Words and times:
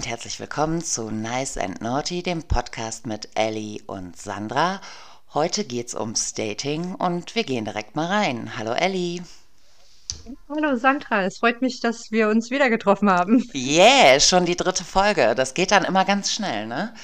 Und 0.00 0.08
herzlich 0.08 0.40
willkommen 0.40 0.82
zu 0.82 1.10
Nice 1.10 1.58
and 1.58 1.82
Naughty, 1.82 2.22
dem 2.22 2.42
Podcast 2.42 3.06
mit 3.06 3.28
Ellie 3.34 3.82
und 3.86 4.16
Sandra. 4.16 4.80
Heute 5.34 5.62
geht's 5.62 5.94
ums 5.94 6.32
Dating 6.32 6.94
und 6.94 7.34
wir 7.34 7.44
gehen 7.44 7.66
direkt 7.66 7.96
mal 7.96 8.06
rein. 8.06 8.56
Hallo 8.56 8.72
Ellie. 8.72 9.20
Hallo 10.48 10.76
Sandra, 10.76 11.24
es 11.24 11.36
freut 11.36 11.60
mich, 11.60 11.80
dass 11.80 12.10
wir 12.10 12.30
uns 12.30 12.50
wieder 12.50 12.70
getroffen 12.70 13.10
haben. 13.10 13.46
Yeah, 13.54 14.18
schon 14.20 14.46
die 14.46 14.56
dritte 14.56 14.84
Folge. 14.84 15.34
Das 15.34 15.52
geht 15.52 15.70
dann 15.70 15.84
immer 15.84 16.06
ganz 16.06 16.32
schnell, 16.32 16.66
ne? 16.66 16.94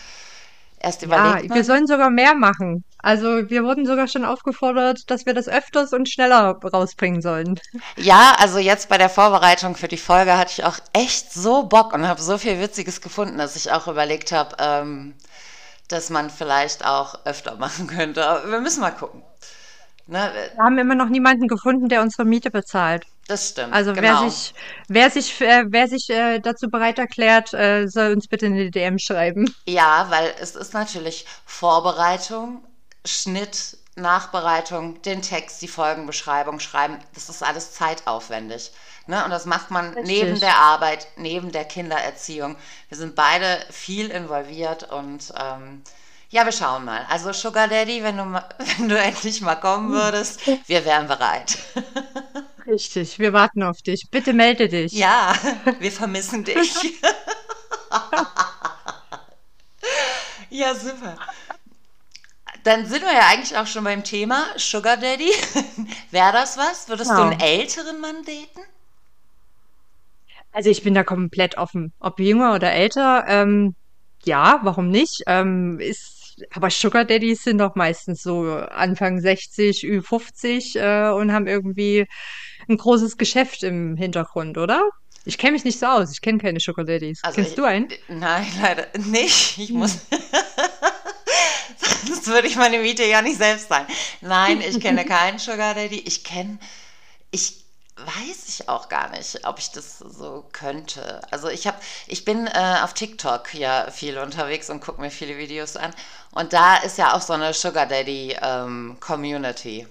Erst 0.81 1.03
überlegt 1.03 1.43
Ja, 1.43 1.49
man. 1.49 1.55
wir 1.55 1.65
sollen 1.65 1.87
sogar 1.87 2.09
mehr 2.09 2.35
machen. 2.35 2.83
Also 3.07 3.49
wir 3.49 3.63
wurden 3.63 3.87
sogar 3.87 4.09
schon 4.09 4.25
aufgefordert, 4.25 5.09
dass 5.13 5.27
wir 5.27 5.33
das 5.33 5.47
öfters 5.47 5.93
und 5.93 6.09
schneller 6.09 6.59
rausbringen 6.61 7.23
sollen. 7.23 7.61
Ja, 7.97 8.35
also 8.41 8.59
jetzt 8.59 8.89
bei 8.89 8.99
der 8.99 9.09
Vorbereitung 9.09 9.77
für 9.77 9.87
die 9.87 9.97
Folge 9.97 10.37
hatte 10.37 10.51
ich 10.51 10.65
auch 10.65 10.79
echt 10.93 11.33
so 11.33 11.63
Bock 11.63 11.93
und 11.93 12.09
habe 12.09 12.21
so 12.21 12.37
viel 12.37 12.59
Witziges 12.59 13.01
gefunden, 13.01 13.39
dass 13.39 13.55
ich 13.55 13.71
auch 13.71 13.87
überlegt 13.87 14.33
habe, 14.33 14.57
ähm, 14.59 15.15
dass 15.87 16.11
man 16.11 16.31
vielleicht 16.31 16.85
auch 16.85 17.25
öfter 17.25 17.55
machen 17.55 17.87
könnte. 17.87 18.27
Aber 18.27 18.51
wir 18.51 18.61
müssen 18.61 18.81
mal 18.81 18.91
gucken. 18.91 19.23
Ne? 20.09 20.33
Wir 20.57 20.65
haben 20.65 20.77
immer 20.77 20.97
noch 20.97 21.09
niemanden 21.09 21.47
gefunden, 21.47 21.89
der 21.89 22.03
unsere 22.03 22.25
Miete 22.25 22.51
bezahlt. 22.51 23.05
Das 23.29 23.51
stimmt, 23.51 23.73
Also 23.73 23.95
wer 23.95 24.17
genau. 24.17 24.29
sich, 24.29 24.53
wer 24.89 25.11
sich, 25.11 25.41
äh, 25.41 25.63
wer 25.69 25.87
sich 25.87 26.11
äh, 26.11 26.41
dazu 26.41 26.69
bereit 26.71 26.99
erklärt, 26.99 27.55
äh, 27.55 27.87
soll 27.87 28.15
uns 28.15 28.27
bitte 28.27 28.47
eine 28.47 28.73
DM 28.73 28.99
schreiben. 28.99 29.55
Ja, 29.65 30.07
weil 30.11 30.35
es 30.41 30.57
ist 30.57 30.75
natürlich 30.75 31.25
Vorbereitung, 31.45 32.65
Schnitt, 33.07 33.79
Nachbereitung, 33.97 35.01
den 35.03 35.23
Text, 35.23 35.63
die 35.63 35.69
Folgenbeschreibung 35.69 36.61
schreiben. 36.61 36.99
Das 37.15 37.29
ist 37.29 37.43
alles 37.43 37.73
zeitaufwendig. 37.73 38.73
Ne? 39.07 39.25
Und 39.25 39.31
das 39.31 39.47
macht 39.47 39.71
man 39.71 39.95
neben 40.03 40.33
Richtig. 40.33 40.41
der 40.41 40.57
Arbeit, 40.57 41.07
neben 41.17 41.53
der 41.53 41.65
Kindererziehung. 41.65 42.57
Wir 42.89 42.99
sind 42.99 43.15
beide 43.15 43.65
viel 43.71 44.11
involviert 44.11 44.91
und 44.91 45.33
ähm, 45.41 45.83
ja, 46.29 46.45
wir 46.45 46.53
schauen 46.53 46.85
mal. 46.85 47.07
Also 47.09 47.33
Sugar 47.33 47.69
Daddy, 47.69 48.03
wenn 48.03 48.17
du, 48.17 48.25
wenn 48.79 48.89
du 48.89 48.99
endlich 48.99 49.41
mal 49.41 49.57
kommen 49.57 49.93
würdest, 49.93 50.41
wir 50.67 50.85
wären 50.85 51.09
bereit. 51.09 51.57
Richtig, 52.67 53.19
wir 53.19 53.33
warten 53.33 53.63
auf 53.63 53.81
dich. 53.81 54.09
Bitte 54.11 54.33
melde 54.33 54.69
dich. 54.69 54.93
Ja, 54.93 55.35
wir 55.79 55.93
vermissen 55.93 56.45
dich. 56.45 56.75
Ja, 60.51 60.75
super. 60.75 61.19
Dann 62.67 62.85
sind 62.85 63.03
wir 63.03 63.13
ja 63.13 63.29
eigentlich 63.29 63.57
auch 63.57 63.69
schon 63.69 63.85
beim 63.85 64.03
Thema 64.03 64.45
Sugar 64.57 64.97
Daddy. 64.97 65.31
Wäre 66.11 66.33
das 66.33 66.57
was? 66.59 66.89
Würdest 66.89 67.17
du 67.17 67.23
einen 67.23 67.39
älteren 67.39 68.01
Mann 68.01 68.25
daten? 68.25 68.61
Also 70.53 70.71
ich 70.71 70.83
bin 70.83 70.95
da 70.95 71.05
komplett 71.05 71.59
offen. 71.59 71.93
Ob 72.01 72.19
jünger 72.21 72.55
oder 72.55 72.73
älter, 72.73 73.25
ähm, 73.29 73.75
ja, 74.25 74.61
warum 74.63 74.89
nicht? 74.89 75.23
Ähm, 75.27 75.79
ist, 75.81 76.37
aber 76.53 76.71
Sugar 76.71 77.05
Daddies 77.05 77.43
sind 77.43 77.59
doch 77.59 77.75
meistens 77.77 78.23
so 78.23 78.45
Anfang 78.53 79.21
60, 79.21 79.85
Ü50 79.85 80.77
äh, 80.77 81.11
und 81.13 81.33
haben 81.33 81.47
irgendwie 81.47 82.07
ein 82.69 82.77
großes 82.77 83.17
Geschäft 83.19 83.63
im 83.63 83.97
Hintergrund, 83.97 84.59
oder? 84.59 84.83
Ich 85.25 85.39
kenne 85.39 85.53
mich 85.53 85.65
nicht 85.65 85.79
so 85.79 85.87
aus. 85.87 86.13
Ich 86.13 86.21
kenne 86.21 86.39
keine 86.39 86.61
Sugar 86.61 86.85
Daddies. 86.85 87.21
Also 87.23 87.37
Kennst 87.37 87.53
ich, 87.53 87.59
du 87.59 87.65
einen? 87.65 87.89
nein, 88.09 88.47
leider 88.63 88.87
nicht. 88.99 89.59
Ich 89.59 89.71
Hm. 89.71 89.79
muss, 89.79 89.99
sonst 92.07 92.27
würde 92.27 92.49
ich 92.49 92.57
meine 92.57 92.79
Miete 92.79 93.05
ja 93.05 93.23
nicht 93.23 93.39
selbst 93.39 93.69
zahlen. 93.69 93.87
Nein, 94.21 94.61
ich 94.61 94.81
kenne 94.81 95.05
keinen 95.07 95.39
Sugar 95.39 95.75
Daddy. 95.75 96.01
Ich 96.01 96.25
kenne, 96.25 96.59
ich 97.31 97.65
weiß 97.97 98.49
ich 98.49 98.69
auch 98.69 98.89
gar 98.89 99.11
nicht, 99.11 99.47
ob 99.47 99.59
ich 99.59 99.71
das 99.73 99.99
so 99.99 100.47
könnte. 100.53 101.23
Also 101.31 101.49
ich 101.49 101.67
habe, 101.67 101.79
ich 102.07 102.25
bin 102.25 102.47
äh, 102.47 102.79
auf 102.83 102.95
TikTok 102.95 103.55
ja 103.55 103.91
viel 103.91 104.19
unterwegs 104.19 104.71
und 104.71 104.81
gucke 104.81 105.01
mir 105.01 105.11
viele 105.11 105.39
Videos 105.39 105.77
an. 105.77 105.93
Und 106.33 106.53
da 106.53 106.77
ist 106.79 106.99
ja 106.99 107.15
auch 107.15 107.23
so 107.23 107.33
eine 107.35 107.55
Sugar 107.55 107.87
Daddy 107.87 108.37
ähm, 108.43 108.99
Community 109.01 109.87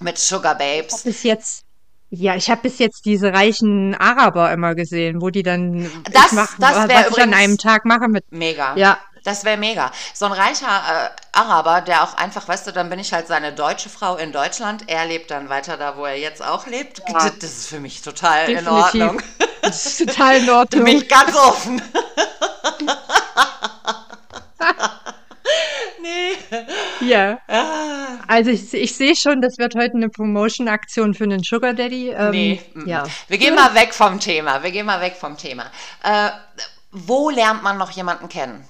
mit 0.00 0.18
Sugar 0.18 0.56
Ich 0.86 1.02
Babes. 1.02 1.02
bis 1.02 1.22
jetzt, 1.22 1.64
ja, 2.10 2.34
ich 2.36 2.50
habe 2.50 2.62
bis 2.62 2.78
jetzt 2.78 3.04
diese 3.04 3.32
reichen 3.32 3.94
Araber 3.94 4.52
immer 4.52 4.74
gesehen, 4.74 5.20
wo 5.20 5.30
die 5.30 5.42
dann, 5.42 6.04
ich 6.08 6.28
Das, 6.28 6.30
mache, 6.30 6.56
das 6.58 6.88
wäre 6.88 7.08
was 7.08 7.10
ich 7.10 7.20
an 7.22 7.34
einem 7.34 7.58
Tag 7.58 7.84
mache 7.84 8.08
mit, 8.08 8.24
mega. 8.30 8.68
ja, 8.74 8.98
Das 9.24 9.44
wäre 9.44 9.56
mega. 9.56 9.92
So 10.14 10.26
ein 10.26 10.32
reicher 10.32 10.66
äh, 10.66 11.10
Araber, 11.38 11.80
der 11.82 12.02
auch 12.04 12.14
einfach, 12.16 12.48
weißt 12.48 12.66
du, 12.66 12.72
dann 12.72 12.88
bin 12.90 12.98
ich 12.98 13.12
halt 13.12 13.26
seine 13.26 13.52
deutsche 13.52 13.88
Frau 13.88 14.16
in 14.16 14.32
Deutschland. 14.32 14.84
Er 14.88 15.04
lebt 15.06 15.30
dann 15.30 15.48
weiter 15.48 15.76
da, 15.76 15.96
wo 15.96 16.04
er 16.04 16.16
jetzt 16.18 16.42
auch 16.44 16.66
lebt. 16.66 17.02
ja, 17.08 17.30
Das 17.40 17.50
ist 17.50 17.66
für 17.68 17.80
mich 17.80 18.02
total 18.02 18.48
in 18.48 18.56
definitiv. 18.64 19.02
Ordnung. 19.02 19.22
Das 19.62 19.86
ist 19.86 19.98
total 20.06 20.36
in 20.36 20.46
bin 20.46 20.54
Ordnung. 20.54 20.86
ich 20.86 21.08
ganz 21.08 21.36
offen. 21.36 21.82
Nee. 26.02 27.06
Ja. 27.06 27.38
Ah, 27.46 28.18
Also 28.26 28.50
ich, 28.50 28.72
ich 28.72 28.96
sehe 28.96 29.14
schon, 29.14 29.40
das 29.42 29.58
wird 29.58 29.74
heute 29.74 29.94
eine 29.96 30.08
Promotion-Aktion 30.08 31.14
für 31.14 31.24
einen 31.24 31.42
Sugar 31.42 31.74
Daddy. 31.74 32.10
Ähm, 32.10 32.30
nee. 32.30 32.60
ja. 32.86 33.04
Wir 33.28 33.38
gehen 33.38 33.54
mal 33.54 33.74
weg 33.74 33.92
vom 33.94 34.18
Thema. 34.18 34.62
Wir 34.62 34.70
gehen 34.70 34.86
mal 34.86 35.00
weg 35.00 35.16
vom 35.18 35.36
Thema. 35.36 35.64
Äh, 36.02 36.30
wo 36.92 37.30
lernt 37.30 37.62
man 37.62 37.76
noch 37.78 37.90
jemanden 37.90 38.28
kennen? 38.28 38.66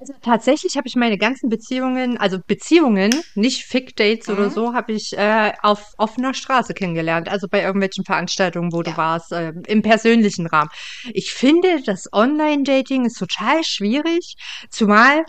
Also 0.00 0.14
tatsächlich 0.22 0.78
habe 0.78 0.88
ich 0.88 0.96
meine 0.96 1.18
ganzen 1.18 1.50
Beziehungen, 1.50 2.16
also 2.16 2.38
Beziehungen, 2.46 3.20
nicht 3.34 3.64
Fick-Dates 3.66 4.30
oder 4.30 4.46
Mhm. 4.46 4.50
so, 4.50 4.72
habe 4.72 4.92
ich 4.92 5.12
äh, 5.12 5.52
auf 5.62 5.92
offener 5.98 6.32
Straße 6.32 6.72
kennengelernt. 6.72 7.28
Also 7.28 7.48
bei 7.50 7.60
irgendwelchen 7.62 8.04
Veranstaltungen, 8.06 8.72
wo 8.72 8.82
du 8.82 8.92
Ja. 8.92 8.96
warst, 8.96 9.30
äh, 9.32 9.52
im 9.66 9.82
persönlichen 9.82 10.46
Rahmen. 10.46 10.70
Ich 11.12 11.32
finde, 11.34 11.82
das 11.84 12.08
Online-Dating 12.14 13.04
ist 13.04 13.18
total 13.18 13.62
schwierig, 13.62 14.36
zumal, 14.70 15.22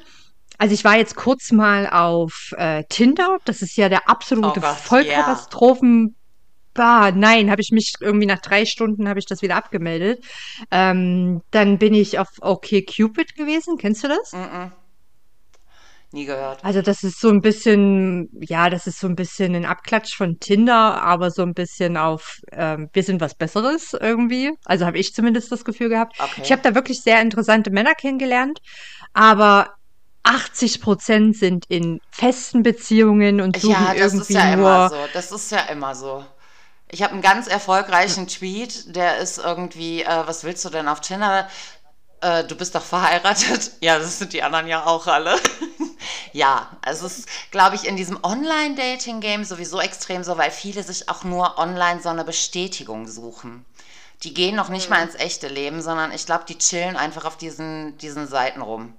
also 0.58 0.74
ich 0.74 0.86
war 0.86 0.96
jetzt 0.96 1.16
kurz 1.16 1.52
mal 1.52 1.88
auf 1.90 2.52
äh, 2.58 2.84
Tinder. 2.88 3.40
Das 3.44 3.62
ist 3.62 3.76
ja 3.76 3.90
der 3.90 4.08
Oh 4.08 4.12
absolute 4.12 4.62
ja. 4.62 4.78
Vollkatastrophen. 4.78 6.16
Bah, 6.74 7.12
nein, 7.12 7.52
habe 7.52 7.62
ich 7.62 7.72
mich 7.72 7.94
irgendwie 8.00 8.26
nach 8.28 8.40
drei 8.42 8.66
Stunden 8.66 9.10
habe 9.10 9.20
ich 9.20 9.26
das 9.26 9.42
wieder 9.42 9.56
abgemeldet. 9.58 10.24
Ähm, 10.72 11.42
dann 11.52 11.78
bin 11.80 11.94
ich 11.94 12.18
auf 12.20 12.30
OkCupid 12.42 13.36
gewesen. 13.36 13.78
Kennst 13.78 14.04
du 14.04 14.08
das? 14.08 14.36
Mm-mm, 14.36 14.72
nie 16.12 16.26
gehört. 16.26 16.64
Also 16.64 16.82
das 16.84 17.02
ist 17.04 17.20
so 17.20 17.30
ein 17.30 17.42
bisschen, 17.42 18.30
ja, 18.40 18.70
das 18.70 18.86
ist 18.86 19.00
so 19.00 19.08
ein 19.08 19.16
bisschen 19.16 19.56
ein 19.56 19.66
Abklatsch 19.66 20.16
von 20.16 20.40
Tinder, 20.40 21.02
aber 21.02 21.32
so 21.32 21.42
ein 21.42 21.54
bisschen 21.54 21.98
auf, 21.98 22.38
ähm, 22.52 22.88
wir 22.94 23.02
sind 23.04 23.20
was 23.20 23.34
Besseres 23.36 23.94
irgendwie. 24.00 24.52
Also 24.66 24.86
habe 24.86 25.00
ich 25.00 25.12
zumindest 25.14 25.52
das 25.52 25.66
Gefühl 25.66 25.90
gehabt. 25.90 26.14
Ich 26.44 26.52
Okay. 26.52 26.52
habe 26.52 26.62
da 26.62 26.76
wirklich 26.76 27.02
sehr 27.02 27.20
interessante 27.22 27.72
Männer 27.72 27.96
kennengelernt, 27.96 28.60
aber 29.14 29.70
80 30.24 30.82
Prozent 30.82 31.36
sind 31.36 31.66
in 31.68 32.00
festen 32.12 32.62
Beziehungen 32.62 33.42
und 33.42 33.58
suchen 33.58 33.88
Ja, 33.88 33.94
das 33.96 34.20
ist 34.20 34.34
irgendwie 34.34 34.34
ja 34.34 34.52
immer 34.54 34.82
nur, 34.82 34.90
so. 34.90 35.08
Das 35.08 35.32
ist 35.32 35.52
ja 35.52 35.62
immer 35.70 35.96
so. 35.96 36.26
Ich 36.92 37.02
habe 37.04 37.14
einen 37.14 37.22
ganz 37.22 37.48
erfolgreichen 37.48 38.28
Tweet, 38.28 38.96
der 38.96 39.18
ist 39.18 39.38
irgendwie, 39.38 40.04
äh, 40.04 40.28
was 40.28 40.44
willst 40.44 40.66
du 40.66 40.70
denn 40.70 40.88
auf 40.88 41.00
Tinder? 41.02 41.50
Äh, 42.22 42.44
du 42.46 42.56
bist 42.56 42.76
doch 42.76 42.84
verheiratet. 42.84 43.72
Ja, 43.82 43.98
das 43.98 44.20
sind 44.20 44.34
die 44.34 44.44
anderen 44.44 44.68
ja 44.68 44.86
auch 44.86 45.08
alle. 45.08 45.40
Ja, 46.34 46.70
also 46.82 47.06
es 47.06 47.20
ist, 47.20 47.30
glaube 47.52 47.76
ich, 47.76 47.86
in 47.86 47.96
diesem 47.98 48.20
Online-Dating-Game 48.24 49.44
sowieso 49.44 49.80
extrem 49.80 50.24
so, 50.24 50.38
weil 50.38 50.50
viele 50.50 50.82
sich 50.82 51.10
auch 51.10 51.24
nur 51.24 51.60
online 51.60 52.02
so 52.02 52.10
eine 52.10 52.24
Bestätigung 52.24 53.08
suchen. 53.08 53.66
Die 54.24 54.34
gehen 54.34 54.56
noch 54.56 54.70
nicht 54.70 54.90
mal 54.90 55.02
Hm. 55.02 55.10
ins 55.10 55.16
echte 55.16 55.48
Leben, 55.48 55.82
sondern 55.82 56.12
ich 56.12 56.26
glaube, 56.26 56.46
die 56.48 56.58
chillen 56.58 56.98
einfach 56.98 57.26
auf 57.26 57.38
diesen, 57.38 57.98
diesen 57.98 58.28
Seiten 58.28 58.62
rum 58.62 58.96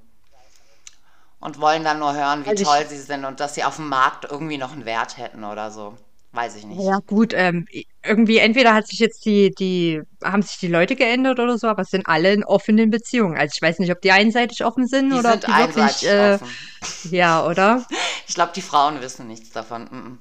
und 1.41 1.61
wollen 1.61 1.85
dann 1.85 1.99
nur 1.99 2.15
hören, 2.15 2.45
wie 2.45 2.51
also 2.51 2.65
toll 2.65 2.87
sie 2.89 3.01
sind 3.01 3.25
und 3.25 3.41
dass 3.41 3.55
sie 3.55 3.65
auf 3.65 3.77
dem 3.77 3.89
Markt 3.89 4.25
irgendwie 4.31 4.59
noch 4.59 4.73
einen 4.73 4.85
Wert 4.85 5.17
hätten 5.17 5.45
oder 5.45 5.71
so. 5.71 5.97
Weiß 6.33 6.57
ich 6.57 6.65
nicht. 6.65 6.81
Ja, 6.81 6.99
gut, 7.07 7.35
ähm, 7.37 7.67
irgendwie 8.03 8.39
entweder 8.39 8.73
hat 8.75 8.87
sich 8.87 8.99
jetzt 8.99 9.27
die, 9.27 9.51
die, 9.51 10.01
haben 10.25 10.41
sich 10.43 10.57
die 10.59 10.69
Leute 10.69 10.97
geändert 10.97 11.39
oder 11.39 11.59
so, 11.59 11.67
aber 11.67 11.83
es 11.83 11.91
sind 11.91 12.07
alle 12.07 12.33
in 12.33 12.43
offenen 12.43 12.91
Beziehungen. 12.91 13.37
Also 13.37 13.53
ich 13.55 13.61
weiß 13.61 13.79
nicht, 13.79 13.93
ob 13.93 14.01
die 14.01 14.13
einseitig 14.13 14.65
offen 14.65 14.87
sind 14.87 15.11
Die 15.11 15.19
oder 15.19 15.35
ob 15.35 15.43
sind 15.43 15.55
die 15.55 15.59
wirklich, 15.59 16.09
äh, 16.09 16.35
offen. 16.35 16.49
ja, 17.11 17.47
oder? 17.47 17.87
Ich 18.27 18.35
glaube, 18.35 18.53
die 18.57 18.63
Frauen 18.63 19.03
wissen 19.03 19.29
nichts 19.29 19.51
davon. 19.51 20.19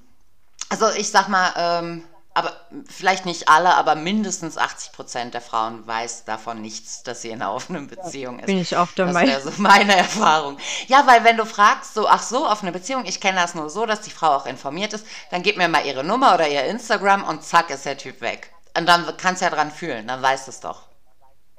Also 0.68 0.88
ich 0.98 1.10
sag 1.10 1.30
mal, 1.30 1.54
ähm, 1.58 2.04
aber 2.34 2.54
vielleicht 2.88 3.26
nicht 3.26 3.50
alle, 3.50 3.76
aber 3.76 3.96
mindestens 3.96 4.58
80 4.58 4.94
Prozent 4.94 5.34
der 5.34 5.42
Frauen 5.42 5.86
weiß 5.86 6.24
davon 6.24 6.62
nichts, 6.62 7.04
dass 7.04 7.22
sie 7.22 7.30
in 7.30 7.42
einer 7.42 7.54
offenen 7.54 7.88
Beziehung 7.88 8.40
ist. 8.40 8.46
Bin 8.46 8.58
ich 8.58 8.78
auch 8.78 8.90
der 8.94 9.08
Das 9.08 9.16
wäre 9.16 9.42
so 9.42 9.52
meine 9.58 9.96
Erfahrung. 9.98 10.58
Ja, 10.88 11.06
weil 11.08 11.26
wenn 11.26 11.36
du 11.36 11.46
fragst, 11.46 11.94
so, 11.94 12.08
ach 12.08 12.24
so, 12.24 12.48
offene 12.48 12.72
Beziehung, 12.72 13.04
ich 13.06 13.20
kenne 13.20 13.38
das 13.38 13.54
nur 13.54 13.70
so, 13.70 13.86
dass 13.86 14.02
die 14.02 14.12
Frau 14.12 14.30
auch 14.30 14.46
informiert 14.46 14.94
ist, 14.94 15.06
dann 15.30 15.44
gib 15.44 15.58
mir 15.58 15.68
mal 15.68 15.86
ihre 15.86 16.06
Nummer 16.06 16.34
oder 16.34 16.48
ihr 16.48 16.64
Instagram 16.64 17.24
und 17.26 17.44
zack 17.44 17.70
ist 17.70 17.86
der 17.86 17.98
Typ 17.98 18.22
weg. 18.22 18.52
Und 18.78 18.88
dann 18.88 19.06
kannst 19.18 19.42
du 19.42 19.46
ja 19.46 19.52
dran 19.52 19.70
fühlen, 19.70 20.08
dann 20.08 20.22
weißt 20.22 20.48
du 20.48 20.52
es 20.52 20.62
doch. 20.62 20.84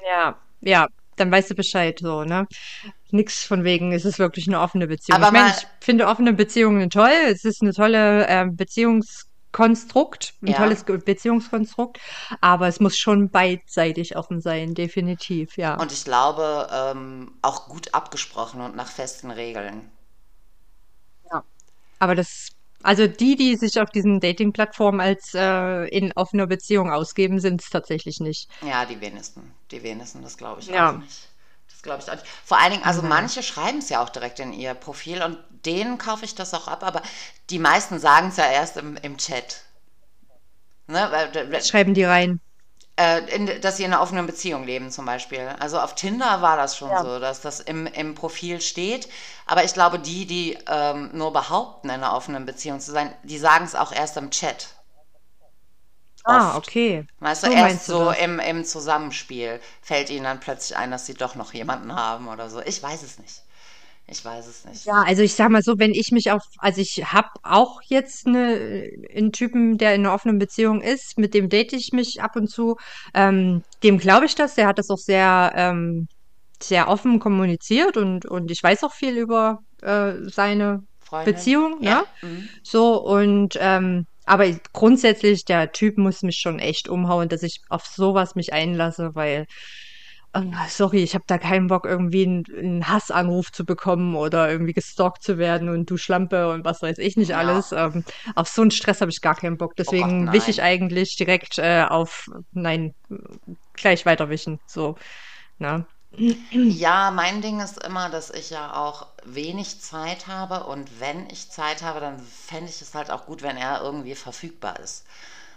Ja, 0.07 0.37
ja, 0.63 0.87
dann 1.17 1.31
weißt 1.31 1.51
du 1.51 1.55
Bescheid, 1.55 1.99
so, 2.01 2.25
ne? 2.25 2.47
Nix 3.11 3.45
von 3.45 3.63
wegen, 3.63 3.93
es 3.93 4.07
ist 4.07 4.19
wirklich 4.19 4.49
eine 4.49 4.61
offene 4.61 4.87
Beziehung. 4.87 5.17
Aber 5.17 5.27
Ich 5.27 5.33
meine, 5.33 5.49
mal, 5.51 5.55
ich 5.55 5.85
finde 5.85 6.07
offene 6.07 6.33
Beziehungen 6.33 6.89
toll. 6.89 7.13
Es 7.27 7.45
ist 7.45 7.61
eine 7.61 7.75
tolle 7.75 8.27
ähm, 8.27 8.57
Beziehungsart 8.57 9.27
Konstrukt, 9.53 10.35
ein 10.43 10.49
Ja. 10.49 10.57
tolles 10.59 10.85
Beziehungskonstrukt, 10.85 11.99
aber 12.41 12.69
es 12.69 12.81
muss 12.81 12.97
schon 12.97 13.31
beidseitig 13.31 14.17
offen 14.17 14.41
sein, 14.41 14.75
definitiv, 14.75 15.57
ja. 15.57 15.75
Und 15.77 15.93
ich 15.93 16.05
glaube, 16.05 16.69
ähm, 16.73 17.35
auch 17.43 17.69
gut 17.69 17.93
abgesprochen 17.95 18.61
und 18.61 18.77
nach 18.77 18.89
festen 18.89 19.31
Regeln. 19.31 19.91
Ja. 21.31 21.43
Aber 21.99 22.15
das, 22.15 22.49
also 22.83 23.07
die, 23.07 23.37
die 23.37 23.57
sich 23.57 23.81
auf 23.81 23.91
diesen 23.91 24.21
Dating-Plattformen 24.21 25.01
als 25.01 25.33
äh, 25.35 25.87
in 25.89 26.13
offener 26.15 26.47
Beziehung 26.47 26.91
ausgeben, 26.91 27.41
sind 27.41 27.63
es 27.63 27.69
tatsächlich 27.71 28.21
nicht. 28.21 28.49
Ja, 28.63 28.87
die 28.87 29.01
wenigsten. 29.01 29.55
Die 29.71 29.83
wenigsten, 29.83 30.23
das 30.23 30.37
glaube 30.37 30.61
ich 30.61 30.71
auch 30.71 30.75
Ja. 30.75 30.93
nicht. 30.93 31.32
Das 31.83 31.99
glaube 31.99 32.03
ich 32.03 32.11
auch 32.11 32.15
nicht. 32.15 32.27
Vor 32.45 32.59
allen 32.59 32.73
Dingen, 32.73 32.85
also 32.85 33.03
Nein. 33.03 33.09
manche 33.09 33.43
schreiben 33.43 33.79
es 33.79 33.89
ja 33.89 34.03
auch 34.03 34.09
direkt 34.09 34.41
in 34.41 34.53
ihr 34.53 34.75
Profil 34.75 35.23
und 35.23 35.39
denen 35.67 35.99
kaufe 35.99 36.25
ich 36.25 36.35
das 36.35 36.55
auch 36.55 36.69
ab, 36.69 36.83
aber 36.85 37.03
die 37.51 37.59
meisten 37.59 37.99
sagen 37.99 38.29
es 38.29 38.37
ja 38.37 38.47
erst 38.47 38.77
im, 38.77 38.97
im 38.97 39.19
Chat. 39.19 39.63
Ne? 40.89 41.09
Weil, 41.11 41.33
schreiben 41.63 41.95
die 41.95 42.05
rein? 42.05 42.41
äh, 42.97 43.21
in, 43.35 43.61
dass 43.61 43.77
sie 43.77 43.85
in 43.85 43.93
einer 43.93 44.03
offenen 44.03 44.27
Beziehung 44.27 44.65
leben 44.65 44.91
zum 44.91 45.05
Beispiel. 45.07 45.49
Also 45.59 45.79
auf 45.81 45.95
Tinder 45.95 46.43
war 46.43 46.57
das 46.57 46.77
schon 46.77 46.91
Ja. 46.91 47.03
so, 47.03 47.19
dass 47.19 47.41
das 47.41 47.61
im, 47.61 47.87
im 47.87 48.15
Profil 48.15 48.61
steht. 48.61 49.09
Aber 49.47 49.65
ich 49.65 49.75
glaube, 49.75 49.99
die, 49.99 50.27
die 50.27 50.59
ähm, 50.69 51.11
nur 51.13 51.33
behaupten, 51.33 51.89
in 51.89 51.95
einer 51.97 52.15
offenen 52.15 52.47
Beziehung 52.47 52.81
zu 52.81 52.93
sein, 52.93 53.15
die 53.23 53.39
sagen 53.39 53.65
es 53.65 53.75
auch 53.75 53.93
erst 53.93 54.17
im 54.17 54.31
Chat. 54.31 54.69
Ah, 56.25 56.57
okay. 56.57 57.05
Weißt 57.21 57.45
du, 57.45 57.47
So 57.47 57.49
erst 57.49 57.89
du 57.89 57.89
so 57.89 58.11
das. 58.11 58.17
im, 58.23 58.39
im 58.39 58.65
Zusammenspiel 58.65 59.61
fällt 59.81 60.11
ihnen 60.11 60.25
dann 60.25 60.41
plötzlich 60.41 60.77
ein, 60.77 60.91
dass 60.91 61.07
sie 61.07 61.15
doch 61.15 61.35
noch 61.37 61.55
jemanden 61.55 61.95
haben 61.95 62.29
oder 62.29 62.51
so. 62.51 62.61
Ich 62.63 62.83
weiß 62.83 63.03
es 63.03 63.19
nicht. 63.19 63.43
Ich 64.09 64.25
weiß 64.25 64.47
es 64.47 64.65
nicht. 64.67 64.85
Ja, 64.85 65.03
also 65.07 65.23
ich 65.23 65.35
sag 65.35 65.51
mal 65.51 65.63
so, 65.63 65.79
wenn 65.79 65.93
ich 65.93 66.11
mich 66.11 66.33
auf, 66.33 66.43
also 66.59 66.81
ich 66.81 67.05
habe 67.13 67.29
auch 67.45 67.81
jetzt 67.87 68.27
eine, 68.27 68.91
einen 69.15 69.31
Typen, 69.31 69.79
der 69.79 69.95
in 69.95 70.01
einer 70.05 70.13
offenen 70.15 70.39
Beziehung 70.39 70.81
ist, 70.83 71.19
mit 71.19 71.35
dem 71.35 71.49
date 71.49 71.73
ich 71.73 71.91
mich 71.93 72.21
ab 72.21 72.35
und 72.35 72.49
zu. 72.51 72.77
Ähm, 73.15 73.63
dem 73.85 73.99
glaube 73.99 74.27
ich 74.27 74.35
das, 74.35 74.57
der 74.57 74.67
hat 74.67 74.79
das 74.81 74.91
auch 74.91 74.99
sehr, 74.99 75.53
ähm, 75.55 76.09
sehr 76.63 76.89
offen 76.89 77.21
kommuniziert 77.21 77.97
und, 77.97 78.27
und 78.27 78.51
ich 78.51 78.63
weiß 78.63 78.85
auch 78.85 78.93
viel 78.95 79.17
über 79.19 79.61
äh, 79.83 80.15
seine 80.29 80.85
Freundin? 81.01 81.53
Beziehung, 81.53 81.81
Ja. 81.81 82.03
ne? 82.03 82.05
Mhm. 82.23 82.49
So, 82.65 83.01
und 83.05 83.57
ähm, 83.61 84.07
aber 84.33 84.47
grundsätzlich, 84.73 85.45
der 85.45 85.73
Typ 85.73 85.99
muss 85.99 86.23
mich 86.23 86.39
schon 86.39 86.59
echt 86.59 86.89
umhauen, 86.89 87.29
dass 87.29 87.43
ich 87.43 87.61
auf 87.69 87.85
sowas 87.87 88.35
mich 88.35 88.53
einlasse, 88.53 89.11
weil, 89.15 89.47
ähm, 90.35 90.55
sorry, 90.69 91.03
ich 91.03 91.15
habe 91.15 91.25
da 91.27 91.39
keinen 91.39 91.67
Bock, 91.67 91.85
irgendwie 91.85 92.25
einen, 92.25 92.45
einen 92.57 92.89
Hassanruf 92.89 93.53
zu 93.53 93.65
bekommen 93.65 94.17
oder 94.17 94.51
irgendwie 94.51 94.73
gestalkt 94.73 95.23
zu 95.23 95.37
werden 95.39 95.69
und 95.69 95.91
du 95.91 95.97
Schlampe 95.99 96.51
und 96.51 96.65
was 96.65 96.81
weiß 96.83 96.99
ich 96.99 97.17
nicht 97.17 97.31
Ja. 97.31 97.37
alles. 97.37 97.73
Ähm, 97.73 98.05
auf 98.35 98.49
so 98.49 98.63
einen 98.63 98.71
Stress 98.71 99.01
habe 99.03 99.11
ich 99.11 99.21
gar 99.21 99.35
keinen 99.35 99.59
Bock. 99.59 99.75
Oh 99.87 99.93
Deswegen 99.93 100.33
wische 100.33 100.51
ich 100.51 100.59
nein. 100.59 100.67
eigentlich 100.67 101.17
direkt 101.17 101.59
äh, 101.59 101.85
auf, 101.89 102.27
nein, 102.53 102.95
gleich 103.75 104.07
weiterwischen. 104.07 104.59
So, 104.67 104.97
ne? 105.59 105.87
Ja, 106.67 107.11
mein 107.11 107.43
Ding 107.43 107.61
ist 107.61 107.83
immer, 107.85 108.09
dass 108.11 108.31
ich 108.31 108.51
ja 108.51 108.75
auch 108.75 109.07
wenig 109.25 109.81
Zeit 109.81 110.27
habe 110.27 110.65
und 110.65 111.01
wenn 111.01 111.29
ich 111.31 111.51
Zeit 111.51 111.83
habe, 111.83 112.01
dann 112.01 112.19
fände 112.21 112.71
ich 112.71 112.81
es 112.83 112.95
halt 112.95 113.11
auch 113.11 113.27
gut, 113.27 113.43
wenn 113.43 113.57
er 113.57 113.81
irgendwie 113.83 114.15
verfügbar 114.15 114.79
ist. 114.81 115.05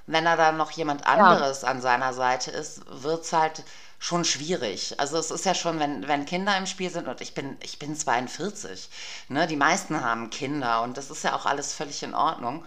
Wenn 0.07 0.25
er 0.25 0.37
dann 0.37 0.57
noch 0.57 0.71
jemand 0.71 1.01
Ja. 1.01 1.07
anderes 1.07 1.63
an 1.63 1.81
seiner 1.81 2.13
Seite 2.13 2.51
ist, 2.51 2.81
wird 3.03 3.23
es 3.25 3.33
halt 3.33 3.63
schon 3.99 4.25
schwierig. 4.25 4.99
Also 4.99 5.17
es 5.17 5.31
ist 5.31 5.45
ja 5.45 5.55
schon, 5.55 5.79
wenn, 5.79 6.07
wenn 6.07 6.25
Kinder 6.25 6.57
im 6.57 6.67
Spiel 6.67 6.89
sind 6.91 7.07
und 7.07 7.21
ich 7.21 7.33
bin, 7.33 7.57
ich 7.61 7.79
bin 7.79 7.95
42, 7.95 8.89
ne? 9.29 9.47
Die 9.47 9.55
meisten 9.55 10.01
haben 10.01 10.29
Kinder 10.29 10.83
und 10.83 10.97
das 10.97 11.09
ist 11.11 11.23
ja 11.23 11.35
auch 11.35 11.45
alles 11.45 11.73
völlig 11.73 12.03
in 12.03 12.13
Ordnung. 12.15 12.65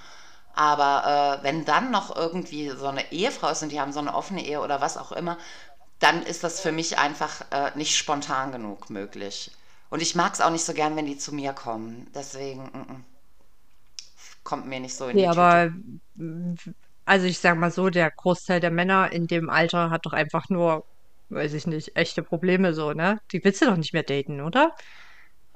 Aber 0.54 1.38
äh, 1.40 1.44
wenn 1.44 1.64
dann 1.64 1.90
noch 1.92 2.14
irgendwie 2.16 2.70
so 2.70 2.86
eine 2.88 3.12
Ehefrau 3.12 3.50
ist 3.50 3.62
und 3.62 3.70
die 3.70 3.80
haben 3.80 3.92
so 3.92 4.00
eine 4.00 4.14
offene 4.14 4.44
Ehe 4.44 4.60
oder 4.60 4.80
was 4.80 4.96
auch 4.96 5.12
immer, 5.12 5.38
dann 6.00 6.22
ist 6.24 6.44
das 6.44 6.60
für 6.60 6.72
mich 6.72 6.98
einfach 6.98 7.42
äh, 7.50 7.72
nicht 7.76 7.96
spontan 7.96 8.52
genug 8.52 8.90
möglich. 8.90 9.50
Und 9.90 10.02
ich 10.02 10.14
mag 10.14 10.34
es 10.34 10.40
auch 10.40 10.50
nicht 10.50 10.64
so 10.64 10.74
gern, 10.74 10.96
wenn 10.96 11.06
die 11.06 11.18
zu 11.18 11.34
mir 11.34 11.52
kommen. 11.52 12.10
Deswegen 12.14 12.64
mm, 12.64 12.92
mm, 12.92 13.04
kommt 14.42 14.66
mir 14.66 14.80
nicht 14.80 14.96
so 14.96 15.06
in 15.08 15.16
Nee, 15.16 15.26
die 15.26 15.30
Tüte. 15.30 15.46
aber 15.46 15.70
also 17.04 17.26
ich 17.26 17.38
sag 17.38 17.56
mal 17.58 17.70
so, 17.70 17.90
der 17.90 18.10
Großteil 18.10 18.60
der 18.60 18.70
Männer 18.70 19.12
in 19.12 19.26
dem 19.26 19.50
Alter 19.50 19.90
hat 19.90 20.06
doch 20.06 20.12
einfach 20.12 20.48
nur, 20.48 20.84
weiß 21.30 21.54
ich 21.54 21.66
nicht, 21.66 21.96
echte 21.96 22.22
Probleme 22.22 22.74
so, 22.74 22.92
ne? 22.92 23.18
Die 23.32 23.42
willst 23.44 23.62
du 23.62 23.66
doch 23.66 23.76
nicht 23.76 23.92
mehr 23.94 24.02
daten, 24.02 24.40
oder? 24.40 24.74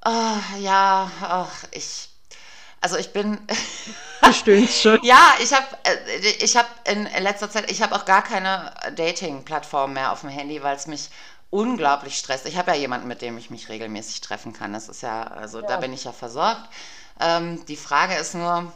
Ah, 0.04 0.56
ja, 0.60 1.10
ach, 1.22 1.64
ich. 1.72 2.08
Also 2.82 2.96
ich 2.96 3.12
bin. 3.12 3.40
Du 4.22 4.32
stöhnst 4.32 4.80
schon. 4.82 5.00
Ja, 5.02 5.34
ich 5.42 5.52
habe 5.52 5.66
ich 6.40 6.56
hab 6.56 6.66
in 6.88 7.04
letzter 7.22 7.50
Zeit, 7.50 7.70
ich 7.70 7.82
habe 7.82 7.94
auch 7.94 8.04
gar 8.04 8.22
keine 8.22 8.72
Dating-Plattform 8.94 9.94
mehr 9.94 10.12
auf 10.12 10.20
dem 10.20 10.30
Handy, 10.30 10.62
weil 10.62 10.76
es 10.76 10.86
mich 10.86 11.10
unglaublich 11.50 12.18
stresst. 12.18 12.46
Ich 12.46 12.56
habe 12.56 12.70
ja 12.72 12.76
jemanden, 12.76 13.08
mit 13.08 13.22
dem 13.22 13.36
ich 13.38 13.50
mich 13.50 13.68
regelmäßig 13.68 14.20
treffen 14.20 14.52
kann. 14.52 14.72
Das 14.72 14.88
ist 14.88 15.02
ja, 15.02 15.22
also 15.24 15.60
da 15.62 15.74
Ja. 15.74 15.76
bin 15.78 15.92
ich 15.92 16.04
ja 16.04 16.12
versorgt. 16.12 16.68
Ähm, 17.20 17.64
die 17.66 17.76
Frage 17.76 18.14
ist 18.14 18.34
nur, 18.34 18.72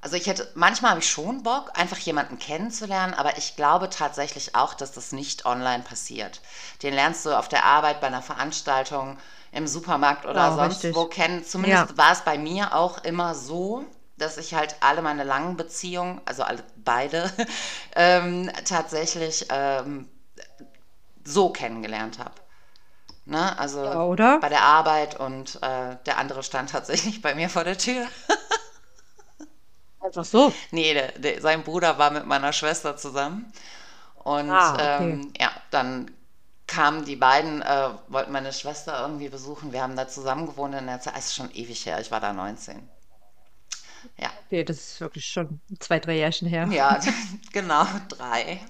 also 0.00 0.16
ich 0.16 0.26
hätte, 0.26 0.50
manchmal 0.54 0.92
habe 0.92 1.00
ich 1.00 1.10
schon 1.10 1.42
Bock, 1.42 1.72
einfach 1.76 1.98
jemanden 1.98 2.38
kennenzulernen, 2.38 3.14
aber 3.14 3.36
ich 3.38 3.56
glaube 3.56 3.90
tatsächlich 3.90 4.54
auch, 4.54 4.74
dass 4.74 4.92
das 4.92 5.12
nicht 5.12 5.44
online 5.46 5.82
passiert. 5.82 6.40
Den 6.82 6.94
lernst 6.94 7.26
du 7.26 7.36
auf 7.36 7.48
der 7.48 7.64
Arbeit, 7.64 8.00
bei 8.00 8.06
einer 8.06 8.22
Veranstaltung, 8.22 9.18
im 9.52 9.66
Supermarkt 9.66 10.26
oder 10.26 10.34
Ja, 10.34 10.54
sonst 10.54 10.84
richtig. 10.84 10.96
wo 10.96 11.06
kennen. 11.06 11.44
Zumindest 11.44 11.86
Ja. 11.90 11.98
war 11.98 12.12
es 12.12 12.22
bei 12.22 12.38
mir 12.38 12.74
auch 12.74 13.04
immer 13.04 13.34
so, 13.34 13.84
dass 14.16 14.36
ich 14.38 14.54
halt 14.54 14.76
alle 14.80 15.02
meine 15.02 15.24
langen 15.24 15.56
Beziehungen, 15.56 16.20
also 16.24 16.42
alle 16.42 16.62
beide, 16.76 17.30
ähm, 17.96 18.50
tatsächlich 18.64 19.46
ähm, 19.50 20.08
so 21.24 21.50
kennengelernt 21.50 22.18
habe. 22.18 22.34
Ne? 23.26 23.58
Also 23.58 23.80
Ja, 23.82 24.04
oder? 24.04 24.40
bei 24.40 24.48
der 24.50 24.62
Arbeit 24.62 25.18
und 25.20 25.56
äh, 25.62 25.96
der 26.06 26.18
andere 26.18 26.42
stand 26.42 26.70
tatsächlich 26.72 27.22
bei 27.22 27.34
mir 27.34 27.48
vor 27.50 27.64
der 27.64 27.78
Tür. 27.78 28.06
Einfach 30.00 30.24
so. 30.24 30.52
Nee, 30.70 30.94
der, 30.94 31.12
der, 31.18 31.40
sein 31.40 31.64
Bruder 31.64 31.98
war 31.98 32.10
mit 32.10 32.26
meiner 32.26 32.52
Schwester 32.52 32.96
zusammen. 32.96 33.52
Und 34.24 34.52
Ah, 34.52 34.84
okay. 34.84 35.18
ähm, 35.18 35.32
ja, 35.40 35.50
dann 35.70 36.10
kamen 36.68 37.04
die 37.04 37.16
beiden, 37.16 37.62
äh, 37.62 37.90
wollten 38.08 38.32
meine 38.32 38.52
Schwester 38.52 39.00
irgendwie 39.02 39.28
besuchen. 39.28 39.72
Wir 39.72 39.82
haben 39.82 39.96
da 39.96 40.06
zusammen 40.08 40.46
gewohnt 40.46 40.74
in 40.76 40.86
der 40.86 41.00
Zeit. 41.00 41.14
Es 41.18 41.26
ist 41.26 41.34
schon 41.34 41.50
ewig 41.52 41.84
her, 41.86 42.00
ich 42.00 42.10
war 42.12 42.20
da 42.20 42.32
19. 42.32 42.88
Ja, 44.16 44.30
Okay, 44.46 44.64
das 44.64 44.78
ist 44.78 45.00
wirklich 45.00 45.26
schon 45.26 45.60
zwei, 45.78 45.98
drei 46.00 46.16
Jährchen 46.16 46.48
her. 46.48 46.72
ja, 46.72 46.98
genau, 47.52 47.86
drei. 48.08 48.60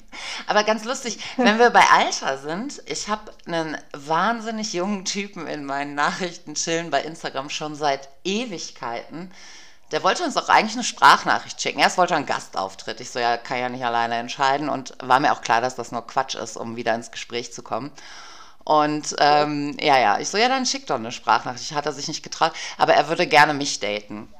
Aber 0.47 0.64
ganz 0.64 0.85
lustig, 0.85 1.19
wenn 1.37 1.59
wir 1.59 1.71
bei 1.71 1.85
Alter 1.90 2.38
sind, 2.38 2.83
ich 2.87 3.09
habe 3.09 3.33
einen 3.47 3.76
wahnsinnig 3.93 4.73
jungen 4.73 5.05
Typen 5.05 5.47
in 5.47 5.64
meinen 5.64 5.95
Nachrichten 5.95 6.55
chillen 6.55 6.90
bei 6.90 7.02
Instagram 7.02 7.50
schon 7.50 7.76
seit 7.76 8.09
Ewigkeiten. 8.25 9.33
Der 9.90 10.02
wollte 10.02 10.23
uns 10.23 10.37
auch 10.37 10.49
eigentlich 10.49 10.75
eine 10.75 10.85
Sprachnachricht 10.85 11.61
schicken. 11.61 11.78
Erst 11.78 11.97
wollte 11.97 12.14
er 12.14 12.18
einen 12.18 12.26
Gastauftritt. 12.26 13.00
Ich 13.00 13.11
so, 13.11 13.18
ja, 13.18 13.37
kann 13.37 13.59
ja 13.59 13.68
nicht 13.68 13.85
alleine 13.85 14.16
entscheiden. 14.16 14.68
Und 14.68 14.95
war 15.00 15.18
mir 15.21 15.33
auch 15.33 15.40
klar, 15.40 15.61
dass 15.61 15.76
das 15.76 15.92
nur 15.92 16.07
Quatsch 16.07 16.35
ist, 16.35 16.57
um 16.57 16.76
wieder 16.76 16.95
ins 16.95 17.11
Gespräch 17.11 17.52
zu 17.52 17.62
kommen. 17.62 17.90
Und 18.64 19.16
ähm, 19.18 19.76
ja, 19.80 19.99
ja, 19.99 20.18
ich 20.18 20.28
so, 20.28 20.37
ja, 20.37 20.49
dann 20.49 20.66
schick 20.66 20.87
doch 20.87 20.97
eine 20.97 21.11
Sprachnachricht. 21.11 21.73
Hat 21.73 21.87
er 21.87 21.92
sich 21.92 22.09
nicht 22.09 22.23
getraut. 22.23 22.52
Aber 22.76 22.95
er 22.95 23.09
würde 23.09 23.26
gerne 23.26 23.54
mich 23.54 23.80
daten. 23.80 24.33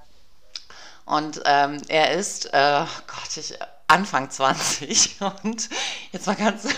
Und 1.07 1.41
ähm, 1.47 1.81
er 1.89 2.13
ist, 2.13 2.53
äh, 2.53 2.85
Gott, 3.07 3.37
ich, 3.37 3.59
Anfang 3.87 4.29
20 4.31 5.23
und 5.43 5.71
jetzt 6.13 6.27
mal 6.27 6.37
ganz 6.37 6.69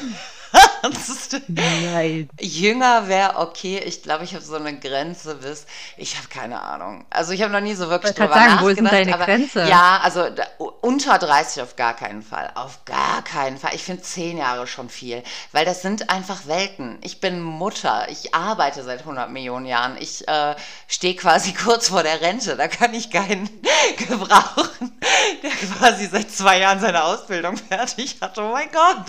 ernst. 0.82 1.40
Nein. 1.48 2.28
Jünger 2.40 3.08
wäre 3.08 3.36
okay. 3.38 3.78
Ich 3.84 4.02
glaube, 4.02 4.24
ich 4.24 4.34
habe 4.34 4.44
so 4.44 4.56
eine 4.56 4.78
Grenze 4.78 5.36
bis, 5.36 5.66
ich 5.96 6.16
habe 6.16 6.28
keine 6.28 6.60
Ahnung. 6.62 7.04
Also 7.10 7.32
ich 7.32 7.42
habe 7.42 7.52
noch 7.52 7.60
nie 7.60 7.74
so 7.74 7.88
wirklich 7.88 8.14
grad 8.14 8.30
drüber 8.30 8.40
sagen, 8.40 8.60
wo 8.60 8.68
ist 8.68 8.76
denn 8.76 8.84
nachgedacht. 8.84 9.06
deine 9.06 9.14
aber 9.14 9.24
Grenze? 9.26 9.68
Ja, 9.68 10.00
also 10.02 10.30
da, 10.30 10.44
unter 10.80 11.18
30 11.18 11.62
auf 11.62 11.76
gar 11.76 11.94
keinen 11.94 12.22
Fall. 12.22 12.50
Auf 12.54 12.84
gar 12.84 13.22
keinen 13.22 13.58
Fall. 13.58 13.74
Ich 13.74 13.84
finde 13.84 14.02
10 14.02 14.38
Jahre 14.38 14.66
schon 14.66 14.88
viel, 14.88 15.22
weil 15.52 15.64
das 15.64 15.82
sind 15.82 16.10
einfach 16.10 16.46
Welten. 16.46 16.98
Ich 17.02 17.20
bin 17.20 17.40
Mutter. 17.40 18.08
Ich 18.10 18.34
arbeite 18.34 18.82
seit 18.82 19.00
100 19.00 19.30
Millionen 19.30 19.66
Jahren. 19.66 19.96
Ich 19.98 20.26
äh, 20.28 20.54
stehe 20.88 21.14
quasi 21.16 21.52
kurz 21.64 21.88
vor 21.88 22.02
der 22.02 22.20
Rente. 22.20 22.56
Da 22.56 22.68
kann 22.68 22.94
ich 22.94 23.10
keinen 23.10 23.48
gebrauchen, 24.08 24.98
der 25.42 25.50
quasi 25.50 26.06
seit 26.06 26.30
zwei 26.30 26.58
Jahren 26.58 26.80
seine 26.80 27.04
Ausbildung 27.04 27.56
fertig 27.56 28.16
hat. 28.20 28.38
Oh 28.38 28.52
mein 28.52 28.68
Gott. 28.70 29.06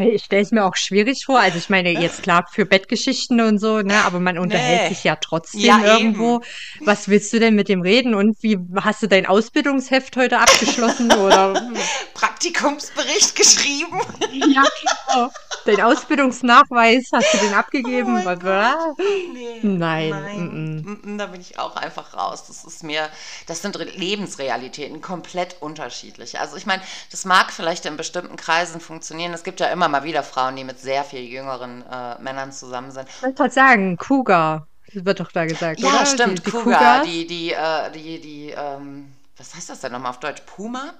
Ich 0.00 0.24
stelle 0.24 0.42
es 0.42 0.50
mir 0.50 0.64
auch 0.64 0.76
schwierig 0.76 1.24
vor. 1.26 1.38
Also 1.38 1.58
ich 1.58 1.68
meine, 1.70 1.90
jetzt 1.90 2.22
klar 2.22 2.46
für 2.50 2.64
Bettgeschichten 2.66 3.40
und 3.40 3.58
so, 3.58 3.80
ne, 3.82 4.04
aber 4.04 4.20
man 4.20 4.38
unterhält 4.38 4.82
Nee. 4.82 4.88
sich 4.94 5.04
ja 5.04 5.16
trotzdem 5.16 5.60
Ja, 5.60 5.78
irgendwo. 5.84 6.40
Was 6.80 7.08
willst 7.08 7.32
du 7.32 7.38
denn 7.40 7.54
mit 7.54 7.68
dem 7.68 7.82
reden? 7.82 8.14
Und 8.14 8.42
wie 8.42 8.58
hast 8.80 9.02
du 9.02 9.06
dein 9.08 9.26
Ausbildungsheft 9.26 10.16
heute 10.16 10.38
abgeschlossen? 10.38 11.12
Oder 11.12 11.70
Praktikumsbericht 12.14 13.36
geschrieben. 13.36 14.00
ja, 14.32 14.64
genau. 14.80 15.30
Den 15.66 15.80
Ausbildungsnachweis, 15.82 17.08
hast 17.12 17.34
du 17.34 17.38
den 17.38 17.52
Oh 17.52 17.56
abgegeben? 17.56 18.24
war? 18.24 18.94
Nee, 19.32 19.60
Nein, 19.62 20.08
nein, 20.10 20.82
mm, 21.04 21.14
mm. 21.14 21.18
da 21.18 21.26
bin 21.26 21.40
ich 21.40 21.58
auch 21.58 21.76
einfach 21.76 22.14
raus. 22.14 22.44
Das 22.46 22.64
ist 22.64 22.82
mir, 22.82 23.08
das 23.46 23.60
sind 23.62 23.78
Re- 23.78 23.84
Lebensrealitäten, 23.84 25.00
komplett 25.02 25.56
unterschiedlich. 25.60 26.40
Also 26.40 26.56
ich 26.56 26.64
meine, 26.66 26.82
das 27.10 27.24
mag 27.26 27.52
vielleicht 27.52 27.84
in 27.86 27.96
bestimmten 27.98 28.36
Kreisen 28.36 28.80
funktionieren. 28.80 29.32
Es 29.34 29.42
gibt 29.44 29.60
ja 29.60 29.66
immer 29.68 29.88
mal 29.90 30.04
wieder 30.04 30.22
Frauen, 30.22 30.56
die 30.56 30.64
mit 30.64 30.78
sehr 30.80 31.04
viel 31.04 31.22
jüngeren 31.22 31.82
äh, 31.86 32.18
Männern 32.20 32.52
zusammen 32.52 32.90
sind. 32.92 33.08
Ich 33.16 33.22
wollte 33.22 33.34
gerade 33.36 33.50
sagen, 33.54 33.96
Cougar, 33.96 34.68
wird 34.92 35.20
doch 35.20 35.30
da 35.32 35.46
gesagt, 35.46 35.82
Ja, 35.82 35.84
oder? 35.84 36.18
Die, 36.18 36.18
stimmt, 36.18 36.44
die 36.46 36.52
Cougar, 36.52 37.00
Cougars? 37.00 37.08
die, 37.08 37.26
die, 37.26 37.52
äh, 37.52 37.90
die, 37.92 38.20
die, 38.20 38.50
ähm, 38.50 39.16
was 39.36 39.54
heißt 39.54 39.70
das 39.70 39.80
denn 39.80 39.92
nochmal 39.92 40.10
auf 40.10 40.20
Deutsch? 40.20 40.42
Puma? 40.46 40.94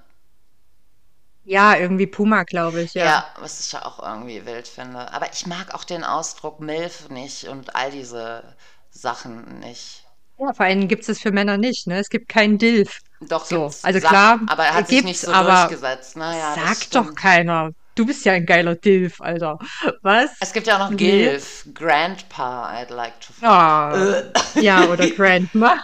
Ja, 1.45 1.77
irgendwie 1.77 2.07
Puma, 2.07 2.45
glaube 2.45 2.83
ich, 2.83 2.95
ja. 2.95 3.13
Ja, 3.13 3.27
was 3.41 3.59
ich 3.61 3.73
ja 3.73 3.85
auch 3.85 3.99
irgendwie 4.01 4.45
wild 4.47 4.69
finde. 4.69 5.13
Aber 5.13 5.33
ich 5.33 5.45
mag 5.47 5.75
auch 5.75 5.83
den 5.85 6.05
Ausdruck 6.05 6.61
MILF 6.61 7.09
nicht 7.09 7.45
und 7.49 7.75
all 7.75 7.91
diese 7.91 8.57
Sachen 8.91 9.59
nicht. 9.61 10.07
Ja, 10.39 10.53
vor 10.55 10.67
allem 10.67 10.89
gibt 10.89 11.09
es 11.09 11.21
für 11.21 11.33
Männer 11.33 11.59
nicht, 11.59 11.87
ne? 11.87 11.99
Es 11.99 12.09
gibt 12.09 12.29
keinen 12.29 12.59
Dilf. 12.59 12.99
Doch, 13.21 13.47
So, 13.47 13.67
also 13.83 14.01
klar, 14.01 14.41
aber 14.47 14.65
er 14.65 14.75
hat 14.75 14.89
sich 14.89 15.05
nicht 15.05 15.21
so 15.21 15.33
aber 15.33 15.45
durchgesetzt. 15.45 16.17
Naja, 16.17 16.57
das 16.57 16.81
sagt 16.81 16.95
doch 16.95 17.15
keiner. 17.15 17.71
Du 17.95 18.07
bist 18.07 18.25
ja 18.25 18.33
ein 18.35 18.47
geiler 18.47 18.77
Dilf, 18.77 19.21
Alter. 19.21 19.59
Was? 20.03 20.31
Es 20.41 20.53
gibt 20.53 20.67
ja 20.67 20.77
auch 20.77 20.79
noch 20.81 20.91
Nee. 20.91 20.97
GILF, 20.97 21.67
Grandpa, 21.75 22.73
I'd 22.73 22.91
like 22.95 23.15
to 23.21 23.33
Äh. 23.43 24.61
ja, 24.63 24.85
oder 24.87 25.09
Grandma. 25.17 25.77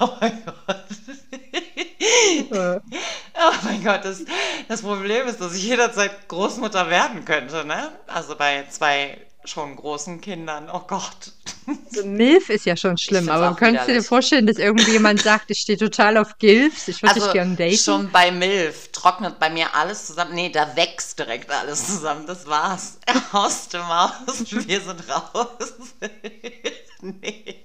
Oh 0.00 0.10
mein 0.20 0.42
Gott. 0.44 0.84
Oh 2.50 3.52
mein 3.64 3.84
Gott, 3.84 4.04
das, 4.04 4.24
das 4.68 4.82
Problem 4.82 5.26
ist, 5.26 5.40
dass 5.40 5.54
ich 5.54 5.64
jederzeit 5.64 6.28
Großmutter 6.28 6.88
werden 6.90 7.24
könnte, 7.24 7.64
ne? 7.64 7.92
Also 8.06 8.36
bei 8.36 8.64
zwei 8.70 9.18
schon 9.48 9.76
großen 9.76 10.20
Kindern. 10.20 10.68
Oh 10.72 10.80
Gott. 10.86 11.32
So 11.90 12.04
Milf 12.06 12.48
ist 12.48 12.64
ja 12.64 12.76
schon 12.76 12.96
schlimm, 12.96 13.28
aber 13.28 13.54
könntest 13.54 13.88
du 13.88 13.92
dir 13.92 14.02
vorstellen, 14.02 14.46
dass 14.46 14.56
irgendjemand 14.56 15.20
sagt, 15.20 15.50
ich 15.50 15.58
stehe 15.58 15.78
total 15.78 16.16
auf 16.16 16.38
Gilfs, 16.38 16.88
ich 16.88 17.02
würde 17.02 17.14
dich 17.14 17.22
Also 17.24 17.32
gern 17.34 17.56
daten? 17.56 17.76
schon 17.76 18.10
bei 18.10 18.30
MILF 18.30 18.90
trocknet 18.92 19.38
bei 19.38 19.50
mir 19.50 19.74
alles 19.74 20.06
zusammen. 20.06 20.34
Nee, 20.34 20.50
da 20.50 20.76
wächst 20.76 21.18
direkt 21.18 21.50
alles 21.50 21.86
zusammen. 21.86 22.26
Das 22.26 22.46
war's. 22.46 22.98
Aus 23.32 23.68
dem 23.68 23.86
Haus. 23.86 24.44
Wir 24.50 24.80
sind 24.80 25.02
raus. 25.08 25.74
nee. 27.02 27.64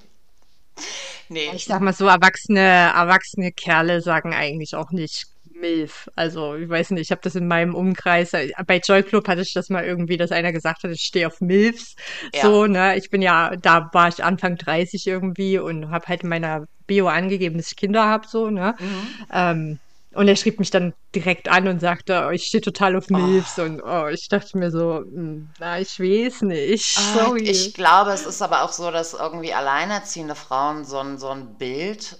Nee. 1.29 1.51
Ich 1.55 1.65
sag 1.65 1.81
mal 1.81 1.93
so, 1.93 2.05
erwachsene, 2.05 2.59
erwachsene 2.59 3.51
Kerle 3.51 4.01
sagen 4.01 4.33
eigentlich 4.33 4.75
auch 4.75 4.91
nicht 4.91 5.27
Milf. 5.63 6.10
Also, 6.15 6.55
ich 6.55 6.70
weiß 6.70 6.91
nicht, 6.91 7.03
ich 7.03 7.12
habe 7.12 7.22
das 7.24 7.36
in 7.36 7.48
meinem 7.48 7.74
Umkreis, 7.74 8.34
äh, 8.34 8.51
bei 8.67 8.82
Joy 8.86 9.01
Club 9.01 9.27
hatte 9.27 9.41
ich 9.41 9.53
das 9.53 9.70
mal 9.70 9.86
irgendwie, 9.86 10.17
dass 10.17 10.32
einer 10.32 10.51
gesagt 10.51 10.84
hat, 10.84 10.91
ich 10.91 11.01
stehe 11.01 11.27
auf 11.27 11.39
Milfs. 11.39 11.96
Ja. 12.34 12.41
So, 12.41 12.67
ne? 12.67 12.98
Ich 12.98 13.10
bin 13.10 13.22
ja, 13.22 13.55
da 13.55 13.89
war 13.93 14.10
ich 14.10 14.24
Anfang 14.24 14.58
30 14.58 15.08
irgendwie 15.08 15.58
und 15.58 15.89
habe 15.89 16.08
halt 16.08 16.24
in 16.24 16.29
meiner 16.29 16.65
Bio 16.86 17.08
angegeben, 17.08 17.58
dass 17.58 17.72
ich 17.72 17.77
Kinder 17.77 18.05
habe, 18.05 18.27
so, 18.27 18.50
ne? 18.50 18.75
Mhm. 18.77 19.08
Ähm, 19.32 19.79
und 20.15 20.27
er 20.27 20.36
schrieb 20.36 20.60
mich 20.60 20.70
dann 20.70 20.93
direkt 21.15 21.50
an 21.50 21.67
und 21.67 21.79
sagte, 21.79 22.25
oh, 22.27 22.29
ich 22.29 22.43
stehe 22.43 22.62
total 22.62 22.96
auf 22.96 23.10
Milfs. 23.10 23.58
Und 23.58 23.82
oh, 23.82 24.08
ich 24.08 24.27
dachte 24.27 24.58
mir 24.58 24.70
so, 24.70 24.98
hm, 25.00 25.50
na, 25.60 25.79
ich 25.79 26.00
weiß 26.00 26.43
nicht. 26.43 26.98
Ah, 26.98 27.25
Sorry. 27.25 27.50
Ich 27.50 27.74
glaube, 27.74 28.12
es 28.12 28.25
ist 28.25 28.41
aber 28.41 28.63
auch 28.63 28.72
so, 28.72 28.91
dass 28.91 29.13
irgendwie 29.13 29.53
alleinerziehende 29.53 30.36
Frauen 30.36 30.86
so 30.86 31.00
ein, 31.00 31.17
so 31.17 31.29
ein 31.29 31.58
Bild 31.58 32.20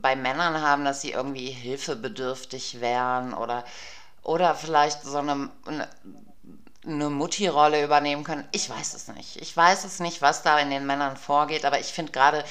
bei 0.00 0.16
Männern 0.16 0.60
haben, 0.60 0.84
dass 0.84 1.00
sie 1.00 1.10
irgendwie 1.12 1.50
hilfebedürftig 1.50 2.80
wären 2.80 3.34
oder, 3.34 3.64
oder 4.22 4.54
vielleicht 4.54 5.02
so 5.02 5.18
eine, 5.18 5.50
eine, 5.66 5.88
eine 6.86 7.10
Mutti-Rolle 7.10 7.82
übernehmen 7.84 8.24
können. 8.24 8.46
Ich 8.52 8.68
weiß 8.68 8.94
es 8.94 9.08
nicht. 9.08 9.36
Ich 9.36 9.56
weiß 9.56 9.84
es 9.84 10.00
nicht, 10.00 10.22
was 10.22 10.42
da 10.42 10.58
in 10.58 10.70
den 10.70 10.86
Männern 10.86 11.16
vorgeht, 11.16 11.64
aber 11.64 11.80
ich 11.80 11.92
finde 11.92 12.12
gerade 12.12 12.44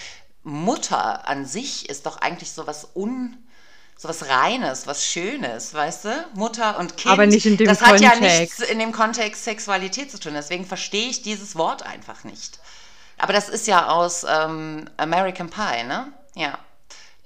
Mutter 0.44 1.28
an 1.28 1.46
sich 1.46 1.90
ist 1.90 2.06
doch 2.06 2.18
eigentlich 2.18 2.52
so 2.52 2.66
was 2.68 2.90
un 2.96 3.38
so 3.98 4.10
was 4.10 4.28
Reines, 4.28 4.88
was 4.88 5.06
Schönes, 5.06 5.76
weißt 5.76 6.06
du? 6.06 6.26
Mutter 6.34 6.80
und 6.80 6.98
Kind. 6.98 7.14
Aber 7.14 7.28
nicht 7.28 7.46
in 7.46 7.58
dem 7.58 7.68
das 7.68 7.82
hat 7.82 8.02
ja 8.02 8.10
Kontext. 8.10 8.40
nichts 8.40 8.60
in 8.60 8.80
dem 8.80 8.92
Kontext 8.92 9.44
Sexualität 9.44 10.10
zu 10.10 10.20
tun. 10.20 10.34
Deswegen 10.34 10.66
verstehe 10.66 11.10
ich 11.10 11.22
dieses 11.22 11.56
Wort 11.56 11.84
einfach 11.84 12.24
nicht. 12.24 12.60
Aber 13.20 13.32
das 13.32 13.48
ist 13.48 13.68
ja 13.68 13.90
aus 13.90 14.26
ähm, 14.28 14.90
American 14.98 15.52
Pie, 15.52 15.84
ne? 15.84 16.12
Ja. 16.34 16.58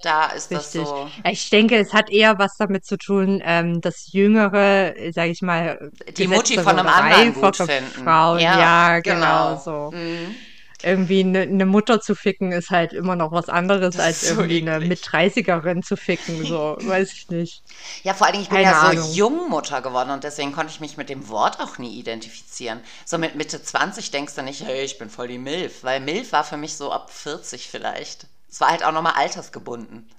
Da 0.01 0.27
ist 0.27 0.53
das 0.53 0.75
Richtig. 0.75 0.87
so. 0.87 1.09
Ja, 1.23 1.31
Ich 1.31 1.49
denke, 1.49 1.77
es 1.77 1.93
hat 1.93 2.09
eher 2.11 2.37
was 2.37 2.57
damit 2.57 2.85
zu 2.85 2.97
tun, 2.97 3.41
ähm, 3.43 3.81
dass 3.81 4.11
jüngere, 4.11 4.93
sage 5.11 5.31
ich 5.31 5.41
mal, 5.41 5.91
Die 6.17 6.27
Mutti 6.27 6.59
von 6.59 6.77
einem 6.79 6.87
anderen 6.87 7.33
gut 7.33 7.57
finden. 7.57 7.91
Frauen, 8.03 8.39
Ja, 8.39 8.57
ja, 8.59 8.99
genau, 8.99 9.55
genau. 9.55 9.55
so. 9.57 9.91
Mhm. 9.91 10.35
Irgendwie 10.83 11.21
eine 11.21 11.47
ne 11.47 11.65
Mutter 11.65 12.01
zu 12.01 12.15
ficken 12.15 12.51
ist 12.51 12.69
halt 12.69 12.93
immer 12.93 13.15
noch 13.15 13.31
was 13.31 13.49
anderes, 13.49 13.95
Das 13.95 14.05
als 14.05 14.21
so 14.21 14.27
irgendwie 14.27 14.61
eine 14.61 14.77
eklig. 14.77 14.89
Mit-30erin 14.89 15.81
zu 15.83 15.97
ficken, 15.97 16.45
so, 16.45 16.77
weiß 16.81 17.13
ich 17.13 17.29
nicht. 17.29 17.63
Ja, 18.03 18.13
vor 18.13 18.27
allen 18.27 18.33
Dingen, 18.33 18.43
ich 18.43 18.49
bin 18.49 18.61
Keine 18.61 18.69
ja 18.69 18.73
so 18.79 18.87
Ahnung. 18.87 19.11
jung 19.13 19.49
Mutter 19.49 19.81
geworden 19.81 20.11
und 20.11 20.23
deswegen 20.23 20.51
konnte 20.53 20.71
ich 20.71 20.79
mich 20.79 20.97
mit 20.97 21.09
dem 21.09 21.27
Wort 21.29 21.59
auch 21.59 21.77
nie 21.77 21.97
identifizieren. 21.99 22.81
So 23.05 23.17
mit 23.17 23.35
Mitte 23.35 23.61
20 23.61 24.11
denkst 24.11 24.35
du 24.35 24.43
nicht, 24.43 24.63
hey, 24.63 24.83
ich 24.85 24.97
bin 24.97 25.09
voll 25.09 25.27
die 25.27 25.37
Milf, 25.37 25.83
weil 25.83 25.99
Milf 25.99 26.31
war 26.31 26.43
für 26.43 26.57
mich 26.57 26.75
so 26.77 26.91
ab 26.91 27.11
40 27.11 27.67
vielleicht. 27.67 28.27
Es 28.55 28.61
war 28.61 28.69
halt 28.69 28.85
auch 28.85 28.93
nochmal 28.93 29.15
altersgebunden. 29.15 30.09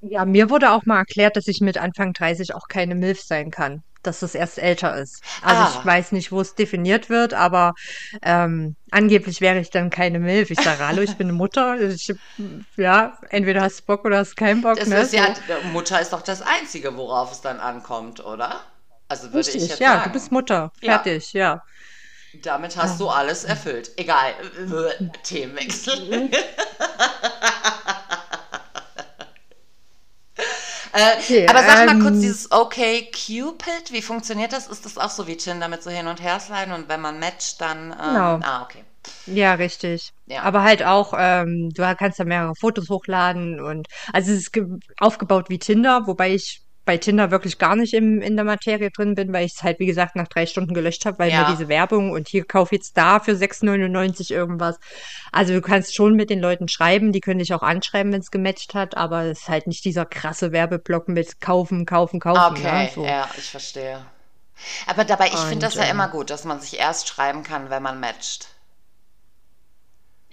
Ja, 0.00 0.24
mir 0.24 0.50
wurde 0.50 0.72
auch 0.72 0.84
mal 0.84 0.98
erklärt, 0.98 1.36
dass 1.36 1.46
ich 1.46 1.60
mit 1.60 1.78
Anfang 1.78 2.12
30 2.12 2.54
auch 2.54 2.66
keine 2.68 2.94
Milf 2.96 3.20
sein 3.22 3.50
kann, 3.52 3.82
dass 4.02 4.22
es 4.22 4.34
erst 4.34 4.58
älter 4.58 4.96
ist. 4.96 5.22
Also 5.40 5.62
ich 5.62 5.78
Ah. 5.78 5.84
weiß 5.84 6.10
nicht, 6.12 6.32
wo 6.32 6.40
es 6.40 6.54
definiert 6.56 7.08
wird, 7.08 7.34
aber 7.34 7.72
ähm, 8.22 8.74
angeblich 8.90 9.40
wäre 9.40 9.60
ich 9.60 9.70
dann 9.70 9.90
keine 9.90 10.18
Milf. 10.18 10.50
Ich 10.50 10.60
sage, 10.60 10.84
hallo, 10.86 11.02
ich 11.02 11.16
bin 11.16 11.28
eine 11.28 11.36
Mutter. 11.36 11.80
Ich, 11.80 12.12
ja, 12.76 13.16
entweder 13.30 13.62
hast 13.62 13.80
du 13.82 13.84
Bock 13.86 14.04
oder 14.04 14.18
hast 14.18 14.36
keinen 14.36 14.60
Bock, 14.60 14.78
Das 14.78 14.88
ne? 14.88 15.04
ist 15.04 15.12
ja, 15.12 15.34
So. 15.46 15.62
Mutter 15.72 16.00
ist 16.00 16.12
doch 16.12 16.22
das 16.22 16.42
Einzige, 16.42 16.96
worauf 16.96 17.32
es 17.32 17.40
dann 17.40 17.60
ankommt, 17.60 18.24
oder? 18.24 18.60
Also 19.08 19.32
würde 19.32 19.50
ich 19.50 19.56
Richtig, 19.56 19.68
jetzt 19.68 19.80
ja, 19.80 19.92
sagen. 19.92 20.04
du 20.04 20.10
bist 20.10 20.30
Mutter. 20.32 20.70
Ja. 20.80 20.94
Fertig, 21.02 21.32
ja. 21.32 21.62
Damit 22.34 22.76
hast 22.76 22.98
du 23.00 23.08
alles 23.08 23.44
erfüllt. 23.44 23.90
Egal. 23.96 24.32
Themenwechsel. 25.22 26.30
äh, 30.92 31.16
Okay, 31.18 31.46
aber 31.46 31.62
sag 31.64 31.84
mal 31.84 31.98
kurz 31.98 32.14
ähm, 32.14 32.20
dieses 32.20 32.50
Okay 32.52 33.10
Cupid, 33.10 33.92
wie 33.92 34.02
funktioniert 34.02 34.52
das? 34.52 34.66
Ist 34.68 34.84
das 34.84 34.98
auch 34.98 35.10
so 35.10 35.26
wie 35.26 35.36
Tinder 35.36 35.68
mit 35.68 35.82
so 35.82 35.90
hin 35.90 36.06
und 36.06 36.22
her 36.22 36.40
sliden 36.40 36.72
und 36.72 36.88
wenn 36.88 37.00
man 37.00 37.18
matcht, 37.18 37.60
dann. 37.60 37.92
Ähm, 37.92 37.98
Genau. 37.98 38.40
Ah, 38.42 38.62
okay. 38.62 38.84
Ja, 39.26 39.54
richtig. 39.54 40.10
Ja. 40.26 40.42
Aber 40.42 40.62
halt 40.62 40.82
auch, 40.84 41.14
ähm, 41.16 41.70
du 41.74 41.82
kannst 41.96 42.20
da 42.20 42.24
mehrere 42.24 42.54
Fotos 42.56 42.88
hochladen 42.88 43.60
und 43.60 43.88
also 44.12 44.32
es 44.32 44.38
ist 44.38 44.52
ge- 44.52 44.66
aufgebaut 44.98 45.48
wie 45.50 45.58
Tinder, 45.58 46.06
wobei 46.06 46.34
ich 46.34 46.62
bei 46.84 46.96
Tinder 46.96 47.30
wirklich 47.30 47.58
gar 47.58 47.76
nicht 47.76 47.94
im, 47.94 48.20
in 48.20 48.36
der 48.36 48.44
Materie 48.44 48.90
drin 48.90 49.14
bin, 49.14 49.32
weil 49.32 49.46
ich 49.46 49.52
es 49.54 49.62
halt, 49.62 49.78
wie 49.78 49.86
gesagt, 49.86 50.16
nach 50.16 50.28
drei 50.28 50.46
Stunden 50.46 50.74
gelöscht 50.74 51.06
habe, 51.06 51.18
weil 51.18 51.30
Ja. 51.30 51.40
mir 51.40 51.46
diese 51.46 51.68
Werbung 51.68 52.10
und 52.10 52.28
hier 52.28 52.44
kauf 52.44 52.72
jetzt 52.72 52.96
da 52.96 53.20
für 53.20 53.36
6,99 53.36 54.32
irgendwas. 54.32 54.78
Also 55.30 55.54
du 55.54 55.60
kannst 55.60 55.94
schon 55.94 56.14
mit 56.14 56.30
den 56.30 56.40
Leuten 56.40 56.68
schreiben, 56.68 57.12
die 57.12 57.20
können 57.20 57.38
dich 57.38 57.54
auch 57.54 57.62
anschreiben, 57.62 58.12
wenn 58.12 58.20
es 58.20 58.30
gematcht 58.30 58.74
hat, 58.74 58.96
aber 58.96 59.24
es 59.24 59.40
ist 59.42 59.48
halt 59.48 59.66
nicht 59.66 59.84
dieser 59.84 60.04
krasse 60.06 60.52
Werbeblock 60.52 61.08
mit 61.08 61.40
kaufen, 61.40 61.86
kaufen, 61.86 62.20
kaufen. 62.20 62.56
Okay, 62.56 62.84
ne? 62.84 62.90
so. 62.94 63.04
ja, 63.04 63.28
ich 63.36 63.50
verstehe. 63.50 64.04
Aber 64.86 65.04
dabei, 65.04 65.26
ich 65.28 65.38
finde 65.38 65.66
das 65.66 65.74
ja 65.74 65.84
ähm, 65.84 65.92
immer 65.92 66.08
gut, 66.08 66.30
dass 66.30 66.44
man 66.44 66.60
sich 66.60 66.78
erst 66.78 67.08
schreiben 67.08 67.42
kann, 67.42 67.70
wenn 67.70 67.82
man 67.82 68.00
matcht. 68.00 68.48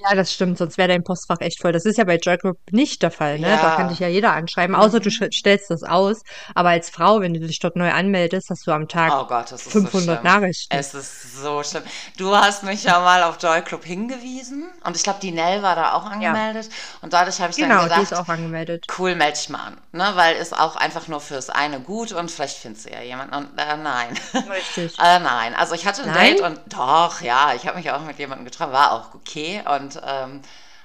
Ja, 0.09 0.15
das 0.15 0.33
stimmt, 0.33 0.57
sonst 0.57 0.77
wäre 0.77 0.87
dein 0.89 1.03
Postfach 1.03 1.39
echt 1.41 1.61
voll. 1.61 1.71
Das 1.71 1.85
ist 1.85 1.97
ja 1.97 2.03
bei 2.03 2.17
Joygroup 2.17 2.57
nicht 2.71 3.01
der 3.03 3.11
Fall, 3.11 3.37
ne? 3.39 3.59
Da 3.59 3.69
kann 3.71 3.87
Ja. 3.87 3.89
dich 3.89 3.99
ja 3.99 4.07
jeder 4.07 4.33
anschreiben, 4.33 4.75
außer 4.75 4.99
du 4.99 5.09
stellst 5.11 5.69
das 5.69 5.83
aus. 5.83 6.21
Aber 6.55 6.69
als 6.69 6.89
Frau, 6.89 7.21
wenn 7.21 7.33
du 7.33 7.39
dich 7.41 7.59
dort 7.59 7.75
neu 7.75 7.91
anmeldest, 7.91 8.49
hast 8.49 8.65
du 8.67 8.71
am 8.71 8.87
Tag 8.87 9.13
Oh 9.13 9.25
Gott, 9.25 9.51
das 9.51 9.65
ist 9.65 9.81
so 9.81 9.89
500 9.89 9.89
schlimm. 9.89 10.23
Nachrichten. 10.23 10.75
Es 10.77 10.93
ist 10.93 11.33
so 11.41 11.63
schlimm. 11.63 11.83
Du 12.17 12.35
hast 12.35 12.63
mich 12.63 12.83
ja 12.83 12.99
mal 12.99 13.23
auf 13.23 13.41
Joy 13.41 13.61
Club 13.63 13.83
hingewiesen 13.85 14.69
und 14.83 14.95
ich 14.95 15.03
glaube, 15.03 15.19
die 15.19 15.31
Nell 15.31 15.63
war 15.63 15.75
da 15.75 15.93
auch 15.93 16.05
angemeldet 16.05 16.69
und 17.01 17.13
dadurch 17.13 17.39
habe 17.41 17.51
ich 17.51 17.57
Genau, 17.57 17.87
dann 17.87 17.89
die 17.89 18.01
ist 18.01 18.13
auch 18.13 18.27
angemeldet. 18.27 18.85
cool, 18.97 19.15
melde 19.15 19.37
ich 19.39 19.49
mal 19.49 19.59
an, 19.67 19.77
ne? 19.91 20.11
weil 20.15 20.35
ist 20.37 20.57
auch 20.57 20.75
einfach 20.75 21.07
nur 21.07 21.21
fürs 21.21 21.49
eine 21.49 21.79
gut 21.79 22.11
und 22.11 22.29
vielleicht 22.31 22.57
findest 22.57 22.85
du 22.87 22.91
ja 22.91 23.01
jemanden 23.01 23.35
und 23.35 23.57
äh, 23.57 23.77
nein. 23.77 24.17
Richtig. 24.49 24.93
Äh, 25.01 25.19
nein, 25.19 25.55
also 25.55 25.75
ich 25.75 25.85
hatte 25.85 26.03
ein 26.03 26.07
Nein? 26.07 26.13
Date 26.13 26.41
und 26.41 26.59
doch, 26.67 27.21
ja, 27.21 27.53
ich 27.55 27.65
habe 27.67 27.77
mich 27.77 27.89
auch 27.91 28.01
mit 28.01 28.19
jemandem 28.19 28.45
getroffen, 28.45 28.73
war 28.73 28.91
auch 28.91 29.13
okay 29.15 29.63
und 29.75 29.95
ähm, 30.05 30.41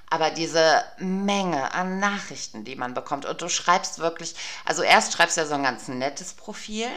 aber 0.09 0.29
diese 0.29 0.83
Menge 0.97 1.73
an 1.73 1.99
Nachrichten, 1.99 2.63
die 2.63 2.75
man 2.75 2.93
bekommt 2.93 3.25
und 3.25 3.41
du 3.41 3.49
schreibst 3.49 3.99
wirklich, 3.99 4.35
also 4.63 4.83
erst 4.83 5.13
schreibst 5.13 5.35
du 5.35 5.41
ja 5.41 5.47
so 5.47 5.55
ein 5.55 5.63
ganz 5.63 5.87
nettes 5.87 6.33
Profil, 6.33 6.87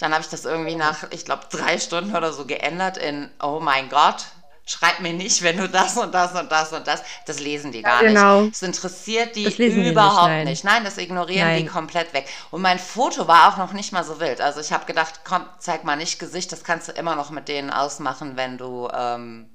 dann 0.00 0.12
habe 0.12 0.22
ich 0.22 0.30
das 0.30 0.44
irgendwie 0.44 0.74
nach, 0.74 1.04
ich 1.10 1.24
glaube, 1.24 1.44
drei 1.50 1.78
Stunden 1.78 2.16
oder 2.16 2.32
so 2.32 2.46
geändert 2.46 2.96
in, 2.96 3.30
oh 3.42 3.60
mein 3.60 3.90
Gott, 3.90 4.24
schreib 4.66 5.00
mir 5.00 5.12
nicht, 5.12 5.42
wenn 5.42 5.58
du 5.58 5.68
das 5.68 5.96
und 5.96 6.12
das 6.12 6.32
und 6.32 6.50
das 6.50 6.72
und 6.72 6.86
das. 6.86 7.02
Das 7.26 7.38
lesen 7.40 7.72
die 7.72 7.82
gar 7.82 8.02
genau. 8.02 8.42
nicht. 8.42 8.54
Es 8.54 8.62
interessiert 8.62 9.36
die 9.36 9.44
Das 9.44 9.58
lesen 9.58 9.82
die 9.82 9.90
überhaupt 9.90 10.28
nicht, 10.28 10.36
nein. 10.36 10.44
nicht. 10.46 10.64
Nein, 10.64 10.84
das 10.84 10.98
ignorieren 10.98 11.56
die 11.56 11.64
Nein. 11.64 11.68
komplett 11.68 12.12
weg. 12.14 12.26
Und 12.50 12.62
mein 12.62 12.78
Foto 12.78 13.28
war 13.28 13.52
auch 13.52 13.56
noch 13.58 13.72
nicht 13.72 13.92
mal 13.92 14.04
so 14.04 14.20
wild. 14.20 14.40
Also 14.40 14.60
ich 14.60 14.72
habe 14.72 14.86
gedacht, 14.86 15.20
komm, 15.24 15.44
zeig 15.58 15.84
mal 15.84 15.96
nicht 15.96 16.18
Gesicht. 16.18 16.50
Das 16.50 16.64
kannst 16.64 16.88
du 16.88 16.92
immer 16.92 17.14
noch 17.14 17.30
mit 17.30 17.48
denen 17.48 17.70
ausmachen, 17.70 18.36
wenn 18.36 18.58
du, 18.58 18.88
ähm, 18.92 19.48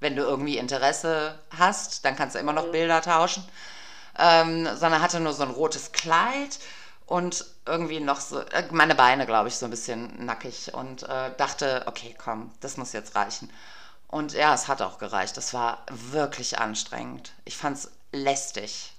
wenn 0.00 0.16
du 0.16 0.22
irgendwie 0.22 0.58
Interesse 0.58 1.38
hast. 1.58 2.04
Dann 2.04 2.16
kannst 2.16 2.34
du 2.36 2.40
immer 2.40 2.52
noch 2.52 2.70
Bilder 2.72 3.02
tauschen. 3.02 3.44
Ähm, 4.18 4.66
sondern 4.76 5.02
hatte 5.02 5.20
nur 5.20 5.32
so 5.34 5.42
ein 5.42 5.50
rotes 5.50 5.92
Kleid 5.92 6.58
und 7.06 7.44
irgendwie 7.66 8.00
noch 8.00 8.20
so, 8.20 8.40
äh, 8.40 8.64
meine 8.72 8.94
Beine, 8.94 9.26
glaube 9.26 9.48
ich, 9.48 9.56
so 9.56 9.66
ein 9.66 9.70
bisschen 9.70 10.24
nackig 10.24 10.72
und 10.74 11.02
äh, 11.04 11.32
dachte, 11.36 11.84
okay, 11.86 12.14
komm, 12.18 12.52
das 12.60 12.76
muss 12.78 12.92
jetzt 12.92 13.14
reichen. 13.14 13.50
Und 14.08 14.32
ja, 14.34 14.54
es 14.54 14.68
hat 14.68 14.82
auch 14.82 14.98
gereicht. 14.98 15.36
Es 15.38 15.54
war 15.54 15.84
wirklich 15.90 16.58
anstrengend. 16.58 17.32
Ich 17.44 17.56
fand 17.56 17.78
es 17.78 17.92
lästig. 18.12 18.94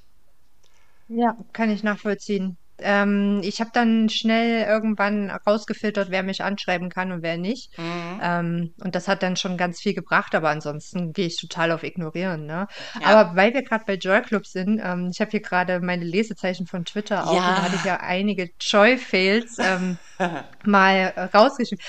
Ja, 1.10 1.38
kann 1.54 1.70
ich 1.70 1.84
nachvollziehen. 1.84 2.58
Ähm, 2.80 3.42
ich 3.44 3.60
habe 3.60 3.72
dann 3.74 4.10
schnell 4.10 4.66
irgendwann 4.66 5.30
rausgefiltert, 5.30 6.12
wer 6.12 6.24
mich 6.24 6.44
anschreiben 6.44 6.90
kann 6.90 7.12
und 7.12 7.24
wer 7.24 7.38
nicht. 7.38 7.78
Mhm. 7.78 8.20
Ähm, 8.22 8.74
und 8.84 8.96
das 8.96 9.08
hat 9.08 9.24
dann 9.24 9.36
schon 9.36 9.58
ganz 9.58 9.80
viel 9.80 9.94
gebracht, 9.94 10.36
aber 10.36 10.50
ansonsten 10.50 11.14
gehe 11.14 11.28
ich 11.28 11.40
total 11.40 11.72
auf 11.72 11.84
Ignorieren, 11.84 12.46
ne? 12.46 12.68
Ja. 13.02 13.08
Aber 13.08 13.36
weil 13.36 13.54
wir 13.54 13.64
gerade 13.64 13.84
bei 13.86 13.96
Joy 13.96 14.22
Club 14.22 14.46
sind, 14.46 14.80
ähm, 14.84 15.10
ich 15.12 15.20
habe 15.20 15.32
hier 15.32 15.42
gerade 15.42 15.80
meine 15.80 16.06
Lesezeichen 16.06 16.68
von 16.68 16.86
Twitter 16.86 17.26
auf 17.28 17.30
und 17.30 17.36
Ja. 17.36 17.56
da 17.56 17.62
hatte 17.64 17.76
ich 17.76 17.84
ja 17.84 17.98
einige 17.98 18.50
Joy-Fails 18.60 19.58
ähm, 19.60 19.98
mal 20.66 21.14
äh, 21.16 21.22
rausgeschrieben. 21.36 21.84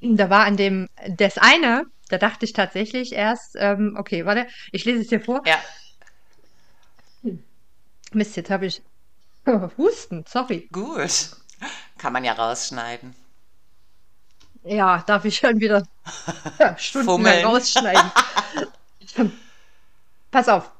Da 0.00 0.28
war 0.28 0.44
an 0.44 0.56
dem, 0.56 0.88
das 1.16 1.38
eine, 1.38 1.84
da 2.10 2.18
dachte 2.18 2.44
ich 2.44 2.52
tatsächlich 2.52 3.12
erst, 3.12 3.56
ähm, 3.58 3.96
okay, 3.98 4.26
warte, 4.26 4.46
ich 4.70 4.84
lese 4.84 5.00
es 5.00 5.08
hier 5.08 5.20
vor. 5.20 5.42
Ja, 5.46 5.58
Mist, 8.14 8.36
jetzt 8.36 8.50
habe 8.50 8.66
ich 8.66 8.82
Husten, 9.78 10.24
sorry. 10.26 10.68
gut. 10.72 11.36
Kann 11.98 12.12
man 12.12 12.24
ja 12.24 12.32
rausschneiden. 12.32 13.14
Ja, 14.64 15.02
darf 15.06 15.24
ich 15.24 15.36
schon 15.36 15.60
wieder 15.60 15.86
stundenlang 16.76 17.44
rausschneiden. 17.44 18.10
Pass 20.30 20.48
auf. 20.48 20.70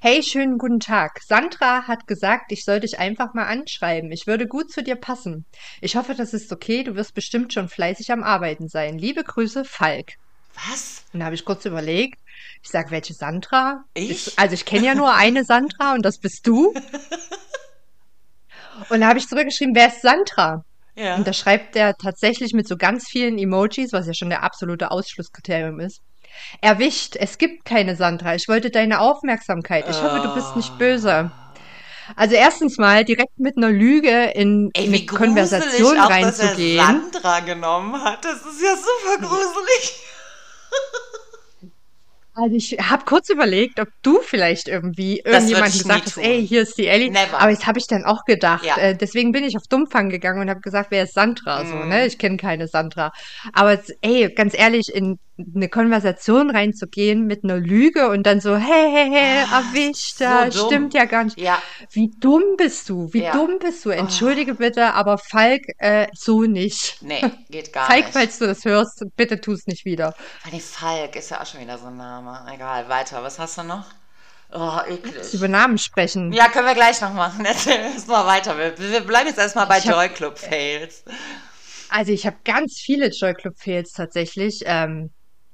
Hey, 0.00 0.22
schönen 0.22 0.58
guten 0.58 0.80
Tag. 0.80 1.20
Sandra 1.26 1.86
hat 1.86 2.06
gesagt, 2.06 2.50
ich 2.50 2.64
soll 2.64 2.80
dich 2.80 2.98
einfach 2.98 3.34
mal 3.34 3.46
anschreiben. 3.46 4.10
Ich 4.10 4.26
würde 4.26 4.46
gut 4.48 4.70
zu 4.72 4.82
dir 4.82 4.96
passen. 4.96 5.44
Ich 5.80 5.96
hoffe, 5.96 6.14
das 6.14 6.34
ist 6.34 6.52
okay. 6.52 6.82
Du 6.82 6.96
wirst 6.96 7.14
bestimmt 7.14 7.52
schon 7.52 7.68
fleißig 7.68 8.10
am 8.10 8.22
Arbeiten 8.22 8.68
sein. 8.68 8.98
Liebe 8.98 9.22
Grüße, 9.22 9.64
Falk. 9.64 10.14
Was? 10.68 11.04
Und 11.12 11.20
da 11.20 11.26
habe 11.26 11.34
ich 11.36 11.44
kurz 11.44 11.64
überlegt. 11.64 12.18
Ich 12.62 12.70
sag, 12.70 12.90
welche 12.90 13.14
Sandra? 13.14 13.84
Ich? 13.94 14.38
Also 14.38 14.54
ich 14.54 14.64
kenne 14.64 14.86
ja 14.86 14.94
nur 14.94 15.14
eine 15.14 15.44
Sandra 15.44 15.94
und 15.94 16.02
das 16.02 16.18
bist 16.18 16.46
du. 16.46 16.74
Und 18.88 19.00
da 19.00 19.08
habe 19.08 19.18
ich 19.18 19.28
zurückgeschrieben, 19.28 19.74
wer 19.74 19.88
ist 19.88 20.02
Sandra? 20.02 20.64
Ja. 20.94 21.16
Und 21.16 21.26
da 21.26 21.32
schreibt 21.32 21.76
er 21.76 21.94
tatsächlich 21.96 22.52
mit 22.52 22.68
so 22.68 22.76
ganz 22.76 23.08
vielen 23.08 23.38
Emojis, 23.38 23.92
was 23.92 24.06
ja 24.06 24.14
schon 24.14 24.28
der 24.30 24.42
absolute 24.42 24.90
Ausschlusskriterium 24.90 25.80
ist. 25.80 26.00
Erwischt, 26.60 27.16
es 27.16 27.38
gibt 27.38 27.64
keine 27.64 27.96
Sandra. 27.96 28.34
Ich 28.34 28.48
wollte 28.48 28.70
deine 28.70 29.00
Aufmerksamkeit. 29.00 29.88
Ich 29.88 30.02
hoffe, 30.02 30.20
du 30.22 30.34
bist 30.34 30.56
nicht 30.56 30.78
böse. 30.78 31.30
Also 32.16 32.34
erstens 32.34 32.78
mal 32.78 33.04
direkt 33.04 33.38
mit 33.38 33.56
einer 33.56 33.70
Lüge 33.70 34.32
in 34.34 34.70
Ey, 34.74 34.86
eine 34.86 35.06
Konversation 35.06 35.98
auch, 35.98 36.08
dass 36.08 36.38
er 36.38 36.48
reinzugehen. 36.48 36.84
Sandra 37.12 37.40
genommen 37.40 38.02
hat. 38.02 38.24
Das 38.24 38.36
ist 38.36 38.62
ja 38.62 38.74
super 38.76 39.26
gruselig. 39.28 40.00
Also 42.34 42.56
ich 42.56 42.78
habe 42.80 43.04
kurz 43.04 43.28
überlegt, 43.28 43.78
ob 43.78 43.88
du 44.02 44.20
vielleicht 44.22 44.66
irgendwie 44.66 45.22
nie 45.24 45.52
gesagt 45.52 46.06
hast, 46.06 46.16
ey, 46.18 46.46
hier 46.46 46.62
ist 46.62 46.78
die 46.78 46.86
Ellie. 46.86 47.10
Never. 47.10 47.38
Aber 47.38 47.50
jetzt 47.50 47.66
habe 47.66 47.78
ich 47.78 47.86
dann 47.86 48.04
auch 48.04 48.24
gedacht. 48.24 48.64
Ja. 48.64 48.76
Äh, 48.78 48.96
deswegen 48.96 49.32
bin 49.32 49.44
ich 49.44 49.56
auf 49.56 49.64
Dummfang 49.68 50.08
gegangen 50.08 50.40
und 50.40 50.48
habe 50.48 50.60
gesagt, 50.60 50.90
wer 50.90 51.02
ist 51.04 51.12
Sandra? 51.12 51.66
So, 51.66 51.74
Mhm. 51.74 51.88
ne? 51.88 52.06
Ich 52.06 52.18
kenne 52.18 52.38
keine 52.38 52.68
Sandra. 52.68 53.12
Aber 53.52 53.72
jetzt, 53.72 53.92
ey, 54.00 54.32
ganz 54.32 54.58
ehrlich, 54.58 54.88
in 54.94 55.18
eine 55.54 55.68
Konversation 55.68 56.50
reinzugehen 56.50 57.26
mit 57.26 57.44
einer 57.44 57.56
Lüge 57.56 58.08
und 58.10 58.24
dann 58.24 58.40
so, 58.40 58.56
hey, 58.56 58.90
hey, 58.92 59.10
hey, 59.10 59.44
erwischt, 59.50 60.18
so 60.18 60.24
da 60.24 60.48
dumm. 60.50 60.66
stimmt 60.66 60.94
ja 60.94 61.04
gar 61.04 61.24
nicht. 61.24 61.38
Ja, 61.38 61.62
Wie 61.90 62.10
dumm 62.20 62.42
bist 62.56 62.88
du? 62.88 63.12
Wie 63.12 63.22
Ja. 63.22 63.32
dumm 63.32 63.58
bist 63.58 63.84
du? 63.84 63.90
Entschuldige 63.90 64.54
bitte, 64.54 64.94
aber 64.94 65.18
Falk, 65.18 65.62
äh, 65.78 66.06
so 66.14 66.42
nicht. 66.42 66.98
nee, 67.02 67.22
geht 67.50 67.72
gar 67.72 67.86
Falk, 67.86 68.04
nicht. 68.06 68.12
falls 68.14 68.38
du 68.38 68.46
das 68.46 68.64
hörst, 68.64 69.02
bitte 69.16 69.40
tu 69.40 69.52
es 69.52 69.66
nicht 69.66 69.84
wieder. 69.84 70.14
Allem 70.44 70.60
Falk 70.60 71.16
ist 71.16 71.30
ja 71.30 71.40
auch 71.40 71.46
schon 71.46 71.60
wieder 71.60 71.78
so 71.78 71.86
ein 71.86 71.96
Name. 71.96 72.46
Egal, 72.52 72.88
weiter. 72.88 73.22
Was 73.22 73.38
hast 73.38 73.58
du 73.58 73.62
noch? 73.62 73.86
Oh, 74.54 74.80
eklig. 74.86 75.32
Über 75.32 75.48
Namen 75.48 75.78
sprechen. 75.78 76.30
Ja, 76.32 76.48
können 76.48 76.66
wir 76.66 76.74
gleich 76.74 77.00
noch 77.00 77.14
machen. 77.14 77.44
Erzähl 77.46 77.76
erst 77.94 78.06
mal 78.08 78.26
weiter. 78.26 78.56
Wir, 78.58 79.00
bleiben 79.00 79.26
jetzt 79.28 79.38
erstmal 79.38 79.66
bei 79.66 79.78
Ich 79.78 79.84
Joy 79.84 80.10
Club 80.10 80.38
Fails. 80.38 81.04
Also 81.88 82.12
ich 82.12 82.26
habe 82.26 82.36
ganz 82.44 82.78
viele 82.78 83.08
Joy 83.08 83.34
Club 83.34 83.54
Fails 83.58 83.92
tatsächlich. 83.92 84.60
Ähm, 84.66 85.10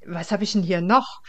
was 0.09 0.31
habe 0.33 0.45
ich 0.45 0.53
denn 0.53 0.63
hier 0.63 0.81
noch? 0.81 1.21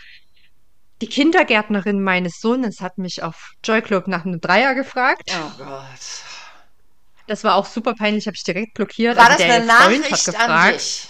Die 1.02 1.08
Kindergärtnerin 1.08 2.02
meines 2.02 2.42
Sohnes 2.42 2.82
hat 2.82 2.98
mich 2.98 3.24
auf 3.24 3.52
Joy 3.64 3.82
Club 3.82 4.08
nach 4.08 4.26
einem 4.26 4.42
Dreier 4.42 4.76
gefragt. 4.76 5.32
Oh 5.34 5.52
Gott. 5.58 6.24
Das 7.28 7.44
war 7.44 7.56
auch 7.56 7.66
super 7.66 7.94
peinlich, 7.94 8.26
habe 8.28 8.36
ich 8.36 8.44
direkt 8.44 8.74
blockiert. 8.74 9.16
War 9.18 9.26
Also 9.30 9.38
das 9.38 9.46
der 9.48 9.56
eine 9.56 9.66
Nachricht 9.66 10.36
an 10.36 10.74
dich? 10.74 11.08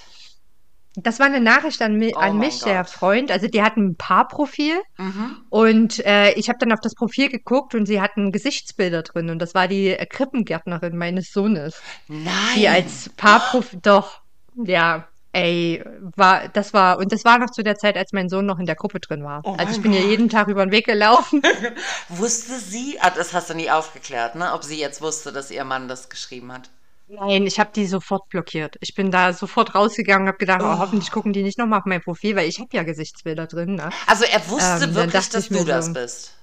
Das 0.96 1.20
war 1.20 1.28
eine 1.28 1.40
Nachricht 1.40 1.82
an, 1.82 1.96
mi 1.96 2.14
Oh 2.16 2.20
an 2.20 2.38
mich, 2.38 2.60
der 2.62 2.84
Gott. 2.84 2.90
Freund. 2.92 3.32
Also 3.32 3.48
die 3.48 3.62
hatten 3.62 3.90
ein 3.92 3.96
Paarprofil 3.96 4.82
Mhm. 4.98 5.38
und 5.50 6.06
äh, 6.06 6.34
ich 6.34 6.50
habe 6.50 6.60
dann 6.60 6.74
auf 6.74 6.82
das 6.82 6.94
Profil 6.96 7.30
geguckt 7.30 7.74
und 7.74 7.86
sie 7.86 8.02
hatten 8.02 8.32
Gesichtsbilder 8.32 9.04
drin 9.04 9.30
und 9.30 9.40
das 9.40 9.54
war 9.56 9.68
die 9.68 9.90
äh, 9.90 10.06
Krippengärtnerin 10.06 10.98
meines 10.98 11.32
Sohnes. 11.32 11.82
Nein. 12.08 12.34
die 12.56 12.68
als 12.68 13.10
Paarprofil, 13.16 13.80
doch, 13.82 14.22
ja, 14.56 15.08
ey, 15.34 15.84
war, 16.16 16.48
das 16.50 16.74
war, 16.74 16.98
und 17.00 17.12
das 17.12 17.26
war 17.26 17.38
noch 17.40 17.50
zu 17.52 17.64
der 17.64 17.76
Zeit, 17.76 17.98
als 17.98 18.14
mein 18.14 18.30
Sohn 18.30 18.46
noch 18.46 18.60
in 18.60 18.66
der 18.66 18.76
Gruppe 18.76 19.00
drin 19.00 19.24
war. 19.24 19.44
Oh 19.44 19.56
also 19.58 19.74
ich 19.74 19.82
bin 19.82 19.94
ja 19.94 20.02
Gott. 20.02 20.10
jeden 20.10 20.30
Tag 20.30 20.48
über 20.48 20.66
den 20.66 20.72
Weg 20.72 20.86
gelaufen. 20.86 21.42
Wusste 22.10 22.60
sie, 22.60 22.98
ah, 23.02 23.10
das 23.12 23.34
hast 23.34 23.50
du 23.50 23.54
nie 23.56 23.70
aufgeklärt, 23.72 24.36
ne? 24.36 24.54
Ob 24.54 24.64
sie 24.64 24.80
jetzt 24.80 25.02
wusste, 25.02 25.32
dass 25.32 25.52
ihr 25.52 25.64
Mann 25.66 25.88
das 25.88 26.10
geschrieben 26.10 26.52
hat. 26.52 26.70
Nein, 27.08 27.48
ich 27.48 27.60
habe 27.60 27.72
die 27.76 27.88
sofort 27.88 28.30
blockiert. 28.30 28.78
Ich 28.82 28.94
bin 28.96 29.10
da 29.12 29.34
sofort 29.34 29.74
rausgegangen 29.76 30.24
und 30.24 30.28
habe 30.30 30.38
gedacht, 30.38 30.62
oh, 30.64 30.76
Oh. 30.76 30.78
hoffentlich 30.80 31.12
gucken 31.12 31.34
die 31.34 31.42
nicht 31.44 31.58
nochmal 31.58 31.80
auf 31.80 31.86
mein 31.86 32.02
Profil, 32.02 32.36
weil 32.36 32.48
ich 32.48 32.60
habe 32.60 32.70
ja 32.74 32.84
Gesichtsbilder 32.84 33.48
drin. 33.48 33.76
Ne? 33.76 33.90
Also 34.06 34.26
er 34.26 34.48
wusste 34.50 34.86
Ähm, 34.86 34.96
wirklich, 34.96 35.30
dass 35.30 35.50
du 35.50 35.64
das 35.66 35.88
so, 35.88 35.94
bist. 35.94 36.36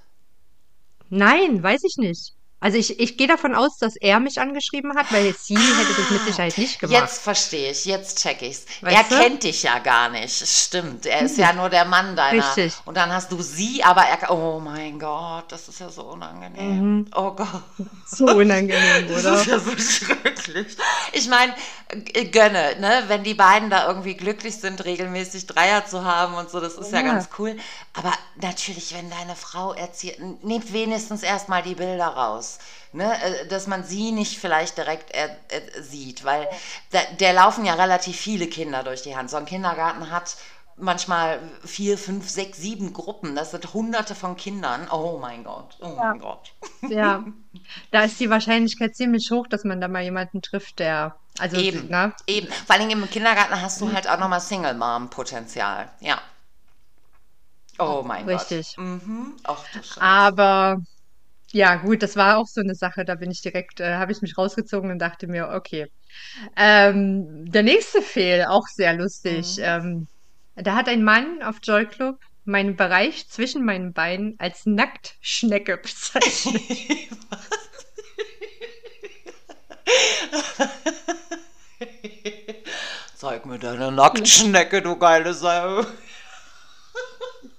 Nein, 1.09 1.61
weiß 1.63 1.83
ich 1.83 1.97
nicht. 1.97 2.36
Also 2.59 2.79
ich, 2.79 2.99
ich 2.99 3.17
gehe 3.17 3.27
davon 3.27 3.53
aus, 3.53 3.77
dass 3.77 3.95
er 3.97 4.19
mich 4.19 4.41
angeschrieben 4.41 4.95
hat, 4.97 5.11
weil 5.13 5.35
sie 5.39 5.55
hätte 5.55 5.93
das 5.95 6.09
mit 6.09 6.21
Sicherheit 6.23 6.57
nicht 6.57 6.79
gemacht. 6.79 7.01
Jetzt 7.01 7.21
verstehe 7.21 7.69
ich, 7.71 7.85
jetzt 7.85 8.19
check 8.19 8.41
ich's. 8.41 8.65
Weißt 8.81 8.95
er 8.95 9.03
du? 9.03 9.15
Hm. 9.15 9.21
kennt 9.21 9.43
dich 9.43 9.61
ja 9.61 9.77
gar 9.77 10.09
nicht. 10.09 10.47
Stimmt, 10.47 11.05
er 11.05 11.21
ist 11.21 11.37
ja 11.37 11.53
nur 11.53 11.69
der 11.69 11.85
Mann 11.85 12.15
deiner. 12.15 12.43
Richtig. 12.43 12.73
Und 12.85 12.97
dann 12.97 13.11
hast 13.13 13.31
du 13.31 13.41
sie, 13.43 13.83
aber 13.83 14.01
er. 14.01 14.31
Oh 14.31 14.59
mein 14.59 14.97
Gott, 14.97 15.45
das 15.51 15.67
ist 15.67 15.79
ja 15.79 15.89
so 15.89 16.01
unangenehm. 16.03 16.79
Mhm. 16.79 17.07
Oh 17.15 17.31
Gott. 17.31 17.47
So 18.07 18.25
unangenehm, 18.25 19.07
Das 19.09 19.23
oder? 19.23 19.35
ist 19.39 19.45
ja 19.45 19.59
so 19.59 19.77
schrecklich. 19.77 20.77
Ich 21.13 21.27
meine, 21.27 21.53
äh, 21.89 22.25
gönne, 22.25 22.75
ne? 22.79 23.03
Wenn 23.07 23.23
die 23.23 23.35
beiden 23.35 23.69
da 23.69 23.87
irgendwie 23.87 24.15
glücklich 24.15 24.57
sind, 24.57 24.83
regelmäßig 24.83 25.45
Dreier 25.45 25.85
zu 25.85 26.03
haben 26.03 26.33
und 26.33 26.49
so, 26.49 26.59
das 26.59 26.73
ist 26.73 26.91
ja, 26.91 27.01
Ja. 27.01 27.05
ganz 27.13 27.29
cool. 27.37 27.55
Aber 27.93 28.11
natürlich, 28.41 28.95
wenn 28.95 29.11
deine 29.11 29.35
Frau 29.35 29.73
erzählt, 29.73 30.19
nehmt 30.43 30.73
wenigstens 30.73 31.21
erstmal 31.21 31.61
die 31.61 31.75
Bilder 31.75 32.07
raus. 32.07 32.46
Ne? 32.93 33.11
Äh, 33.21 33.47
Dass 33.47 33.67
man 33.67 33.83
sie 33.83 34.11
nicht 34.11 34.37
vielleicht 34.39 34.77
direkt 34.77 35.11
er, 35.11 35.29
er, 35.49 35.83
sieht, 35.83 36.23
weil 36.23 36.47
da, 36.91 36.99
der 37.19 37.33
laufen 37.33 37.65
ja 37.65 37.73
relativ 37.75 38.17
viele 38.17 38.47
Kinder 38.47 38.83
durch 38.83 39.01
die 39.03 39.15
Hand. 39.15 39.29
So 39.29 39.37
ein 39.37 39.45
Kindergarten 39.45 40.09
hat 40.11 40.37
manchmal 40.77 41.39
vier, 41.65 41.97
fünf, 41.97 42.29
sechs, 42.29 42.57
sieben 42.59 42.93
Gruppen. 42.93 43.35
Das 43.35 43.51
sind 43.51 43.73
hunderte 43.73 44.15
von 44.15 44.37
Kindern. 44.37 44.87
Oh 44.91 45.17
mein 45.19 45.43
Gott, 45.43 45.77
oh 45.81 45.87
Ja. 45.95 45.95
mein 45.95 46.19
Gott. 46.19 46.53
Ja, 46.87 47.23
da 47.91 48.03
ist 48.03 48.19
die 48.19 48.29
Wahrscheinlichkeit 48.29 48.95
ziemlich 48.95 49.29
hoch, 49.31 49.47
dass 49.47 49.63
man 49.63 49.81
da 49.81 49.87
mal 49.87 50.03
jemanden 50.03 50.41
trifft, 50.41 50.79
der, 50.79 51.15
also, 51.39 51.57
Eben, 51.57 51.89
ne? 51.89 52.13
eben. 52.27 52.47
Vor 52.65 52.75
allem 52.75 52.89
im 52.89 53.09
Kindergarten 53.09 53.61
hast 53.61 53.81
du 53.81 53.91
halt 53.91 54.07
auch 54.07 54.19
nochmal 54.19 54.41
Single-Mom-Potenzial. 54.41 55.89
Ja. 55.99 56.21
Oh 57.79 58.03
mein 58.05 58.25
Richtig. 58.27 58.75
Gott. 58.75 58.85
Mhm. 58.85 59.37
Ach 59.43 59.63
du 59.71 59.83
Scheiße. 59.83 60.01
Aber 60.01 60.77
ja, 61.51 61.75
gut, 61.75 62.03
das 62.03 62.15
war 62.15 62.37
auch 62.37 62.47
so 62.47 62.61
eine 62.61 62.75
Sache, 62.75 63.05
da 63.05 63.15
bin 63.15 63.31
ich 63.31 63.41
direkt, 63.41 63.79
äh, 63.79 63.95
habe 63.95 64.11
ich 64.11 64.21
mich 64.21 64.37
rausgezogen 64.37 64.91
und 64.91 64.99
dachte 64.99 65.27
mir, 65.27 65.49
okay. 65.49 65.87
Ähm, 66.55 67.49
der 67.51 67.63
nächste 67.63 68.01
Fehl, 68.01 68.45
auch 68.45 68.67
sehr 68.67 68.93
lustig. 68.93 69.57
Mhm. 69.57 69.63
Ähm, 69.63 70.07
da 70.55 70.75
hat 70.75 70.89
ein 70.89 71.03
Mann 71.03 71.41
auf 71.43 71.57
Joy 71.63 71.85
Club 71.85 72.19
meinen 72.43 72.75
Bereich 72.75 73.29
zwischen 73.29 73.63
meinen 73.65 73.93
Beinen 73.93 74.35
als 74.39 74.65
Nacktschnecke 74.65 75.77
bezeichnet. 75.77 76.61
Zeig 83.15 83.45
mir 83.45 83.59
deine 83.59 83.91
Nacktschnecke, 83.91 84.81
du 84.81 84.97
geile 84.97 85.33
Sau. 85.33 85.85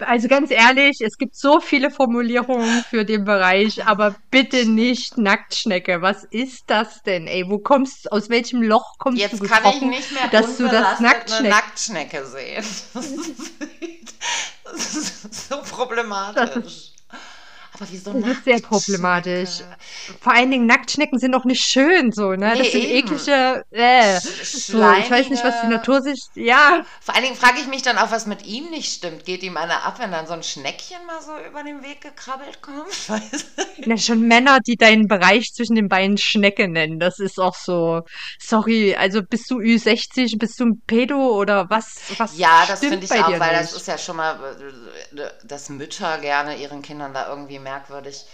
Also 0.00 0.28
ganz 0.28 0.50
ehrlich, 0.50 1.00
es 1.00 1.18
gibt 1.18 1.34
so 1.36 1.60
viele 1.60 1.90
Formulierungen 1.90 2.84
für 2.88 3.04
den 3.04 3.24
Bereich, 3.24 3.84
aber 3.86 4.14
bitte 4.30 4.68
nicht 4.68 5.18
Nacktschnecke. 5.18 6.02
Was 6.02 6.24
ist 6.24 6.64
das 6.68 7.02
denn, 7.02 7.26
ey? 7.26 7.44
Wo 7.48 7.58
kommst, 7.58 8.10
aus 8.12 8.30
welchem 8.30 8.62
Loch 8.62 8.98
kommst 8.98 9.20
Jetzt 9.20 9.40
du 9.40 9.46
kann 9.46 9.64
ich 9.74 9.80
nicht 9.82 10.12
mehr 10.12 10.28
dass 10.28 10.56
du 10.56 10.68
das 10.68 11.00
Nacktschnecke... 11.00 11.48
Nacktschnecke 11.48 12.26
sehen. 12.26 12.64
Das 14.70 14.94
ist 14.94 15.48
so 15.48 15.62
problematisch. 15.62 16.92
Aber 17.80 17.90
wieso 17.90 18.12
Das 18.12 18.28
ist 18.30 18.44
sehr 18.44 18.60
problematisch. 18.60 19.60
Vor 20.20 20.32
allen 20.32 20.50
Dingen 20.50 20.66
Nacktschnecken 20.66 21.18
sind 21.18 21.34
auch 21.34 21.44
nicht 21.44 21.62
schön, 21.62 22.10
so, 22.12 22.30
ne? 22.32 22.52
Nee, 22.54 22.58
Das 22.58 22.72
sind 22.72 22.82
eben. 22.84 23.08
eklige, 23.08 23.64
äh, 23.70 24.18
so, 24.20 24.78
ich 24.98 25.10
weiß 25.10 25.28
nicht, 25.30 25.44
was 25.44 25.60
die 25.62 25.68
Natur 25.68 26.02
sich, 26.02 26.20
ja, 26.34 26.84
Vor 27.00 27.14
allen 27.14 27.24
Dingen 27.24 27.36
frage 27.36 27.60
ich 27.60 27.66
mich 27.68 27.82
dann 27.82 27.98
auch, 27.98 28.10
was 28.10 28.26
mit 28.26 28.44
ihm 28.46 28.70
nicht 28.70 28.92
stimmt. 28.92 29.24
Geht 29.24 29.42
ihm 29.42 29.56
einer 29.56 29.84
ab, 29.84 29.98
wenn 30.00 30.10
dann 30.10 30.26
so 30.26 30.32
ein 30.32 30.42
Schneckchen 30.42 30.98
mal 31.06 31.20
so 31.22 31.32
über 31.48 31.62
den 31.62 31.82
Weg 31.82 32.00
gekrabbelt 32.00 32.60
kommt? 32.62 32.86
Na, 33.86 33.96
schon 33.96 34.22
Männer, 34.22 34.58
die 34.66 34.76
deinen 34.76 35.06
Bereich 35.06 35.52
zwischen 35.54 35.76
den 35.76 35.88
Beinen 35.88 36.18
Schnecke 36.18 36.68
nennen, 36.68 36.98
das 36.98 37.18
ist 37.20 37.38
auch 37.38 37.54
so, 37.54 38.02
sorry, 38.40 38.96
also 38.96 39.22
bist 39.22 39.50
du 39.50 39.58
Ü60, 39.58 40.38
bist 40.38 40.58
du 40.60 40.64
ein 40.66 40.82
Pedo 40.86 41.16
oder 41.38 41.66
was, 41.70 42.00
was 42.18 42.36
Ja, 42.36 42.64
das 42.66 42.80
finde 42.80 43.04
ich 43.04 43.12
auch, 43.12 43.38
weil 43.38 43.50
nicht? 43.58 43.62
das 43.62 43.72
ist 43.72 43.86
ja 43.86 43.98
schon 43.98 44.16
mal, 44.16 44.38
dass 45.44 45.68
Mütter 45.68 46.18
gerne 46.18 46.56
ihren 46.56 46.82
Kindern 46.82 47.14
da 47.14 47.28
irgendwie 47.28 47.58
merkwürdig, 47.58 48.26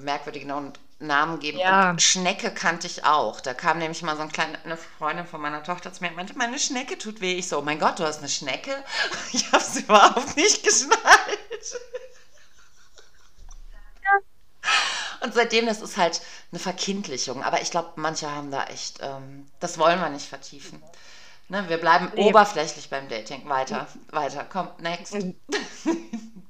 merkwürdige 0.00 0.46
Namen 0.98 1.40
geben. 1.40 1.58
Ja. 1.58 1.90
Und 1.90 2.02
Schnecke 2.02 2.52
kannte 2.52 2.86
ich 2.86 3.04
auch. 3.04 3.40
Da 3.40 3.54
kam 3.54 3.78
nämlich 3.78 4.02
mal 4.02 4.16
so 4.16 4.22
ein 4.22 4.32
kleine, 4.32 4.58
eine 4.64 4.76
Freundin 4.76 5.26
von 5.26 5.40
meiner 5.40 5.62
Tochter 5.62 5.92
zu 5.92 6.02
mir 6.02 6.10
und 6.10 6.16
meinte, 6.16 6.36
meine 6.36 6.58
Schnecke 6.58 6.98
tut 6.98 7.20
weh. 7.20 7.34
Ich 7.34 7.48
so, 7.48 7.58
oh 7.58 7.62
mein 7.62 7.78
Gott, 7.78 7.98
du 7.98 8.04
hast 8.04 8.18
eine 8.18 8.28
Schnecke? 8.28 8.72
Ich 9.32 9.46
habe 9.52 9.62
es 9.62 9.76
überhaupt 9.76 10.36
nicht 10.36 10.62
geschnallt. 10.62 11.00
Und 15.24 15.32
seitdem, 15.32 15.64
das 15.64 15.80
ist 15.80 15.96
halt 15.96 16.20
eine 16.52 16.58
Verkindlichung. 16.58 17.42
Aber 17.42 17.62
ich 17.62 17.70
glaube, 17.70 17.92
manche 17.96 18.30
haben 18.30 18.50
da 18.50 18.64
echt, 18.64 18.98
ähm, 19.00 19.50
das 19.58 19.78
wollen 19.78 19.98
wir 19.98 20.10
nicht 20.10 20.28
vertiefen. 20.28 20.82
Ne, 21.48 21.64
wir 21.68 21.76
bleiben 21.76 22.08
Nee. 22.14 22.30
oberflächlich 22.30 22.88
beim 22.88 23.08
Dating. 23.08 23.46
Weiter, 23.48 23.86
weiter. 24.10 24.46
Komm, 24.50 24.68
next. 24.80 25.14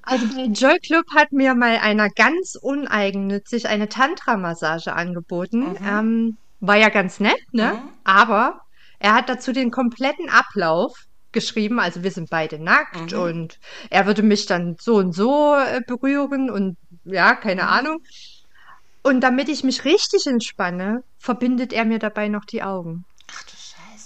Also 0.02 0.26
bei 0.34 0.44
Joy 0.44 0.78
Club 0.80 1.04
hat 1.16 1.32
mir 1.32 1.54
mal 1.54 1.78
einer 1.78 2.10
ganz 2.10 2.56
uneigennützig 2.60 3.68
eine 3.68 3.88
Tantra-Massage 3.88 4.92
angeboten. 4.92 5.70
Mhm. 5.70 5.76
Ähm, 5.84 6.36
war 6.60 6.76
ja 6.76 6.90
ganz 6.90 7.20
nett, 7.20 7.40
ne? 7.52 7.72
Mhm. 7.74 7.88
Aber 8.04 8.60
er 8.98 9.14
hat 9.14 9.28
dazu 9.28 9.52
den 9.52 9.70
kompletten 9.70 10.28
Ablauf 10.30 10.92
geschrieben. 11.32 11.80
Also 11.80 12.02
wir 12.04 12.10
sind 12.12 12.30
beide 12.30 12.62
nackt 12.62 13.12
Mhm. 13.12 13.18
und 13.18 13.58
er 13.90 14.06
würde 14.06 14.22
mich 14.22 14.46
dann 14.46 14.76
so 14.80 14.96
und 14.96 15.12
so 15.14 15.54
äh, 15.56 15.80
berühren 15.86 16.50
und 16.50 16.76
ja, 17.04 17.34
keine 17.34 17.62
Mhm. 17.62 17.68
Ahnung. 17.68 17.98
Und 19.02 19.20
damit 19.22 19.48
ich 19.48 19.64
mich 19.64 19.84
richtig 19.84 20.26
entspanne, 20.26 21.02
verbindet 21.18 21.72
er 21.72 21.84
mir 21.84 21.98
dabei 21.98 22.28
noch 22.28 22.44
die 22.44 22.62
Augen. 22.62 23.04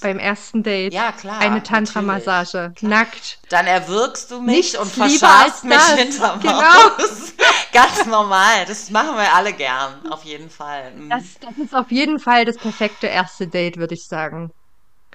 Beim 0.00 0.18
ersten 0.18 0.62
Date. 0.62 0.92
Ja, 0.92 1.12
klar. 1.12 1.38
Eine. 1.40 1.62
Tantra-Massage. 1.62 2.72
Nackt. 2.80 3.38
Dann 3.48 3.66
erwürgst 3.66 4.30
du 4.30 4.40
mich 4.40 4.56
Nichts 4.56 4.78
und 4.78 4.90
verscharrst 4.90 5.64
mich 5.64 5.76
das. 5.76 5.94
hinterm 5.94 6.40
Genau. 6.40 6.60
Haus. 6.62 7.32
Ganz 7.72 8.06
normal. 8.06 8.64
Das 8.66 8.90
machen 8.90 9.16
wir 9.16 9.32
alle 9.34 9.52
gern. 9.52 10.10
Auf 10.10 10.24
jeden 10.24 10.50
Fall. 10.50 10.92
Mhm. 10.92 11.10
Das, 11.10 11.22
das 11.40 11.56
ist 11.64 11.74
auf 11.74 11.90
jeden 11.90 12.18
Fall 12.18 12.44
das 12.44 12.56
perfekte 12.56 13.06
erste 13.08 13.46
Date, 13.46 13.76
würde 13.76 13.94
ich 13.94 14.06
sagen. 14.06 14.50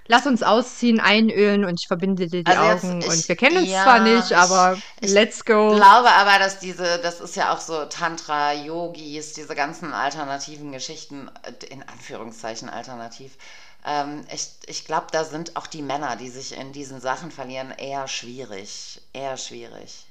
Lass 0.08 0.28
uns 0.28 0.44
ausziehen, 0.44 1.00
einölen 1.00 1.64
und 1.64 1.80
ich 1.80 1.88
verbinde 1.88 2.28
dir 2.28 2.44
die 2.44 2.52
Also 2.58 2.88
Augen. 2.88 3.00
ich- 3.00 3.08
und 3.08 3.30
wir 3.30 3.36
kennen 3.38 3.60
uns 3.60 3.70
ja, 3.70 3.84
zwar 3.84 4.00
nicht, 4.02 4.32
ich- 4.32 4.36
aber 4.36 4.78
ich 5.00 5.12
let's 5.12 5.46
go. 5.46 5.76
glaube 5.76 6.10
aber, 6.12 6.40
dass 6.40 6.60
diese, 6.60 7.00
das 7.00 7.22
ist 7.22 7.38
ja 7.38 7.54
auch 7.54 7.62
so 7.62 7.86
Tantra, 7.86 8.52
Yogis, 8.52 9.32
diese 9.32 9.56
ganzen 9.56 9.94
alternativen 9.94 10.74
Geschichten, 10.74 11.32
äh, 11.44 11.66
in 11.68 11.84
Anführungszeichen 11.88 12.70
alternativ. 12.70 13.38
Ähm, 13.86 14.26
ich 14.34 14.50
ich 14.68 14.86
glaube, 14.86 15.08
da 15.12 15.24
sind 15.26 15.56
auch 15.58 15.68
die 15.68 15.82
Männer, 15.82 16.16
die 16.16 16.30
sich 16.30 16.58
in 16.58 16.72
diesen 16.74 17.02
Sachen 17.02 17.32
verlieren, 17.32 17.72
eher 17.72 18.08
schwierig. 18.08 19.02
Eher 19.14 19.38
schwierig. 19.38 20.06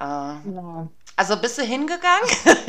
Äh, 0.00 0.34
Ja. 0.42 0.88
also 1.16 1.36
bist 1.40 1.58
du 1.58 1.62
hingegangen? 1.62 2.28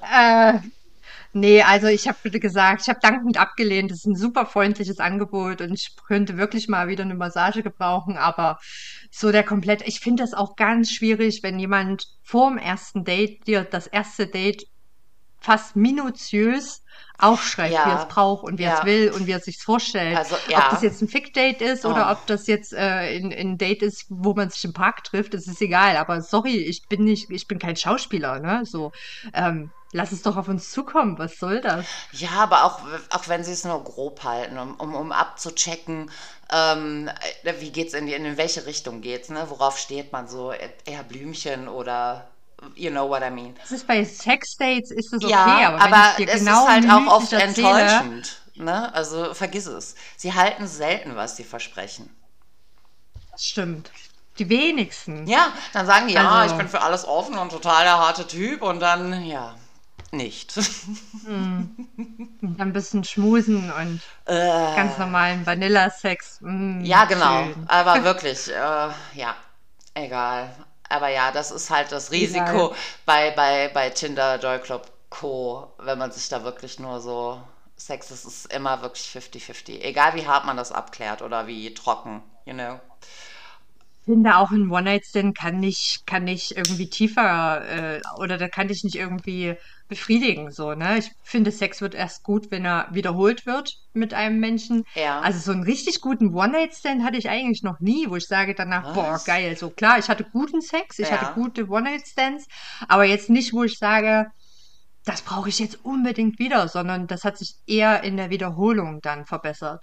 Äh, 0.00 0.60
nee, 1.32 1.62
also 1.62 1.88
ich 1.88 2.08
habe 2.08 2.30
gesagt, 2.40 2.82
ich 2.82 2.88
habe 2.88 3.00
dankend 3.02 3.38
abgelehnt. 3.38 3.90
Das 3.90 4.00
ist 4.00 4.06
ein 4.06 4.16
super 4.16 4.46
freundliches 4.46 5.00
Angebot 5.00 5.60
und 5.62 5.74
ich 5.74 5.96
könnte 6.06 6.36
wirklich 6.38 6.68
mal 6.68 6.88
wieder 6.88 7.04
eine 7.04 7.14
Massage 7.16 7.62
gebrauchen, 7.62 8.16
aber 8.16 8.58
so 9.10 9.32
der 9.32 9.44
komplett, 9.44 9.82
ich 9.88 10.00
finde 10.00 10.22
das 10.24 10.34
auch 10.34 10.56
ganz 10.56 10.92
schwierig, 10.92 11.42
wenn 11.42 11.58
jemand 11.58 12.06
vorm 12.22 12.58
ersten 12.58 13.04
Date 13.04 13.46
dir 13.46 13.64
das 13.64 13.86
erste 13.86 14.26
Date 14.28 14.64
fast 15.40 15.76
minutiös 15.76 16.82
aufschreibt, 17.18 17.84
wie 17.84 17.90
er 17.90 17.96
Ja, 17.96 17.96
es 17.96 18.06
braucht 18.08 18.44
und 18.44 18.58
wie 18.58 18.64
er 18.64 18.72
ja. 18.72 18.78
es 18.78 18.84
will 18.84 19.10
und 19.10 19.26
wie 19.26 19.32
er 19.32 19.38
es 19.38 19.44
sich 19.46 19.58
vorstellt. 19.62 20.16
Also, 20.16 20.36
Ob 20.48 20.48
ja. 20.48 20.68
das 20.70 20.82
jetzt 20.82 21.00
ein 21.02 21.08
Fick-Date 21.08 21.62
ist 21.62 21.84
oder 21.86 22.10
Oh. 22.10 22.12
ob 22.12 22.26
das 22.26 22.46
jetzt 22.46 22.72
äh, 22.72 22.78
ein, 23.18 23.32
ein 23.32 23.58
Date 23.58 23.82
ist, 23.82 24.06
wo 24.08 24.34
man 24.34 24.50
sich 24.50 24.64
im 24.64 24.72
Park 24.72 25.04
trifft, 25.04 25.34
das 25.34 25.46
ist 25.46 25.60
egal. 25.62 25.96
Aber 25.96 26.20
sorry, 26.22 26.56
ich 26.58 26.88
bin 26.88 27.04
nicht, 27.04 27.30
ich 27.30 27.46
bin 27.48 27.58
kein 27.58 27.76
Schauspieler, 27.76 28.40
ne? 28.40 28.62
So, 28.66 28.92
ähm, 29.34 29.72
lass 29.92 30.12
es 30.12 30.22
doch 30.22 30.36
auf 30.36 30.48
uns 30.48 30.70
zukommen. 30.70 31.18
Was 31.18 31.38
soll 31.38 31.60
das? 31.60 31.98
Ja, 32.12 32.30
aber 32.30 32.64
auch, 32.64 32.80
auch 33.10 33.28
wenn 33.28 33.44
sie 33.44 33.52
es 33.52 33.64
nur 33.64 33.82
grob 33.84 34.22
halten, 34.24 34.58
um, 34.58 34.74
um, 34.76 34.94
um 34.94 35.12
abzuchecken, 35.12 36.10
ähm, 36.52 37.08
äh, 37.42 37.54
wie 37.60 37.72
geht's 37.72 37.94
in 37.94 38.06
die, 38.06 38.14
in 38.14 38.36
welche 38.36 38.66
Richtung 38.66 39.00
geht's, 39.00 39.28
ne? 39.28 39.46
Worauf 39.50 39.78
steht 39.78 40.12
man 40.12 40.28
so? 40.28 40.52
Eher 40.84 41.02
Blümchen 41.02 41.68
oder 41.68 42.28
you 42.74 42.90
know 42.90 43.08
what 43.08 43.22
I 43.22 43.30
mean. 43.30 43.54
Das 43.60 43.72
ist 43.72 43.86
bei 43.86 44.04
Sexdates 44.04 44.90
ist 44.90 45.12
das 45.12 45.22
okay, 45.22 45.32
Ja, 45.32 45.74
aber, 45.76 45.80
aber 45.82 46.12
es 46.18 46.38
genau 46.40 46.64
ist 46.64 46.70
halt 46.70 46.90
auch 46.90 47.06
oft 47.06 47.32
erzähle, 47.32 47.80
enttäuschend, 47.80 48.40
ne? 48.54 48.92
Also 48.94 49.34
vergiss 49.34 49.66
es. 49.66 49.94
Sie 50.16 50.32
halten 50.34 50.66
selten, 50.66 51.16
was 51.16 51.36
sie 51.36 51.44
versprechen. 51.44 52.14
Das 53.32 53.44
stimmt. 53.44 53.90
Die 54.38 54.48
wenigsten. 54.50 55.26
Ja, 55.26 55.48
dann 55.72 55.86
sagen 55.86 56.08
die, 56.08 56.14
ja, 56.14 56.28
Also- 56.30 56.54
ich 56.54 56.58
bin 56.58 56.68
für 56.68 56.82
alles 56.82 57.06
offen 57.06 57.38
und 57.38 57.50
total 57.50 57.84
der 57.84 57.98
harte 57.98 58.26
Typ 58.26 58.62
und 58.62 58.80
dann, 58.80 59.24
ja, 59.24 59.54
nicht. 60.12 60.54
Dann 61.26 61.90
ein 62.58 62.72
bisschen 62.72 63.02
schmusen 63.04 63.70
und 63.72 64.00
äh, 64.26 64.76
ganz 64.76 64.98
normalen 64.98 65.44
Vanilla-Sex. 65.44 66.38
Mm, 66.40 66.84
Ja, 66.84 67.04
genau. 67.06 67.44
schön. 67.44 67.64
Aber 67.68 68.02
wirklich, 68.04 68.48
äh, 68.50 68.54
ja, 69.14 69.34
egal. 69.94 70.54
Aber 70.88 71.08
ja, 71.08 71.32
das 71.32 71.50
ist 71.50 71.70
halt 71.70 71.92
das 71.92 72.10
Risiko 72.10 72.68
Egal. 72.68 72.76
bei, 73.04 73.30
bei, 73.32 73.68
bei 73.68 73.90
Tinder, 73.90 74.38
Joy 74.40 74.58
Club, 74.60 74.90
Co., 75.10 75.72
wenn 75.78 75.98
man 75.98 76.12
sich 76.12 76.28
da 76.28 76.44
wirklich 76.44 76.78
nur 76.78 77.00
so 77.00 77.40
Sex, 77.76 78.10
es 78.10 78.24
ist 78.24 78.52
immer 78.52 78.82
wirklich 78.82 79.04
50-50. 79.06 79.80
Egal 79.80 80.14
wie 80.14 80.26
hart 80.26 80.46
man 80.46 80.56
das 80.56 80.72
abklärt 80.72 81.22
oder 81.22 81.46
wie 81.46 81.74
trocken, 81.74 82.22
you 82.44 82.54
know. 82.54 82.80
Ich 84.00 84.12
finde 84.12 84.36
auch 84.36 84.50
ein 84.52 84.70
One-Night-Stand 84.70 85.36
kann 85.36 85.58
nicht, 85.58 86.06
kann 86.06 86.24
nicht 86.24 86.56
irgendwie 86.56 86.88
tiefer 86.88 87.96
äh, 87.96 88.00
oder 88.18 88.38
da 88.38 88.48
kann 88.48 88.68
dich 88.68 88.84
nicht 88.84 88.94
irgendwie 88.94 89.56
befriedigen, 89.88 90.50
so, 90.50 90.74
ne? 90.74 90.98
Ich 90.98 91.10
finde, 91.22 91.50
Sex 91.52 91.80
wird 91.80 91.94
erst 91.94 92.22
gut, 92.22 92.50
wenn 92.50 92.64
er 92.64 92.88
wiederholt 92.92 93.46
wird 93.46 93.72
mit 93.92 94.14
einem 94.14 94.40
Menschen. 94.40 94.84
Ja. 94.94 95.20
Also 95.20 95.38
so 95.40 95.52
einen 95.52 95.62
richtig 95.62 96.00
guten 96.00 96.34
One-Night-Stand 96.34 97.02
hatte 97.04 97.18
ich 97.18 97.28
eigentlich 97.28 97.62
noch 97.62 97.78
nie, 97.80 98.06
wo 98.08 98.16
ich 98.16 98.26
sage 98.26 98.54
danach, 98.54 98.92
boah, 98.92 99.12
Was? 99.12 99.24
geil. 99.24 99.56
So 99.56 99.70
klar, 99.70 99.98
ich 99.98 100.08
hatte 100.08 100.24
guten 100.32 100.60
Sex, 100.60 100.98
ich 100.98 101.08
Ja. 101.08 101.20
hatte 101.20 101.34
gute 101.34 101.68
One-Night-Stands, 101.68 102.46
aber 102.88 103.04
jetzt 103.04 103.30
nicht, 103.30 103.52
wo 103.52 103.62
ich 103.64 103.78
sage, 103.78 104.26
das 105.04 105.22
brauche 105.22 105.48
ich 105.48 105.58
jetzt 105.58 105.84
unbedingt 105.84 106.38
wieder, 106.38 106.68
sondern 106.68 107.06
das 107.06 107.24
hat 107.24 107.38
sich 107.38 107.56
eher 107.66 108.02
in 108.02 108.16
der 108.16 108.30
Wiederholung 108.30 109.00
dann 109.02 109.24
verbessert. 109.26 109.82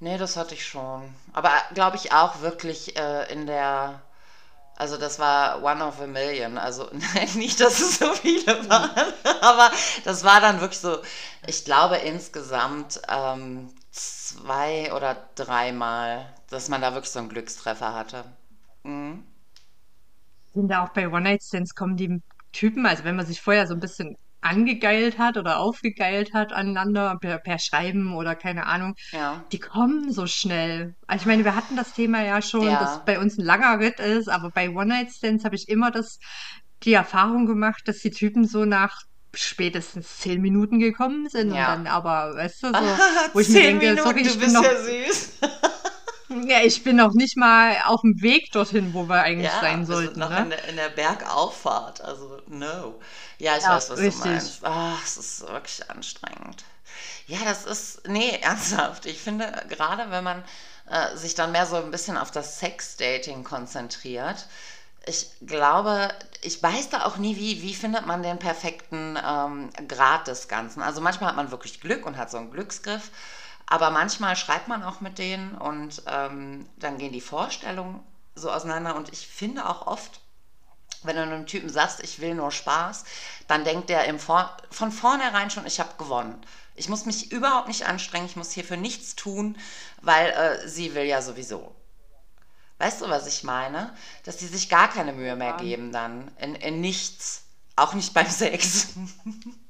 Nee, 0.00 0.16
das 0.18 0.36
hatte 0.36 0.54
ich 0.54 0.66
schon. 0.66 1.02
Aber 1.32 1.50
glaube 1.74 1.96
ich 1.96 2.12
auch 2.12 2.40
wirklich 2.40 2.96
äh, 2.96 3.30
in 3.32 3.46
der, 3.46 4.00
also 4.80 4.96
das 4.96 5.18
war 5.18 5.62
One 5.62 5.84
of 5.84 6.00
a 6.00 6.06
Million. 6.06 6.56
Also 6.56 6.88
nicht, 7.36 7.60
dass 7.60 7.80
es 7.80 7.98
so 7.98 8.12
viele 8.14 8.46
waren, 8.68 9.12
aber 9.42 9.70
das 10.04 10.24
war 10.24 10.40
dann 10.40 10.60
wirklich 10.62 10.80
so, 10.80 10.98
ich 11.46 11.64
glaube 11.66 11.96
insgesamt 11.96 13.00
ähm, 13.08 13.68
zwei 13.90 14.92
oder 14.94 15.28
dreimal, 15.34 16.32
dass 16.48 16.70
man 16.70 16.80
da 16.80 16.94
wirklich 16.94 17.10
so 17.10 17.18
einen 17.18 17.28
Glückstreffer 17.28 17.94
hatte. 17.94 18.24
Mhm. 18.84 19.24
sind 20.54 20.68
da 20.68 20.84
auch 20.84 20.90
bei 20.90 21.08
One-Night-Stands 21.08 21.74
kommen 21.74 21.96
die 21.96 22.22
Typen, 22.52 22.86
also 22.86 23.04
wenn 23.04 23.16
man 23.16 23.26
sich 23.26 23.40
vorher 23.40 23.66
so 23.66 23.74
ein 23.74 23.80
bisschen 23.80 24.16
angegeilt 24.42 25.18
hat 25.18 25.36
oder 25.36 25.58
aufgegeilt 25.58 26.32
hat 26.32 26.52
aneinander 26.52 27.16
per, 27.20 27.38
per 27.38 27.58
Schreiben 27.58 28.14
oder 28.14 28.34
keine 28.34 28.66
Ahnung, 28.66 28.94
Ja. 29.12 29.44
die 29.52 29.58
kommen 29.58 30.12
so 30.12 30.26
schnell. 30.26 30.94
Also 31.06 31.22
ich 31.22 31.26
meine, 31.26 31.44
wir 31.44 31.54
hatten 31.54 31.76
das 31.76 31.92
Thema 31.92 32.22
ja 32.22 32.40
schon, 32.42 32.62
Ja. 32.64 32.80
dass 32.80 33.04
bei 33.04 33.18
uns 33.18 33.38
ein 33.38 33.44
langer 33.44 33.78
Ritt 33.80 34.00
ist, 34.00 34.28
aber 34.28 34.50
bei 34.50 34.70
One-Night-Stands 34.70 35.44
habe 35.44 35.56
ich 35.56 35.68
immer 35.68 35.90
das, 35.90 36.18
die 36.84 36.94
Erfahrung 36.94 37.46
gemacht, 37.46 37.82
dass 37.86 37.98
die 37.98 38.10
Typen 38.10 38.46
so 38.46 38.64
nach 38.64 39.02
spätestens 39.34 40.18
zehn 40.18 40.40
Minuten 40.40 40.80
gekommen 40.80 41.28
sind 41.28 41.54
Ja. 41.54 41.74
und 41.74 41.84
dann 41.84 41.86
aber, 41.86 42.34
weißt 42.36 42.62
du, 42.64 42.66
so, 42.68 42.74
wo 43.34 43.40
ich 43.40 43.48
mir 43.48 43.54
Zehn 43.54 43.78
denke, 43.80 43.86
Minuten, 43.86 44.02
sorry, 44.02 44.22
du 44.22 44.28
ich 44.28 44.38
bin 44.38 44.40
bist 44.40 44.54
noch 44.54 44.64
ja 44.64 44.76
süß. 44.76 45.32
Ja, 46.30 46.62
ich 46.64 46.82
bin 46.82 46.96
noch 46.96 47.12
nicht 47.12 47.36
mal 47.36 47.76
auf 47.84 48.00
dem 48.02 48.20
Weg 48.22 48.50
dorthin, 48.52 48.94
wo 48.94 49.06
wir 49.08 49.20
eigentlich 49.22 49.52
Ja, 49.52 49.58
sein 49.58 49.84
sind 49.86 50.16
sollten, 50.16 50.16
noch 50.16 50.36
ne? 50.36 50.36
in 50.36 50.50
der, 50.50 50.64
in 50.64 50.76
der 50.76 50.90
Bergauffahrt, 50.90 52.00
also 52.02 52.40
no. 52.46 53.00
Ja, 53.38 53.56
ich 53.56 53.66
Ja, 53.66 53.70
weiß, 53.70 53.88
was 53.88 54.04
du 54.04 54.12
richtig. 54.12 54.52
meinst. 54.52 54.62
Ah, 54.64 54.96
es 55.04 55.16
ist 55.16 55.40
wirklich 55.48 55.88
anstrengend. 55.90 56.64
Ja, 57.26 57.38
das 57.44 57.64
ist, 57.66 58.08
nee, 58.08 58.30
ernsthaft. 58.42 59.06
Ich 59.06 59.20
finde, 59.20 59.50
gerade 59.68 60.10
wenn 60.10 60.24
man 60.24 60.44
äh, 60.88 61.16
sich 61.16 61.34
dann 61.34 61.52
mehr 61.52 61.66
so 61.66 61.76
ein 61.76 61.90
bisschen 61.90 62.16
auf 62.18 62.30
das 62.30 62.58
Sex-Dating 62.60 63.44
konzentriert, 63.44 64.46
ich 65.06 65.30
glaube, 65.46 66.10
ich 66.42 66.62
weiß 66.62 66.90
da 66.90 67.04
auch 67.06 67.16
nie, 67.16 67.36
wie, 67.36 67.62
wie 67.62 67.74
findet 67.74 68.06
man 68.06 68.22
den 68.22 68.38
perfekten 68.38 69.18
ähm, 69.24 69.70
Grad 69.88 70.26
des 70.28 70.48
Ganzen. 70.48 70.82
Also 70.82 71.00
manchmal 71.00 71.30
hat 71.30 71.36
man 71.36 71.50
wirklich 71.50 71.80
Glück 71.80 72.06
und 72.06 72.18
hat 72.18 72.30
so 72.30 72.36
einen 72.38 72.50
Glücksgriff, 72.52 73.10
aber 73.70 73.90
manchmal 73.90 74.34
schreibt 74.34 74.66
man 74.66 74.82
auch 74.82 75.00
mit 75.00 75.18
denen 75.18 75.54
und 75.54 76.02
ähm, 76.06 76.68
dann 76.76 76.98
gehen 76.98 77.12
die 77.12 77.20
Vorstellungen 77.20 78.00
so 78.34 78.50
auseinander 78.50 78.96
und 78.96 79.12
ich 79.12 79.28
finde 79.28 79.66
auch 79.68 79.86
oft, 79.86 80.20
wenn 81.04 81.14
du 81.14 81.22
einem 81.22 81.46
Typen 81.46 81.70
sagst, 81.70 82.02
ich 82.02 82.18
will 82.18 82.34
nur 82.34 82.50
Spaß, 82.50 83.04
dann 83.46 83.64
denkt 83.64 83.88
der 83.88 84.04
im 84.06 84.18
Vor 84.18 84.54
von 84.70 84.90
vornherein 84.90 85.50
schon, 85.50 85.66
ich 85.66 85.78
habe 85.78 85.94
gewonnen. 85.98 86.44
Ich 86.74 86.88
muss 86.88 87.06
mich 87.06 87.30
überhaupt 87.30 87.68
nicht 87.68 87.86
anstrengen, 87.86 88.26
ich 88.26 88.36
muss 88.36 88.50
hierfür 88.50 88.76
nichts 88.76 89.14
tun, 89.14 89.56
weil 90.02 90.30
äh, 90.30 90.68
sie 90.68 90.94
will 90.96 91.04
ja 91.04 91.22
sowieso. 91.22 91.74
Weißt 92.78 93.02
du, 93.02 93.08
was 93.08 93.28
ich 93.28 93.44
meine? 93.44 93.94
Dass 94.24 94.38
die 94.38 94.46
sich 94.46 94.68
gar 94.68 94.88
keine 94.88 95.12
Mühe 95.12 95.36
mehr 95.36 95.52
geben 95.52 95.92
dann. 95.92 96.30
In, 96.38 96.56
in 96.56 96.80
nichts. 96.80 97.44
Auch 97.76 97.94
nicht 97.94 98.14
beim 98.14 98.28
Sex. 98.28 98.88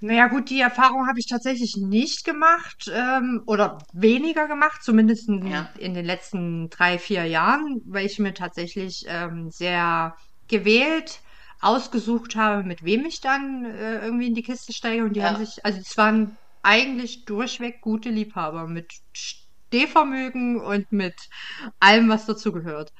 Naja, 0.00 0.26
gut, 0.28 0.50
die 0.50 0.60
Erfahrung 0.60 1.06
habe 1.08 1.18
ich 1.18 1.26
tatsächlich 1.26 1.76
nicht 1.76 2.24
gemacht, 2.24 2.90
ähm, 2.92 3.42
oder 3.46 3.78
weniger 3.92 4.48
gemacht, 4.48 4.82
zumindest 4.82 5.28
in, 5.28 5.46
Ja, 5.46 5.68
in 5.78 5.94
den 5.94 6.04
letzten 6.04 6.68
drei, 6.68 6.98
vier 6.98 7.24
Jahren, 7.24 7.80
weil 7.86 8.06
ich 8.06 8.18
mir 8.18 8.34
tatsächlich 8.34 9.04
ähm, 9.06 9.50
sehr 9.50 10.14
gewählt 10.48 11.20
ausgesucht 11.60 12.36
habe, 12.36 12.64
mit 12.64 12.84
wem 12.84 13.06
ich 13.06 13.20
dann 13.20 13.64
äh, 13.64 14.04
irgendwie 14.04 14.26
in 14.26 14.34
die 14.34 14.42
Kiste 14.42 14.72
steige. 14.74 15.04
Und 15.04 15.14
die 15.14 15.22
haben 15.24 15.36
ja. 15.38 15.44
sich, 15.44 15.64
also 15.64 15.78
es 15.80 15.96
waren 15.96 16.36
eigentlich 16.62 17.24
durchweg 17.24 17.80
gute 17.80 18.10
Liebhaber 18.10 18.66
mit 18.66 18.92
Stehvermögen 19.12 20.60
und 20.60 20.90
mit 20.92 21.14
allem, 21.80 22.08
was 22.08 22.26
dazugehört. 22.26 22.92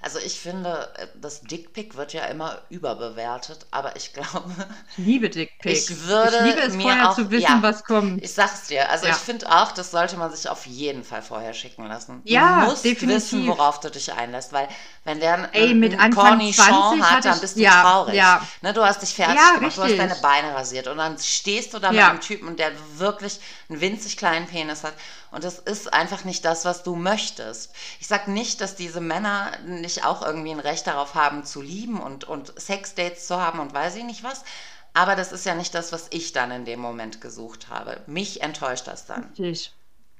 Also 0.00 0.18
ich 0.18 0.40
finde, 0.40 0.92
äh, 0.96 1.06
das 1.14 1.42
Dickpick 1.42 1.94
wird 1.96 2.12
ja 2.12 2.24
immer 2.26 2.62
überbewertet, 2.70 3.66
aber 3.70 3.96
ich 3.96 4.12
glaube, 4.14 4.50
Ich 4.88 4.98
liebe 4.98 5.30
ich 5.64 5.90
Dickpics. 5.90 6.06
Ich 6.20 6.38
liebe 6.38 6.60
würde 6.60 6.66
es 6.66 6.76
mir 6.76 6.78
vorher 6.78 7.10
auch, 7.10 7.16
zu 7.16 7.30
wissen, 7.30 7.60
ja, 7.60 7.62
was 7.62 7.82
kommt. 7.82 8.22
Ich 8.22 8.34
sag's 8.34 8.66
dir, 8.68 8.90
also 8.90 9.06
ich 9.06 9.16
Ja. 9.16 9.22
finde 9.22 9.50
auch, 9.50 9.72
das 9.72 9.90
sollte 9.92 10.16
man 10.18 10.30
sich 10.30 10.48
auf 10.48 10.66
jeden 10.66 11.04
Fall 11.04 11.22
vorher 11.22 11.54
schicken 11.54 11.86
lassen. 11.86 12.24
Du 12.28 12.36
Ja, 12.36 12.56
musst 12.56 13.06
wissen, 13.06 13.46
definitiv. 13.46 13.46
worauf 13.46 13.80
du 13.80 13.90
dich 13.90 14.12
einlässt, 14.12 14.52
weil 14.52 14.68
wenn 15.04 15.20
der 15.20 15.34
Ey, 15.52 15.74
einen, 15.74 15.74
mit 15.74 15.94
einen 15.98 16.16
Cornichon 16.16 17.02
20 17.06 17.10
hat, 17.10 17.24
dann 17.24 17.40
ich, 17.40 17.40
bist 17.40 17.60
du 17.60 17.64
ja, 17.64 17.66
traurig. 17.66 18.20
ja, 18.20 18.52
Ne, 18.62 18.72
du 18.74 18.84
hast 18.84 19.02
dich 19.02 19.14
fertig 19.14 19.52
ja, 19.52 19.54
gemacht, 19.54 19.76
du 19.78 19.82
hast 19.82 19.98
deine 19.98 20.14
richtig. 20.14 20.16
Beine 20.16 20.54
rasiert 20.54 20.86
und 20.88 20.98
dann 20.98 21.18
stehst 21.18 21.72
du 21.74 21.78
da 21.78 21.92
mit 21.92 22.08
einem 22.08 22.20
Typen, 22.20 22.56
der 22.56 22.72
wirklich 22.98 23.40
einen 23.70 23.80
winzig 23.80 24.16
kleinen 24.18 24.46
Penis 24.46 24.84
hat 24.84 24.94
und 25.30 25.44
das 25.44 25.58
ist 25.58 25.92
einfach 25.92 26.24
nicht 26.24 26.44
das, 26.44 26.64
was 26.64 26.82
du 26.82 26.96
möchtest. 26.96 27.72
Ich 28.00 28.06
sag 28.08 28.28
nicht, 28.28 28.60
dass 28.60 28.76
diese 28.76 29.00
Männer 29.00 29.52
nicht 29.66 30.04
auch 30.04 30.22
irgendwie 30.22 30.50
ein 30.50 30.60
Recht 30.60 30.86
darauf 30.86 31.14
haben 31.14 31.44
zu 31.44 31.60
lieben 31.62 32.00
und, 32.00 32.24
und 32.24 32.52
Sexdates 32.60 33.26
zu 33.26 33.40
haben 33.40 33.60
und 33.60 33.72
weiß 33.74 33.96
ich 33.96 34.04
nicht 34.04 34.22
was, 34.24 34.44
aber 34.92 35.14
das 35.16 35.32
ist 35.32 35.46
ja 35.46 35.54
nicht 35.54 35.74
das, 35.74 35.92
was 35.92 36.08
ich 36.10 36.32
dann 36.32 36.50
in 36.50 36.64
dem 36.64 36.80
Moment 36.80 37.20
gesucht 37.20 37.68
habe. 37.68 38.02
Mich 38.06 38.42
enttäuscht 38.42 38.86
das 38.86 39.06
dann. 39.06 39.24
richtig. 39.38 39.72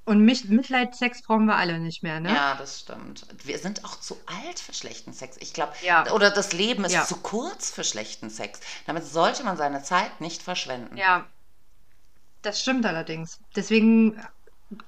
Und 0.06 0.24
mich, 0.24 0.46
Mitleidsex 0.46 1.22
brauchen 1.22 1.44
wir 1.44 1.56
alle 1.56 1.78
nicht 1.78 2.02
mehr, 2.02 2.18
ne? 2.20 2.32
Ja, 2.34 2.54
das 2.56 2.80
stimmt. 2.80 3.26
Wir 3.44 3.58
sind 3.58 3.84
auch 3.84 4.00
zu 4.00 4.16
alt 4.26 4.58
für 4.58 4.72
schlechten 4.72 5.12
Sex. 5.12 5.36
Ich 5.38 5.52
glaube, 5.52 5.72
Ja, 5.82 6.10
oder 6.12 6.30
das 6.30 6.52
Leben 6.52 6.84
ist 6.84 6.92
ja, 6.94 7.04
zu 7.04 7.16
kurz 7.16 7.70
für 7.70 7.84
schlechten 7.84 8.30
Sex. 8.30 8.58
Damit 8.86 9.04
sollte 9.04 9.44
man 9.44 9.56
seine 9.56 9.82
Zeit 9.82 10.20
nicht 10.20 10.42
verschwenden. 10.42 10.96
ja, 10.96 11.26
das 12.42 12.60
stimmt 12.60 12.86
allerdings. 12.86 13.38
Deswegen 13.54 14.20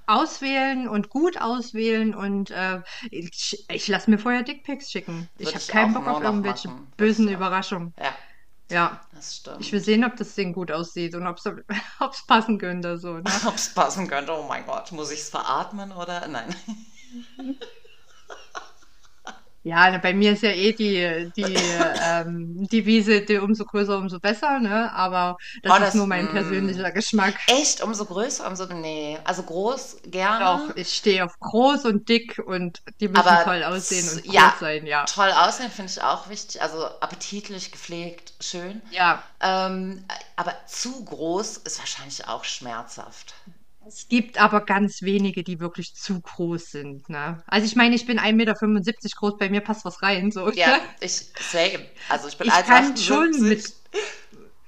auswählen 0.07 0.89
und 0.89 1.09
gut 1.11 1.41
auswählen 1.41 2.15
und 2.15 2.51
äh, 2.51 2.83
ich, 3.11 3.65
ich 3.71 3.89
lasse 3.89 4.11
mir 4.11 4.19
vorher 4.19 4.43
Dickpics 4.43 4.91
schicken. 4.91 5.31
Ich 5.39 5.47
Würde 5.47 5.55
habe 5.55 5.65
ich 5.65 5.69
keinen 5.69 5.93
Bock 5.93 6.07
auf 6.07 6.21
irgendwelche 6.21 6.69
machen. 6.69 6.93
Bösen 6.97 7.29
ich 7.29 7.37
auch. 7.37 7.37
Überraschungen. 7.37 7.95
Ja, 7.99 8.17
Ja, 8.71 9.01
das 9.13 9.35
ich 9.59 9.73
will 9.73 9.81
stimmt. 9.81 9.85
sehen, 9.85 10.05
ob 10.05 10.17
das 10.17 10.35
Ding 10.35 10.53
gut 10.53 10.73
aussieht 10.73 11.15
und 11.15 11.27
ob 11.27 11.39
es 11.39 11.47
passen 12.27 12.59
könnte, 12.59 12.99
so, 12.99 13.19
ne? 13.19 13.25
Ob 13.47 13.55
es 13.57 13.75
passen 13.75 14.09
könnte, 14.09 14.33
oh 14.33 14.45
mein 14.45 14.67
Gott, 14.67 14.93
muss 14.93 15.11
ich 15.11 15.21
es 15.21 15.29
veratmen 15.31 15.93
oder? 15.93 16.27
Nein. 16.29 16.55
Ja, 19.65 19.97
bei 19.99 20.13
mir 20.13 20.33
ist 20.33 20.43
ja 20.43 20.51
eh 20.51 20.73
die, 20.73 21.31
die 21.37 21.55
ähm, 21.57 22.67
Devise, 22.69 23.23
die 23.25 23.39
umso 23.39 23.65
größer, 23.65 23.97
umso 23.99 24.19
besser, 24.19 24.59
ne? 24.59 24.93
Aber 24.93 25.37
Oh, 25.69 25.79
das 25.79 25.81
ist 25.81 25.95
das, 25.95 25.95
nur 25.95 26.07
mein 26.07 26.29
mh. 26.29 26.31
persönlicher 26.31 26.91
Geschmack. 26.93 27.37
Echt, 27.47 27.83
umso 27.83 28.05
größer, 28.07 28.47
umso, 28.47 28.67
nee. 28.67 29.19
Also 29.25 29.43
groß 29.45 29.99
Doch, 30.37 30.69
gerne, 30.69 30.75
ich 30.75 30.93
stehe 30.95 31.25
auf 31.25 31.39
groß 31.39 31.85
und 31.87 32.09
dick 32.09 32.39
und 32.45 32.83
die 33.01 33.09
müssen 33.09 33.37
aber 33.37 33.39
toll 33.39 33.63
aussehen 33.65 34.09
und 34.11 34.23
groß 34.25 34.35
ja, 34.35 34.55
sein, 34.59 34.87
ja. 34.87 35.07
toll 35.07 35.31
aussehen 35.33 35.71
finde 35.71 35.93
ich 35.93 36.03
auch 36.03 36.29
wichtig. 36.29 36.61
Also 36.63 36.85
appetitlich, 37.01 37.73
gepflegt, 37.73 38.33
schön. 38.41 38.83
Ja, 38.91 39.25
Ähm, 39.41 40.05
aber 40.37 40.55
zu 40.67 41.05
groß 41.05 41.59
ist 41.59 41.79
wahrscheinlich 41.81 42.27
auch 42.29 42.45
schmerzhaft. 42.45 43.35
Es 43.87 44.09
gibt 44.09 44.39
aber 44.39 44.65
ganz 44.65 45.03
wenige, 45.03 45.43
die 45.45 45.61
wirklich 45.61 45.95
zu 45.95 46.21
groß 46.21 46.71
sind, 46.71 47.09
ne? 47.09 47.43
Also 47.47 47.67
ich 47.67 47.77
meine, 47.77 47.95
ich 47.95 48.07
bin 48.07 48.19
1,75 48.19 49.15
Meter 49.15 49.21
groß, 49.21 49.39
bei 49.39 49.51
mir 49.51 49.61
passt 49.61 49.85
was 49.85 50.03
rein, 50.03 50.31
so, 50.31 50.51
Ja, 50.51 50.67
ne? 50.67 50.81
ich, 51.01 51.33
same. 51.39 51.87
Also 52.09 52.29
ich 52.29 52.37
bin 52.39 52.49
Ich 52.49 52.63
kann 52.63 52.97
schon 52.97 53.41
1,78. 53.41 53.47
mit, 53.47 53.75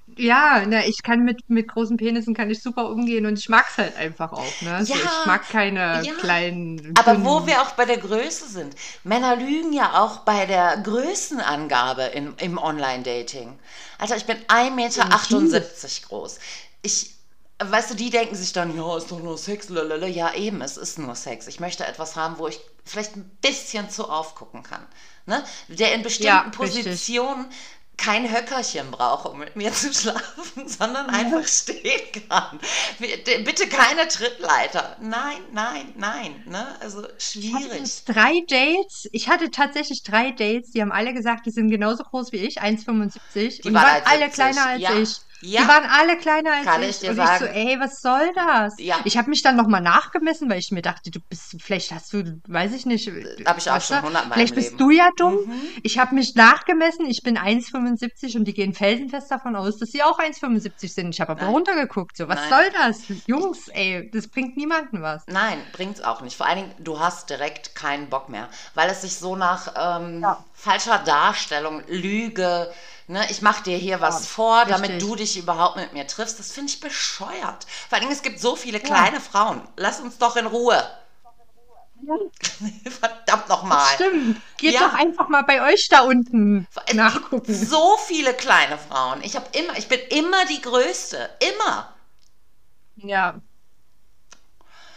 ja, 0.07 0.65
ne, 0.67 0.87
ich 0.89 1.03
kann 1.03 1.25
mit, 1.25 1.49
mit 1.49 1.69
großen 1.69 1.97
Penissen 1.97 2.35
kann 2.35 2.51
ich 2.51 2.63
super 2.63 2.89
umgehen 2.91 3.27
und 3.27 3.39
ich 3.39 3.49
mag's 3.49 3.79
halt 3.79 3.97
einfach 3.97 4.33
auch, 4.33 4.61
ne? 4.61 4.85
So, 4.87 5.01
ich 5.01 5.25
Ja, 5.25 5.25
mag 5.25 5.49
keine 5.49 6.09
ja. 6.09 6.13
kleinen, 6.17 6.99
Aber 6.99 7.25
wo 7.25 7.47
wir 7.47 7.63
auch 7.63 7.73
bei 7.73 7.85
der 7.87 7.99
Größe 7.99 8.49
sind. 8.49 8.77
Männer 9.03 9.37
lügen 9.37 9.73
ja 9.73 10.01
auch 10.03 10.19
bei 10.21 10.47
der 10.47 10.77
Größenangabe 10.79 12.05
im, 12.05 12.35
im 12.39 12.59
Online-Dating. 12.59 13.59
Alter, 13.99 14.17
ich 14.17 14.27
bin 14.27 14.37
1,78 14.49 16.03
Meter 16.03 16.09
groß. 16.09 16.39
Ich, 16.83 17.14
weißt 17.63 17.91
du, 17.91 17.95
die 17.95 18.11
denken 18.11 18.35
sich 18.35 18.53
dann, 18.53 18.77
ja, 18.77 18.97
ist 18.97 19.11
doch 19.11 19.21
nur 19.21 19.39
Sex, 19.39 19.69
lalala. 19.69 20.07
Ja, 20.07 20.35
eben, 20.35 20.61
es 20.63 20.77
ist 20.77 20.99
nur 20.99 21.15
Sex. 21.15 21.47
Ich 21.47 21.61
möchte 21.61 21.87
etwas 21.87 22.17
haben, 22.17 22.39
wo 22.39 22.49
ich 22.49 22.61
vielleicht 22.85 23.17
ein 23.17 23.29
bisschen 23.41 23.91
zu 23.91 24.09
aufgucken 24.09 24.63
kann. 24.63 24.87
Ne? 25.27 25.43
Der 25.69 25.95
in 25.95 26.03
Ja, 26.19 26.43
bestimmten 26.43 26.51
richtig. 26.61 27.15
Positionen 27.21 27.47
kein 27.97 28.29
Höckerchen 28.33 28.91
brauche, 28.91 29.29
um 29.29 29.39
mit 29.39 29.55
mir 29.55 29.73
zu 29.73 29.93
schlafen, 29.95 30.67
sondern 30.69 31.09
einfach 31.11 31.47
stehen 31.47 32.01
kann. 32.29 32.59
Bitte 32.99 33.69
keine 33.69 34.09
Trittleiter. 34.09 34.97
Nein, 35.01 35.39
nein, 35.53 35.93
nein. 35.97 36.43
Ne? 36.47 36.77
Also 36.81 37.07
Ich 37.37 37.53
hatte 37.53 37.69
schwierig. 37.69 38.05
drei 38.05 38.41
Dates. 38.49 39.09
Ich 39.13 39.29
hatte 39.29 39.51
tatsächlich 39.51 40.03
drei 40.03 40.33
Dates, 40.33 40.71
die 40.73 40.81
haben 40.83 40.93
alle 40.93 41.15
gesagt, 41.15 41.47
die 41.47 41.51
sind 41.51 41.71
genauso 41.71 42.03
groß 42.05 42.33
wie 42.33 42.39
ich, 42.39 42.61
1,75. 42.63 43.63
Die 43.63 43.69
Und 43.69 43.75
die 43.75 43.83
waren 43.83 43.85
waren 43.85 44.03
alle 44.05 44.31
1,70. 44.31 44.31
kleiner 44.31 44.67
als 44.67 44.89
Ja, 44.89 44.91
ich. 44.91 45.23
Die 45.53 45.53
ja, 45.53 45.69
waren 45.69 45.85
alle 45.85 46.17
kleiner 46.19 46.53
als 46.53 46.65
kann 46.65 46.83
ich 46.83 46.99
ich. 46.99 47.01
dir 47.01 47.09
Und 47.09 47.23
ich 47.23 47.35
so, 47.37 47.45
sagen. 47.45 47.47
ey, 47.47 47.79
was 47.79 48.01
soll 48.01 48.33
das? 48.35 48.75
Ja, 48.79 48.97
Ich 49.03 49.17
habe 49.17 49.31
mich 49.31 49.43
dann 49.43 49.57
nochmal 49.57 49.81
nachgemessen, 49.83 50.49
weil 50.51 50.59
ich 50.59 50.71
mir 50.71 50.83
dachte, 50.83 51.11
du 51.11 51.21
bist, 51.29 51.57
vielleicht 51.63 51.93
hast 51.93 52.13
du, 52.13 52.41
weiß 52.49 52.73
ich 52.75 52.87
nicht, 52.87 53.09
habe 53.47 53.59
ich 53.59 53.71
auch 53.71 53.81
schon 53.81 54.01
du, 54.01 54.03
hundertmal 54.03 54.41
im 54.41 54.41
vielleicht 54.41 54.55
bist 54.55 54.73
Leben. 54.73 54.79
du 54.79 54.91
ja 54.91 55.11
dumm. 55.17 55.37
Mhm. 55.47 55.75
Ich 55.83 55.99
habe 55.99 56.15
mich 56.15 56.35
nachgemessen, 56.35 57.07
ich 57.07 57.23
bin 57.23 57.37
1,75 57.39 58.37
und 58.37 58.47
die 58.47 58.55
gehen 58.55 58.75
felsenfest 58.75 59.31
davon 59.31 59.55
aus, 59.57 59.79
dass 59.79 59.91
sie 59.91 60.03
auch 60.03 60.19
1,75 60.19 60.95
sind. 60.95 61.11
Ich 61.15 61.21
habe 61.21 61.33
aber 61.33 61.47
Nein, 61.47 61.47
runtergeguckt, 61.47 62.17
so, 62.17 62.29
was 62.29 62.41
nein. 62.41 62.49
soll 62.49 62.71
das? 62.73 63.07
Jungs, 63.27 63.69
ey, 63.69 64.11
das 64.13 64.29
bringt 64.29 64.57
niemandem 64.57 65.03
was. 65.03 65.25
Nein, 65.27 65.59
bringt's 65.73 66.03
auch 66.03 66.21
nicht. 66.21 66.37
Vor 66.37 66.47
allen 66.47 66.59
Dingen, 66.69 66.75
du 66.85 67.01
hast 67.01 67.31
direkt 67.31 67.75
keinen 67.75 68.11
Bock 68.11 68.29
mehr, 68.29 68.49
weil 68.75 68.91
es 68.91 69.01
sich 69.03 69.17
so 69.17 69.37
nach 69.37 69.73
ähm, 69.77 70.21
Ja, 70.21 70.45
falscher 70.53 70.99
Darstellung, 70.99 71.83
Lüge, 71.89 72.71
ne, 73.07 73.27
ich 73.31 73.43
mach 73.43 73.61
dir 73.61 73.77
hier 73.79 74.01
was 74.01 74.27
ja, 74.27 74.27
vor, 74.27 74.65
damit 74.67 75.01
du 75.03 75.15
richtig. 75.15 75.15
dich 75.15 75.37
überhaupt 75.39 75.77
mit 75.77 75.93
mir 75.93 76.07
triffst, 76.07 76.39
das 76.39 76.53
finde 76.53 76.71
ich 76.73 76.81
bescheuert. 76.81 77.67
Vor 77.89 77.93
allen 77.97 78.03
Dingen, 78.03 78.13
es 78.13 78.23
gibt 78.23 78.41
so 78.41 78.57
viele 78.57 78.81
Ja. 78.83 79.09
kleine 79.09 79.21
Frauen. 79.21 79.67
Lass 79.77 80.01
uns 80.01 80.19
doch 80.19 80.37
in 80.37 80.47
Ruhe. 80.47 80.83
Ja. 82.03 82.17
Verdammt 82.91 83.49
nochmal. 83.49 83.97
stimmt. 83.97 84.43
Geht 84.57 84.81
doch 84.81 84.93
Ja, 84.93 84.95
einfach 84.95 85.29
mal 85.29 85.43
bei 85.43 85.63
euch 85.73 85.89
da 85.89 86.01
unten 86.03 86.69
es 86.87 86.95
nachgucken. 86.95 87.45
so 87.47 87.97
viele 88.07 88.35
kleine 88.35 88.79
Frauen. 88.79 89.23
Ich 89.23 89.37
habe 89.37 89.47
immer, 89.53 89.77
ich 89.79 89.89
bin 89.89 90.01
immer 90.11 90.45
die 90.47 90.61
Größte. 90.63 91.31
Immer. 91.41 91.95
Ja, 92.97 93.41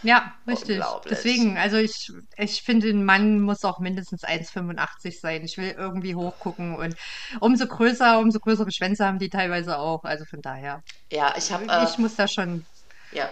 ja, 0.02 0.34
richtig. 0.46 0.98
Deswegen, 1.08 1.58
also 1.58 1.76
ich, 1.76 2.08
ich 2.36 2.62
finde, 2.62 2.88
ein 2.90 3.04
Mann 3.04 3.40
muss 3.40 3.64
auch 3.64 3.80
mindestens 3.80 4.24
1,85 4.24 5.20
sein. 5.20 5.42
Ich 5.44 5.56
will 5.58 5.70
irgendwie 5.76 6.14
hochgucken 6.14 6.76
und 6.76 6.94
umso 7.40 7.66
größer, 7.66 8.18
umso 8.20 8.38
größere 8.40 8.70
Schwänze 8.72 9.04
haben 9.06 9.18
die 9.18 9.28
teilweise 9.30 9.78
auch. 9.78 10.04
Also 10.04 10.24
von 10.26 10.40
daher, 10.40 10.82
Ja, 11.12 11.34
ich 11.36 11.50
habe, 11.52 11.64
äh, 11.72 11.84
ich 11.84 11.98
muss 11.98 12.14
da 12.14 12.28
schon, 12.28 12.66
ja, 13.10 13.30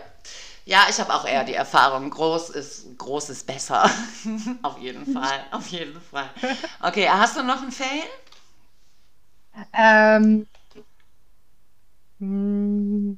Ja, 0.64 0.86
ich 0.90 1.00
habe 1.00 1.14
auch 1.14 1.26
eher 1.26 1.44
die 1.44 1.54
Erfahrung, 1.54 2.10
groß 2.10 2.50
ist, 2.50 2.98
groß 2.98 3.30
ist 3.30 3.46
besser. 3.46 3.90
auf 4.62 4.78
jeden 4.78 5.06
Fall, 5.06 5.40
auf 5.52 5.68
jeden 5.68 6.00
Fall. 6.00 6.30
Okay, 6.82 7.08
hast 7.08 7.36
du 7.36 7.42
noch 7.44 7.62
einen 7.62 7.72
Fail? 7.72 8.02
Ähm, 9.72 10.46
hm, 12.20 13.16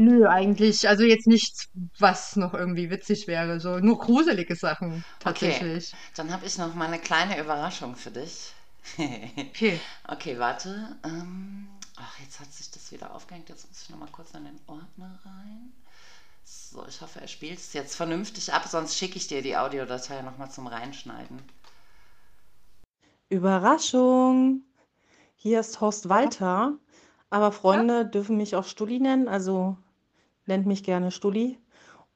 nö, 0.00 0.26
eigentlich. 0.28 0.88
Also 0.88 1.04
jetzt 1.04 1.26
nichts, 1.26 1.68
was 1.98 2.36
noch 2.36 2.54
irgendwie 2.54 2.90
witzig 2.90 3.26
wäre. 3.26 3.60
So 3.60 3.78
nur 3.78 3.98
gruselige 3.98 4.56
Sachen 4.56 5.04
Okay, 5.24 5.64
tatsächlich. 5.64 5.96
dann 6.14 6.32
habe 6.32 6.46
ich 6.46 6.58
noch 6.58 6.74
mal 6.74 6.86
eine 6.86 6.98
kleine 7.00 7.38
Überraschung 7.40 7.96
für 7.96 8.10
dich. 8.10 8.54
Okay. 9.50 9.80
Okay, 10.08 10.38
warte. 10.38 10.96
Ähm, 11.04 11.68
ach, 11.96 12.18
jetzt 12.20 12.40
hat 12.40 12.52
sich 12.52 12.70
das 12.70 12.90
wieder 12.92 13.14
aufgehängt. 13.14 13.48
Jetzt 13.48 13.68
muss 13.68 13.82
ich 13.82 13.90
noch 13.90 13.98
mal 13.98 14.08
kurz 14.10 14.32
in 14.34 14.44
den 14.44 14.60
Ordner 14.66 15.18
rein. 15.24 15.72
So, 16.44 16.84
ich 16.88 17.00
hoffe, 17.00 17.20
er 17.20 17.28
spielt 17.28 17.58
es 17.58 17.72
jetzt 17.74 17.94
vernünftig 17.96 18.52
ab, 18.52 18.66
sonst 18.68 18.96
schicke 18.96 19.16
ich 19.16 19.28
dir 19.28 19.42
die 19.42 19.56
Audiodatei 19.56 20.22
noch 20.22 20.38
mal 20.38 20.50
zum 20.50 20.66
Reinschneiden. 20.66 21.40
Überraschung! 23.30 24.62
Hier 25.36 25.60
ist 25.60 25.80
Horst 25.80 26.08
Walter, 26.08 26.76
aber 27.30 27.52
Freunde 27.52 28.06
dürfen 28.06 28.36
mich 28.36 28.56
auch 28.56 28.64
Stulli 28.64 28.98
nennen, 29.00 29.28
also 29.28 29.76
nennt 30.50 30.66
mich 30.66 30.84
gerne 30.84 31.10
Stulli. 31.10 31.58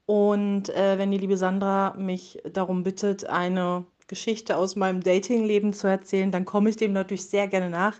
Und 0.05 0.69
äh, 0.69 0.99
wenn 0.99 1.09
die 1.09 1.17
liebe 1.17 1.37
Sandra 1.37 1.95
mich 1.97 2.39
darum 2.53 2.83
bittet, 2.83 3.25
eine 3.25 3.85
Geschichte 4.07 4.55
aus 4.55 4.75
meinem 4.75 5.01
Datingleben 5.01 5.73
zu 5.73 5.87
erzählen, 5.87 6.31
dann 6.31 6.45
komme 6.45 6.69
ich 6.69 6.77
dem 6.77 6.93
natürlich 6.93 7.25
sehr 7.25 7.47
gerne 7.47 7.71
nach. 7.71 7.95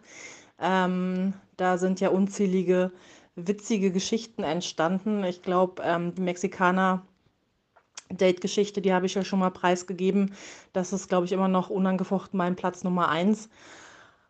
Ähm, 0.59 1.33
da 1.57 1.79
sind 1.79 1.99
ja 1.99 2.09
unzählige 2.09 2.91
witzige 3.35 3.91
Geschichten 3.91 4.43
entstanden. 4.43 5.23
Ich 5.23 5.41
glaube, 5.41 5.81
ähm, 5.83 6.13
die 6.13 6.21
Mexikaner 6.21 7.05
Date-Geschichte, 8.09 8.81
die 8.81 8.93
habe 8.93 9.07
ich 9.07 9.15
ja 9.15 9.23
schon 9.23 9.39
mal 9.39 9.49
preisgegeben. 9.49 10.35
Das 10.73 10.93
ist, 10.93 11.09
glaube 11.09 11.25
ich, 11.25 11.31
immer 11.31 11.47
noch 11.47 11.69
unangefochten 11.71 12.37
mein 12.37 12.55
Platz 12.55 12.83
Nummer 12.83 13.09
eins. 13.09 13.49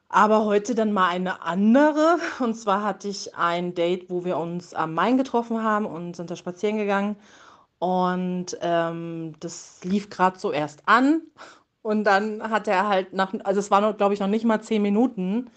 Aber 0.09 0.45
heute 0.45 0.75
dann 0.75 0.93
mal 0.93 1.09
eine 1.09 1.41
andere. 1.41 2.17
Und 2.39 2.55
zwar 2.55 2.83
hatte 2.83 3.07
ich 3.07 3.35
ein 3.35 3.73
Date, 3.73 4.09
wo 4.09 4.23
wir 4.25 4.37
uns 4.37 4.73
am 4.73 4.93
Main 4.93 5.17
getroffen 5.17 5.63
haben 5.63 5.85
und 5.85 6.15
sind 6.15 6.29
da 6.31 6.35
spazieren 6.35 6.77
gegangen. 6.77 7.17
Und 7.79 8.57
ähm, 8.61 9.35
das 9.39 9.83
lief 9.83 10.09
gerade 10.09 10.39
so 10.39 10.51
erst 10.51 10.87
an. 10.87 11.21
Und 11.81 12.05
dann 12.05 12.43
hat 12.49 12.67
er 12.67 12.87
halt 12.87 13.13
nach, 13.13 13.33
also 13.43 13.59
es 13.59 13.71
war, 13.71 13.93
glaube 13.93 14.13
ich, 14.13 14.19
noch 14.19 14.27
nicht 14.27 14.45
mal 14.45 14.61
zehn 14.61 14.81
Minuten. 14.81 15.49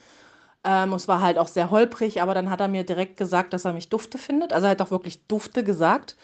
Ähm, 0.65 0.93
es 0.95 1.09
war 1.09 1.21
halt 1.23 1.39
auch 1.39 1.49
sehr 1.49 1.71
holprig, 1.71 2.23
aber 2.23 2.35
dann 2.35 2.51
hat 2.51 2.61
er 2.61 2.69
mir 2.69 2.85
direkt 2.85 3.17
gesagt, 3.17 3.53
dass 3.53 3.65
er 3.65 3.73
mich 3.73 3.89
dufte 3.89 4.19
findet. 4.19 4.53
Also 4.53 4.67
er 4.67 4.73
hat 4.73 4.83
auch 4.83 4.91
wirklich 4.91 5.27
dufte 5.29 5.65
gesagt 5.65 6.17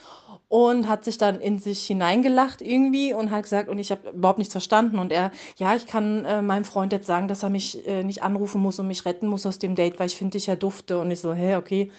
und 0.54 0.88
hat 0.88 1.04
sich 1.04 1.18
dann 1.18 1.40
in 1.40 1.58
sich 1.58 1.84
hineingelacht 1.84 2.62
irgendwie 2.62 3.12
und 3.12 3.32
hat 3.32 3.42
gesagt, 3.42 3.68
und 3.68 3.80
ich 3.80 3.90
habe 3.90 4.10
überhaupt 4.10 4.38
nichts 4.38 4.52
verstanden. 4.52 5.00
Und 5.00 5.10
er, 5.10 5.32
ja, 5.56 5.74
ich 5.74 5.84
kann 5.84 6.24
äh, 6.24 6.42
meinem 6.42 6.64
Freund 6.64 6.92
jetzt 6.92 7.08
sagen, 7.08 7.26
dass 7.26 7.42
er 7.42 7.50
mich 7.50 7.84
äh, 7.88 8.04
nicht 8.04 8.22
anrufen 8.22 8.62
muss 8.62 8.78
und 8.78 8.86
mich 8.86 9.04
retten 9.04 9.26
muss 9.26 9.46
aus 9.46 9.58
dem 9.58 9.74
Date, 9.74 9.98
weil 9.98 10.06
ich 10.06 10.14
finde 10.14 10.38
dich 10.38 10.46
ja 10.46 10.54
dufte. 10.54 11.00
Und 11.00 11.10
ich 11.10 11.18
so, 11.18 11.34
hä, 11.34 11.56
okay, 11.56 11.90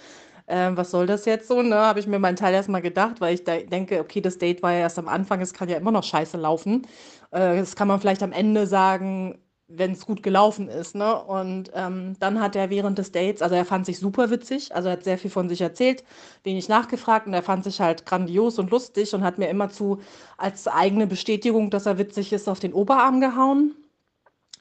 äh, 0.45 0.71
was 0.73 0.91
soll 0.91 1.05
das 1.05 1.25
jetzt 1.25 1.49
so? 1.49 1.61
Ne? 1.61 1.75
Habe 1.75 1.99
ich 1.99 2.07
mir 2.07 2.17
meinen 2.17 2.37
Teil 2.37 2.53
erstmal 2.53 2.81
gedacht, 2.81 3.19
weil 3.19 3.33
ich 3.35 3.43
denke, 3.43 3.99
okay, 3.99 4.21
das 4.21 4.37
Date 4.37 4.63
war 4.63 4.71
ja 4.71 4.79
erst 4.79 4.99
am 4.99 5.09
Anfang, 5.09 5.41
es 5.41 5.53
kann 5.53 5.67
ja 5.67 5.75
immer 5.75 5.91
noch 5.91 6.05
scheiße 6.05 6.37
laufen. 6.37 6.83
Äh, 7.31 7.57
das 7.57 7.75
kann 7.75 7.89
man 7.89 7.99
vielleicht 7.99 8.23
am 8.23 8.31
Ende 8.31 8.67
sagen, 8.67 9.37
wenn 9.67 9.93
es 9.93 10.05
gut 10.05 10.21
gelaufen 10.21 10.67
ist, 10.67 10.95
ne? 10.95 11.19
Und 11.23 11.71
ähm, 11.73 12.15
dann 12.19 12.39
hat 12.39 12.55
er 12.55 12.69
während 12.69 12.99
des 12.99 13.11
Dates, 13.11 13.41
also 13.41 13.55
er 13.55 13.65
fand 13.65 13.85
sich 13.85 13.99
super 13.99 14.29
witzig, 14.29 14.73
also 14.75 14.89
er 14.89 14.93
hat 14.93 15.03
sehr 15.03 15.17
viel 15.17 15.31
von 15.31 15.49
sich 15.49 15.61
erzählt, 15.61 16.03
wenig 16.43 16.69
nachgefragt 16.69 17.25
und 17.25 17.33
er 17.33 17.41
fand 17.41 17.63
sich 17.63 17.81
halt 17.81 18.05
grandios 18.05 18.59
und 18.59 18.69
lustig 18.69 19.13
und 19.13 19.23
hat 19.23 19.39
mir 19.39 19.49
immer 19.49 19.69
zu 19.69 20.01
als 20.37 20.67
eigene 20.67 21.07
Bestätigung, 21.07 21.71
dass 21.71 21.87
er 21.87 21.97
witzig 21.97 22.31
ist, 22.31 22.47
auf 22.47 22.59
den 22.59 22.73
Oberarm 22.73 23.21
gehauen. 23.21 23.75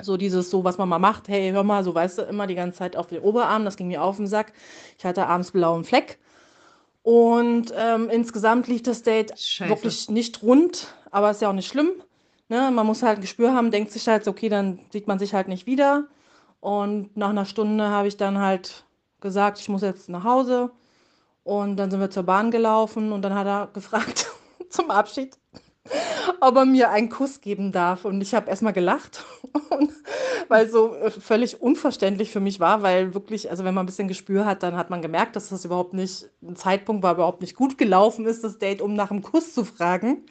So 0.01 0.17
dieses, 0.17 0.51
so 0.51 0.65
was 0.65 0.79
man 0.79 0.89
mal 0.89 0.99
macht, 0.99 1.29
hey, 1.29 1.51
hör 1.53 1.63
mal, 1.63 1.85
so 1.85 1.95
weißt 1.95 2.19
du, 2.19 2.23
immer 2.23 2.47
die 2.47 2.57
ganze 2.57 2.79
Zeit 2.79 2.97
auf 2.97 3.07
den 3.09 3.21
Oberarm, 3.21 3.65
das 3.65 3.77
ging 3.77 3.89
mir 3.89 4.03
auf 4.03 4.17
den 4.17 4.27
Sack. 4.27 4.53
Ich 4.99 5.05
hatte 5.05 5.27
abends 5.27 5.53
blauen 5.53 5.85
Fleck. 5.85 6.19
Und 7.03 7.73
ähm, 7.77 8.09
insgesamt 8.11 8.67
lief 8.67 8.83
das 8.83 9.03
Date 9.03 9.39
Scheiße. 9.39 9.69
wirklich 9.71 10.09
nicht 10.09 10.43
rund, 10.43 10.95
aber 11.11 11.31
ist 11.31 11.43
ja 11.43 11.51
auch 11.51 11.55
nicht 11.55 11.69
schlimm. 11.69 11.91
Ne? 12.49 12.71
Man 12.71 12.87
muss 12.87 13.03
halt 13.03 13.19
ein 13.19 13.23
Gespür 13.23 13.55
haben, 13.55 13.71
denkt 13.71 13.93
sich 13.93 14.07
halt, 14.09 14.29
okay, 14.29 14.49
dann 14.49 14.81
sieht 14.93 15.07
man 15.07 15.19
sich 15.19 15.35
halt 15.35 15.49
nicht 15.49 15.67
wieder. 15.67 16.09
Und 16.61 17.17
nach 17.17 17.31
einer 17.31 17.45
Stunde 17.47 17.89
habe 17.89 18.09
ich 18.09 18.17
dann 18.17 18.39
halt 18.39 18.85
gesagt, 19.21 19.59
ich 19.59 19.69
muss 19.69 19.83
jetzt 19.83 20.09
nach 20.09 20.25
Hause. 20.25 20.71
Und 21.43 21.77
dann 21.77 21.91
sind 21.91 22.01
wir 22.01 22.11
zur 22.11 22.23
Bahn 22.25 22.51
gelaufen 22.51 23.13
und 23.13 23.23
dann 23.23 23.35
hat 23.35 23.47
er 23.47 23.69
gefragt 23.73 24.31
zum 24.71 24.91
Abschied, 24.91 25.39
ob 26.41 26.57
er 26.57 26.65
mir 26.65 26.91
einen 26.91 27.09
Kuss 27.09 27.41
geben 27.41 27.73
darf. 27.73 28.05
Und 28.05 28.21
ich 28.21 28.35
habe 28.35 28.51
erstmal 28.51 28.73
gelacht, 28.73 29.25
weil 30.49 30.69
so 30.69 30.95
äh, 30.95 31.11
völlig 31.11 31.61
unverständlich 31.61 32.31
für 32.31 32.41
mich 32.41 32.61
war, 32.61 32.83
weil 32.83 33.15
wirklich, 33.15 33.51
also 33.51 33.65
wenn 33.65 33.75
man 33.75 33.85
ein 33.85 33.87
bisschen 33.87 34.09
Gespür 34.09 34.45
hat, 34.47 34.63
dann 34.63 34.77
hat 34.77 34.91
man 34.91 35.03
gemerkt, 35.03 35.37
dass 35.37 35.49
das 35.49 35.65
überhaupt 35.65 35.95
nicht 35.95 36.29
ein 36.43 36.57
Zeitpunkt 36.57 37.03
war, 37.03 37.15
überhaupt 37.15 37.41
nicht 37.41 37.57
gut 37.57 37.79
gelaufen 37.79 38.27
ist, 38.27 38.45
das 38.45 38.59
Date, 38.59 38.83
um 38.83 38.95
nach 38.95 39.11
einem 39.11 39.23
Kuss 39.23 39.55
zu 39.55 39.65
fragen. 39.65 40.25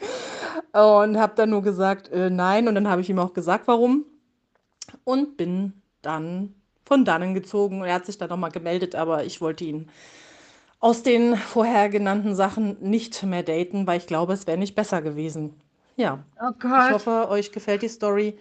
Und 0.72 1.20
habe 1.20 1.34
dann 1.36 1.50
nur 1.50 1.62
gesagt, 1.62 2.10
äh, 2.12 2.30
nein. 2.30 2.68
Und 2.68 2.76
dann 2.76 2.90
habe 2.90 3.02
ich 3.02 3.10
ihm 3.10 3.20
auch 3.20 3.34
gesagt, 3.34 3.68
warum. 3.68 4.06
Und 5.04 5.38
bin 5.38 5.82
dann 6.02 6.56
von 6.86 7.06
dannen 7.06 7.34
gezogen. 7.34 7.82
Und 7.82 7.88
er 7.88 7.96
hat 7.96 8.06
sich 8.06 8.18
dann 8.18 8.30
nochmal 8.30 8.52
gemeldet, 8.52 8.96
aber 8.96 9.24
ich 9.24 9.42
wollte 9.42 9.64
ihn 9.66 9.90
aus 10.84 11.04
den 11.04 11.38
vorher 11.38 11.90
genannten 11.90 12.36
Sachen 12.36 12.78
nicht 12.82 13.24
mehr 13.24 13.44
daten, 13.44 13.88
weil 13.88 14.00
ich 14.00 14.08
glaube, 14.08 14.34
es 14.34 14.48
wäre 14.48 14.58
nicht 14.60 14.76
besser 14.76 15.02
gewesen. 15.02 15.56
Ja, 15.96 16.24
Oh 16.40 16.52
ich 16.76 16.90
Gott. 16.90 16.92
hoffe, 16.92 17.30
euch 17.30 17.52
gefällt 17.52 17.84
die 17.84 17.90
Story. 17.90 18.38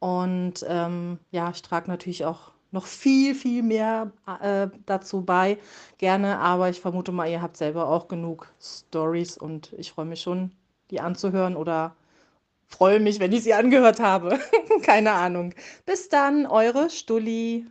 Und 0.00 0.64
ähm, 0.68 1.18
ja, 1.30 1.50
ich 1.50 1.62
trage 1.62 1.88
natürlich 1.90 2.24
auch 2.26 2.52
noch 2.72 2.86
viel, 2.86 3.34
viel 3.34 3.62
mehr 3.62 4.12
äh, 4.42 4.68
dazu 4.86 5.22
bei. 5.24 5.58
Gerne, 5.98 6.38
aber 6.40 6.70
ich 6.70 6.80
vermute 6.80 7.12
mal, 7.12 7.28
ihr 7.30 7.42
habt 7.42 7.56
selber 7.58 7.88
auch 7.88 8.08
genug 8.08 8.52
Stories 8.60 9.38
und 9.38 9.72
ich 9.74 9.92
freue 9.92 10.06
mich 10.06 10.22
schon, 10.22 10.52
die 10.90 11.00
anzuhören 11.00 11.56
oder 11.56 11.96
freue 12.68 13.00
mich, 13.00 13.20
wenn 13.20 13.32
ich 13.32 13.44
sie 13.44 13.54
angehört 13.54 14.00
habe. 14.00 14.38
Keine 14.82 15.12
Ahnung. 15.12 15.54
Bis 15.86 16.08
dann, 16.10 16.46
eure 16.46 16.90
Stulli. 16.90 17.66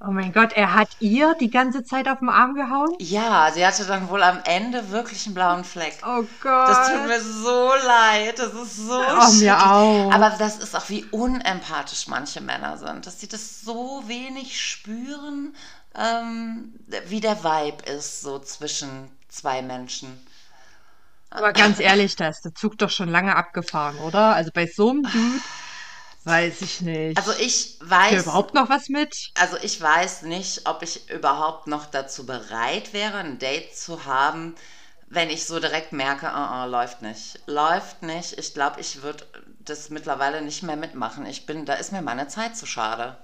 Oh 0.00 0.10
mein 0.10 0.32
Gott, 0.32 0.54
er 0.54 0.72
hat 0.72 0.88
ihr 1.00 1.34
die 1.38 1.50
ganze 1.50 1.84
Zeit 1.84 2.08
auf 2.08 2.20
den 2.20 2.30
Arm 2.30 2.54
gehauen? 2.54 2.96
Ja, 2.98 3.50
sie 3.52 3.66
hatte 3.66 3.84
dann 3.84 4.08
wohl 4.08 4.22
am 4.22 4.40
Ende 4.44 4.90
wirklich 4.90 5.26
einen 5.26 5.34
blauen 5.34 5.64
Fleck. 5.64 6.04
Oh 6.06 6.24
Das 6.64 6.82
tut 6.86 7.02
Gott. 7.02 7.06
mir 7.06 7.20
so 7.20 7.72
leid, 7.86 8.38
das 8.38 8.52
ist 8.54 8.76
so 8.76 9.20
Oh, 9.20 9.32
mir 9.32 9.56
schrecklich. 9.56 9.72
auch. 9.72 10.10
Aber 10.10 10.30
das 10.30 10.58
ist 10.58 10.74
auch, 10.76 10.88
wie 10.88 11.04
unempathisch 11.06 12.08
manche 12.08 12.40
Männer 12.40 12.78
sind, 12.78 13.06
dass 13.06 13.20
sie 13.20 13.28
das 13.28 13.60
so 13.62 14.02
wenig 14.06 14.60
spüren, 14.60 15.54
ähm, 15.94 16.74
wie 17.06 17.20
der 17.20 17.44
Vibe 17.44 17.84
ist, 17.90 18.20
so 18.22 18.38
zwischen 18.40 19.10
zwei 19.28 19.62
Menschen. 19.62 20.26
Aber 21.30 21.52
ganz 21.52 21.78
ehrlich, 21.80 22.16
da 22.16 22.28
ist 22.28 22.42
der 22.44 22.54
Zug 22.54 22.78
doch 22.78 22.90
schon 22.90 23.08
lange 23.08 23.36
abgefahren, 23.36 23.98
oder? 23.98 24.34
Also 24.34 24.50
bei 24.54 24.66
so 24.66 24.90
einem 24.90 25.10
Dude 25.10 25.44
weiß 26.26 26.60
ich 26.62 26.80
nicht. 26.82 27.16
Also 27.16 27.32
ich 27.32 27.80
Ist 27.80 27.90
weiß, 27.90 28.22
überhaupt 28.24 28.54
noch 28.54 28.68
was 28.68 28.88
mit? 28.88 29.32
also 29.34 29.56
ich 29.62 29.80
weiß 29.80 30.22
nicht, 30.22 30.68
ob 30.68 30.82
ich 30.82 31.08
überhaupt 31.10 31.66
noch 31.68 31.86
dazu 31.86 32.26
bereit 32.26 32.92
wäre, 32.92 33.18
ein 33.18 33.38
Date 33.38 33.76
zu 33.76 34.04
haben, 34.04 34.54
wenn 35.08 35.30
ich 35.30 35.46
so 35.46 35.60
direkt 35.60 35.92
merke, 35.92 36.26
uh, 36.26 36.64
uh, 36.64 36.66
läuft 36.66 37.02
nicht. 37.02 37.40
Läuft 37.46 38.02
nicht. 38.02 38.38
Ich 38.38 38.54
glaube, 38.54 38.80
ich 38.80 39.02
würde 39.02 39.24
das 39.60 39.90
mittlerweile 39.90 40.42
nicht 40.42 40.62
mehr 40.64 40.76
mitmachen. 40.76 41.26
Ich 41.26 41.46
bin, 41.46 41.64
da 41.64 41.74
ist 41.74 41.92
mir 41.92 42.02
meine 42.02 42.28
Zeit 42.28 42.56
zu 42.56 42.66
schade. 42.66 43.16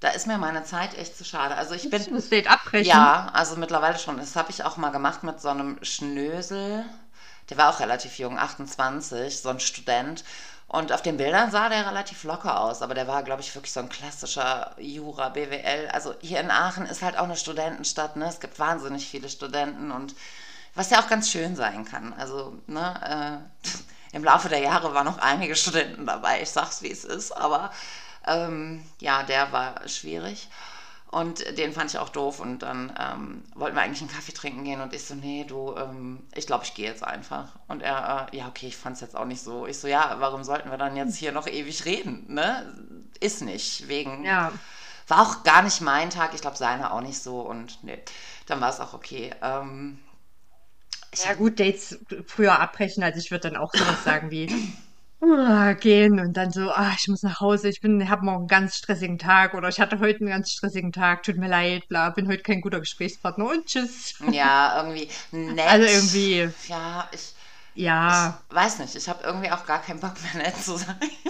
Da 0.00 0.10
ist 0.10 0.26
mir 0.26 0.38
meine 0.38 0.64
Zeit 0.64 0.96
echt 0.98 1.16
zu 1.16 1.24
schade. 1.24 1.56
Also 1.56 1.74
ich 1.74 1.88
bin, 1.88 2.06
das 2.14 2.28
Date 2.28 2.48
abbrechen? 2.50 2.86
ja, 2.86 3.30
also 3.32 3.56
mittlerweile 3.56 3.98
schon. 3.98 4.18
Das 4.18 4.36
habe 4.36 4.50
ich 4.50 4.62
auch 4.64 4.76
mal 4.76 4.90
gemacht 4.90 5.22
mit 5.22 5.40
so 5.40 5.48
einem 5.48 5.82
Schnösel. 5.82 6.84
Der 7.48 7.56
war 7.56 7.70
auch 7.70 7.80
relativ 7.80 8.18
jung, 8.18 8.38
28, 8.38 9.40
so 9.40 9.48
ein 9.48 9.60
Student. 9.60 10.24
Und 10.68 10.92
auf 10.92 11.02
den 11.02 11.16
Bildern 11.16 11.50
sah 11.50 11.68
der 11.68 11.86
relativ 11.86 12.24
locker 12.24 12.60
aus, 12.60 12.82
aber 12.82 12.94
der 12.94 13.06
war, 13.06 13.22
glaube 13.22 13.40
ich, 13.40 13.54
wirklich 13.54 13.72
so 13.72 13.80
ein 13.80 13.88
klassischer 13.88 14.74
Jura, 14.78 15.28
BWL. 15.28 15.88
Also 15.92 16.14
hier 16.20 16.40
in 16.40 16.50
Aachen 16.50 16.86
ist 16.86 17.02
halt 17.02 17.16
auch 17.16 17.24
eine 17.24 17.36
Studentenstadt, 17.36 18.16
ne? 18.16 18.26
Es 18.28 18.40
gibt 18.40 18.58
wahnsinnig 18.58 19.06
viele 19.08 19.28
Studenten 19.28 19.92
und 19.92 20.14
was 20.74 20.90
ja 20.90 21.00
auch 21.00 21.08
ganz 21.08 21.30
schön 21.30 21.56
sein 21.56 21.84
kann. 21.84 22.12
Also, 22.14 22.54
ne, 22.66 23.42
äh, 23.64 23.76
im 24.16 24.24
Laufe 24.24 24.48
der 24.48 24.60
Jahre 24.60 24.92
waren 24.94 25.06
noch 25.06 25.18
einige 25.18 25.56
Studenten 25.56 26.06
dabei, 26.06 26.42
ich 26.42 26.50
sag's 26.50 26.82
wie 26.82 26.90
es 26.90 27.04
ist, 27.04 27.32
aber 27.32 27.70
ähm, 28.26 28.84
ja, 29.00 29.22
der 29.22 29.52
war 29.52 29.88
schwierig. 29.88 30.48
Und 31.16 31.56
den 31.56 31.72
fand 31.72 31.90
ich 31.90 31.98
auch 31.98 32.10
doof. 32.10 32.40
Und 32.40 32.58
dann 32.58 32.92
ähm, 33.00 33.42
wollten 33.54 33.74
wir 33.74 33.82
eigentlich 33.82 34.02
einen 34.02 34.10
Kaffee 34.10 34.34
trinken 34.34 34.64
gehen. 34.64 34.82
Und 34.82 34.92
ich 34.92 35.04
so, 35.06 35.14
nee, 35.14 35.44
du, 35.48 35.74
ähm, 35.74 36.26
ich 36.34 36.46
glaube, 36.46 36.64
ich 36.64 36.74
gehe 36.74 36.86
jetzt 36.86 37.02
einfach. 37.02 37.58
Und 37.68 37.82
er, 37.82 38.28
äh, 38.30 38.36
ja, 38.36 38.48
okay, 38.48 38.66
ich 38.66 38.76
fand 38.76 38.96
es 38.96 39.00
jetzt 39.00 39.16
auch 39.16 39.24
nicht 39.24 39.40
so. 39.42 39.66
Ich 39.66 39.78
so, 39.78 39.88
ja, 39.88 40.16
warum 40.18 40.44
sollten 40.44 40.70
wir 40.70 40.76
dann 40.76 40.94
jetzt 40.94 41.16
hier 41.16 41.32
noch 41.32 41.46
ewig 41.46 41.86
reden? 41.86 42.26
Ne? 42.28 42.70
Ist 43.18 43.40
nicht. 43.40 43.88
Wegen. 43.88 44.24
Ja. 44.24 44.52
War 45.08 45.22
auch 45.22 45.42
gar 45.42 45.62
nicht 45.62 45.80
mein 45.80 46.10
Tag. 46.10 46.34
Ich 46.34 46.42
glaube, 46.42 46.58
seiner 46.58 46.92
auch 46.92 47.00
nicht 47.00 47.22
so. 47.22 47.40
Und 47.40 47.82
nee, 47.82 47.98
dann 48.46 48.60
war 48.60 48.68
es 48.68 48.80
auch 48.80 48.92
okay. 48.92 49.34
Ähm, 49.40 49.98
Ja 51.24 51.34
gut, 51.34 51.58
Dates 51.58 51.98
früher 52.26 52.60
abbrechen, 52.60 53.02
also 53.02 53.18
ich 53.18 53.30
würde 53.30 53.50
dann 53.50 53.56
auch 53.56 53.72
sowas 53.72 54.04
sagen 54.04 54.30
wie 54.30 54.46
"Ah, 55.20 55.72
gehen 55.74 56.20
und 56.20 56.36
dann 56.36 56.50
so, 56.52 56.70
ah, 56.70 56.92
ich 56.98 57.08
muss 57.08 57.22
nach 57.22 57.40
Hause, 57.40 57.68
ich 57.68 57.80
bin, 57.80 58.08
habe 58.08 58.24
morgen 58.24 58.38
einen 58.40 58.48
ganz 58.48 58.76
stressigen 58.76 59.18
Tag 59.18 59.54
oder 59.54 59.68
ich 59.68 59.80
hatte 59.80 59.98
heute 60.00 60.20
einen 60.20 60.28
ganz 60.28 60.50
stressigen 60.52 60.92
Tag, 60.92 61.22
tut 61.22 61.36
mir 61.36 61.48
leid, 61.48 61.88
bla, 61.88 62.10
bin 62.10 62.28
heute 62.28 62.42
kein 62.42 62.60
guter 62.60 62.80
Gesprächspartner 62.80 63.46
und 63.50 63.66
tschüss. 63.66 64.14
Ja, 64.30 64.76
irgendwie 64.82 65.08
nett. 65.32 65.66
Also 65.66 65.86
irgendwie, 65.86 66.50
Ja, 66.68 67.08
ich, 67.12 67.34
ja, 67.74 68.42
ich 68.48 68.54
weiß 68.54 68.78
nicht, 68.80 68.94
ich 68.96 69.08
habe 69.08 69.24
irgendwie 69.24 69.50
auch 69.50 69.66
gar 69.66 69.82
keinen 69.82 70.00
Bock 70.00 70.14
mehr 70.22 70.42
nett 70.44 70.62
zu 70.62 70.76
sein. 70.76 70.98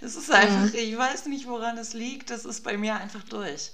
Es 0.00 0.16
ist 0.16 0.30
einfach, 0.30 0.72
ich 0.72 0.96
weiß 0.96 1.26
nicht, 1.26 1.46
woran 1.46 1.78
es 1.78 1.92
liegt, 1.92 2.30
das 2.30 2.44
ist 2.44 2.62
bei 2.64 2.76
mir 2.76 2.94
einfach 2.96 3.22
durch. 3.24 3.72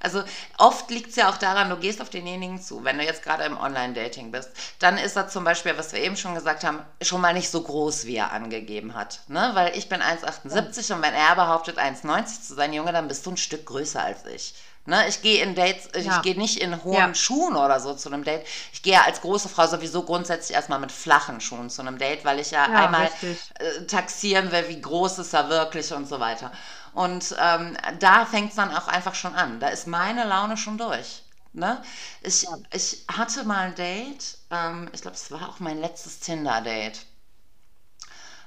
Also 0.00 0.22
oft 0.58 0.90
liegt 0.90 1.10
es 1.10 1.16
ja 1.16 1.30
auch 1.30 1.36
daran, 1.36 1.70
du 1.70 1.76
gehst 1.76 2.00
auf 2.00 2.10
denjenigen 2.10 2.60
zu. 2.60 2.84
Wenn 2.84 2.98
du 2.98 3.04
jetzt 3.04 3.22
gerade 3.22 3.44
im 3.44 3.58
Online-Dating 3.58 4.30
bist, 4.30 4.50
dann 4.78 4.98
ist 4.98 5.16
er 5.16 5.28
zum 5.28 5.44
Beispiel, 5.44 5.76
was 5.76 5.92
wir 5.92 6.00
eben 6.00 6.16
schon 6.16 6.34
gesagt 6.34 6.64
haben, 6.64 6.80
schon 7.02 7.20
mal 7.20 7.34
nicht 7.34 7.50
so 7.50 7.62
groß, 7.62 8.06
wie 8.06 8.16
er 8.16 8.32
angegeben 8.32 8.94
hat. 8.94 9.20
Ne? 9.28 9.50
Weil 9.54 9.76
ich 9.76 9.88
bin 9.88 10.00
1,78 10.00 10.94
und 10.94 11.02
wenn 11.02 11.14
er 11.14 11.34
behauptet 11.34 11.78
1,90 11.78 12.42
zu 12.42 12.54
sein, 12.54 12.72
Junge, 12.72 12.92
dann 12.92 13.08
bist 13.08 13.24
du 13.26 13.30
ein 13.30 13.36
Stück 13.36 13.66
größer 13.66 14.02
als 14.02 14.24
ich. 14.26 14.54
Ne? 14.86 15.08
Ich 15.08 15.20
gehe 15.20 15.42
in 15.42 15.54
Dates, 15.54 15.88
ich 15.96 16.06
ja, 16.06 16.20
gehe 16.20 16.38
nicht 16.38 16.58
in 16.58 16.84
hohen 16.84 16.94
ja, 16.94 17.14
Schuhen 17.14 17.56
oder 17.56 17.80
so 17.80 17.94
zu 17.94 18.08
einem 18.08 18.22
Date. 18.22 18.46
Ich 18.72 18.82
gehe 18.82 19.02
als 19.02 19.20
große 19.20 19.48
Frau 19.48 19.66
sowieso 19.66 20.02
grundsätzlich 20.02 20.54
erstmal 20.54 20.78
mit 20.78 20.92
flachen 20.92 21.40
Schuhen 21.40 21.70
zu 21.70 21.82
einem 21.82 21.98
Date, 21.98 22.24
weil 22.24 22.38
ich 22.38 22.52
ja 22.52 22.70
ja, 22.70 22.84
einmal 22.84 23.06
richtig. 23.06 23.38
äh, 23.58 23.86
taxieren 23.86 24.52
will, 24.52 24.68
wie 24.68 24.80
groß 24.80 25.18
ist 25.18 25.34
er 25.34 25.48
wirklich 25.48 25.92
und 25.92 26.08
so 26.08 26.20
weiter. 26.20 26.52
Und 26.96 27.36
ähm, 27.40 27.76
da 28.00 28.26
fängt 28.26 28.50
es 28.50 28.56
dann 28.56 28.74
auch 28.76 28.88
einfach 28.88 29.14
schon 29.14 29.34
an. 29.36 29.60
Da 29.60 29.68
ist 29.68 29.86
meine 29.86 30.24
Laune 30.24 30.56
schon 30.56 30.78
durch. 30.78 31.22
Ne? 31.52 31.82
Ich, 32.22 32.42
Ja. 32.42 32.58
ich 32.72 33.04
hatte 33.08 33.44
mal 33.44 33.68
ein 33.68 33.74
Date, 33.76 34.38
ähm, 34.50 34.88
ich 34.92 35.02
glaube, 35.02 35.16
es 35.16 35.30
war 35.30 35.48
auch 35.48 35.60
mein 35.60 35.80
letztes 35.80 36.20
Tinder-Date. 36.20 37.06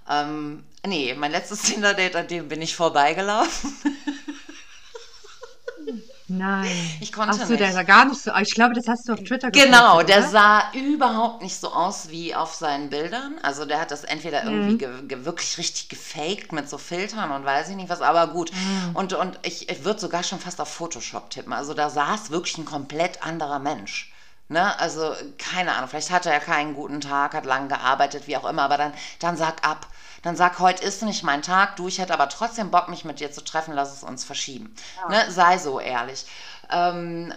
Ähm, 0.09 0.63
nee, 0.85 1.13
mein 1.13 1.31
letztes 1.31 1.61
Tinder-Date, 1.63 2.15
an 2.15 2.27
dem 2.27 2.47
bin 2.47 2.61
ich 2.61 2.75
vorbeigelaufen. 2.75 3.73
Nein. 6.29 6.97
Ich 6.99 7.11
Ach 7.25 7.37
konnte 7.37 7.45
so, 7.45 7.55
der 7.57 7.71
nicht. 7.71 7.73
sah 7.73 7.83
gar 7.83 8.05
nicht 8.05 8.21
so, 8.21 8.31
ich 8.35 8.53
glaube, 8.53 8.73
das 8.73 8.87
hast 8.87 9.07
du 9.09 9.13
auf 9.13 9.23
Twitter 9.23 9.51
Genau, 9.51 10.03
gepostet, 10.03 10.03
der 10.03 10.21
oder? 10.21 10.29
sah 10.29 10.71
überhaupt 10.73 11.41
nicht 11.41 11.59
so 11.59 11.73
aus 11.73 12.09
wie 12.09 12.35
auf 12.35 12.53
seinen 12.53 12.89
Bildern. 12.91 13.39
Also 13.41 13.65
der 13.65 13.79
hat 13.81 13.89
das 13.89 14.03
entweder 14.03 14.45
irgendwie 14.45 14.75
Mhm. 14.75 14.77
ge 14.77 14.89
ge 15.07 15.25
wirklich 15.25 15.57
richtig 15.57 15.89
gefaked 15.89 16.51
mit 16.51 16.69
so 16.69 16.77
Filtern 16.77 17.31
und 17.31 17.45
weiß 17.45 17.69
ich 17.69 17.75
nicht 17.75 17.89
was, 17.89 18.01
aber 18.01 18.27
gut. 18.27 18.51
Mhm. 18.51 18.91
Und, 18.93 19.13
und 19.13 19.39
ich, 19.41 19.67
ich 19.69 19.83
würde 19.85 19.99
sogar 19.99 20.21
schon 20.23 20.39
fast 20.39 20.61
auf 20.61 20.69
Photoshop 20.71 21.31
tippen. 21.31 21.51
Also 21.53 21.73
da 21.73 21.89
saß 21.89 22.29
wirklich 22.29 22.59
ein 22.59 22.65
komplett 22.65 23.23
anderer 23.23 23.57
Mensch. 23.57 24.11
Ne? 24.49 24.79
Also 24.79 25.15
keine 25.39 25.73
Ahnung, 25.73 25.89
vielleicht 25.89 26.11
hatte 26.11 26.29
er 26.31 26.39
keinen 26.39 26.75
guten 26.75 27.01
Tag, 27.01 27.33
hat 27.33 27.45
lang 27.45 27.69
gearbeitet, 27.69 28.27
wie 28.27 28.37
auch 28.37 28.45
immer, 28.47 28.63
aber 28.63 28.77
dann, 28.77 28.93
dann 29.19 29.35
sag 29.37 29.67
ab. 29.67 29.87
Dann 30.21 30.35
sag, 30.35 30.59
heute 30.59 30.83
ist 30.83 31.01
nicht 31.03 31.23
mein 31.23 31.41
Tag, 31.41 31.75
du, 31.77 31.87
ich 31.87 31.99
hätte 31.99 32.13
aber 32.13 32.29
trotzdem 32.29 32.71
Bock, 32.71 32.89
mich 32.89 33.05
mit 33.05 33.19
dir 33.19 33.31
zu 33.31 33.41
treffen, 33.43 33.73
lass 33.73 33.93
es 33.93 34.03
uns 34.03 34.23
verschieben. 34.23 34.73
Ne? 35.09 35.31
Sei 35.31 35.57
so 35.57 35.79
ehrlich. 35.79 36.25
Ähm, 36.71 37.33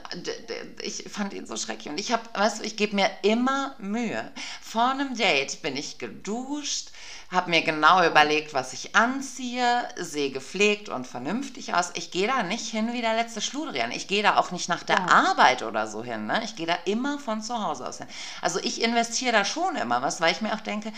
ich 0.82 1.04
fand 1.10 1.32
ihn 1.32 1.46
so 1.46 1.56
schrecklich 1.56 1.88
und 1.88 1.98
ich 1.98 2.12
habe, 2.12 2.22
weißt 2.34 2.60
du, 2.60 2.64
ich 2.64 2.76
gebe 2.76 2.94
mir 2.96 3.10
immer 3.22 3.74
Mühe. 3.78 4.30
Vor 4.60 4.90
einem 4.90 5.16
Date 5.16 5.62
bin 5.62 5.74
ich 5.74 5.96
geduscht, 5.96 6.90
habe 7.30 7.48
mir 7.48 7.62
genau 7.62 8.06
überlegt, 8.06 8.52
was 8.52 8.74
ich 8.74 8.94
anziehe, 8.94 9.88
sehe 9.96 10.30
gepflegt 10.32 10.90
und 10.90 11.06
vernünftig 11.06 11.72
aus. 11.72 11.92
Ich 11.94 12.10
gehe 12.10 12.26
da 12.26 12.42
nicht 12.42 12.70
hin 12.70 12.92
wie 12.92 13.00
der 13.00 13.14
letzte 13.14 13.40
Schludrian. 13.40 13.90
Ich 13.90 14.06
gehe 14.06 14.22
da 14.22 14.36
auch 14.36 14.50
nicht 14.50 14.68
nach 14.68 14.82
der 14.82 14.98
Ja. 14.98 15.06
Arbeit 15.06 15.62
oder 15.62 15.86
so 15.86 16.04
hin. 16.04 16.26
Ne? 16.26 16.42
Ich 16.44 16.54
gehe 16.54 16.66
da 16.66 16.76
immer 16.84 17.18
von 17.18 17.40
zu 17.40 17.58
Hause 17.64 17.88
aus 17.88 17.98
hin. 17.98 18.08
Also 18.42 18.58
ich 18.62 18.82
investiere 18.82 19.32
da 19.32 19.46
schon 19.46 19.76
immer 19.76 20.02
was, 20.02 20.20
weil 20.20 20.32
ich 20.32 20.42
mir 20.42 20.52
auch 20.52 20.60
denke, 20.60 20.92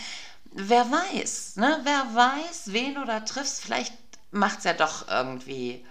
wer 0.55 0.89
weiß, 0.89 1.57
ne? 1.57 1.79
Wer 1.83 2.15
weiß, 2.15 2.73
wen 2.73 2.95
du 2.95 3.05
da 3.05 3.19
triffst. 3.19 3.61
Vielleicht 3.61 3.93
macht 4.31 4.59
es 4.59 4.63
ja 4.63 4.73
doch 4.73 5.07
irgendwie 5.07 5.85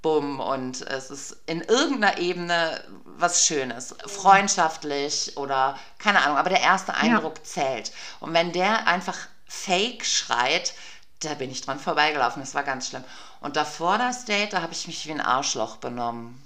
bumm 0.00 0.40
und 0.40 0.82
es 0.82 1.10
ist 1.10 1.36
in 1.46 1.60
irgendeiner 1.60 2.18
Ebene 2.18 2.82
was 3.04 3.46
Schönes, 3.46 3.94
freundschaftlich 4.06 5.36
oder 5.36 5.78
keine 5.98 6.22
Ahnung, 6.22 6.38
aber 6.38 6.50
der 6.50 6.60
erste 6.60 6.92
Ja. 6.92 6.98
Eindruck 6.98 7.46
zählt. 7.46 7.92
Und 8.18 8.34
wenn 8.34 8.52
der 8.52 8.88
einfach 8.88 9.16
fake 9.46 10.04
schreit, 10.04 10.74
da 11.20 11.34
bin 11.34 11.50
ich 11.52 11.60
dran 11.60 11.78
vorbeigelaufen, 11.78 12.42
das 12.42 12.54
war 12.54 12.64
ganz 12.64 12.88
schlimm. 12.88 13.04
Und 13.40 13.56
davor 13.56 13.98
das 13.98 14.24
Date, 14.24 14.52
da 14.54 14.62
habe 14.62 14.72
ich 14.72 14.88
mich 14.88 15.06
wie 15.06 15.12
ein 15.12 15.20
Arschloch 15.20 15.76
benommen. 15.76 16.42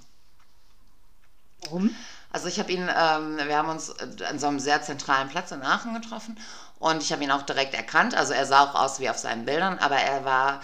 Warum? 1.61 1.95
Also 2.31 2.47
ich 2.47 2.59
habe 2.59 2.71
ihn, 2.71 2.87
ähm, 2.95 3.37
wir 3.37 3.57
haben 3.57 3.69
uns 3.69 3.91
an 3.99 4.37
so 4.37 4.47
einem 4.47 4.59
sehr 4.59 4.83
zentralen 4.83 5.29
Platz 5.29 5.51
in 5.51 5.63
Aachen 5.63 5.93
getroffen 5.93 6.37
und 6.79 7.01
ich 7.03 7.11
habe 7.11 7.23
ihn 7.23 7.31
auch 7.31 7.43
direkt 7.43 7.73
erkannt. 7.73 8.15
Also 8.15 8.33
er 8.33 8.45
sah 8.45 8.63
auch 8.63 8.75
aus 8.75 8.99
wie 8.99 9.09
auf 9.09 9.17
seinen 9.17 9.45
Bildern, 9.45 9.79
aber 9.79 9.97
er 9.97 10.25
war 10.25 10.61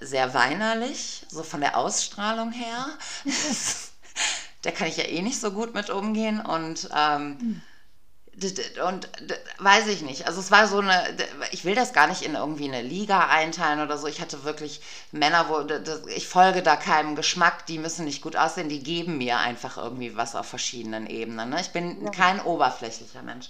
sehr 0.00 0.34
weinerlich, 0.34 1.24
so 1.28 1.42
von 1.42 1.60
der 1.60 1.76
Ausstrahlung 1.76 2.52
her. 2.52 2.86
da 4.62 4.70
kann 4.70 4.88
ich 4.88 4.96
ja 4.96 5.04
eh 5.04 5.22
nicht 5.22 5.40
so 5.40 5.50
gut 5.52 5.74
mit 5.74 5.90
umgehen 5.90 6.40
und 6.40 6.88
ähm, 6.96 7.42
d- 8.34 8.80
Und 8.82 9.08
weiß 9.58 9.88
ich 9.88 10.02
nicht. 10.02 10.26
Also 10.26 10.40
es 10.40 10.50
war 10.50 10.68
so 10.68 10.78
eine, 10.78 11.16
ich 11.50 11.64
will 11.64 11.74
das 11.74 11.92
gar 11.92 12.06
nicht 12.06 12.22
in 12.22 12.34
irgendwie 12.34 12.66
eine 12.68 12.82
Liga 12.82 13.28
einteilen 13.28 13.80
oder 13.80 13.98
so. 13.98 14.06
Ich 14.06 14.20
hatte 14.20 14.44
wirklich 14.44 14.80
Männer, 15.12 15.48
wo 15.48 15.66
ich 16.08 16.28
folge 16.28 16.62
da 16.62 16.76
keinem 16.76 17.16
Geschmack, 17.16 17.66
die 17.66 17.78
müssen 17.78 18.04
nicht 18.04 18.22
gut 18.22 18.36
aussehen, 18.36 18.68
die 18.68 18.82
geben 18.82 19.18
mir 19.18 19.38
einfach 19.38 19.76
irgendwie 19.76 20.16
was 20.16 20.36
auf 20.36 20.46
verschiedenen 20.46 21.06
Ebenen. 21.06 21.50
Ne? 21.50 21.60
Ich 21.60 21.70
bin 21.72 22.10
kein 22.12 22.40
oberflächlicher 22.40 23.22
Mensch. 23.22 23.48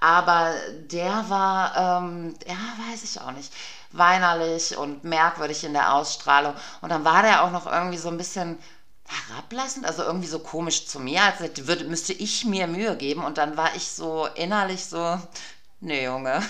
Aber 0.00 0.54
der 0.90 1.28
war, 1.28 1.76
ähm, 1.76 2.34
ja, 2.46 2.56
weiß 2.90 3.04
ich 3.04 3.20
auch 3.20 3.32
nicht, 3.32 3.52
weinerlich 3.92 4.76
und 4.76 5.04
merkwürdig 5.04 5.64
in 5.64 5.74
der 5.74 5.94
Ausstrahlung. 5.94 6.54
Und 6.80 6.90
dann 6.90 7.04
war 7.04 7.22
der 7.22 7.44
auch 7.44 7.50
noch 7.50 7.66
irgendwie 7.66 7.98
so 7.98 8.08
ein 8.08 8.16
bisschen 8.16 8.58
herablassend, 9.06 9.84
also 9.84 10.02
irgendwie 10.02 10.28
so 10.28 10.38
komisch 10.38 10.86
zu 10.86 11.00
mir, 11.00 11.22
als 11.22 11.40
würde, 11.66 11.84
müsste 11.84 12.12
ich 12.12 12.44
mir 12.44 12.66
Mühe 12.66 12.96
geben. 12.96 13.24
Und 13.24 13.38
dann 13.38 13.56
war 13.56 13.74
ich 13.74 13.90
so 13.90 14.26
innerlich 14.34 14.86
so, 14.86 15.18
nee, 15.80 16.04
Junge, 16.04 16.42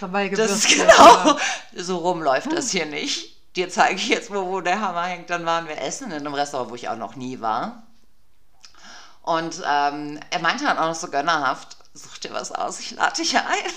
das 0.00 0.50
ist 0.50 0.68
genau, 0.68 1.36
so 1.74 1.98
rum 1.98 2.22
läuft 2.22 2.52
das 2.52 2.70
hier 2.70 2.86
nicht. 2.86 3.32
Dir 3.56 3.68
zeige 3.68 3.96
ich 3.96 4.08
jetzt, 4.08 4.30
wo, 4.32 4.46
wo 4.46 4.60
der 4.60 4.80
Hammer 4.80 5.04
hängt. 5.04 5.28
Dann 5.28 5.44
waren 5.44 5.68
wir 5.68 5.80
essen 5.80 6.10
in 6.10 6.20
einem 6.20 6.34
Restaurant, 6.34 6.70
wo 6.70 6.74
ich 6.74 6.88
auch 6.88 6.96
noch 6.96 7.16
nie 7.16 7.40
war. 7.40 7.82
Und 9.22 9.62
ähm, 9.66 10.18
er 10.30 10.40
meinte 10.40 10.64
dann 10.64 10.78
auch 10.78 10.88
noch 10.88 10.94
so 10.94 11.08
gönnerhaft, 11.08 11.76
such 11.94 12.18
dir 12.18 12.32
was 12.32 12.52
aus, 12.52 12.80
ich 12.80 12.92
lade 12.92 13.16
dich 13.22 13.36
ein. 13.36 13.72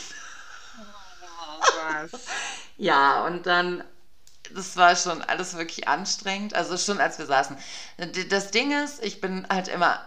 Was? 2.11 2.22
Ja, 2.78 3.26
und 3.26 3.45
dann, 3.45 3.86
das 4.53 4.76
war 4.76 4.95
schon 4.97 5.22
alles 5.22 5.55
wirklich 5.55 5.88
anstrengend. 5.88 6.53
Also 6.53 6.78
schon 6.78 6.99
als 6.99 7.18
wir 7.20 7.26
saßen. 7.26 7.57
Das 8.30 8.51
Ding 8.51 8.72
ist, 8.84 9.01
ich 9.03 9.22
bin 9.22 9.47
halt 9.49 9.70
immer 9.70 9.99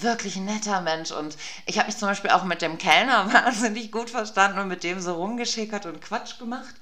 wirklich 0.00 0.36
ein 0.36 0.44
netter 0.44 0.80
Mensch 0.80 1.12
und 1.12 1.36
ich 1.66 1.78
habe 1.78 1.86
mich 1.86 1.96
zum 1.96 2.08
Beispiel 2.08 2.30
auch 2.30 2.42
mit 2.44 2.62
dem 2.62 2.78
Kellner 2.78 3.32
wahnsinnig 3.32 3.92
gut 3.92 4.10
verstanden 4.10 4.58
und 4.58 4.68
mit 4.68 4.82
dem 4.82 5.00
so 5.00 5.14
rumgeschickert 5.14 5.86
und 5.86 6.00
Quatsch 6.02 6.38
gemacht. 6.38 6.74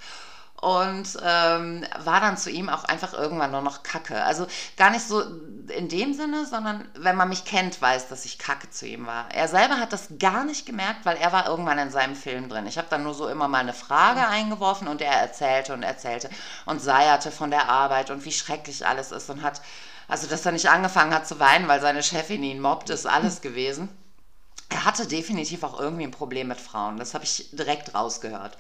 Und 0.65 1.19
ähm, 1.23 1.85
war 1.99 2.21
dann 2.23 2.39
zu 2.39 2.49
ihm 2.49 2.71
auch 2.71 2.85
einfach 2.85 3.13
irgendwann 3.13 3.51
nur 3.51 3.61
noch 3.61 3.83
Kacke. 3.83 4.25
Also 4.25 4.47
gar 4.79 4.89
nicht 4.89 5.07
so 5.07 5.21
in 5.69 5.91
dem 5.91 6.15
Sinne, 6.15 6.47
sondern 6.47 6.89
wenn 6.97 7.17
man 7.17 7.29
mich 7.29 7.45
kennt, 7.45 7.83
weiß, 7.83 8.09
dass 8.09 8.25
ich 8.25 8.39
Kacke 8.39 8.71
zu 8.71 8.87
ihm 8.87 9.05
war. 9.07 9.31
Er 9.31 9.47
selber 9.47 9.79
hat 9.79 9.93
das 9.93 10.09
gar 10.19 10.43
nicht 10.45 10.65
gemerkt, 10.65 11.05
weil 11.05 11.19
er 11.19 11.33
war 11.33 11.49
irgendwann 11.49 11.79
in 11.79 11.91
seinem 11.91 12.17
Film 12.17 12.49
drin. 12.49 12.67
Ich 12.67 12.79
habe 12.79 12.89
dann 12.89 13.03
nur 13.03 13.13
so 13.13 13.29
immer 13.29 13.47
mal 13.47 13.59
eine 13.59 13.75
Frage 13.75 14.27
eingeworfen 14.27 14.89
und 14.89 15.03
er 15.03 15.13
erzählte 15.13 15.75
und 15.75 15.83
erzählte 15.83 16.31
und 16.65 16.81
seierte 16.81 17.31
von 17.31 17.51
der 17.51 17.69
Arbeit 17.69 18.09
und 18.09 18.25
wie 18.25 18.33
schrecklich 18.33 18.87
alles 18.87 19.13
ist 19.13 19.29
und 19.29 19.43
hat, 19.43 19.61
also 20.09 20.27
dass 20.29 20.47
er 20.47 20.53
nicht 20.53 20.71
angefangen 20.71 21.13
hat 21.13 21.29
zu 21.29 21.39
weinen, 21.41 21.69
weil 21.69 21.83
seine 21.83 22.03
Chefin 22.03 22.43
ihn 22.43 22.63
mobbt, 22.63 22.89
ist 22.89 23.05
alles 23.05 23.43
gewesen. 23.43 23.91
Er 24.71 24.87
hatte 24.87 25.07
definitiv 25.07 25.63
auch 25.63 25.79
irgendwie 25.79 26.05
ein 26.05 26.11
Problem 26.11 26.49
mit 26.49 26.59
Frauen. 26.59 26.97
Das 26.97 27.13
habe 27.13 27.25
ich 27.25 27.51
direkt 27.53 27.95
rausgehört. 27.95 28.57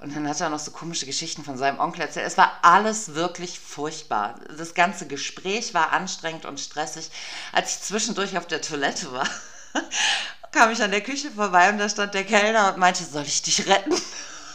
Und 0.00 0.14
dann 0.14 0.28
hat 0.28 0.40
er 0.40 0.48
noch 0.48 0.60
so 0.60 0.70
komische 0.70 1.06
Geschichten 1.06 1.42
von 1.44 1.58
seinem 1.58 1.80
Onkel 1.80 2.02
erzählt. 2.02 2.26
Es 2.26 2.38
war 2.38 2.52
alles 2.62 3.14
wirklich 3.14 3.58
furchtbar. 3.58 4.36
Das 4.56 4.74
ganze 4.74 5.08
Gespräch 5.08 5.74
war 5.74 5.92
anstrengend 5.92 6.44
und 6.44 6.60
stressig. 6.60 7.10
Als 7.52 7.74
ich 7.74 7.82
zwischendurch 7.82 8.38
auf 8.38 8.46
der 8.46 8.60
Toilette 8.62 9.10
war, 9.12 9.26
kam 10.52 10.70
ich 10.70 10.82
an 10.82 10.92
der 10.92 11.00
Küche 11.02 11.30
vorbei 11.32 11.68
und 11.70 11.78
da 11.78 11.88
stand 11.88 12.14
der 12.14 12.24
Kellner 12.24 12.72
und 12.74 12.78
meinte, 12.78 13.02
soll 13.04 13.22
ich 13.24 13.42
dich 13.42 13.66
retten? 13.66 13.94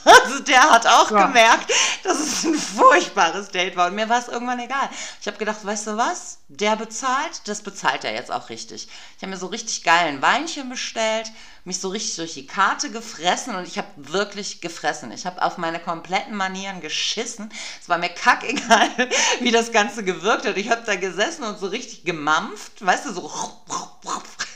Also 0.06 0.40
der 0.42 0.70
hat 0.70 0.86
auch 0.86 1.10
Ja. 1.12 1.28
gemerkt, 1.28 1.72
dass 2.04 2.20
es 2.20 2.44
ein 2.44 2.56
furchtbares 2.56 3.48
Date 3.48 3.78
war. 3.78 3.88
Und 3.88 3.96
mir 3.96 4.10
war 4.10 4.20
es 4.20 4.28
irgendwann 4.28 4.60
egal. 4.60 4.90
Ich 5.22 5.28
habe 5.28 5.38
gedacht, 5.38 5.64
weißt 5.64 5.88
du 5.88 5.96
was? 5.96 6.40
Der 6.50 6.76
bezahlt, 6.76 7.48
das 7.48 7.62
bezahlt 7.62 8.04
er 8.04 8.14
jetzt 8.14 8.30
auch 8.30 8.50
richtig. 8.50 8.90
Ich 9.16 9.24
habe 9.24 9.32
mir 9.32 9.38
so 9.38 9.46
richtig 9.48 9.82
geilen 9.82 10.22
Weinchen 10.22 10.68
bestellt, 10.68 11.32
mich 11.66 11.80
so 11.80 11.90
richtig 11.90 12.16
durch 12.18 12.34
die 12.34 12.46
Karte 12.46 12.90
gefressen 12.92 13.56
und 13.56 13.66
ich 13.68 13.78
habe 13.78 13.88
wirklich 13.96 14.60
gefressen. 14.60 15.12
Ich 15.12 15.26
habe 15.26 15.42
auf 15.42 15.58
meine 15.58 15.80
kompletten 15.80 16.36
Manieren 16.36 16.82
geschissen. 16.82 17.50
Es 17.82 17.88
war 17.88 17.98
mir 17.98 18.10
kackegal, 18.10 18.90
wie 19.40 19.52
das 19.52 19.72
Ganze 19.72 20.04
gewirkt 20.04 20.46
hat. 20.46 20.58
Ich 20.58 20.70
habe 20.70 20.84
da 20.86 20.96
gesessen 20.96 21.44
und 21.44 21.60
so 21.60 21.68
richtig 21.68 22.04
gemampft, 22.04 22.86
weißt 22.86 23.06
du, 23.06 23.14
so 23.14 23.22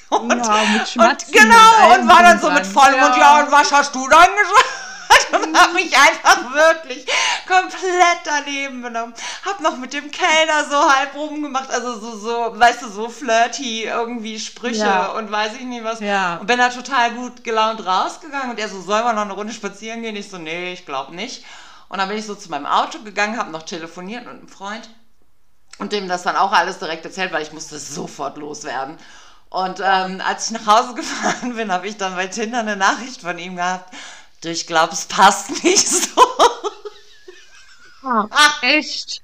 und, 0.09 0.29
Ja, 0.29 0.63
mit 0.65 0.97
und 0.97 1.31
genau, 1.33 1.71
allem 1.81 2.01
und 2.01 2.09
war 2.09 2.23
dann 2.23 2.39
so 2.41 2.49
mit 2.51 2.65
vollem 2.65 2.99
Mund, 2.99 3.15
Ja. 3.15 3.39
ja, 3.39 3.43
und 3.43 3.51
was 3.51 3.71
hast 3.71 3.95
du 3.95 4.07
dann 4.07 4.27
gesagt? 4.27 4.65
Und 5.43 5.57
habe 5.57 5.73
mich 5.73 5.95
einfach 5.97 6.53
wirklich 6.53 7.05
komplett 7.47 8.19
daneben 8.23 8.81
benommen. 8.81 9.13
Hab 9.45 9.59
noch 9.61 9.77
mit 9.77 9.93
dem 9.93 10.09
Kellner 10.11 10.65
so 10.69 10.89
halb 10.89 11.15
rumgemacht, 11.15 11.69
also 11.69 11.99
so, 11.99 12.17
so, 12.17 12.59
weißt 12.59 12.81
du, 12.83 12.89
so 12.89 13.09
flirty 13.09 13.83
irgendwie 13.83 14.39
Sprüche 14.39 14.85
Ja. 14.85 15.07
und 15.11 15.31
weiß 15.31 15.53
ich 15.55 15.65
nicht 15.65 15.83
was. 15.83 15.99
Ja. 15.99 16.37
Und 16.37 16.47
bin 16.47 16.57
da 16.59 16.69
total 16.69 17.11
gut 17.11 17.43
gelaunt 17.43 17.85
rausgegangen 17.85 18.51
und 18.51 18.59
er 18.59 18.69
so, 18.69 18.81
sollen 18.81 19.05
wir 19.05 19.13
noch 19.13 19.23
eine 19.23 19.33
Runde 19.33 19.53
spazieren 19.53 20.01
gehen? 20.01 20.15
Ich 20.15 20.29
so, 20.29 20.37
nee, 20.37 20.73
ich 20.73 20.85
glaube 20.85 21.15
nicht. 21.15 21.43
Und 21.89 21.99
dann 21.99 22.09
bin 22.09 22.17
ich 22.17 22.25
so 22.25 22.35
zu 22.35 22.49
meinem 22.49 22.65
Auto 22.65 22.99
gegangen, 22.99 23.37
habe 23.37 23.51
noch 23.51 23.63
telefoniert 23.63 24.25
mit 24.25 24.33
einem 24.33 24.47
Freund 24.49 24.89
und 25.79 25.91
dem 25.93 26.07
das 26.07 26.23
dann 26.23 26.35
auch 26.35 26.51
alles 26.51 26.79
direkt 26.79 27.05
erzählt, 27.05 27.31
weil 27.31 27.43
ich 27.43 27.53
musste 27.53 27.77
sofort 27.79 28.37
loswerden. 28.37 28.97
Und 29.49 29.79
ähm, 29.81 30.21
als 30.25 30.47
ich 30.47 30.59
nach 30.59 30.65
Hause 30.67 30.93
gefahren 30.95 31.55
bin, 31.55 31.71
habe 31.71 31.87
ich 31.87 31.97
dann 31.97 32.15
bei 32.15 32.27
Tinder 32.27 32.59
eine 32.59 32.75
Nachricht 32.75 33.21
von 33.21 33.37
ihm 33.37 33.55
gehabt. 33.55 33.93
Du, 34.41 34.49
ich 34.49 34.67
glaube, 34.67 34.93
es 34.93 35.05
passt 35.05 35.49
nicht 35.63 35.87
so. 35.87 36.21
Echt? 38.61 39.21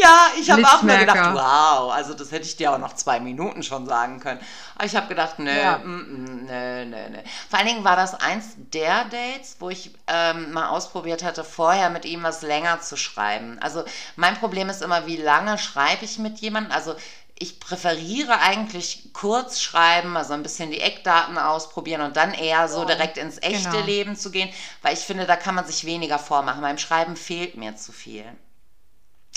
ja, 0.00 0.28
ich 0.40 0.50
habe 0.50 0.62
auch 0.68 0.82
nur 0.84 0.96
gedacht, 0.98 1.24
wow, 1.26 1.92
also 1.92 2.14
das 2.14 2.30
hätte 2.32 2.46
ich 2.46 2.56
dir 2.56 2.72
auch 2.72 2.78
nach 2.78 2.94
zwei 2.94 3.20
Minuten 3.20 3.62
schon 3.62 3.86
sagen 3.86 4.20
können. 4.20 4.40
Aber 4.76 4.86
ich 4.86 4.94
habe 4.96 5.08
gedacht, 5.08 5.38
nö, 5.38 5.50
Ja. 5.50 5.78
mm, 5.78 5.84
mm, 5.84 6.46
nö, 6.46 6.84
nö, 6.86 7.10
nö. 7.10 7.18
Vor 7.48 7.58
allen 7.58 7.68
Dingen 7.68 7.84
war 7.84 7.96
das 7.96 8.14
eins 8.14 8.54
der 8.56 9.04
Dates, 9.06 9.56
wo 9.58 9.68
ich 9.70 9.92
ähm, 10.06 10.52
mal 10.52 10.68
ausprobiert 10.68 11.24
hatte, 11.24 11.44
vorher 11.44 11.90
mit 11.90 12.04
ihm 12.04 12.22
was 12.22 12.42
länger 12.42 12.80
zu 12.80 12.96
schreiben. 12.96 13.58
Also 13.60 13.84
mein 14.16 14.36
Problem 14.38 14.68
ist 14.70 14.82
immer, 14.82 15.06
wie 15.06 15.16
lange 15.16 15.58
schreibe 15.58 16.04
ich 16.04 16.18
mit 16.18 16.38
jemandem? 16.40 16.72
Also 16.72 16.94
ich 17.42 17.58
präferiere 17.58 18.38
eigentlich 18.40 19.12
kurz 19.14 19.60
schreiben, 19.60 20.16
also 20.16 20.34
ein 20.34 20.42
bisschen 20.44 20.70
die 20.70 20.80
Eckdaten 20.80 21.38
ausprobieren 21.38 22.02
und 22.02 22.16
dann 22.16 22.34
eher 22.34 22.68
so 22.68 22.84
direkt 22.84 23.16
ins 23.16 23.38
echte 23.42 23.70
genau. 23.70 23.86
Leben 23.86 24.14
zu 24.16 24.30
gehen, 24.30 24.52
weil 24.82 24.92
ich 24.94 25.00
finde, 25.00 25.26
da 25.26 25.36
kann 25.36 25.54
man 25.54 25.66
sich 25.66 25.84
weniger 25.86 26.18
vormachen. 26.18 26.60
Beim 26.60 26.78
Schreiben 26.78 27.16
fehlt 27.16 27.56
mir 27.56 27.76
zu 27.76 27.92
viel. 27.92 28.24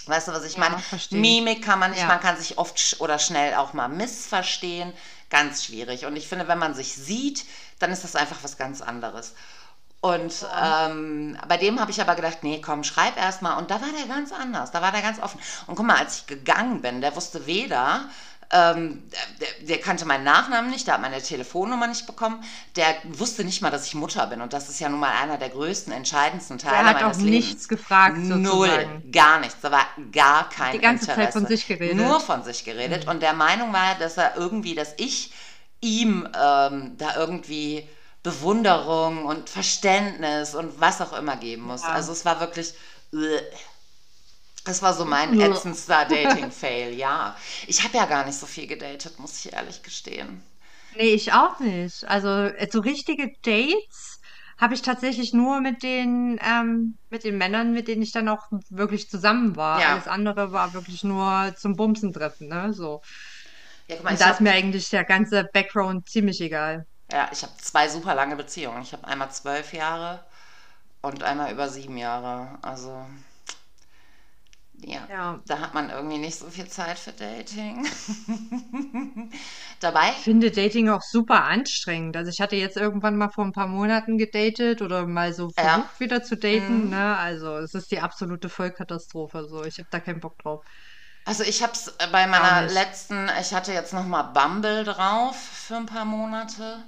Weißt 0.05 0.27
du, 0.27 0.33
was 0.33 0.43
ich 0.43 0.55
Ja, 0.55 0.59
meine? 0.59 0.79
verstehe. 0.79 1.19
Mimik 1.19 1.63
kann 1.63 1.79
man 1.79 1.91
nicht, 1.91 2.01
Ja. 2.01 2.07
man 2.07 2.19
kann 2.19 2.37
sich 2.37 2.57
oft 2.57 2.77
sch 2.77 2.99
oder 2.99 3.19
schnell 3.19 3.55
auch 3.55 3.73
mal 3.73 3.87
missverstehen. 3.87 4.93
Ganz 5.29 5.63
schwierig. 5.63 6.05
Und 6.05 6.15
ich 6.17 6.27
finde, 6.27 6.47
wenn 6.47 6.59
man 6.59 6.73
sich 6.75 6.93
sieht, 6.93 7.45
dann 7.79 7.91
ist 7.91 8.03
das 8.03 8.15
einfach 8.15 8.43
was 8.43 8.57
ganz 8.57 8.81
anderes. 8.81 9.33
Und 10.03 10.45
ähm, 10.61 11.37
bei 11.47 11.55
dem 11.55 11.79
habe 11.79 11.89
ich 11.89 12.01
aber 12.01 12.15
gedacht, 12.15 12.39
nee, 12.41 12.59
komm, 12.59 12.83
schreib 12.83 13.15
erst 13.15 13.41
mal. 13.41 13.55
Und 13.57 13.71
da 13.71 13.75
war 13.79 13.87
der 13.97 14.05
ganz 14.13 14.33
anders, 14.33 14.69
da 14.69 14.81
war 14.81 14.91
der 14.91 15.01
ganz 15.01 15.17
offen. 15.21 15.39
Und 15.65 15.75
guck 15.75 15.85
mal, 15.85 15.95
als 15.95 16.17
ich 16.17 16.27
gegangen 16.27 16.81
bin, 16.81 16.99
der 16.99 17.15
wusste 17.15 17.45
weder, 17.47 18.01
ähm, 18.51 19.03
der, 19.39 19.65
der 19.65 19.77
kannte 19.79 20.03
meinen 20.03 20.25
Nachnamen 20.25 20.69
nicht, 20.71 20.87
der 20.87 20.95
hat 20.95 21.01
meine 21.01 21.21
Telefonnummer 21.21 21.87
nicht 21.87 22.05
bekommen, 22.05 22.43
der 22.75 22.93
wusste 23.05 23.45
nicht 23.45 23.61
mal, 23.61 23.71
dass 23.71 23.87
ich 23.87 23.95
Mutter 23.95 24.27
bin. 24.27 24.41
Und 24.41 24.51
das 24.51 24.67
ist 24.67 24.81
ja 24.81 24.89
nun 24.89 24.99
mal 24.99 25.13
einer 25.23 25.37
der 25.37 25.47
größten, 25.47 25.93
entscheidendsten 25.93 26.57
Teile 26.57 26.75
Er 26.75 26.85
hat 26.85 27.01
meines 27.01 27.19
auch 27.19 27.21
Lebens. 27.21 27.45
nichts 27.45 27.69
gefragt, 27.69 28.17
Null, 28.17 28.67
sozusagen. 28.67 29.09
gar 29.09 29.39
nichts. 29.39 29.55
Da 29.61 29.71
war 29.71 29.85
gar 30.11 30.49
kein 30.49 30.73
Die 30.73 30.79
ganze 30.79 31.05
Interesse. 31.11 31.21
Zeit 31.27 31.33
von 31.33 31.47
sich 31.47 31.65
geredet. 31.65 31.95
Nur 31.95 32.19
von 32.19 32.43
sich 32.43 32.65
geredet. 32.65 33.07
Und 33.07 33.21
der 33.23 33.31
Meinung 33.33 33.71
war, 33.71 33.95
dass 33.99 34.17
er 34.17 34.35
irgendwie, 34.35 34.75
dass 34.75 34.95
ich 34.97 35.31
ihm 35.79 36.27
ähm, 36.37 36.97
da 36.97 37.15
irgendwie 37.15 37.87
Bewunderung 38.23 39.25
und 39.25 39.49
Verständnis 39.49 40.55
und 40.55 40.79
was 40.81 41.01
auch 41.01 41.13
immer 41.13 41.37
geben 41.37 41.63
muss. 41.63 41.87
Ja. 41.87 41.89
Also 41.89 42.11
es 42.13 42.25
war 42.25 42.39
wirklich. 42.39 42.73
äh, 43.13 43.41
Das 44.65 44.81
war 44.81 44.93
so 44.93 45.05
mein 45.05 45.39
ätzendster 45.39 46.03
Dating-Fail, 46.09 46.93
ja. 46.95 47.37
Ich 47.67 47.81
habe 47.83 47.95
ja 47.97 48.05
gar 48.05 48.25
nicht 48.25 48.37
so 48.37 48.45
viel 48.45 48.67
gedatet, 48.67 49.17
muss 49.19 49.45
ich 49.45 49.53
ehrlich 49.53 49.83
gestehen. 49.83 50.43
Nee, 50.91 51.13
ich 51.13 51.33
auch 51.33 51.59
nicht. 51.59 52.03
Also 52.05 52.27
äh, 52.29 52.69
so 52.71 52.79
richtige 52.79 53.31
Dates 53.41 54.19
habe 54.57 54.75
ich 54.75 54.81
tatsächlich 54.83 55.33
nur 55.33 55.59
mit 55.59 55.81
den, 55.83 56.39
ähm, 56.43 56.99
mit 57.09 57.23
den 57.23 57.37
Männern, 57.37 57.73
mit 57.73 57.87
denen 57.87 58.03
ich 58.03 58.11
dann 58.11 58.29
auch 58.29 58.47
wirklich 58.69 59.09
zusammen 59.09 59.55
war. 59.55 59.81
Ja. 59.81 59.87
Alles 59.87 60.07
andere 60.07 60.51
war 60.51 60.73
wirklich 60.73 61.03
nur 61.03 61.53
zum 61.57 61.75
Bumsen 61.75 62.13
treffen, 62.13 62.47
ne? 62.47 62.73
So. 62.73 63.01
Ja, 63.87 63.95
guck 63.97 64.05
mal, 64.05 64.13
Und 64.13 64.21
da 64.21 64.31
ist 64.31 64.41
mir 64.41 64.51
eigentlich 64.51 64.89
der 64.89 65.05
ganze 65.05 65.45
Background 65.53 66.09
ziemlich 66.09 66.41
egal. 66.41 66.87
Ja, 67.13 67.29
ich 67.31 67.43
habe 67.43 67.53
zwei 67.61 67.87
super 67.87 68.13
lange 68.15 68.35
Beziehungen. 68.35 68.81
Ich 68.81 68.91
habe 68.93 69.07
einmal 69.07 69.31
zwölf 69.31 69.71
Jahre 69.73 70.25
und 71.01 71.23
einmal 71.23 71.51
über 71.53 71.69
sieben 71.69 71.97
Jahre. 71.97 72.59
Also, 72.63 73.05
ja, 74.81 75.07
Ja. 75.07 75.43
da 75.45 75.59
hat 75.59 75.73
man 75.73 75.89
irgendwie 75.89 76.17
nicht 76.17 76.37
so 76.39 76.49
viel 76.49 76.67
Zeit 76.67 76.99
für 76.99 77.11
Dating. 77.13 77.87
Dabei, 79.79 80.13
Ich 80.15 80.23
finde 80.23 80.51
Dating 80.51 80.87
auch 80.89 81.01
super 81.01 81.43
anstrengend. 81.45 82.15
Also 82.15 82.29
ich 82.29 82.39
hatte 82.39 82.55
jetzt 82.55 82.77
irgendwann 82.77 83.17
mal 83.17 83.29
vor 83.29 83.43
ein 83.43 83.51
paar 83.51 83.67
Monaten 83.67 84.17
gedatet 84.17 84.81
oder 84.81 85.05
mal 85.07 85.33
so 85.33 85.49
Ja. 85.57 85.89
versucht 85.89 85.99
wieder 85.99 86.23
zu 86.23 86.37
daten, 86.37 86.87
Mhm. 86.87 86.89
ne? 86.89 87.17
Also 87.17 87.57
es 87.57 87.73
ist 87.73 87.91
die 87.91 87.99
absolute 87.99 88.47
Vollkatastrophe. 88.49 89.45
So, 89.47 89.63
ich 89.65 89.77
habe 89.79 89.89
da 89.91 89.99
keinen 89.99 90.19
Bock 90.19 90.37
drauf. 90.39 90.63
also 91.25 91.43
ich 91.43 91.63
habe 91.63 91.73
es 91.73 91.93
bei 92.11 92.27
meiner 92.27 92.63
letzten, 92.63 93.29
ich 93.39 93.53
hatte 93.53 93.71
jetzt 93.73 93.93
nochmal 93.93 94.25
Bumble 94.33 94.83
drauf 94.83 95.35
für 95.37 95.77
ein 95.77 95.85
paar 95.85 96.05
Monate. 96.05 96.83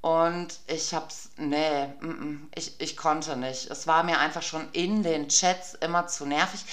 Und 0.00 0.60
ich 0.68 0.94
hab's, 0.94 1.30
nee, 1.36 1.92
ich, 2.54 2.80
ich 2.80 2.96
konnte 2.96 3.36
nicht. 3.36 3.68
Es 3.68 3.88
war 3.88 4.04
mir 4.04 4.20
einfach 4.20 4.42
schon 4.42 4.70
in 4.72 5.02
den 5.02 5.28
Chats 5.28 5.74
immer 5.74 6.06
zu 6.06 6.24
nervig. 6.24 6.64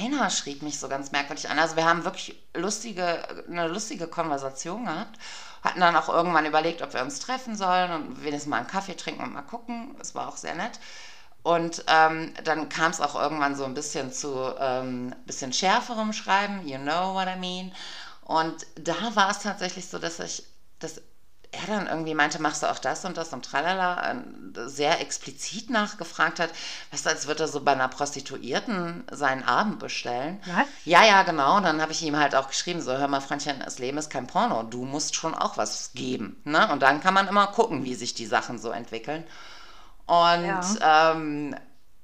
Einer 0.00 0.28
schrieb 0.28 0.62
mich 0.62 0.80
so 0.80 0.88
ganz 0.88 1.12
merkwürdig 1.12 1.48
an. 1.48 1.58
Also 1.58 1.76
wir 1.76 1.84
haben 1.84 2.04
wirklich 2.04 2.42
lustige, 2.52 3.46
eine 3.48 3.68
lustige 3.68 4.08
Konversation 4.08 4.86
gehabt. 4.86 5.20
Hatten 5.62 5.80
dann 5.80 5.94
auch 5.96 6.08
irgendwann 6.08 6.46
überlegt, 6.46 6.82
ob 6.82 6.94
wir 6.94 7.02
uns 7.02 7.20
treffen 7.20 7.56
sollen 7.56 7.92
und 7.92 8.24
wenigstens 8.24 8.50
mal 8.50 8.58
einen 8.58 8.66
Kaffee 8.66 8.96
trinken 8.96 9.22
und 9.22 9.32
mal 9.32 9.42
gucken. 9.42 9.96
Es 10.00 10.14
war 10.16 10.28
auch 10.28 10.36
sehr 10.36 10.56
nett. 10.56 10.80
Und 11.44 11.84
ähm, 11.88 12.34
dann 12.42 12.68
kam 12.70 12.90
es 12.90 13.00
auch 13.00 13.14
irgendwann 13.14 13.54
so 13.54 13.64
ein 13.64 13.74
bisschen 13.74 14.12
zu 14.12 14.54
ähm, 14.58 15.14
bisschen 15.26 15.52
schärferem 15.52 16.12
Schreiben, 16.12 16.66
you 16.66 16.78
know 16.78 17.14
what 17.14 17.28
I 17.28 17.38
mean. 17.38 17.72
Und 18.22 18.66
da 18.76 19.14
war 19.14 19.30
es 19.30 19.40
tatsächlich 19.40 19.86
so, 19.86 19.98
dass 19.98 20.18
ich, 20.20 20.44
dass 20.78 21.02
er 21.54 21.66
dann 21.66 21.86
irgendwie 21.86 22.14
meinte, 22.14 22.40
machst 22.40 22.62
du 22.62 22.70
auch 22.70 22.78
das 22.78 23.04
und 23.04 23.16
das 23.16 23.32
und 23.32 23.44
tralala, 23.44 24.12
äh, 24.12 24.16
sehr 24.66 25.00
explizit 25.00 25.70
nachgefragt 25.70 26.40
hat, 26.40 26.50
weißt 26.90 27.06
du, 27.06 27.10
als 27.10 27.26
würde 27.26 27.44
er 27.44 27.48
so 27.48 27.60
bei 27.60 27.72
einer 27.72 27.88
Prostituierten 27.88 29.04
seinen 29.10 29.42
Abend 29.44 29.78
bestellen. 29.78 30.40
Was? 30.46 30.66
Ja, 30.84 31.04
ja, 31.04 31.22
genau. 31.22 31.56
Und 31.56 31.64
dann 31.64 31.80
habe 31.80 31.92
ich 31.92 32.02
ihm 32.02 32.16
halt 32.16 32.34
auch 32.34 32.48
geschrieben, 32.48 32.80
so, 32.80 32.92
hör 32.92 33.08
mal, 33.08 33.20
Freundchen, 33.20 33.60
das 33.64 33.78
Leben 33.78 33.98
ist 33.98 34.10
kein 34.10 34.26
Porno. 34.26 34.62
Du 34.62 34.84
musst 34.84 35.16
schon 35.16 35.34
auch 35.34 35.56
was 35.56 35.92
geben. 35.94 36.40
Ne? 36.44 36.70
Und 36.70 36.82
dann 36.82 37.00
kann 37.00 37.14
man 37.14 37.28
immer 37.28 37.46
gucken, 37.48 37.84
wie 37.84 37.94
sich 37.94 38.14
die 38.14 38.26
Sachen 38.26 38.58
so 38.58 38.70
entwickeln. 38.70 39.24
Und 40.06 40.78
ähm, 40.82 41.56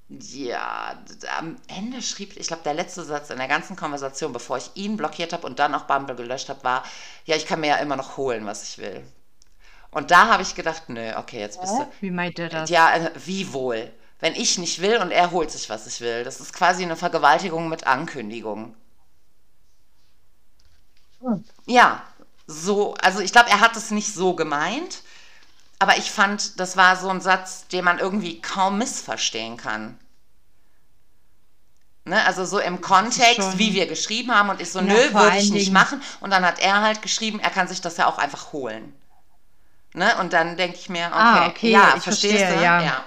ja, 0.08 0.98
am 1.38 1.56
Ende 1.68 2.02
schrieb, 2.02 2.36
ich 2.36 2.48
glaube, 2.48 2.64
der 2.64 2.74
letzte 2.74 3.04
Satz 3.04 3.30
in 3.30 3.38
der 3.38 3.46
ganzen 3.46 3.76
Konversation, 3.76 4.32
bevor 4.32 4.56
ich 4.56 4.70
ihn 4.74 4.96
blockiert 4.96 5.32
habe 5.32 5.46
und 5.46 5.58
dann 5.58 5.74
auch 5.74 5.84
Bumble 5.84 6.16
gelöscht 6.16 6.48
habe, 6.48 6.64
war, 6.64 6.84
ja, 7.26 7.36
ich 7.36 7.46
kann 7.46 7.60
mir 7.60 7.68
ja 7.68 7.76
immer 7.76 7.96
noch 7.96 8.16
holen, 8.16 8.44
was 8.44 8.64
ich 8.64 8.78
will. 8.78 9.04
Und 9.90 10.10
da 10.10 10.28
habe 10.28 10.42
ich 10.42 10.54
gedacht, 10.54 10.84
nö, 10.88 11.12
okay, 11.16 11.40
jetzt 11.40 11.60
bist 11.60 11.72
du. 11.72 11.86
Wie 12.00 12.10
meint 12.10 12.38
er 12.38 12.48
das? 12.48 12.70
Ja, 12.70 12.94
äh, 12.94 13.10
wie 13.24 13.52
wohl? 13.52 13.92
Wenn 14.20 14.34
ich 14.34 14.58
nicht 14.58 14.80
will 14.80 14.98
und 14.98 15.10
er 15.10 15.30
holt 15.30 15.50
sich, 15.50 15.68
was 15.70 15.86
ich 15.86 16.00
will. 16.00 16.24
Das 16.24 16.40
ist 16.40 16.52
quasi 16.52 16.82
eine 16.84 16.94
Vergewaltigung 16.96 17.68
mit 17.68 17.86
Ankündigung. 17.86 18.74
Ja, 21.66 22.02
so, 22.46 22.94
also 22.94 23.20
ich 23.20 23.32
glaube, 23.32 23.50
er 23.50 23.60
hat 23.60 23.76
es 23.76 23.90
nicht 23.90 24.12
so 24.14 24.34
gemeint, 24.34 25.02
aber 25.78 25.96
ich 25.98 26.10
fand, 26.10 26.58
das 26.60 26.76
war 26.76 26.96
so 26.96 27.08
ein 27.08 27.20
Satz, 27.20 27.66
den 27.68 27.84
man 27.84 27.98
irgendwie 27.98 28.40
kaum 28.40 28.78
missverstehen 28.78 29.56
kann. 29.56 29.98
Ne, 32.04 32.24
also 32.24 32.44
so 32.44 32.58
im 32.58 32.80
Kontext, 32.80 33.36
schon- 33.36 33.58
wie 33.58 33.74
wir 33.74 33.86
geschrieben 33.86 34.34
haben 34.34 34.48
und 34.48 34.60
ich 34.60 34.70
so, 34.72 34.80
Na, 34.80 34.94
nö, 34.94 35.14
würde 35.14 35.36
ich 35.36 35.50
nicht 35.50 35.66
Dingen- 35.66 35.74
machen. 35.74 36.02
Und 36.20 36.30
dann 36.30 36.44
hat 36.44 36.58
er 36.58 36.80
halt 36.80 37.02
geschrieben, 37.02 37.40
er 37.40 37.50
kann 37.50 37.68
sich 37.68 37.80
das 37.82 37.98
ja 37.98 38.06
auch 38.06 38.18
einfach 38.18 38.52
holen. 38.52 38.94
Ne? 39.94 40.16
Und 40.20 40.32
dann 40.32 40.56
denke 40.56 40.76
ich 40.78 40.88
mir, 40.88 41.10
okay, 41.14 41.18
Ah, 41.18 41.46
okay, 41.48 41.70
ja, 41.70 41.94
ich 41.96 42.02
verstehst 42.02 42.02
verstehe, 42.04 42.48
du? 42.48 42.60
ja. 42.62 42.80
ja. 42.80 43.04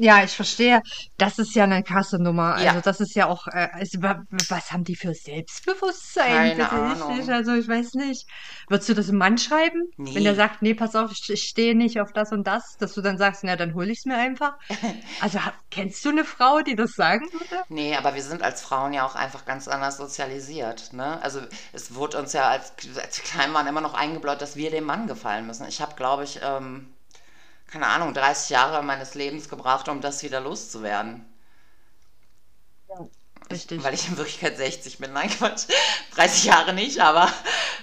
Ja, 0.00 0.22
ich 0.22 0.30
verstehe. 0.30 0.80
Das 1.16 1.38
ist 1.38 1.54
ja 1.56 1.64
eine 1.64 1.82
krasse 1.82 2.22
Nummer. 2.22 2.54
Also 2.54 2.76
Ja. 2.76 2.80
das 2.80 3.00
ist 3.00 3.16
ja 3.16 3.26
auch, 3.26 3.48
äh, 3.48 3.68
also, 3.72 4.00
wa- 4.00 4.22
was 4.48 4.70
haben 4.70 4.84
die 4.84 4.94
für 4.94 5.12
Selbstbewusstsein? 5.12 6.26
Keine 6.26 6.54
Bitte 6.54 6.66
ich 6.66 7.02
Ahnung. 7.02 7.16
nicht. 7.16 7.28
Also 7.28 7.52
ich 7.54 7.66
weiß 7.66 7.94
nicht. 7.94 8.24
Würdest 8.68 8.88
du 8.88 8.94
das 8.94 9.08
einem 9.08 9.18
Mann 9.18 9.38
schreiben? 9.38 9.82
Wenn 9.96 10.22
der 10.22 10.36
sagt, 10.36 10.62
nee, 10.62 10.74
pass 10.74 10.94
auf, 10.94 11.10
ich, 11.10 11.28
ich 11.30 11.42
stehe 11.42 11.74
nicht 11.74 12.00
auf 12.00 12.12
das 12.12 12.30
und 12.30 12.46
das, 12.46 12.76
dass 12.78 12.94
du 12.94 13.00
dann 13.02 13.18
sagst, 13.18 13.42
na, 13.42 13.56
dann 13.56 13.74
hole 13.74 13.90
ich 13.90 13.98
es 13.98 14.04
mir 14.04 14.16
einfach. 14.16 14.52
Also 15.20 15.40
kennst 15.70 16.04
du 16.04 16.10
eine 16.10 16.24
Frau, 16.24 16.60
die 16.60 16.76
das 16.76 16.92
sagen 16.92 17.26
würde? 17.32 17.64
Nee, 17.68 17.96
aber 17.96 18.14
wir 18.14 18.22
sind 18.22 18.42
als 18.42 18.62
Frauen 18.62 18.92
ja 18.92 19.04
auch 19.04 19.16
einfach 19.16 19.44
ganz 19.46 19.66
anders 19.66 19.96
sozialisiert. 19.96 20.92
Ne? 20.92 21.20
Also 21.22 21.40
es 21.72 21.94
wurde 21.96 22.18
uns 22.18 22.32
ja 22.32 22.48
als, 22.48 22.72
als 23.02 23.18
wir 23.18 23.24
klein 23.24 23.52
waren 23.52 23.66
immer 23.66 23.80
noch 23.80 23.94
eingebläut, 23.94 24.40
dass 24.42 24.54
wir 24.56 24.70
dem 24.70 24.84
Mann 24.84 25.08
gefallen 25.08 25.46
müssen. 25.46 25.66
Ich 25.66 25.80
habe, 25.80 25.94
glaube 25.96 26.22
ich, 26.24 26.38
ähm, 26.42 26.92
keine 27.68 27.86
Ahnung, 27.86 28.14
30 28.14 28.50
Jahre 28.50 28.82
meines 28.82 29.14
Lebens 29.14 29.48
gebraucht, 29.48 29.88
um 29.88 30.00
das 30.00 30.22
wieder 30.22 30.40
loszuwerden. 30.40 31.24
Richtig. 33.50 33.82
Weil 33.82 33.94
ich 33.94 34.08
in 34.08 34.16
Wirklichkeit 34.18 34.56
60 34.58 34.98
bin. 34.98 35.12
Nein, 35.12 35.30
Quatsch. 35.30 35.66
30 36.14 36.44
Jahre 36.44 36.74
nicht, 36.74 37.00
aber 37.00 37.32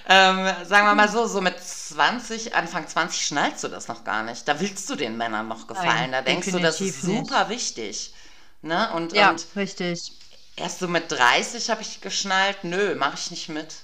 ähm, 0.08 0.46
sagen 0.64 0.86
wir 0.86 0.94
mal 0.94 1.08
so, 1.08 1.26
so 1.26 1.40
mit 1.40 1.58
20, 1.58 2.54
Anfang 2.54 2.86
20 2.86 3.26
schnallst 3.26 3.64
du 3.64 3.68
das 3.68 3.88
noch 3.88 4.04
gar 4.04 4.22
nicht. 4.22 4.46
Da 4.46 4.60
willst 4.60 4.88
du 4.90 4.94
den 4.96 5.16
Männern 5.16 5.48
noch 5.48 5.66
gefallen. 5.66 6.10
Nein, 6.10 6.12
da 6.12 6.22
denkst 6.22 6.50
du, 6.52 6.60
das 6.60 6.80
ist 6.80 7.02
definitiv 7.02 7.02
nicht. 7.02 7.28
super 7.28 7.48
wichtig. 7.48 8.14
Ne? 8.62 8.92
Und, 8.92 9.12
Ja, 9.12 9.30
und 9.30 9.46
richtig. 9.56 10.12
erst 10.56 10.78
so 10.80 10.88
mit 10.88 11.10
30 11.10 11.70
habe 11.70 11.82
ich 11.82 12.00
geschnallt, 12.00 12.62
nö, 12.64 12.94
mache 12.94 13.16
ich 13.16 13.30
nicht 13.30 13.48
mit. 13.48 13.74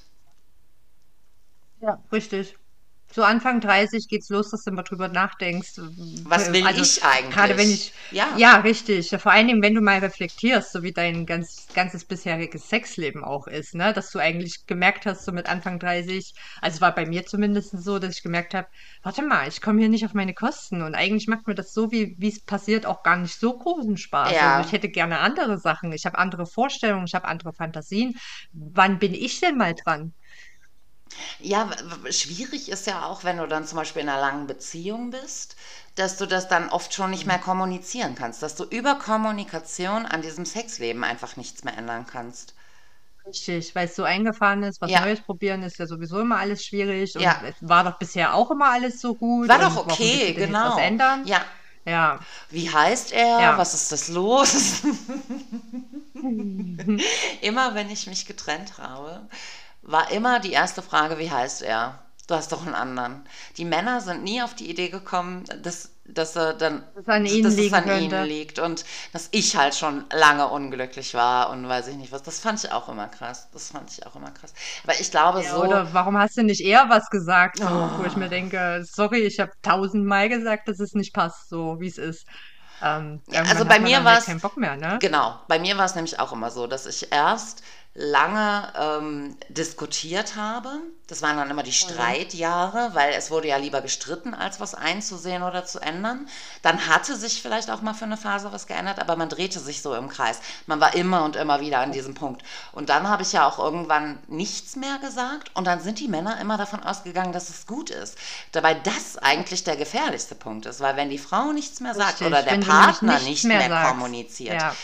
Ja, 1.81 2.03
richtig. 2.11 2.57
So 3.15 3.23
Anfang 3.23 3.61
30 3.61 4.09
geht's 4.09 4.29
los, 4.31 4.51
dass 4.51 4.65
du 4.65 4.71
mal 4.73 4.83
drüber 4.83 5.09
nachdenkst. 5.09 5.73
Was 6.25 6.53
will 6.53 6.67
Also, 6.67 6.81
ich 6.81 7.05
eigentlich? 7.05 7.31
Gerade 7.35 7.57
wenn 7.59 7.71
ich, 7.71 7.93
Ja. 8.11 8.29
ja, 8.39 8.57
richtig. 8.61 9.11
Vor 9.19 9.33
allen 9.33 9.49
Dingen, 9.49 9.63
wenn 9.63 9.75
du 9.75 9.83
mal 9.83 9.99
reflektierst, 9.99 10.73
so 10.73 10.83
wie 10.83 10.93
dein 10.93 11.27
ganz, 11.27 11.67
ganzes 11.75 12.05
bisheriges 12.07 12.69
Sexleben 12.69 13.23
auch 13.23 13.47
ist, 13.47 13.75
ne, 13.75 13.93
dass 13.93 14.11
du 14.11 14.19
eigentlich 14.19 14.67
gemerkt 14.67 15.05
hast, 15.05 15.25
so 15.27 15.33
mit 15.33 15.47
Anfang 15.49 15.79
30, 15.79 16.33
also 16.63 16.77
es 16.77 16.81
war 16.81 16.95
bei 16.95 17.05
mir 17.07 17.27
zumindest 17.27 17.73
so, 17.83 17.99
dass 17.99 18.17
ich 18.17 18.23
gemerkt 18.23 18.55
habe, 18.55 18.69
warte 19.03 19.23
mal, 19.23 19.47
ich 19.47 19.61
komme 19.61 19.81
hier 19.81 19.89
nicht 19.91 20.05
auf 20.07 20.15
meine 20.15 20.35
Kosten 20.35 20.83
und 20.83 20.95
eigentlich 20.95 21.29
macht 21.29 21.47
mir 21.47 21.55
das 21.55 21.73
so, 21.75 21.91
wie 21.93 22.15
wie 22.19 22.29
es 22.29 22.41
passiert, 22.45 22.87
auch 22.87 23.03
gar 23.03 23.17
nicht 23.17 23.39
so 23.39 23.57
großen 23.59 23.97
Spaß. 23.97 24.33
Ja. 24.33 24.57
Also 24.57 24.69
ich 24.69 24.73
hätte 24.73 24.89
gerne 24.89 25.19
andere 25.19 25.59
Sachen, 25.59 25.93
ich 25.93 26.07
habe 26.07 26.19
andere 26.19 26.47
Vorstellungen, 26.47 27.07
ich 27.07 27.15
habe 27.15 27.29
andere 27.29 27.53
Fantasien. 27.53 28.15
Wann 28.53 28.99
bin 28.99 29.15
ich 29.15 29.41
denn 29.41 29.57
mal 29.59 29.75
dran? 29.75 30.15
Ja, 31.41 31.71
schwierig 32.11 32.69
ist 32.71 32.87
ja 32.87 33.05
auch, 33.07 33.25
wenn 33.25 33.37
du 33.39 33.47
dann 33.47 33.67
zum 33.67 33.77
Beispiel 33.77 34.03
in 34.03 34.09
einer 34.09 34.21
langen 34.21 34.47
Beziehung 34.47 35.11
bist, 35.11 35.57
dass 35.95 36.17
du 36.17 36.27
das 36.27 36.49
dann 36.49 36.71
oft 36.71 36.95
schon 36.95 37.11
nicht 37.11 37.27
mehr 37.27 37.39
kommunizieren 37.39 38.15
kannst, 38.15 38.43
dass 38.43 38.57
du 38.57 38.65
über 38.65 38.95
Kommunikation 38.97 40.07
an 40.07 40.23
diesem 40.23 40.47
Sexleben 40.47 41.05
einfach 41.05 41.37
nichts 41.37 41.65
mehr 41.65 41.77
ändern 41.77 42.07
kannst. 42.07 42.55
Richtig, 43.27 43.75
weil 43.77 43.87
es 43.87 43.95
so 43.95 44.03
eingefahren 44.03 44.65
ist, 44.65 44.81
was 44.81 44.91
Ja. 44.91 45.01
Neues 45.01 45.23
probieren 45.23 45.63
ist 45.63 45.79
ja 45.79 45.87
sowieso 45.87 46.21
immer 46.21 46.39
alles 46.39 46.65
schwierig 46.65 47.15
und 47.17 47.23
Ja. 47.23 47.41
es 47.45 47.55
war 47.61 47.85
doch 47.85 47.99
bisher 47.99 48.35
auch 48.35 48.51
immer 48.51 48.73
alles 48.73 49.01
so 49.01 49.15
gut 49.15 49.49
War 49.49 49.61
doch 49.61 49.77
okay, 49.77 50.35
genau. 50.35 50.71
was 50.71 50.79
ändern? 50.79 51.27
Ja. 51.27 51.45
Ja, 51.85 52.21
Wie 52.51 52.71
heißt 52.71 53.13
er? 53.13 53.41
Ja. 53.41 53.59
Was 53.59 53.75
ist 53.75 53.93
das 53.93 54.09
los? 54.09 54.83
immer 57.41 57.75
wenn 57.75 57.91
ich 57.91 58.07
mich 58.07 58.27
getrennt 58.27 58.79
habe, 58.79 59.29
war 59.83 60.11
immer 60.11 60.41
die 60.41 60.53
erste 60.53 60.83
Frage, 60.83 61.19
wie 61.19 61.31
heißt 61.31 61.63
er? 61.63 61.99
Du 62.29 62.35
hast 62.35 62.53
doch 62.53 62.65
einen 62.65 62.75
anderen. 62.75 63.29
Die 63.57 63.65
Männer 63.65 64.01
sind 64.01 64.23
nie 64.23 64.43
auf 64.43 64.55
die 64.55 64.71
Idee 64.71 64.89
gekommen, 64.89 65.45
dass, 65.63 65.91
dass 66.05 66.37
er 66.37 66.55
dann 66.55 66.85
Dass 66.95 67.03
es 67.03 67.09
an 67.09 67.27
ihnen 67.27 67.43
dass 67.43 67.59
es 67.59 67.73
an 67.73 67.85
könnte. 67.85 67.91
ihnen 67.91 68.25
liegt 68.29 68.59
und 68.59 68.85
dass 69.13 69.29
ich 69.33 69.57
halt 69.57 69.75
schon 69.75 70.05
lange 70.13 70.49
unglücklich 70.49 71.15
war 71.15 71.51
und 71.51 71.69
weiß 71.69 71.89
ich 71.89 71.97
nicht 71.97 72.13
was. 72.13 72.23
Das 72.23 72.39
fand 72.39 72.63
ich 72.65 72.71
auch 72.73 72.89
immer 72.89 73.09
krass. 73.09 73.49
Das 73.53 73.71
fand 73.71 73.91
ich 73.91 74.07
auch 74.07 74.15
immer 74.17 74.31
krass. 74.31 74.53
Aber 74.85 74.99
ich 75.01 75.11
glaube 75.11 75.43
Ja, 75.43 75.43
so. 75.43 75.61
oder 75.61 75.93
warum 75.95 76.17
hast 76.19 76.37
du 76.37 76.43
nicht 76.43 76.61
eher 76.61 76.89
was 76.89 77.09
gesagt, 77.11 77.59
so, 77.59 77.93
wo 77.97 78.05
ich 78.05 78.17
Oh. 78.17 78.17
mir 78.17 78.29
denke, 78.29 78.85
sorry, 78.85 79.21
ich 79.23 79.41
habe 79.41 79.53
tausendmal 79.63 80.29
gesagt, 80.29 80.69
dass 80.69 80.79
es 80.81 80.95
nicht 80.95 81.15
passt, 81.15 81.49
so 81.49 81.81
wie 81.81 81.89
es 81.89 81.99
ist. 81.99 82.27
Ähm, 82.81 83.23
also 83.45 83.65
bei 83.67 83.79
mir 83.81 84.03
halt 84.05 84.25
keinen 84.25 84.41
Bock 84.41 84.57
mehr, 84.57 84.77
ne? 84.77 85.01
Genau, 85.01 85.41
bei 85.49 85.59
mir 85.59 85.77
war 85.79 85.85
es 85.87 85.95
nämlich 85.97 86.21
auch 86.21 86.33
immer 86.33 86.51
so, 86.51 86.67
dass 86.69 86.87
ich 86.87 87.13
erst 87.13 87.63
lange 87.95 88.73
ähm, 88.75 89.37
diskutiert 89.51 90.35
habe. 90.35 90.71
Das 91.09 91.21
waren 91.21 91.37
dann 91.37 91.51
immer 91.51 91.63
die 91.63 91.75
Streitjahre, 91.75 92.91
weil 92.95 93.13
es 93.13 93.31
wurde 93.31 93.49
ja 93.49 93.59
lieber 93.59 93.83
gestritten, 93.83 94.33
als 94.33 94.61
was 94.61 94.75
einzusehen 94.75 95.43
oder 95.43 95.67
zu 95.67 95.79
ändern. 95.79 96.27
Dann 96.63 96.87
hatte 96.87 97.17
sich 97.17 97.43
vielleicht 97.43 97.71
auch 97.71 97.83
mal 97.83 97.93
für 97.93 98.07
eine 98.07 98.17
Phase 98.17 98.51
was 98.51 98.67
geändert, 98.67 98.99
aber 98.99 99.17
man 99.17 99.29
drehte 99.29 99.61
sich 99.61 99.83
so 99.83 99.95
im 99.95 100.09
Kreis. 100.09 100.41
Man 100.67 100.81
war 100.81 100.95
immer 100.95 101.23
und 101.25 101.37
immer 101.37 101.61
wieder 101.61 101.81
an 101.81 101.93
diesem 101.93 102.15
Punkt. 102.15 102.43
Und 102.73 102.89
dann 102.89 103.09
habe 103.09 103.25
ich 103.25 103.33
ja 103.33 103.47
auch 103.47 103.59
irgendwann 103.59 104.21
nichts 104.27 104.75
mehr 104.77 104.99
gesagt 104.99 105.51
und 105.55 105.67
dann 105.67 105.81
sind 105.81 106.01
die 106.01 106.09
Männer 106.09 106.41
immer 106.41 106.57
davon 106.57 106.83
ausgegangen, 106.83 107.35
dass 107.35 107.51
es 107.51 107.67
gut 107.67 107.91
ist. 107.91 108.17
Dabei 108.53 108.73
das 108.73 109.19
eigentlich 109.19 109.65
der 109.65 109.77
gefährlichste 109.77 110.35
Punkt 110.35 110.65
ist, 110.65 110.81
weil 110.81 110.97
wenn 110.97 111.11
die 111.11 111.19
Frau 111.19 111.53
nichts 111.53 111.81
mehr 111.81 111.95
sagt 111.95 112.23
Richtig, 112.23 112.27
oder 112.29 112.43
der 112.43 112.57
Partner 112.57 113.13
nichts 113.15 113.27
nicht 113.27 113.45
mehr 113.45 113.69
mehr 113.69 113.85
kommuniziert, 113.85 114.63
Ja. 114.63 114.75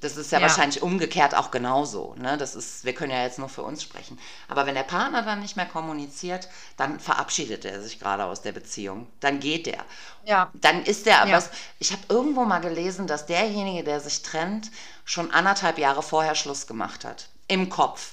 Das 0.00 0.16
ist 0.16 0.32
ja, 0.32 0.40
Ja. 0.40 0.42
wahrscheinlich 0.42 0.82
umgekehrt 0.82 1.34
auch 1.34 1.50
genauso. 1.50 2.14
Ne? 2.18 2.36
Das 2.38 2.54
ist, 2.54 2.84
wir 2.84 2.94
können 2.94 3.12
ja 3.12 3.22
jetzt 3.22 3.38
nur 3.38 3.48
für 3.48 3.62
uns 3.62 3.82
sprechen. 3.82 4.18
Aber 4.48 4.66
wenn 4.66 4.74
der 4.74 4.82
Partner 4.82 5.22
dann 5.22 5.40
nicht 5.40 5.56
mehr 5.56 5.66
kommuniziert, 5.66 6.48
dann 6.76 7.00
verabschiedet 7.00 7.64
er 7.64 7.80
sich 7.82 7.98
gerade 7.98 8.24
aus 8.24 8.42
der 8.42 8.52
Beziehung. 8.52 9.06
Dann 9.20 9.40
geht 9.40 9.66
der. 9.66 9.84
Ja. 10.24 10.50
Dann 10.54 10.82
ist 10.84 11.06
der 11.06 11.22
aber. 11.22 11.30
Ja. 11.30 11.42
Ich 11.78 11.92
habe 11.92 12.02
irgendwo 12.08 12.44
mal 12.44 12.60
gelesen, 12.60 13.06
dass 13.06 13.26
derjenige, 13.26 13.84
der 13.84 14.00
sich 14.00 14.22
trennt, 14.22 14.70
schon 15.04 15.30
anderthalb 15.30 15.78
Jahre 15.78 16.02
vorher 16.02 16.34
Schluss 16.34 16.66
gemacht 16.66 17.04
hat. 17.04 17.28
Im 17.48 17.68
Kopf. 17.68 18.12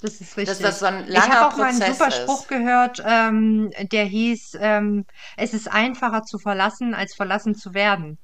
Das 0.00 0.20
ist 0.20 0.36
richtig. 0.36 0.58
das 0.58 0.80
so 0.80 0.86
ein 0.86 1.08
ich 1.08 1.16
habe 1.18 1.46
auch 1.46 1.56
mal 1.56 1.70
einen 1.70 1.78
Prozess 1.78 1.96
super 1.98 2.08
ist. 2.08 2.16
Spruch 2.16 2.46
gehört, 2.46 3.02
ähm, 3.06 3.70
der 3.90 4.04
hieß, 4.04 4.58
ähm, 4.60 5.06
es 5.38 5.54
ist 5.54 5.66
einfacher 5.72 6.24
zu 6.24 6.38
verlassen, 6.38 6.94
als 6.94 7.14
verlassen 7.14 7.54
zu 7.54 7.72
werden. 7.72 8.18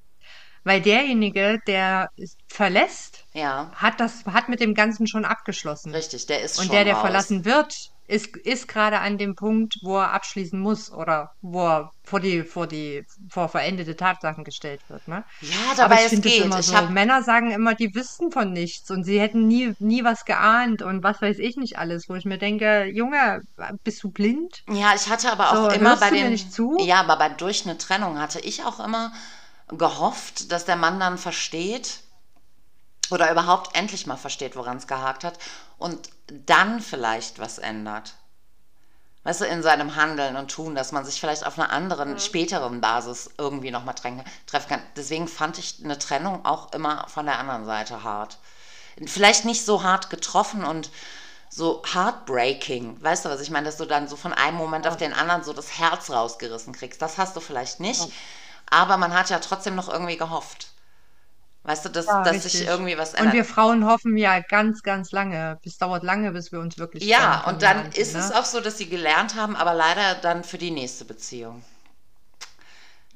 Weil 0.64 0.80
derjenige, 0.82 1.58
der 1.66 2.08
es 2.16 2.36
verlässt, 2.48 3.26
Ja, 3.32 3.72
hat 3.72 4.00
das, 4.00 4.24
hat 4.26 4.48
mit 4.48 4.60
dem 4.60 4.74
Ganzen 4.74 5.06
schon 5.06 5.24
abgeschlossen. 5.24 5.94
richtig. 5.94 6.26
Der 6.26 6.40
ist 6.42 6.62
Und 6.62 6.64
schon 6.64 6.72
der, 6.72 6.84
der 6.84 6.96
raus. 6.96 6.96
verlassen 6.96 7.44
wird, 7.44 7.74
ist, 8.06 8.36
ist 8.38 8.66
gerade 8.68 8.98
an 9.00 9.18
dem 9.18 9.34
Punkt, 9.36 9.76
wo 9.82 9.98
er 9.98 10.12
abschließen 10.12 10.58
muss 10.60 10.90
oder 10.92 11.30
wo 11.40 11.66
er 11.68 11.90
vor 12.04 12.20
die, 12.20 12.42
vor 12.42 12.66
die, 12.66 13.04
vor 13.30 13.48
verendete 13.48 13.96
Tatsachen 13.96 14.42
gestellt 14.44 14.82
wird, 14.88 15.06
ne? 15.06 15.24
Ja, 15.40 15.74
Aber 15.78 15.94
dabei 15.94 16.04
ich 16.06 16.06
es 16.06 16.20
geht. 16.20 16.56
Ich 16.56 16.72
so, 16.72 16.74
habe 16.74 16.92
Männer 16.92 17.22
sagen 17.22 17.50
immer, 17.52 17.74
die 17.74 17.94
wüssten 17.94 18.30
von 18.32 18.52
nichts 18.52 18.90
und 18.90 19.04
sie 19.04 19.20
hätten 19.20 19.46
nie, 19.46 19.72
nie 19.78 20.04
was 20.04 20.24
geahnt 20.24 20.82
und 20.82 21.02
was 21.04 21.20
weiß 21.22 21.38
ich 21.38 21.56
nicht 21.56 21.78
alles, 21.78 22.08
wo 22.08 22.14
ich 22.14 22.24
mir 22.24 22.38
denke, 22.38 22.84
Junge, 22.92 23.40
bist 23.84 24.02
du 24.02 24.10
blind? 24.10 24.64
Ja, 24.68 24.94
ich 24.94 25.08
hatte 25.08 25.30
aber 25.32 25.52
auch 25.52 25.64
So, 25.64 25.70
immer 25.70 25.96
bei 25.98 26.10
du 26.10 26.16
mir 26.16 26.30
den. 26.30 26.30
nicht 26.30 26.52
zu? 26.52 26.78
Ja, 26.78 27.00
aber 27.00 27.16
bei, 27.16 27.28
durch 27.30 27.64
eine 27.66 27.76
Trennung 27.76 28.18
hatte 28.18 28.40
ich 28.40 28.64
auch 28.64 28.80
immer 28.80 29.12
gehofft, 29.72 30.52
dass 30.52 30.64
der 30.64 30.76
Mann 30.76 31.00
dann 31.00 31.18
versteht 31.18 32.00
oder 33.10 33.30
überhaupt 33.30 33.76
endlich 33.76 34.06
mal 34.06 34.16
versteht, 34.16 34.56
woran 34.56 34.76
es 34.76 34.86
gehakt 34.86 35.24
hat 35.24 35.38
und 35.78 36.10
dann 36.28 36.80
vielleicht 36.80 37.38
was 37.38 37.58
ändert. 37.58 38.14
Weißt 39.22 39.42
du, 39.42 39.44
in 39.44 39.62
seinem 39.62 39.96
Handeln 39.96 40.36
und 40.36 40.50
Tun, 40.50 40.74
dass 40.74 40.92
man 40.92 41.04
sich 41.04 41.20
vielleicht 41.20 41.44
auf 41.44 41.58
einer 41.58 41.70
anderen, 41.70 42.18
späteren 42.18 42.80
Basis 42.80 43.28
irgendwie 43.36 43.70
nochmal 43.70 43.94
treffen 43.94 44.68
kann. 44.68 44.82
Deswegen 44.96 45.28
fand 45.28 45.58
ich 45.58 45.80
eine 45.84 45.98
Trennung 45.98 46.46
auch 46.46 46.72
immer 46.72 47.06
von 47.08 47.26
der 47.26 47.38
anderen 47.38 47.66
Seite 47.66 48.02
hart. 48.02 48.38
Vielleicht 49.06 49.44
nicht 49.44 49.66
so 49.66 49.82
hart 49.82 50.08
getroffen 50.08 50.64
und 50.64 50.90
so 51.50 51.82
heartbreaking. 51.92 53.02
Weißt 53.02 53.24
du, 53.24 53.28
was 53.28 53.40
ich 53.42 53.50
meine? 53.50 53.66
Dass 53.66 53.76
du 53.76 53.84
dann 53.84 54.08
so 54.08 54.16
von 54.16 54.32
einem 54.32 54.56
Moment 54.56 54.86
auf 54.86 54.96
den 54.96 55.12
anderen 55.12 55.44
so 55.44 55.52
das 55.52 55.78
Herz 55.78 56.08
rausgerissen 56.08 56.72
kriegst. 56.72 57.02
Das 57.02 57.18
hast 57.18 57.36
du 57.36 57.40
vielleicht 57.40 57.80
nicht. 57.80 58.08
Aber 58.70 58.96
man 58.96 59.14
hat 59.14 59.30
ja 59.30 59.38
trotzdem 59.40 59.74
noch 59.76 59.88
irgendwie 59.88 60.16
gehofft. 60.16 60.72
Weißt 61.64 61.84
du, 61.84 61.88
dass, 61.90 62.06
Ja, 62.06 62.22
dass 62.22 62.42
sich 62.44 62.66
irgendwie 62.66 62.98
was 62.98 63.14
Und 63.16 63.18
ändert. 63.18 63.34
wir 63.34 63.44
Frauen 63.44 63.86
hoffen 63.86 64.16
ja 64.16 64.40
ganz, 64.40 64.82
ganz 64.82 65.12
lange. 65.12 65.58
Es 65.64 65.78
dauert 65.78 66.02
lange, 66.02 66.32
bis 66.32 66.52
wir 66.52 66.60
uns 66.60 66.78
wirklich 66.78 67.04
ja, 67.04 67.44
und 67.48 67.62
dann 67.62 67.90
ist 67.92 68.14
es 68.14 68.30
ne? 68.30 68.32
auch 68.32 68.44
so, 68.44 68.60
dass 68.60 68.78
sie 68.78 68.88
gelernt 68.88 69.34
haben, 69.34 69.56
aber 69.56 69.74
leider 69.74 70.14
dann 70.16 70.44
für 70.44 70.58
die 70.58 70.70
nächste 70.70 71.04
Beziehung. 71.04 71.64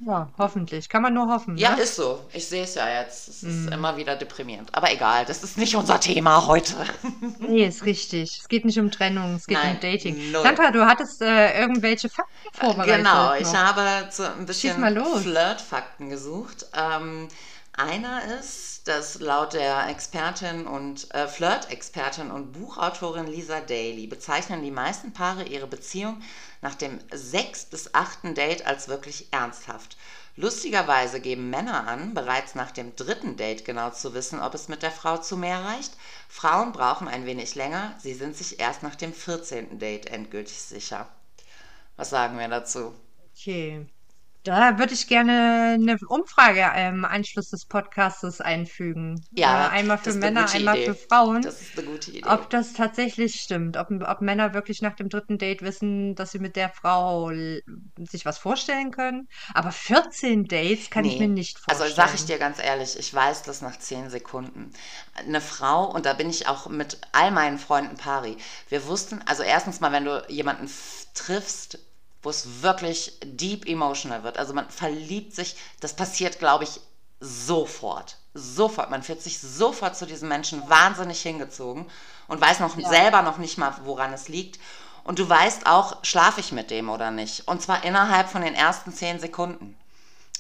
Ja, 0.01 0.29
hoffentlich. 0.39 0.89
Kann 0.89 1.03
man 1.03 1.15
nur 1.15 1.29
hoffen, 1.29 1.57
Ja, 1.57 1.77
ne? 1.77 1.83
ist 1.83 1.95
so. 1.97 2.21
Ich 2.33 2.49
sehe 2.49 2.65
es 2.65 2.75
ja 2.75 2.89
jetzt. 3.01 3.29
Es 3.29 3.43
ist 3.45 3.71
immer 3.71 3.97
wieder 3.97 4.17
deprimierend. 4.17 4.75
Aber 4.75 4.93
egal, 4.93 5.25
das 5.25 5.45
ist 5.45 5.57
nicht 5.57 5.77
unser 5.77 6.01
Thema 6.01 6.47
heute. 6.47 6.75
Nee, 7.39 7.67
ist 7.67 7.85
richtig. 7.85 8.39
Es 8.41 8.49
geht 8.49 8.65
nicht 8.65 8.79
um 8.79 8.91
Trennung, 8.91 9.37
es 9.37 9.47
geht 9.47 9.57
Nein, 9.57 9.77
um 9.77 9.81
Dating. 9.81 10.33
null. 10.33 10.43
Sandra, 10.43 10.71
du 10.73 10.85
hattest 10.87 11.23
äh, 11.23 11.61
irgendwelche 11.61 12.09
Fakten 12.09 12.33
vorbereitet. 12.53 12.97
Genau, 12.97 13.35
ich 13.35 13.55
habe 13.55 14.09
so 14.11 14.25
ein 14.25 14.47
bisschen. 14.47 14.83
Flirt-Fakten 15.23 16.09
gesucht. 16.11 16.67
Ähm, 16.75 17.29
einer 17.77 18.21
ist, 18.41 18.74
dass 18.85 19.19
laut 19.19 19.55
der 19.55 19.89
Expertin 19.89 20.67
und 20.67 21.13
äh, 21.15 21.27
Flirt-Expertin 21.27 22.31
und 22.31 22.53
Buchautorin 22.53 23.27
Lisa 23.27 23.61
Daly 23.61 24.07
bezeichnen 24.07 24.63
die 24.63 24.71
meisten 24.71 25.13
Paare 25.15 25.45
ihre 25.45 25.67
Beziehung 25.67 26.21
nach 26.61 26.75
dem 26.75 26.99
sechs- 27.13 27.65
bis 27.65 27.95
achten 27.95 28.35
Date 28.35 28.67
als 28.67 28.89
wirklich 28.89 29.33
ernsthaft. 29.33 29.97
Lustigerweise 30.37 31.21
geben 31.21 31.49
Männer 31.49 31.87
an, 31.87 32.13
bereits 32.13 32.55
nach 32.55 32.73
dem 32.73 32.95
dritten 32.97 33.37
Date 33.37 33.65
genau 33.65 33.91
zu 33.91 34.13
wissen, 34.15 34.41
ob 34.41 34.55
es 34.55 34.69
mit 34.69 34.83
der 34.83 34.91
Frau 34.91 35.17
zu 35.17 35.37
mehr 35.37 35.65
reicht. 35.65 35.93
Frauen 36.29 36.73
brauchen 36.73 37.09
ein 37.09 37.25
wenig 37.25 37.55
länger, 37.55 37.95
sie 38.01 38.15
sind 38.15 38.37
sich 38.37 38.61
erst 38.61 38.83
nach 38.83 38.97
dem 38.97 39.15
14. 39.15 39.79
Date 39.79 40.07
endgültig 40.07 40.61
sicher. 40.61 41.09
Was 41.97 42.11
sagen 42.11 42.39
wir 42.39 42.49
dazu? 42.49 42.93
Okay. 43.33 43.87
Da 44.45 44.79
würde 44.79 44.93
ich 44.93 45.07
gerne 45.09 45.73
eine 45.75 45.97
Umfrage 46.07 46.71
im 46.89 47.07
Anschluss 47.07 47.49
des 47.49 47.65
Podcastes 47.65 48.43
einfügen. 48.43 49.25
Ja, 49.33 49.69
äh, 49.69 49.71
einmal 49.71 49.97
für 49.97 50.13
Männer, 50.13 50.51
einmal 50.53 50.77
Idee. 50.77 50.93
für 50.93 50.95
Frauen. 50.95 51.41
Das 51.43 51.63
ist 51.63 51.79
eine 51.79 51.87
gute 51.87 52.11
Idee. 52.11 52.29
Ob 52.29 52.51
das 52.51 52.75
tatsächlich 52.75 53.41
stimmt, 53.41 53.79
ob, 53.79 53.89
ob 54.07 54.21
Männer 54.21 54.53
wirklich 54.53 54.83
nach 54.83 54.95
dem 54.97 55.09
dritten 55.09 55.39
Date 55.39 55.63
wissen, 55.63 56.15
dass 56.15 56.33
sie 56.33 56.41
mit 56.41 56.57
der 56.57 56.69
Frau 56.69 57.31
sich 57.31 58.27
was 58.27 58.37
vorstellen 58.37 58.91
können. 58.91 59.29
Aber 59.55 59.73
14 59.73 60.45
Dates 60.45 60.91
kann 60.91 61.07
ich 61.07 61.15
Nee. 61.15 61.27
mir 61.27 61.33
nicht 61.33 61.59
vorstellen. 61.59 61.81
Also 61.83 61.97
sage 61.97 62.13
ich 62.15 62.27
dir 62.27 62.39
ganz 62.39 62.63
ehrlich, 62.63 62.99
ich 62.99 63.15
weiß 63.15 63.45
das 63.45 63.63
nach 63.63 63.79
10 63.79 64.11
Sekunden. 64.11 64.73
Eine 65.15 65.41
Frau, 65.41 65.87
und 65.91 66.05
da 66.05 66.13
bin 66.13 66.29
ich 66.29 66.49
auch 66.49 66.69
mit 66.69 66.99
all 67.13 67.31
meinen 67.31 67.59
Freunden 67.59 67.97
pari, 67.97 68.37
wir 68.69 68.87
wussten, 68.87 69.23
also 69.27 69.43
erstens 69.43 69.81
mal, 69.81 69.93
wenn 69.93 70.05
du 70.05 70.23
jemanden 70.29 70.69
triffst, 71.15 71.79
wo 72.25 72.31
es 72.31 72.63
wirklich 72.63 73.19
deep 73.23 73.67
emotional 73.69 74.23
wird. 74.25 74.39
Also 74.39 74.55
man 74.55 74.69
verliebt 74.71 75.35
sich, 75.35 75.57
das 75.81 75.95
passiert, 75.95 76.39
glaube 76.39 76.65
ich, 76.65 76.81
sofort. 77.21 78.17
Sofort. 78.35 78.91
Man 78.91 79.03
fühlt 79.03 79.23
sich 79.23 79.39
sofort 79.39 79.97
zu 79.97 80.07
diesem 80.07 80.29
Menschen 80.29 80.69
wahnsinnig 80.69 81.21
hingezogen 81.23 81.87
und 82.27 82.41
weiß 82.41 82.61
noch 82.61 82.77
Ja. 82.77 82.89
selber 82.89 83.23
noch 83.23 83.39
nicht 83.39 83.59
mal, 83.59 83.75
woran 83.85 84.13
es 84.13 84.29
liegt. 84.29 84.59
Und 85.05 85.19
du 85.19 85.29
weißt 85.29 85.67
auch, 85.67 86.03
schlafe 86.03 86.41
ich 86.41 86.51
mit 86.51 86.71
dem 86.71 86.89
oder 86.89 87.11
nicht. 87.11 87.47
Und 87.47 87.61
zwar 87.63 87.85
innerhalb 87.85 88.29
von 88.29 88.43
den 88.43 88.55
ersten 88.55 88.93
zehn 88.93 89.21
Sekunden. 89.21 89.77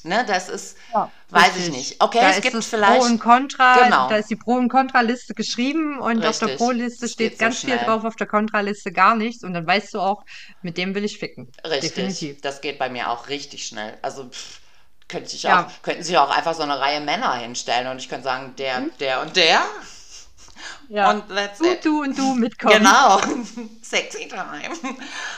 Ne, 0.05 0.24
das 0.26 0.48
ist, 0.48 0.76
Ja, 0.92 1.12
weiß 1.30 1.57
ich 1.57 1.57
richtig. 1.57 1.70
nicht. 1.70 2.00
Okay, 2.02 2.18
Da 2.20 2.30
es 2.30 2.36
ist 2.38 2.42
gibt 2.42 2.64
vielleicht. 2.64 3.00
Pro 3.00 3.07
und 3.07 3.18
Contra, 3.18 3.84
Genau. 3.84 4.09
da 4.09 4.16
ist 4.16 4.30
die 4.30 4.36
Pro- 4.36 4.57
und 4.57 4.68
Contra-Liste 4.68 5.34
geschrieben 5.34 5.98
und 5.98 6.26
auf 6.26 6.38
der 6.38 6.48
Richtig. 6.48 6.59
Pro-Liste 6.59 7.09
steht 7.09 7.30
geht 7.30 7.38
so 7.38 7.44
ganz 7.44 7.61
viel 7.61 7.78
drauf, 7.78 8.05
auf 8.05 8.16
der 8.16 8.26
Contra-Liste 8.26 8.92
gar 8.92 9.14
nichts 9.16 9.42
und 9.44 9.55
dann 9.55 9.66
weißt 9.66 9.94
du 9.94 10.00
auch, 10.00 10.22
mit 10.62 10.76
dem 10.78 10.94
will 10.94 11.05
ich 11.05 11.18
ficken. 11.18 11.50
Richtig, 11.64 11.94
Definitiv. 11.94 12.40
das 12.42 12.61
geht 12.61 12.78
bei 12.78 12.88
mir 12.88 13.11
auch 13.11 13.28
richtig 13.28 13.66
schnell. 13.66 13.96
Also 14.02 14.28
pff, 14.28 14.61
könnte 15.09 15.34
ich 15.34 15.42
Ja. 15.44 15.66
auch, 15.66 15.82
könnten 15.82 16.02
sich 16.02 16.16
auch 16.18 16.30
einfach 16.30 16.55
so 16.55 16.62
eine 16.62 16.78
Reihe 16.78 17.00
Männer 17.00 17.34
hinstellen 17.34 17.88
und 17.88 17.98
ich 17.98 18.09
könnte 18.09 18.24
sagen, 18.24 18.55
der, 18.57 18.82
der 19.00 19.22
und 19.22 19.36
der 19.36 19.62
Ja. 20.88 21.11
und 21.11 21.28
that's 21.28 21.59
du, 21.59 21.76
du 21.82 22.02
und 22.02 22.18
du 22.18 22.34
mitkommen. 22.34 22.78
Genau, 22.78 23.20
sexy 23.82 24.28
time. 24.28 24.74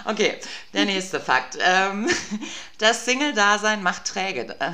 Okay, 0.04 0.38
der 0.72 0.84
nächste 0.84 1.20
Fakt. 1.20 1.58
Ähm, 1.60 2.08
das 2.78 3.04
Single-Dasein 3.04 3.82
macht 3.82 4.04
träge. 4.04 4.56
Äh, 4.60 4.72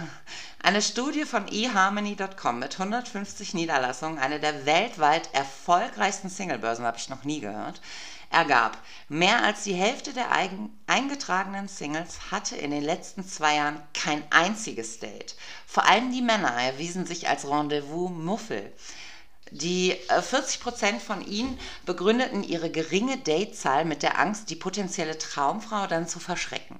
Eine 0.62 0.80
Studie 0.82 1.24
von 1.24 1.48
eharmony.com 1.48 2.58
mit 2.58 2.78
150 2.78 3.54
Niederlassungen, 3.54 4.18
eine 4.18 4.38
der 4.38 4.64
weltweit 4.64 5.28
erfolgreichsten 5.34 6.28
Singlebörsen, 6.28 6.84
habe 6.84 6.98
ich 6.98 7.08
noch 7.08 7.24
nie 7.24 7.40
gehört, 7.40 7.80
ergab, 8.30 8.78
mehr 9.08 9.42
als 9.44 9.64
die 9.64 9.74
Hälfte 9.74 10.12
der 10.12 10.28
eingetragenen 10.86 11.68
Singles 11.68 12.30
hatte 12.30 12.56
in 12.56 12.70
den 12.70 12.82
letzten 12.82 13.26
zwei 13.26 13.56
Jahren 13.56 13.82
kein 13.92 14.22
einziges 14.30 15.00
Date. 15.00 15.34
Vor 15.66 15.84
allem 15.84 16.12
die 16.12 16.22
Männer 16.22 16.52
erwiesen 16.52 17.06
sich 17.06 17.28
als 17.28 17.44
Rendezvous-Muffel. 17.48 18.72
Die 19.54 19.92
äh, 20.08 20.20
40% 20.20 20.98
von 20.98 21.20
ihnen 21.26 21.58
begründeten 21.84 22.42
ihre 22.42 22.70
geringe 22.70 23.18
Datezahl 23.18 23.84
mit 23.84 24.02
der 24.02 24.18
Angst, 24.18 24.48
die 24.48 24.56
potenzielle 24.56 25.18
Traumfrau 25.18 25.86
dann 25.86 26.08
zu 26.08 26.18
verschrecken. 26.20 26.78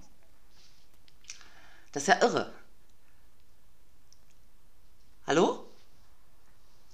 Das 1.92 2.04
ist 2.04 2.08
ja 2.08 2.22
irre. 2.22 2.50
Hallo? 5.26 5.66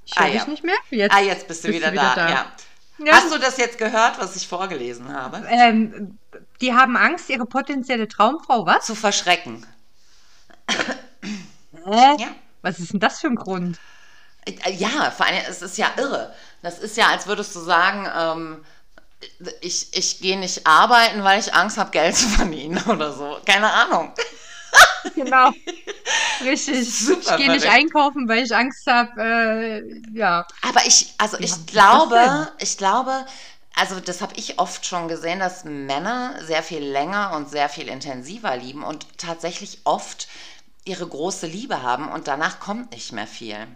Ich 0.05 0.19
höre 0.19 0.25
Ah, 0.27 0.29
ja. 0.29 0.47
nicht 0.47 0.65
mehr? 0.65 0.75
Jetzt. 0.91 1.15
Ah, 1.15 1.21
jetzt 1.21 1.47
bist 1.47 1.63
du 1.63 1.69
Bist 1.69 1.79
wieder, 1.81 1.89
du 1.89 1.93
wieder 1.95 2.15
da. 2.15 2.27
da. 2.27 2.29
Ja. 2.31 2.53
Ja. 2.99 3.13
Hast 3.13 3.33
du 3.33 3.39
das 3.39 3.57
jetzt 3.59 3.79
gehört, 3.79 4.19
was 4.19 4.35
ich 4.35 4.49
vorgelesen 4.49 5.13
habe? 5.13 5.47
Ähm, 5.49 6.19
die 6.61 6.75
haben 6.75 6.97
Angst, 6.97 7.31
ihre 7.31 7.47
potenzielle 7.47 8.09
Traumfrau, 8.09 8.67
was? 8.67 8.87
Zu 8.87 8.97
verschrecken. 8.97 9.65
Hä? 10.69 12.17
Ja. 12.19 12.35
Was 12.63 12.81
ist 12.81 12.93
denn 12.93 12.99
das 12.99 13.21
für 13.21 13.29
ein 13.29 13.37
Grund? 13.37 13.79
Äh, 14.65 14.73
Ja, 14.73 15.11
vor 15.11 15.27
allem, 15.27 15.43
es 15.49 15.63
ist 15.63 15.79
ja 15.79 15.91
irre. 15.97 16.35
Das 16.63 16.79
ist 16.79 16.97
ja, 16.97 17.09
als 17.09 17.27
würdest 17.27 17.55
du 17.55 17.61
sagen, 17.61 18.09
ähm, 18.17 18.65
ich, 19.61 19.89
ich 19.97 20.21
gehe 20.21 20.39
nicht 20.39 20.67
arbeiten, 20.67 21.25
weil 21.25 21.41
ich 21.41 21.55
Angst 21.55 21.79
habe, 21.79 21.91
Geld 21.91 22.17
zu 22.17 22.29
verdienen 22.29 22.83
oder 22.87 23.13
so. 23.13 23.39
Keine 23.45 23.71
Ahnung. 23.73 24.13
Genau. 25.15 25.51
Richtig. 26.45 26.89
Super 26.93 27.21
ich 27.21 27.37
gehe 27.37 27.51
nicht 27.51 27.67
einkaufen, 27.67 28.29
weil 28.29 28.45
ich 28.45 28.55
Angst 28.55 28.87
habe. 28.87 29.21
Äh, 29.21 30.17
ja. 30.17 30.47
Aber 30.63 30.85
ich, 30.87 31.15
also 31.19 31.39
ich 31.39 31.51
das 31.53 31.67
glaube, 31.67 32.53
ich 32.59 32.77
glaube, 32.77 33.27
also 33.75 34.01
das 34.01 34.21
habe 34.21 34.35
ich 34.37 34.59
oft 34.59 34.87
schon 34.87 35.09
gesehen, 35.09 35.41
dass 35.41 35.65
Männer 35.65 36.35
sehr 36.45 36.63
viel 36.63 36.83
länger 36.85 37.33
und 37.37 37.49
sehr 37.51 37.69
viel 37.69 37.89
intensiver 37.89 38.57
lieben 38.57 38.83
und 38.85 39.07
tatsächlich 39.19 39.81
oft 39.85 40.29
ihre 40.85 41.07
große 41.07 41.47
Liebe 41.47 41.83
haben 41.83 42.09
und 42.11 42.29
danach 42.29 42.61
kommt 42.61 42.93
nicht 42.93 43.13
mehr 43.13 43.27
viel. 43.27 43.67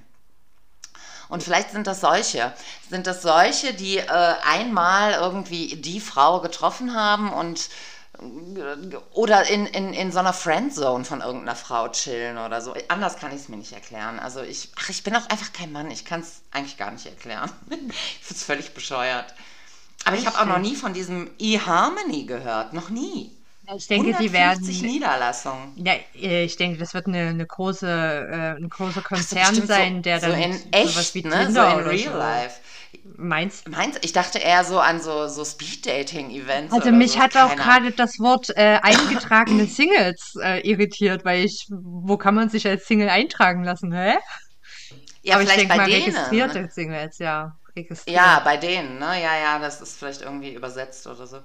Und 1.32 1.42
vielleicht 1.42 1.70
sind 1.70 1.86
das 1.86 2.02
solche. 2.02 2.52
Sind 2.90 3.06
das 3.06 3.22
solche, 3.22 3.72
die 3.72 3.96
äh, 3.96 4.34
einmal 4.44 5.12
irgendwie 5.12 5.76
die 5.76 5.98
Frau 5.98 6.42
getroffen 6.42 6.94
haben 6.94 7.32
und 7.32 7.70
äh, 8.18 8.96
oder 9.12 9.48
in, 9.48 9.64
in, 9.64 9.94
in 9.94 10.12
so 10.12 10.18
einer 10.18 10.34
Friendzone 10.34 11.06
von 11.06 11.22
irgendeiner 11.22 11.56
Frau 11.56 11.88
chillen 11.88 12.36
oder 12.36 12.60
so. 12.60 12.74
Anders 12.88 13.16
kann 13.16 13.30
ich 13.30 13.40
es 13.40 13.48
mir 13.48 13.56
nicht 13.56 13.72
erklären. 13.72 14.18
Also 14.18 14.42
ich, 14.42 14.72
ach, 14.78 14.90
ich 14.90 15.04
bin 15.04 15.16
auch 15.16 15.26
einfach 15.30 15.54
kein 15.54 15.72
Mann. 15.72 15.90
Ich 15.90 16.04
kann 16.04 16.20
es 16.20 16.42
eigentlich 16.50 16.76
gar 16.76 16.90
nicht 16.90 17.06
erklären. 17.06 17.50
ich 17.70 17.78
finde 17.78 17.94
es 18.28 18.42
völlig 18.42 18.74
bescheuert. 18.74 19.32
Aber 20.04 20.18
ich 20.18 20.26
habe 20.26 20.38
auch 20.38 20.44
noch 20.44 20.58
nie 20.58 20.76
von 20.76 20.92
diesem 20.92 21.30
eHarmony 21.38 22.24
gehört. 22.24 22.74
Noch 22.74 22.90
nie. 22.90 23.34
Ich 23.76 23.86
denke, 23.86 24.08
150 24.08 24.32
werden. 24.32 24.92
Niederlassungen. 24.92 25.72
Ja, 25.76 25.94
äh, 26.14 26.44
ich 26.44 26.56
denke, 26.56 26.78
das 26.78 26.94
wird 26.94 27.06
eine, 27.06 27.28
eine 27.28 27.46
große, 27.46 27.86
äh, 27.86 28.56
ein 28.56 28.68
großer 28.68 28.94
so, 28.94 29.02
Konzern 29.02 29.48
bestimmt 29.50 29.68
sein, 29.68 29.96
so, 29.96 30.02
der 30.02 30.20
so 30.20 30.26
dann 30.26 30.40
in 30.40 30.72
echt, 30.72 30.88
sowas 30.90 31.14
wie 31.14 31.22
ne? 31.22 31.30
So 31.30 31.46
Tinder 31.46 31.78
in 31.78 31.86
real 31.86 32.12
so. 32.12 32.18
life. 32.18 32.60
Meinst 33.16 33.68
Meinst 33.68 34.04
ich 34.04 34.12
dachte 34.12 34.38
eher 34.38 34.64
so 34.64 34.78
an 34.78 35.00
so, 35.00 35.28
so 35.28 35.44
Speed-Dating-Events. 35.44 36.72
Also 36.72 36.90
mich 36.90 37.12
so. 37.12 37.20
hat 37.20 37.36
auch 37.36 37.54
gerade 37.56 37.92
das 37.92 38.18
Wort 38.18 38.50
äh, 38.50 38.78
eingetragene 38.82 39.66
Singles 39.66 40.34
äh, 40.42 40.60
irritiert, 40.68 41.24
weil 41.24 41.44
ich, 41.44 41.66
wo 41.70 42.16
kann 42.16 42.34
man 42.34 42.50
sich 42.50 42.66
als 42.66 42.86
Single 42.86 43.08
eintragen 43.08 43.64
lassen, 43.64 43.92
hä? 43.92 44.14
Ja, 45.22 45.34
Aber 45.34 45.44
ich 45.44 45.50
vielleicht 45.50 45.70
denke 45.70 45.76
bei 45.76 45.76
mal 45.76 45.90
denen. 45.90 46.04
registrierte 46.04 46.68
Singles, 46.70 47.18
ja. 47.18 47.56
Registriert. 47.76 48.16
Ja, 48.16 48.40
bei 48.40 48.56
denen, 48.56 48.98
ne? 48.98 49.22
Ja, 49.22 49.38
ja, 49.38 49.58
das 49.58 49.80
ist 49.80 49.98
vielleicht 49.98 50.22
irgendwie 50.22 50.52
übersetzt 50.52 51.06
oder 51.06 51.26
so. 51.26 51.38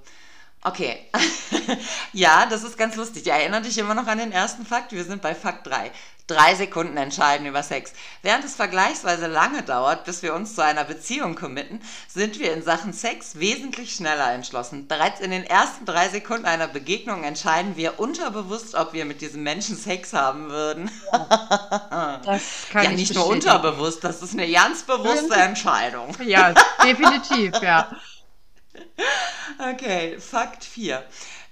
Okay. 0.64 1.00
ja, 2.14 2.46
das 2.48 2.64
ist 2.64 2.78
ganz 2.78 2.96
lustig. 2.96 3.24
Ich 3.26 3.32
erinnere 3.32 3.62
dich 3.62 3.78
immer 3.78 3.94
noch 3.94 4.08
an 4.08 4.18
den 4.18 4.32
ersten 4.32 4.66
Fakt. 4.66 4.92
Wir 4.92 5.06
sind 5.06 5.22
bei 5.22 5.36
Fakt 5.36 5.68
3. 5.68 5.92
Drei 6.28 6.56
Sekunden 6.56 6.98
entscheiden 6.98 7.48
über 7.48 7.64
Sex. 7.64 7.94
Während 8.22 8.44
es 8.44 8.54
vergleichsweise 8.54 9.28
lange 9.28 9.64
dauert, 9.64 10.04
bis 10.04 10.24
wir 10.24 10.34
uns 10.34 10.56
zu 10.56 10.62
einer 10.62 10.84
Beziehung 10.84 11.36
committen, 11.36 11.80
sind 12.10 12.38
wir 12.38 12.52
in 12.52 12.64
Sachen 12.64 12.92
Sex 12.92 13.40
wesentlich 13.40 13.96
schneller 13.96 14.34
entschlossen. 14.34 14.90
Bereits 14.90 15.22
in 15.22 15.32
den 15.32 15.46
ersten 15.46 15.86
drei 15.86 16.10
Sekunden 16.10 16.46
einer 16.46 16.68
Begegnung 16.68 17.24
entscheiden 17.24 17.78
wir 17.78 17.98
unterbewusst, 17.98 18.76
ob 18.76 18.92
wir 18.92 19.06
mit 19.06 19.22
diesem 19.22 19.44
Menschen 19.44 19.78
Sex 19.78 20.12
haben 20.14 20.50
würden. 20.50 20.92
Das 22.26 22.68
kann 22.72 22.84
ja, 22.84 22.92
ich 22.92 22.98
nicht 22.98 23.16
nur 23.16 23.30
bestätigen. 23.30 23.54
unterbewusst, 23.54 24.04
das 24.04 24.22
ist 24.22 24.34
eine 24.34 24.52
ganz 24.52 24.84
bewusste 24.84 25.36
Entscheidung. 25.36 26.16
Ja, 26.26 26.54
definitiv, 26.84 27.54
ja. 27.62 27.90
Okay, 29.60 30.20
Fakt 30.20 30.64
4. 30.64 31.04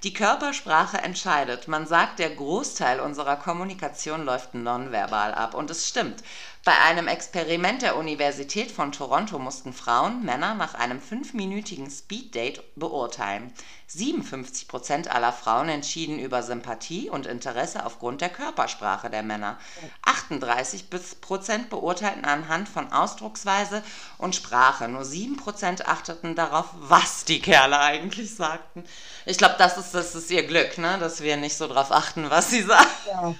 Die 0.03 0.13
Körpersprache 0.13 0.99
entscheidet. 0.99 1.67
Man 1.67 1.87
sagt, 1.87 2.19
der 2.19 2.29
Großteil 2.29 2.99
unserer 2.99 3.37
Kommunikation 3.37 4.23
läuft 4.23 4.53
nonverbal 4.53 5.33
ab. 5.33 5.55
Und 5.55 5.71
es 5.71 5.87
stimmt. 5.87 6.23
Bei 6.65 6.79
einem 6.79 7.07
Experiment 7.07 7.83
der 7.83 7.95
Universität 7.95 8.71
von 8.71 8.91
Toronto 8.91 9.37
mussten 9.37 9.71
Frauen 9.71 10.25
Männer 10.25 10.55
nach 10.55 10.73
einem 10.73 10.99
fünfminütigen 10.99 11.91
Speeddate 11.91 12.63
beurteilen. 12.75 13.53
57% 13.87 15.07
aller 15.07 15.31
Frauen 15.31 15.69
entschieden 15.69 16.17
über 16.17 16.41
Sympathie 16.41 17.07
und 17.11 17.27
Interesse 17.27 17.85
aufgrund 17.85 18.21
der 18.21 18.29
Körpersprache 18.29 19.11
der 19.11 19.21
Männer. 19.21 19.59
38% 20.07 21.69
beurteilten 21.69 22.25
anhand 22.25 22.67
von 22.67 22.91
Ausdrucksweise 22.91 23.83
und 24.17 24.35
Sprache. 24.35 24.87
Nur 24.87 25.03
7% 25.03 25.85
achteten 25.85 26.33
darauf, 26.33 26.69
was 26.73 27.25
die 27.25 27.41
Kerle 27.41 27.79
eigentlich 27.79 28.33
sagten. 28.33 28.83
Ich 29.27 29.37
glaube, 29.37 29.53
das 29.59 29.77
ist, 29.77 29.93
das 29.93 30.15
ist 30.15 30.31
ihr 30.31 30.47
Glück, 30.47 30.79
ne? 30.79 30.97
dass 30.97 31.21
wir 31.21 31.37
nicht 31.37 31.57
so 31.57 31.67
drauf 31.67 31.91
achten, 31.91 32.31
was 32.31 32.49
sie 32.49 32.63
sagen. 32.63 33.39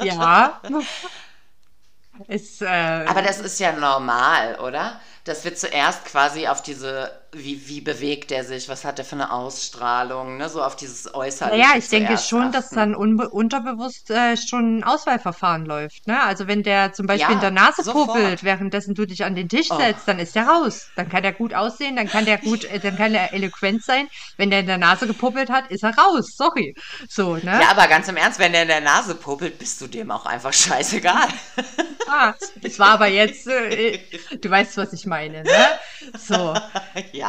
Ja. 0.00 0.60
Ist, 2.28 2.62
äh, 2.62 2.66
Aber 2.66 3.22
das 3.22 3.40
ist 3.40 3.58
ja 3.60 3.72
normal, 3.72 4.56
oder? 4.60 5.00
Dass 5.24 5.44
wir 5.44 5.54
zuerst 5.54 6.04
quasi 6.04 6.46
auf 6.48 6.62
diese, 6.62 7.19
wie, 7.32 7.68
wie 7.68 7.80
bewegt 7.80 8.32
er 8.32 8.44
sich, 8.44 8.68
was 8.68 8.84
hat 8.84 8.98
er 8.98 9.04
für 9.04 9.14
eine 9.14 9.32
Ausstrahlung, 9.32 10.36
ne? 10.36 10.48
so 10.48 10.62
auf 10.62 10.74
dieses 10.76 11.14
Äußerliche 11.14 11.58
Naja, 11.62 11.78
ich 11.78 11.88
denke 11.88 12.18
schon, 12.18 12.50
dass 12.50 12.66
achten. 12.66 12.74
dann 12.76 12.94
unbe 12.96 13.28
unterbewusst 13.30 14.10
äh, 14.10 14.36
schon 14.36 14.78
ein 14.78 14.84
Auswahlverfahren 14.84 15.64
läuft. 15.64 16.06
Ne? 16.08 16.20
Also 16.22 16.48
wenn 16.48 16.62
der 16.62 16.92
zum 16.92 17.06
Beispiel 17.06 17.28
Ja, 17.28 17.34
in 17.34 17.40
der 17.40 17.50
Nase 17.52 17.82
sofort. 17.84 18.08
puppelt, 18.08 18.42
währenddessen 18.42 18.94
du 18.94 19.06
dich 19.06 19.24
an 19.24 19.34
den 19.36 19.48
Tisch 19.48 19.68
Oh. 19.70 19.76
setzt, 19.78 20.08
dann 20.08 20.18
ist 20.18 20.34
der 20.34 20.48
raus. 20.48 20.88
Dann 20.96 21.08
kann 21.08 21.22
der 21.22 21.32
gut 21.32 21.54
aussehen, 21.54 21.94
dann 21.94 22.08
kann 22.08 22.24
der 22.24 22.38
gut, 22.38 22.64
äh, 22.64 22.80
dann 22.80 22.96
kann 22.96 23.12
der 23.12 23.32
eloquent 23.32 23.84
sein. 23.84 24.08
Wenn 24.36 24.50
der 24.50 24.60
in 24.60 24.66
der 24.66 24.78
Nase 24.78 25.06
gepuppelt 25.06 25.50
hat, 25.50 25.70
ist 25.70 25.84
er 25.84 25.94
raus. 25.96 26.34
Sorry. 26.36 26.74
So, 27.08 27.36
ne? 27.36 27.60
Ja, 27.60 27.70
aber 27.70 27.86
ganz 27.86 28.08
im 28.08 28.16
Ernst, 28.16 28.38
wenn 28.40 28.52
der 28.52 28.62
in 28.62 28.68
der 28.68 28.80
Nase 28.80 29.14
puppelt, 29.14 29.58
bist 29.58 29.80
du 29.80 29.86
dem 29.86 30.10
auch 30.10 30.26
einfach 30.26 30.52
scheißegal. 30.52 31.28
Ah, 32.08 32.34
es 32.62 32.78
war 32.80 32.88
aber 32.94 33.06
jetzt, 33.06 33.46
äh, 33.46 34.00
du 34.40 34.50
weißt, 34.50 34.76
was 34.78 34.92
ich 34.92 35.06
meine, 35.06 35.44
ne? 35.44 35.66
So, 36.18 36.54
ja. 37.12 37.19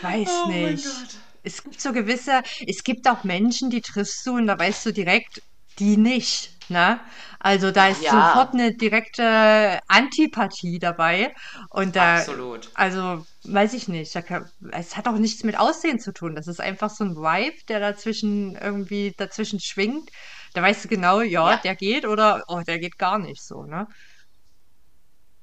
Weiß 0.00 0.44
Oh 0.44 0.46
nicht. 0.46 1.18
Es 1.42 1.62
gibt 1.62 1.80
so 1.80 1.92
gewisse, 1.92 2.42
es 2.66 2.84
gibt 2.84 3.08
auch 3.08 3.24
Menschen, 3.24 3.70
die 3.70 3.80
triffst 3.80 4.24
du 4.26 4.36
und 4.36 4.46
da 4.46 4.58
weißt 4.58 4.86
du 4.86 4.92
direkt, 4.92 5.40
die 5.78 5.96
nicht. 5.96 6.50
Ne? 6.68 7.00
Also 7.40 7.70
da 7.72 7.88
ist 7.88 8.08
Ja, 8.08 8.08
sofort 8.08 8.54
eine 8.54 8.74
direkte 8.76 9.80
Antipathie 9.88 10.78
dabei. 10.78 11.34
Und 11.70 11.96
da, 11.96 12.26
absolut. 12.26 12.68
also 12.74 13.26
weiß 13.44 13.74
ich 13.74 13.88
nicht, 13.88 14.14
da 14.14 14.22
kann, 14.22 14.48
es 14.70 14.96
hat 14.96 15.08
auch 15.08 15.18
nichts 15.18 15.42
mit 15.44 15.58
Aussehen 15.58 15.98
zu 15.98 16.12
tun. 16.12 16.34
Das 16.36 16.46
ist 16.46 16.60
einfach 16.60 16.90
so 16.90 17.04
ein 17.04 17.16
Vibe, 17.16 17.56
der 17.68 17.80
dazwischen 17.80 18.54
irgendwie 18.56 19.12
dazwischen 19.16 19.58
schwingt. 19.60 20.10
Da 20.54 20.62
weißt 20.62 20.84
du 20.84 20.88
genau, 20.88 21.20
ja, 21.22 21.56
Ja. 21.56 21.56
der 21.56 21.74
geht 21.76 22.06
oder 22.06 22.42
oh, 22.48 22.60
der 22.66 22.78
geht 22.78 22.98
gar 22.98 23.18
nicht 23.18 23.42
so, 23.42 23.64
ne? 23.64 23.86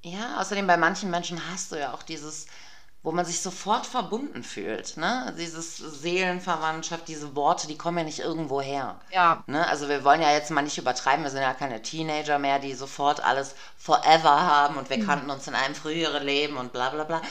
Ja, 0.04 0.40
außerdem 0.40 0.66
bei 0.68 0.78
manchen 0.78 1.10
Menschen 1.10 1.40
hast 1.52 1.72
du 1.72 1.76
ja 1.80 1.94
auch 1.94 2.04
dieses, 2.04 2.48
wo 3.02 3.12
man 3.12 3.26
sich 3.26 3.40
sofort 3.40 3.86
verbunden 3.86 4.44
fühlt, 4.44 4.98
ne? 4.98 5.34
Dieses 5.38 5.78
Seelenverwandtschaft, 5.78 7.08
diese 7.08 7.34
Worte, 7.36 7.68
die 7.68 7.78
kommen 7.78 8.00
ja 8.00 8.04
nicht 8.04 8.20
irgendwo 8.20 8.62
her. 8.62 9.00
Ja, 9.12 9.44
Ne? 9.48 9.66
Also 9.68 9.88
wir 9.88 10.04
wollen 10.04 10.22
ja 10.22 10.32
jetzt 10.34 10.52
mal 10.52 10.62
nicht 10.62 10.78
übertreiben, 10.78 11.24
wir 11.24 11.32
sind 11.32 11.42
ja 11.42 11.54
keine 11.54 11.82
Teenager 11.82 12.40
mehr, 12.40 12.60
die 12.60 12.74
sofort 12.74 13.24
alles 13.24 13.56
forever 13.78 14.42
haben 14.42 14.76
und 14.78 14.90
wir 14.90 15.04
kannten 15.06 15.30
uns 15.30 15.48
in 15.48 15.56
einem 15.56 15.76
früheren 15.76 16.24
Leben 16.24 16.58
und 16.58 16.74
bla 16.74 16.90
bla 16.90 17.06
bla. 17.06 17.22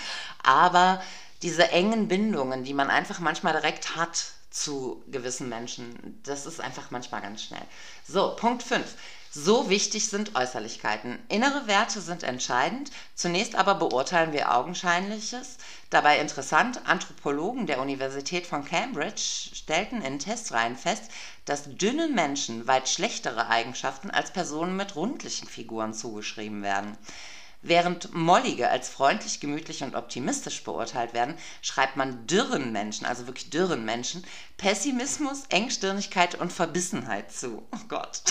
Aber 0.43 1.03
diese 1.43 1.71
engen 1.71 2.09
Bindungen, 2.09 2.65
die 2.65 2.75
man 2.75 2.89
einfach 2.91 3.19
manchmal 3.21 3.53
direkt 3.53 3.97
hat 3.97 4.33
zu 4.51 5.05
gewissen 5.09 5.49
Menschen, 5.49 6.21
das 6.25 6.47
ist 6.47 6.61
einfach 6.61 6.91
manchmal 6.91 7.21
ganz 7.21 7.43
schnell. 7.43 7.63
So, 8.09 8.35
Punkt 8.37 8.63
5. 8.63 8.95
So 9.41 9.71
wichtig 9.71 10.09
sind 10.09 10.35
Äußerlichkeiten. 10.35 11.17
Innere 11.29 11.69
Werte 11.69 12.01
sind 12.01 12.25
entscheidend. 12.25 12.91
Zunächst 13.15 13.55
aber 13.55 13.77
beurteilen 13.77 14.33
wir 14.33 14.53
Augenscheinliches. 14.53 15.59
Dabei 15.91 16.19
interessant, 16.19 16.81
Anthropologen 16.87 17.69
der 17.69 17.81
Universität 17.81 18.49
von 18.49 18.65
Cambridge 18.65 19.23
stellten 19.55 20.03
in 20.03 20.19
Testreihen 20.19 20.75
fest, 20.77 21.05
dass 21.45 21.69
dünnen 21.69 22.17
Menschen 22.17 22.67
weit 22.67 22.89
schlechtere 22.89 23.49
Eigenschaften 23.49 24.11
als 24.11 24.33
Personen 24.33 24.75
mit 24.75 24.97
rundlichen 24.97 25.47
Figuren 25.47 25.95
zugeschrieben 25.95 26.65
werden. 26.65 26.99
Während 27.61 28.15
Mollige 28.15 28.71
als 28.71 28.89
freundlich, 28.89 29.41
gemütlich 29.41 29.83
und 29.83 29.97
optimistisch 29.97 30.63
beurteilt 30.63 31.13
werden, 31.13 31.35
schreibt 31.61 31.97
man 31.97 32.27
dürren 32.27 32.71
Menschen, 32.71 33.05
also 33.05 33.27
wirklich 33.27 33.51
dürren 33.51 33.85
Menschen, 33.85 34.25
Pessimismus, 34.57 35.43
Engstirnigkeit 35.49 36.37
und 36.37 36.53
Verbissenheit 36.53 37.33
zu. 37.33 37.67
Oh 37.73 37.85
Gott. 37.89 38.23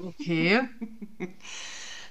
okay. 0.00 0.68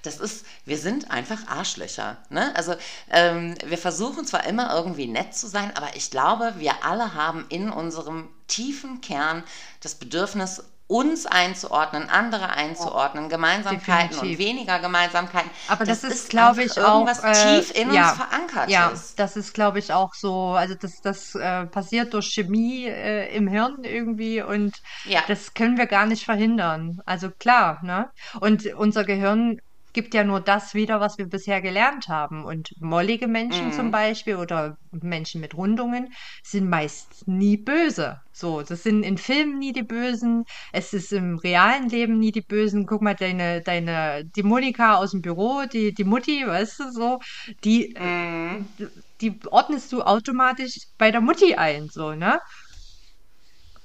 Das 0.01 0.17
ist, 0.17 0.45
wir 0.63 0.77
sind 0.77 1.11
einfach 1.11 1.47
Arschlöcher. 1.47 2.23
Ne? 2.29 2.55
Also 2.55 2.73
ähm, 3.09 3.55
wir 3.65 3.77
versuchen 3.77 4.25
zwar 4.25 4.45
immer 4.45 4.73
irgendwie 4.73 5.07
nett 5.07 5.35
zu 5.35 5.47
sein, 5.47 5.75
aber 5.75 5.95
ich 5.95 6.09
glaube, 6.09 6.53
wir 6.57 6.85
alle 6.85 7.15
haben 7.15 7.45
in 7.49 7.69
unserem 7.69 8.29
tiefen 8.47 9.01
Kern 9.01 9.43
das 9.81 9.95
Bedürfnis, 9.95 10.63
uns 10.89 11.25
einzuordnen, 11.27 12.09
andere 12.09 12.49
einzuordnen, 12.49 13.29
Gemeinsamkeiten 13.29 14.17
und 14.19 14.37
definitiv. 14.37 14.39
weniger 14.39 14.79
Gemeinsamkeiten. 14.79 15.51
Aber 15.67 15.85
das, 15.85 16.03
ist, 16.03 16.29
glaube 16.29 16.63
einfach 16.63 16.63
ich, 16.63 16.81
auch 16.81 17.07
irgendwas 17.07 17.23
äh, 17.23 17.31
tief 17.31 17.71
in 17.71 17.91
ja, 17.91 17.91
uns 17.91 18.13
verankert 18.13 18.69
ja, 18.71 18.89
ist. 18.89 19.19
das 19.19 19.35
ist, 19.37 19.53
glaube 19.53 19.79
ich, 19.79 19.93
auch 19.93 20.13
so. 20.15 20.51
Also 20.53 20.75
das, 20.75 21.01
das 21.01 21.35
äh, 21.35 21.65
passiert 21.67 22.13
durch 22.13 22.27
Chemie 22.33 22.85
äh, 22.87 23.35
im 23.35 23.47
Hirn 23.47 23.83
irgendwie 23.83 24.41
und 24.41 24.77
Ja. 25.03 25.23
das 25.25 25.53
können 25.53 25.77
wir 25.77 25.87
gar 25.87 26.05
nicht 26.07 26.25
verhindern. 26.25 26.99
Also 27.05 27.31
klar, 27.31 27.79
ne? 27.83 28.11
Und 28.41 28.65
unser 28.75 29.05
Gehirn 29.05 29.59
gibt 29.93 30.13
ja 30.13 30.23
nur 30.23 30.39
das 30.41 30.73
wieder, 30.73 30.99
was 30.99 31.17
wir 31.17 31.27
bisher 31.27 31.61
gelernt 31.61 32.07
haben. 32.07 32.45
Und 32.45 32.69
mollige 32.79 33.27
Menschen 33.27 33.71
zum 33.71 33.87
Mhm. 33.87 33.91
Beispiel 33.91 34.35
oder 34.35 34.77
Menschen 34.91 35.41
mit 35.41 35.55
Rundungen 35.55 36.09
sind 36.43 36.69
meist 36.69 37.27
nie 37.27 37.57
böse. 37.57 38.19
So, 38.31 38.61
das 38.61 38.83
sind 38.83 39.03
in 39.03 39.17
Filmen 39.17 39.57
nie 39.59 39.73
die 39.73 39.83
Bösen. 39.83 40.43
Es 40.71 40.93
ist 40.93 41.11
im 41.11 41.37
realen 41.39 41.89
Leben 41.89 42.19
nie 42.19 42.31
die 42.31 42.41
Bösen. 42.41 42.85
Guck 42.85 43.01
mal, 43.01 43.15
deine, 43.15 43.61
deine, 43.61 44.23
die 44.35 44.43
Monika 44.43 44.95
aus 44.95 45.11
dem 45.11 45.21
Büro, 45.21 45.63
die, 45.71 45.93
die 45.93 46.03
Mutti, 46.05 46.45
weißt 46.45 46.79
du, 46.79 46.91
so, 46.91 47.19
die, 47.63 47.95
Mhm. 47.99 48.67
die 49.21 49.39
ordnest 49.51 49.91
du 49.91 50.01
automatisch 50.03 50.75
bei 50.97 51.11
der 51.11 51.21
Mutti 51.21 51.55
ein, 51.55 51.87
so, 51.89 52.13
ne? 52.13 52.39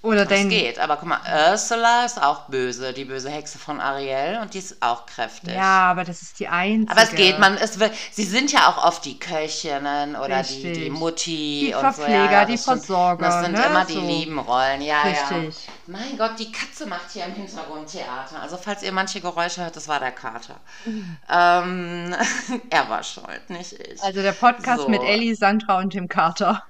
Oder 0.05 0.27
Das 0.27 0.39
geht, 0.49 0.79
aber 0.79 0.97
guck 0.99 1.09
mal, 1.09 1.21
Ursula 1.51 2.05
ist 2.05 2.23
auch 2.23 2.43
böse, 2.43 2.93
die 2.93 3.07
böse 3.07 3.31
Hexe 3.31 3.59
von 3.59 3.81
Ariel 3.81 4.39
und 4.43 4.53
die 4.53 4.59
ist 4.59 4.83
auch 4.83 5.07
kräftig. 5.07 5.55
ja, 5.55 5.91
aber 5.91 6.05
das 6.05 6.21
ist 6.23 6.39
die 6.39 6.47
einzige. 6.49 6.93
Aber 6.93 7.03
es 7.03 7.15
geht, 7.15 7.39
man, 7.39 7.57
es, 7.57 7.81
wird- 7.81 7.93
sie 8.13 8.25
sind 8.25 8.53
ja 8.53 8.69
auch 8.69 8.85
oft 8.85 9.05
die 9.07 9.19
Köchinnen 9.19 10.15
oder 10.15 10.43
die, 10.43 10.73
die. 10.75 10.91
Mutti 10.91 11.67
Die 11.69 11.75
und 11.75 11.81
so. 11.81 11.87
Ja, 11.87 11.93
Verpfleger, 11.93 12.45
die 12.45 12.59
stimmt. 12.59 12.85
Versorger, 12.85 13.27
Das 13.27 13.45
sind 13.45 13.53
ne, 13.53 13.65
immer 13.65 13.85
die 13.87 13.93
so. 13.95 14.01
lieben 14.07 14.39
Rollen, 14.39 14.83
ja, 14.83 15.03
Richtig. 15.03 15.67
ja. 15.67 15.73
Mein 15.87 16.19
Gott, 16.19 16.39
die 16.39 16.53
Katze 16.53 16.87
macht 16.87 17.11
hier 17.13 17.25
im 17.25 17.35
Hintergrund 17.35 17.91
Theater. 17.91 18.41
Also 18.43 18.59
falls 18.59 18.83
ihr 18.83 18.93
manche 18.93 19.21
Geräusche 19.23 19.63
hört, 19.63 19.75
das 19.75 19.89
war 19.89 20.01
der 20.01 20.13
Kater. 20.13 20.61
Ähm, 21.31 22.15
er 22.71 22.89
war 22.89 23.03
schuld, 23.03 23.49
nicht 23.49 23.73
ich. 23.73 24.03
Also 24.03 24.21
der 24.23 24.33
Podcast 24.33 24.83
So. 24.83 24.89
mit 24.89 25.03
Ellie, 25.03 25.35
Sandra 25.35 25.79
und 25.79 25.95
dem 25.95 26.09
Kater. 26.09 26.63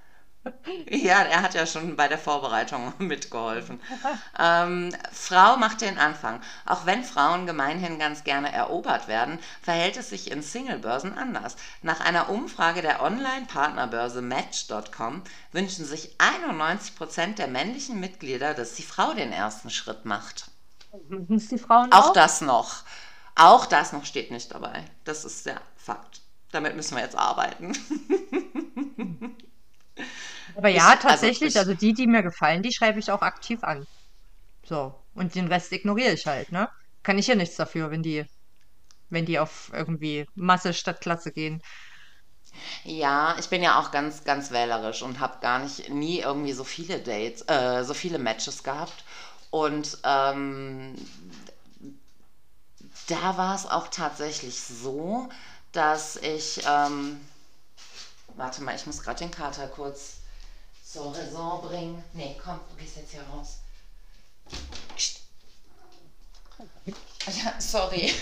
Ja, 0.90 1.22
er 1.22 1.42
hat 1.42 1.54
ja 1.54 1.66
schon 1.66 1.96
bei 1.96 2.08
der 2.08 2.18
Vorbereitung 2.18 2.92
mitgeholfen. 2.98 3.80
Ähm, 4.38 4.94
Frau 5.12 5.56
macht 5.56 5.80
den 5.80 5.98
Anfang. 5.98 6.40
Auch 6.66 6.84
wenn 6.86 7.02
Frauen 7.04 7.46
gemeinhin 7.46 7.98
ganz 7.98 8.24
gerne 8.24 8.52
erobert 8.52 9.08
werden, 9.08 9.38
verhält 9.62 9.96
es 9.96 10.10
sich 10.10 10.30
in 10.30 10.42
Singlebörsen 10.42 11.16
anders. 11.16 11.56
Nach 11.82 12.00
einer 12.00 12.28
Umfrage 12.28 12.82
der 12.82 13.02
Online-Partnerbörse 13.02 14.20
Match.com 14.22 15.22
wünschen 15.52 15.84
sich 15.86 16.16
91% 16.18 17.36
der 17.36 17.48
männlichen 17.48 17.98
Mitglieder, 18.00 18.52
dass 18.54 18.74
die 18.74 18.82
Frau 18.82 19.14
den 19.14 19.32
ersten 19.32 19.70
Schritt 19.70 20.04
macht. 20.04 20.50
Die 20.92 21.58
Frauen 21.58 21.92
Auch 21.92 22.10
auch? 22.10 22.12
das 22.12 22.40
noch. 22.40 22.84
Auch 23.34 23.66
das 23.66 23.92
noch 23.92 24.04
steht 24.04 24.30
nicht 24.30 24.52
dabei. 24.52 24.84
Das 25.04 25.24
ist 25.24 25.46
der 25.46 25.60
Fakt. 25.76 26.20
Damit 26.52 26.76
müssen 26.76 26.96
wir 26.96 27.02
jetzt 27.02 27.16
arbeiten. 27.18 27.72
Aber 30.54 30.68
Ich- 30.68 30.82
ja, 30.82 30.96
also 31.06 31.26
tatsächlich, 31.26 31.56
ich- 31.56 31.58
also 31.58 31.74
die, 31.74 31.92
die 31.94 32.06
mir 32.06 32.22
gefallen, 32.22 32.62
die 32.62 32.72
schreibe 32.72 32.98
ich 32.98 33.10
auch 33.10 33.22
aktiv 33.22 33.62
an. 33.62 33.86
So. 34.64 34.94
Und 35.14 35.34
den 35.34 35.48
Rest 35.48 35.72
ignoriere 35.72 36.12
ich 36.12 36.26
halt, 36.26 36.50
ne? 36.52 36.68
Kann 37.02 37.18
ich 37.18 37.26
ja 37.28 37.34
nichts 37.34 37.56
dafür, 37.56 37.90
wenn 37.90 38.02
die, 38.02 38.24
wenn 39.10 39.26
die 39.26 39.38
auf 39.40 39.70
irgendwie 39.74 40.26
Masse 40.34 40.74
statt 40.74 41.00
Klasse 41.02 41.32
gehen. 41.32 41.62
Ja, 42.84 43.36
ich 43.38 43.48
bin 43.48 43.62
ja 43.62 43.78
auch 43.80 43.90
ganz, 43.90 44.24
ganz 44.24 44.50
wählerisch 44.50 45.02
und 45.02 45.20
habe 45.20 45.38
gar 45.40 45.58
nicht 45.58 45.88
nie 45.90 46.20
irgendwie 46.20 46.52
so 46.52 46.64
viele 46.64 46.98
Dates, 46.98 47.42
äh, 47.48 47.84
so 47.84 47.94
viele 47.94 48.18
Matches 48.18 48.62
gehabt. 48.62 49.04
Und 49.50 49.98
ähm, 50.04 50.94
da 53.08 53.36
war 53.36 53.54
es 53.54 53.66
auch 53.66 53.88
tatsächlich 53.88 54.60
so, 54.60 55.28
dass 55.72 56.16
ich, 56.16 56.62
ähm, 56.66 57.20
warte 58.36 58.62
mal, 58.62 58.74
ich 58.74 58.86
muss 58.86 59.02
gerade 59.02 59.18
den 59.20 59.30
Kater 59.30 59.66
kurz 59.68 60.18
zur 60.94 61.12
Raison 61.12 61.60
bringen. 61.60 62.04
Nee, 62.12 62.36
komm, 62.42 62.60
du 62.70 62.76
gehst 62.76 62.96
jetzt 62.96 63.10
hier 63.10 63.22
raus. 63.22 63.58
Ja, 67.26 67.54
sorry. 67.58 68.14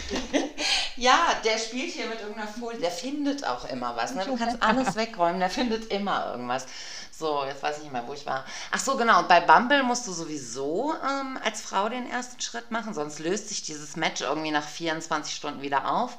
ja, 0.97 1.35
der 1.45 1.59
spielt 1.59 1.93
hier 1.93 2.07
mit 2.07 2.20
irgendeiner 2.20 2.49
Folie. 2.49 2.79
Der 2.79 2.91
findet 2.91 3.45
auch 3.45 3.66
immer 3.66 3.95
was. 3.97 4.14
Ne? 4.14 4.25
Du 4.25 4.37
kannst 4.39 4.62
alles 4.62 4.95
wegräumen, 4.97 5.41
der 5.41 5.51
findet 5.51 5.93
immer 5.93 6.31
irgendwas. 6.31 6.66
So, 7.11 7.45
jetzt 7.45 7.62
weiß 7.62 7.79
ich 7.79 7.83
nicht 7.83 7.93
mehr, 7.93 8.07
wo 8.07 8.14
ich 8.14 8.25
war. 8.25 8.47
Ach 8.70 8.81
so, 8.81 8.97
genau. 8.97 9.18
Und 9.18 9.29
bei 9.29 9.41
Bumble 9.41 9.83
musst 9.83 10.07
du 10.07 10.12
sowieso 10.12 10.95
ähm, 10.95 11.39
als 11.45 11.61
Frau 11.61 11.91
den 11.91 12.09
ersten 12.11 12.41
Schritt 12.41 12.70
machen, 12.70 12.95
sonst 12.95 13.18
löst 13.18 13.51
sich 13.51 13.62
dieses 13.62 13.97
Match 13.97 14.23
irgendwie 14.23 14.51
nach 14.51 14.66
24 14.66 15.35
Stunden 15.35 15.61
wieder 15.61 15.93
auf. 15.93 16.16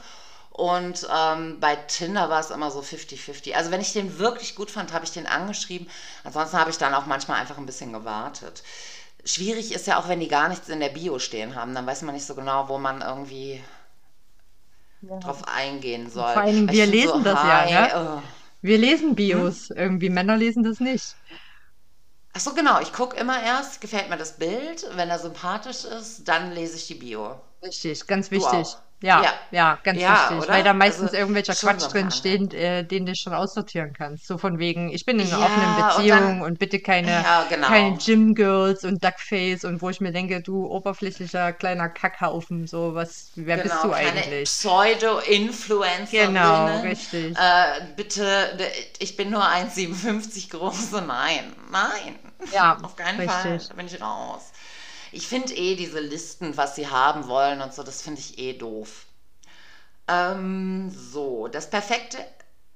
Und 0.53 1.07
ähm, 1.11 1.59
bei 1.59 1.75
Tinder 1.75 2.29
war 2.29 2.39
es 2.39 2.51
immer 2.51 2.69
so 2.69 2.79
50-50. 2.79 3.53
Also 3.53 3.71
wenn 3.71 3.81
ich 3.81 3.91
den 3.91 4.19
wirklich 4.19 4.53
gut 4.53 4.69
fand, 4.69 4.93
habe 4.93 5.03
ich 5.03 5.11
den 5.11 5.25
angeschrieben. 5.25 5.89
Ansonsten 6.23 6.59
habe 6.59 6.69
ich 6.69 6.77
dann 6.77 6.93
auch 6.93 7.07
manchmal 7.07 7.41
einfach 7.41 7.57
ein 7.57 7.65
bisschen 7.65 7.91
gewartet. 7.91 8.61
Schwierig 9.25 9.73
ist 9.73 9.87
ja 9.87 9.99
auch, 9.99 10.07
wenn 10.09 10.19
die 10.19 10.27
gar 10.27 10.49
nichts 10.49 10.69
in 10.69 10.79
der 10.79 10.89
Bio 10.89 11.17
stehen 11.17 11.55
haben. 11.55 11.73
Dann 11.73 11.87
weiß 11.87 12.03
man 12.03 12.13
nicht 12.13 12.27
so 12.27 12.35
genau, 12.35 12.69
wo 12.69 12.77
man 12.77 13.01
irgendwie 13.01 13.63
drauf 15.01 15.47
eingehen 15.47 16.11
soll. 16.11 16.33
Vor 16.33 16.45
ich 16.45 16.67
wir 16.69 16.85
lesen 16.85 17.23
das 17.23 17.33
ja, 17.33 17.61
hi, 17.61 17.73
ne? 17.73 18.19
oh. 18.19 18.23
Wir 18.61 18.77
lesen 18.77 19.15
Bios. 19.15 19.71
Irgendwie 19.71 20.09
Männer 20.09 20.37
lesen 20.37 20.63
das 20.63 20.79
nicht. 20.79 21.15
Ach 22.33 22.39
so, 22.39 22.53
genau. 22.53 22.79
Ich 22.79 22.93
gucke 22.93 23.17
immer 23.17 23.41
erst, 23.41 23.81
gefällt 23.81 24.09
mir 24.09 24.17
das 24.17 24.37
Bild. 24.37 24.85
Wenn 24.93 25.09
er 25.09 25.17
sympathisch 25.17 25.83
ist, 25.83 26.27
dann 26.27 26.51
lese 26.51 26.75
ich 26.75 26.85
die 26.85 26.95
Bio. 26.95 27.41
Richtig, 27.63 28.05
ganz 28.05 28.29
wichtig. 28.29 28.67
auch. 28.67 28.77
Ja, 29.03 29.21
Ja. 29.21 29.33
ja, 29.51 29.79
ganz 29.83 29.99
Ja, 29.99 30.29
wichtig. 30.29 30.37
oder? 30.45 30.53
Weil 30.53 30.63
da 30.63 30.73
meistens 30.73 31.07
Also, 31.07 31.17
irgendwelcher 31.17 31.55
Quatsch 31.55 31.91
drin 31.91 32.09
steht, 32.09 32.53
äh, 32.53 32.83
den 32.83 33.05
du 33.05 33.13
schon 33.15 33.33
aussortieren 33.33 33.91
kannst. 33.91 34.25
So 34.25 34.37
von 34.37 34.59
wegen, 34.59 34.93
ich 34.93 35.03
bin 35.05 35.19
in 35.19 35.27
einer 35.27 35.39
Ja, 35.39 35.45
offenen 35.45 35.75
und 35.75 35.75
Beziehung 35.75 36.19
dann- 36.19 36.41
und 36.41 36.57
bitte 36.59 36.79
keine, 36.79 37.25
genau. 37.49 37.67
keine 37.67 37.97
Gym-Girls 37.97 38.85
und 38.85 39.03
Duckface 39.03 39.65
und 39.65 39.81
wo 39.81 39.89
ich 39.89 39.99
mir 39.99 40.13
denke, 40.13 40.41
du 40.41 40.65
oberflächlicher 40.67 41.51
kleiner 41.51 41.89
Kackhaufen, 41.89 42.65
so 42.65 42.95
was, 42.95 43.31
wer 43.35 43.57
bist 43.57 43.71
Genau, 43.81 43.87
du 43.87 43.91
keine 43.91 44.21
eigentlich? 44.21 44.45
Pseudo-Influencer. 44.45 46.27
Genau, 46.27 46.79
richtig. 46.81 47.35
Äh, 47.37 47.81
bitte, 47.97 48.57
ich 48.99 49.17
bin 49.17 49.31
nur 49.31 49.45
1,57 49.45 50.49
groß. 50.49 50.91
Nein, 51.05 51.53
nein. 51.71 52.15
Ja, 52.53 52.77
Auf 52.81 52.95
keinen 52.95 53.17
richtig. 53.19 53.29
Fall. 53.41 53.57
Da 53.69 53.73
bin 53.75 53.85
ich 53.87 54.01
raus. 54.01 54.51
Ich 55.13 55.27
finde 55.27 55.53
eh 55.53 55.75
diese 55.75 55.99
Listen, 55.99 56.57
was 56.57 56.75
sie 56.75 56.87
haben 56.87 57.27
wollen 57.27 57.61
und 57.61 57.73
so, 57.73 57.83
das 57.83 58.01
finde 58.01 58.19
ich 58.19 58.39
eh 58.39 58.53
doof. 58.53 59.05
Ähm, 60.07 60.89
so, 60.89 61.47
das 61.47 61.69
perfekte 61.69 62.17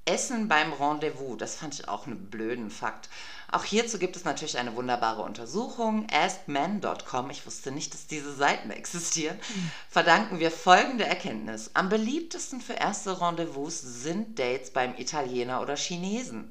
Essen 0.06 0.48
beim 0.48 0.72
Rendezvous, 0.72 1.38
das 1.38 1.56
fand 1.56 1.74
ich 1.74 1.90
auch 1.90 2.08
einen 2.08 2.30
blöden 2.30 2.70
Fakt. 2.70 3.10
Auch 3.52 3.64
hierzu 3.64 3.98
gibt 3.98 4.16
es 4.16 4.24
natürlich 4.24 4.58
eine 4.58 4.76
wunderbare 4.76 5.22
Untersuchung. 5.22 6.06
AskMen.com, 6.12 7.30
ich 7.30 7.46
wusste 7.46 7.72
nicht, 7.72 7.94
dass 7.94 8.08
diese 8.08 8.34
Seiten 8.34 8.72
existieren, 8.72 9.40
verdanken 9.90 10.40
wir 10.40 10.52
folgende 10.52 11.06
Erkenntnis. 11.06 11.72
Am 11.74 11.90
beliebtesten 11.90 12.62
für 12.62 12.74
erste 12.74 13.20
Rendezvous 13.20 13.80
sind 13.82 14.38
Dates 14.38 14.72
beim 14.72 14.96
Italiener 14.98 15.62
oder 15.62 15.76
Chinesen. 15.76 16.50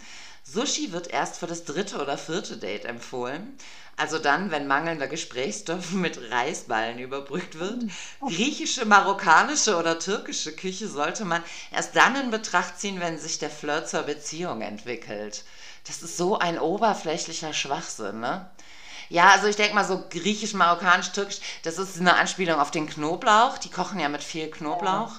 Sushi 0.48 0.92
wird 0.92 1.08
erst 1.08 1.38
für 1.38 1.46
das 1.46 1.64
dritte 1.64 2.00
oder 2.00 2.16
vierte 2.16 2.56
Date 2.56 2.84
empfohlen. 2.84 3.58
Also 3.96 4.18
dann, 4.18 4.50
wenn 4.50 4.66
mangelnder 4.66 5.08
Gesprächsstoff 5.08 5.90
mit 5.92 6.30
Reisballen 6.30 6.98
überbrückt 6.98 7.58
wird. 7.58 7.84
Griechische, 8.20 8.84
marokkanische 8.84 9.76
oder 9.76 9.98
türkische 9.98 10.52
Küche 10.52 10.88
sollte 10.88 11.24
man 11.24 11.42
erst 11.72 11.96
dann 11.96 12.14
in 12.16 12.30
Betracht 12.30 12.78
ziehen, 12.78 13.00
wenn 13.00 13.18
sich 13.18 13.38
der 13.38 13.50
Flirt 13.50 13.88
zur 13.88 14.02
Beziehung 14.02 14.62
entwickelt. 14.62 15.44
Das 15.86 16.02
ist 16.02 16.16
so 16.16 16.38
ein 16.38 16.58
oberflächlicher 16.58 17.52
Schwachsinn, 17.52 18.20
ne? 18.20 18.48
Ja, 19.08 19.30
also 19.30 19.46
ich 19.46 19.56
denke 19.56 19.74
mal 19.74 19.84
so 19.84 20.04
griechisch, 20.10 20.52
marokkanisch, 20.52 21.12
türkisch, 21.12 21.38
das 21.62 21.78
ist 21.78 21.98
eine 22.00 22.16
Anspielung 22.16 22.58
auf 22.58 22.72
den 22.72 22.88
Knoblauch. 22.88 23.58
Die 23.58 23.70
kochen 23.70 24.00
ja 24.00 24.08
mit 24.08 24.22
viel 24.22 24.50
Knoblauch. 24.50 25.12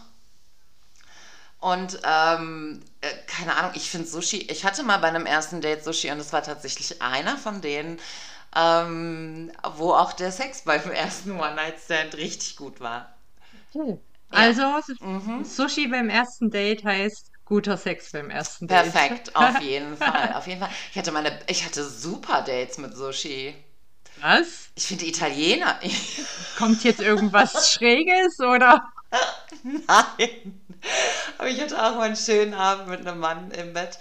Und 1.71 1.99
ähm, 2.03 2.81
äh, 3.01 3.09
keine 3.27 3.55
Ahnung, 3.55 3.71
ich 3.75 3.89
finde 3.89 4.07
Sushi, 4.07 4.37
ich 4.49 4.63
hatte 4.65 4.83
mal 4.83 4.97
bei 4.99 5.07
einem 5.09 5.25
ersten 5.25 5.61
Date 5.61 5.83
Sushi 5.83 6.11
und 6.11 6.19
es 6.19 6.31
war 6.33 6.43
tatsächlich 6.43 7.01
einer 7.01 7.37
von 7.37 7.61
denen, 7.61 7.99
ähm, 8.55 9.51
wo 9.77 9.93
auch 9.93 10.13
der 10.13 10.31
Sex 10.31 10.63
beim 10.63 10.91
ersten 10.91 11.31
One-Night-Stand 11.39 12.15
richtig 12.17 12.55
gut 12.57 12.79
war. 12.81 13.15
Okay. 13.75 13.99
Ja. 14.31 14.49
Also, 14.49 14.63
Mhm. 14.99 15.43
Sushi 15.43 15.87
beim 15.87 16.09
ersten 16.09 16.49
Date 16.49 16.83
heißt 16.83 17.31
guter 17.45 17.77
Sex 17.77 18.11
beim 18.11 18.29
ersten 18.29 18.67
Date. 18.67 18.93
Perfekt, 18.93 19.35
auf 19.35 19.59
jeden 19.59 19.95
Fall, 19.97 20.33
auf 20.33 20.47
jeden 20.47 20.59
Fall. 20.59 20.69
Ich 20.91 20.97
hatte 20.97 21.11
meine, 21.11 21.39
ich 21.47 21.65
hatte 21.65 21.83
super 21.83 22.41
Dates 22.41 22.77
mit 22.77 22.95
Sushi. 22.95 23.55
Was? 24.21 24.69
Ich 24.75 24.85
finde 24.85 25.05
Italiener, 25.05 25.79
Kommt 26.55 26.83
jetzt 26.83 26.99
irgendwas 26.99 27.71
Schräges 27.71 28.39
oder? 28.39 28.81
nein. 29.63 30.61
Aber 31.37 31.47
ich 31.49 31.61
hatte 31.61 31.81
auch 31.81 31.95
mal 31.95 32.03
einen 32.03 32.15
schönen 32.15 32.53
Abend 32.53 32.87
mit 32.89 33.07
einem 33.07 33.19
Mann 33.19 33.51
im 33.51 33.73
Bett. 33.73 33.97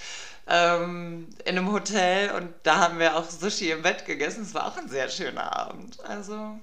Ähm, 0.48 1.28
in 1.44 1.58
einem 1.58 1.72
Hotel 1.72 2.30
und 2.30 2.54
da 2.62 2.76
haben 2.78 2.98
wir 3.00 3.16
auch 3.16 3.28
Sushi 3.28 3.70
im 3.72 3.82
Bett 3.82 4.06
gegessen. 4.06 4.42
Es 4.42 4.54
war 4.54 4.66
auch 4.66 4.76
ein 4.76 4.88
sehr 4.88 5.08
schöner 5.08 5.56
Abend. 5.56 5.98
Also, 6.04 6.60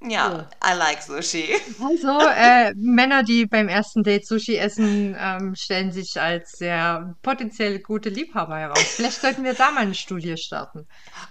ja, 0.00 0.48
I 0.64 0.74
like 0.76 1.02
Sushi. 1.02 1.54
Also, 1.80 2.20
äh, 2.20 2.72
Männer, 2.76 3.22
die 3.24 3.46
beim 3.46 3.68
ersten 3.68 4.02
Date 4.04 4.26
Sushi 4.26 4.56
essen, 4.56 5.16
ähm, 5.18 5.54
stellen 5.56 5.92
sich 5.92 6.20
als 6.20 6.52
sehr 6.52 7.16
potenziell 7.22 7.80
gute 7.80 8.08
Liebhaber 8.08 8.58
heraus. 8.58 8.94
Vielleicht 8.94 9.20
sollten 9.20 9.44
wir 9.44 9.54
da 9.54 9.70
mal 9.72 9.80
eine 9.80 9.94
Studie 9.94 10.36
starten. 10.36 10.86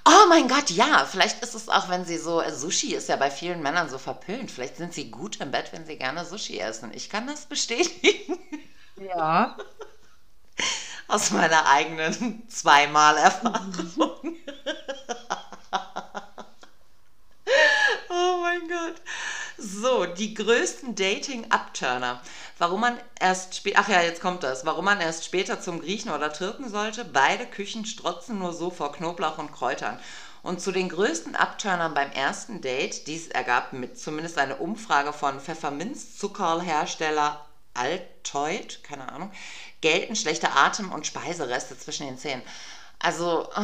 Oh 0.06 0.28
mein 0.30 0.48
Gott, 0.48 0.70
ja, 0.72 1.06
vielleicht 1.10 1.44
ist 1.44 1.54
es 1.56 1.70
auch, 1.70 1.90
wenn 1.90 2.06
sie 2.06 2.18
so, 2.18 2.42
äh, 2.42 2.52
Sushi 2.52 2.96
ist 2.96 3.10
ja 3.10 3.16
bei 3.16 3.32
vielen 3.32 3.62
Männern 3.62 3.90
so 3.90 3.98
verpönt. 3.98 4.52
Vielleicht 4.52 4.78
sind 4.78 4.94
sie 4.94 5.12
gut 5.12 5.40
im 5.42 5.52
Bett, 5.52 5.72
wenn 5.74 5.86
sie 5.86 5.98
gerne 5.98 6.26
Sushi 6.26 6.60
essen. 6.60 6.92
Ich 6.94 7.10
kann 7.10 7.28
das 7.28 7.46
bestätigen 7.46 8.38
Ja. 8.98 9.58
aus 11.08 11.32
meiner 11.32 11.66
eigenen 11.68 12.48
zweimal 12.50 13.18
Erfahrung. 13.18 14.36
Oh 18.10 18.42
mein 18.58 18.70
Gott. 18.70 18.96
So, 19.58 20.06
die 20.06 20.34
größten 20.34 20.96
Dating-Upturner. 20.96 22.22
Warum 22.58 22.80
man 22.82 22.98
erst 23.20 23.56
später, 23.56 23.80
ach 23.82 23.90
ja, 23.90 24.02
jetzt 24.02 24.22
kommt 24.22 24.42
das, 24.44 24.66
warum 24.66 24.86
man 24.86 25.02
erst 25.02 25.26
später 25.26 25.62
zum 25.62 25.82
Griechen 25.82 26.10
oder 26.12 26.34
Türken 26.34 26.68
sollte. 26.70 27.06
Beide 27.06 27.46
Küchen 27.46 27.86
strotzen 27.86 28.40
nur 28.40 28.54
so 28.54 28.72
vor 28.72 28.94
Knoblauch 28.94 29.38
und 29.38 29.52
Kräutern. 29.52 30.00
Und 30.44 30.62
zu 30.62 30.72
den 30.72 30.88
größten 30.90 31.36
Upturnern 31.36 31.94
beim 31.94 32.12
ersten 32.12 32.62
Date, 32.62 33.08
dies 33.08 33.28
ergab 33.28 33.74
mit 33.74 34.00
zumindest 34.00 34.38
eine 34.38 34.56
Umfrage 34.58 35.12
von 35.12 35.42
Pfefferminzzuckerhersteller 35.42 37.44
Altoid, 37.74 38.84
keine 38.84 39.12
Ahnung, 39.12 39.32
gelten 39.82 40.16
schlechter 40.16 40.56
Atem 40.56 40.92
und 40.92 41.06
Speisereste 41.06 41.78
zwischen 41.78 42.08
den 42.08 42.18
Zähnen. 42.18 42.42
Also, 43.00 43.50
äh, 43.56 43.62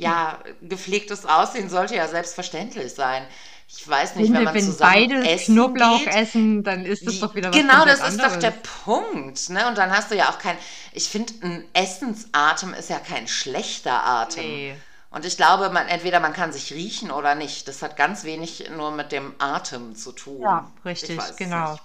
ja, 0.00 0.42
gepflegtes 0.62 1.26
Aussehen 1.26 1.68
sollte 1.70 1.94
ja 1.96 2.08
selbstverständlich 2.08 2.94
sein. 2.94 3.26
Ich 3.68 3.86
weiß 3.88 4.16
nicht, 4.16 4.32
wenn 4.32 4.42
Finde, 4.42 4.42
man 4.42 4.54
wenn 4.54 4.60
zusammen 4.60 4.78
beide 4.78 5.24
essen 5.24 5.54
Knoblauch 5.54 6.06
geht, 6.06 6.08
essen, 6.08 6.62
dann 6.64 6.84
ist 6.84 7.06
das 7.06 7.18
doch 7.18 7.34
wieder 7.34 7.54
was 7.54 7.62
Genau, 7.62 7.84
das 7.84 8.02
ist 8.02 8.22
doch 8.22 8.36
der 8.36 8.54
anderes. 8.54 8.70
Punkt. 8.84 9.50
Ne? 9.50 9.66
Und 9.68 9.76
dann 9.78 9.90
hast 9.90 10.10
du 10.10 10.16
ja 10.16 10.30
auch 10.30 10.38
kein. 10.38 10.56
Ich 10.92 11.08
finde, 11.08 11.32
ein 11.42 11.68
Essensatem 11.74 12.74
ist 12.74 12.90
ja 12.90 12.98
kein 13.00 13.26
schlechter 13.28 14.04
Atem. 14.04 14.44
Nee. 14.44 14.82
Und 15.10 15.24
ich 15.24 15.36
glaube, 15.36 15.70
man, 15.70 15.88
entweder 15.88 16.20
man 16.20 16.32
kann 16.32 16.52
sich 16.52 16.72
riechen 16.72 17.10
oder 17.10 17.34
nicht. 17.34 17.66
Das 17.68 17.82
hat 17.82 17.96
ganz 17.96 18.24
wenig 18.24 18.70
nur 18.76 18.92
mit 18.92 19.12
dem 19.12 19.34
Atem 19.38 19.94
zu 19.96 20.12
tun. 20.12 20.42
Ja, 20.42 20.72
Ich 20.92 21.08
richtig, 21.08 21.36
genau. 21.36 21.76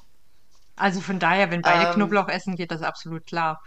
Also 0.75 1.01
von 1.01 1.19
daher, 1.19 1.51
wenn 1.51 1.63
beide 1.63 1.85
Ähm, 1.85 1.91
Knoblauch 1.91 2.27
essen, 2.29 2.55
geht 2.55 2.71
das 2.71 2.81
absolut 2.81 3.25
klar. 3.25 3.61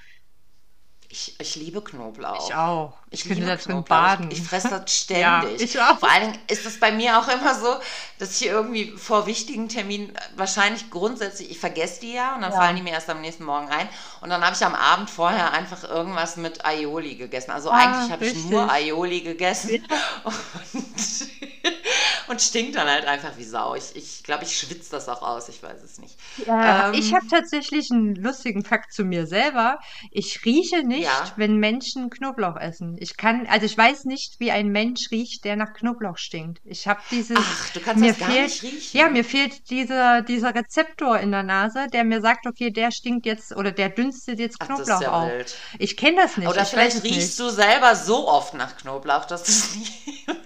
Ich, 1.11 1.34
ich 1.40 1.56
liebe 1.56 1.82
Knoblauch. 1.82 2.50
Ich 2.50 2.54
auch. 2.54 2.98
Ich, 3.11 3.24
könnte 3.24 3.34
liebe 3.36 3.46
da 3.46 3.56
drin 3.56 3.72
Knoblauch. 3.72 3.88
baden. 3.88 4.30
Ich, 4.30 4.38
ich 4.40 4.44
fresse 4.48 4.68
das 4.68 4.94
ständig. 4.94 5.22
Ja, 5.22 5.42
ich 5.59 5.80
auch. 5.80 5.98
Vor 5.98 6.11
allen 6.11 6.32
Dingen 6.32 6.38
ist 6.48 6.66
es 6.66 6.78
bei 6.78 6.92
mir 6.92 7.18
auch 7.18 7.28
immer 7.28 7.54
so, 7.54 7.76
dass 8.18 8.38
ich 8.40 8.46
irgendwie 8.46 8.90
vor 8.98 9.26
wichtigen 9.26 9.70
Terminen 9.70 10.14
äh, 10.14 10.20
wahrscheinlich 10.36 10.90
grundsätzlich, 10.90 11.50
ich 11.50 11.59
vergesse 11.59 12.00
die 12.02 12.12
ja 12.12 12.34
und 12.34 12.42
dann 12.42 12.52
Ja. 12.52 12.59
fallen 12.59 12.76
die 12.76 12.82
mir 12.82 12.92
erst 12.92 13.09
am 13.09 13.22
nächsten 13.22 13.44
Morgen 13.44 13.68
ein. 13.68 13.88
Und 14.20 14.28
dann 14.28 14.44
habe 14.44 14.54
ich 14.54 14.62
am 14.64 14.74
Abend 14.74 15.09
vorher 15.09 15.52
einfach 15.52 15.82
irgendwas 15.84 16.36
mit 16.36 16.66
Aioli 16.66 17.14
gegessen. 17.16 17.52
Also 17.52 17.70
Ah, 17.70 17.76
eigentlich 17.76 18.11
habe 18.11 18.24
ich 18.24 18.34
nur 18.34 18.70
Aioli 18.70 19.22
gegessen 19.22 19.88
und, 20.24 20.34
und 22.28 22.40
stinkt 22.42 22.76
dann 22.76 22.88
halt 22.88 23.06
einfach 23.06 23.36
wie 23.36 23.44
Sau. 23.44 23.74
Ich 23.74 23.92
glaube, 23.92 24.02
ich, 24.02 24.22
glaub, 24.24 24.42
ich 24.42 24.59
schwitze 24.59 24.90
das 24.90 25.09
auch 25.09 25.22
aus, 25.22 25.48
ich 25.48 25.62
weiß 25.62 25.82
es 25.82 25.98
nicht. 25.98 26.16
Äh, 26.61 26.82
Ähm, 26.90 26.92
ich 26.92 27.12
habe 27.14 27.26
tatsächlich 27.30 27.90
einen 27.90 28.14
lustigen 28.16 28.64
Fakt 28.64 28.92
zu 28.92 29.04
mir 29.04 29.26
selber. 29.26 29.78
Ich 30.11 30.44
rieche 30.44 30.82
nicht, 30.84 30.97
Ja. 31.03 31.32
wenn 31.36 31.57
Menschen 31.59 32.11
Knoblauch 32.11 32.57
essen. 32.57 32.96
Ich 32.99 33.16
kann, 33.16 33.46
also 33.46 33.66
ich 33.66 33.76
weiß 33.76 34.05
nicht, 34.05 34.38
wie 34.40 34.51
ein 34.51 34.68
Mensch 34.68 35.11
riecht, 35.11 35.44
der 35.44 35.57
nach 35.57 35.72
Knoblauch 35.74 36.18
stinkt. 36.18 36.61
Ich 36.64 36.86
habe 36.88 37.01
dieses, 37.11 37.36
Ach, 37.38 37.70
du 37.72 37.80
kannst 37.80 38.01
mir 38.01 38.09
das 38.09 38.18
gar 38.18 38.30
fehlt, 38.30 38.49
nicht 38.49 38.62
riechen. 38.62 38.99
ja, 38.99 39.09
mir 39.09 39.24
fehlt 39.24 39.70
dieser, 39.70 40.22
dieser 40.22 40.55
Rezeptor 40.55 41.18
in 41.18 41.30
der 41.32 41.42
Nase, 41.42 41.86
der 41.92 42.05
mir 42.05 42.20
sagt, 42.20 42.46
okay, 42.46 42.70
der 42.70 42.90
stinkt 42.90 43.26
jetzt 43.26 43.55
oder 43.57 43.72
der 43.72 43.88
dünstet 43.90 44.38
jetzt 44.38 44.59
Ach, 44.61 44.68
das 44.76 44.86
Knoblauch 44.86 45.01
ja 45.01 45.11
auf. 45.12 45.30
wild. 45.30 45.57
Ich 45.78 45.96
kenne 45.96 46.16
das 46.22 46.36
nicht. 46.36 46.49
Oder 46.49 46.64
vielleicht 46.64 47.03
riechst 47.05 47.38
nicht. 47.38 47.38
du 47.38 47.51
selber 47.51 47.94
so 47.96 48.28
oft 48.28 48.55
nach 48.55 48.76
Knoblauch, 48.76 49.24
dass 49.26 49.44
du 49.44 49.51
es 49.53 49.74
nicht 49.76 49.92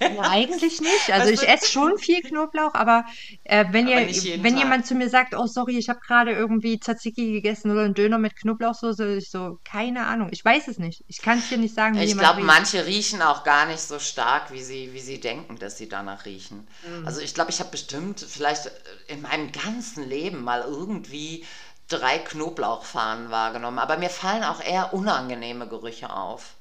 Ja, 0.00 0.22
eigentlich 0.30 0.80
nicht. 0.80 1.10
Also 1.12 1.30
ich 1.30 1.48
esse 1.48 1.70
schon 1.70 1.98
viel 1.98 2.20
Knoblauch, 2.22 2.74
aber 2.74 3.04
äh, 3.44 3.64
wenn 3.70 3.86
Aber 3.86 4.00
ihr, 4.00 4.06
nicht 4.06 4.24
wenn 4.42 4.54
Tag. 4.54 4.62
jemand 4.62 4.86
zu 4.86 4.94
mir 4.94 5.08
sagt, 5.08 5.34
oh 5.34 5.46
sorry, 5.46 5.78
ich 5.78 5.88
habe 5.88 6.00
gerade 6.00 6.32
irgendwie 6.32 6.78
Tzatziki 6.78 7.32
gegessen 7.32 7.70
oder 7.70 7.82
einen 7.82 7.94
Döner 7.94 8.18
mit 8.18 8.36
Knoblauchsoße, 8.36 9.16
ich 9.16 9.30
so, 9.30 9.58
keine 9.64 10.06
Ahnung. 10.06 10.28
Ich 10.32 10.41
weiß 10.44 10.68
es 10.68 10.78
nicht. 10.78 11.04
Ich 11.08 11.20
kann 11.22 11.38
es 11.38 11.48
dir 11.48 11.58
nicht 11.58 11.74
sagen, 11.74 11.96
wie 11.96 12.04
Ich 12.04 12.16
glaube, 12.18 12.40
manche 12.42 12.86
riechen 12.86 13.22
auch 13.22 13.44
gar 13.44 13.66
nicht 13.66 13.80
so 13.80 13.98
stark, 13.98 14.52
wie 14.52 14.62
sie, 14.62 14.92
wie 14.92 15.00
sie 15.00 15.20
denken, 15.20 15.58
dass 15.58 15.78
sie 15.78 15.88
danach 15.88 16.24
riechen. 16.24 16.66
Mhm. 16.86 17.06
Also 17.06 17.20
ich 17.20 17.34
glaube, 17.34 17.50
ich 17.50 17.60
habe 17.60 17.70
bestimmt 17.70 18.20
vielleicht 18.20 18.70
in 19.08 19.22
meinem 19.22 19.52
ganzen 19.52 20.08
Leben 20.08 20.42
mal 20.44 20.62
irgendwie 20.62 21.44
drei 21.88 22.18
Knoblauchfahnen 22.18 23.30
wahrgenommen. 23.30 23.78
Aber 23.78 23.96
mir 23.98 24.10
fallen 24.10 24.44
auch 24.44 24.60
eher 24.62 24.94
unangenehme 24.94 25.66
Gerüche 25.68 26.12
auf. 26.14 26.54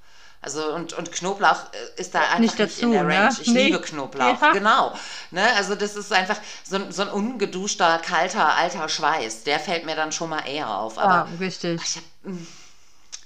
Also 0.43 0.73
und, 0.73 0.93
und 0.93 1.11
Knoblauch 1.11 1.65
äh, 1.71 2.01
ist 2.01 2.15
da 2.15 2.21
einfach 2.21 2.39
Nicht 2.39 2.57
nicht, 2.57 2.71
dazu, 2.71 2.81
in 2.85 2.91
der 2.93 3.03
ne? 3.03 3.15
Range. 3.15 3.37
Ich 3.41 3.47
Nee. 3.47 3.65
liebe 3.65 3.79
Knoblauch, 3.79 4.41
Ja. 4.41 4.51
genau. 4.53 4.91
Ne? 5.29 5.47
Also 5.55 5.75
das 5.75 5.95
ist 5.95 6.11
einfach 6.11 6.37
so, 6.63 6.77
ein- 6.77 6.91
so 6.91 7.03
ein 7.03 7.09
ungeduschter, 7.09 7.99
kalter, 7.99 8.55
alter 8.55 8.89
Schweiß. 8.89 9.43
Der 9.43 9.59
fällt 9.59 9.85
mir 9.85 9.95
dann 9.95 10.11
schon 10.11 10.29
mal 10.31 10.41
eher 10.47 10.75
auf. 10.75 10.95
Ja, 10.95 11.01
Aber 11.03 11.29
richtig. 11.39 11.79
ich 11.85 11.97
hab, 11.97 12.03
mm, 12.23 12.47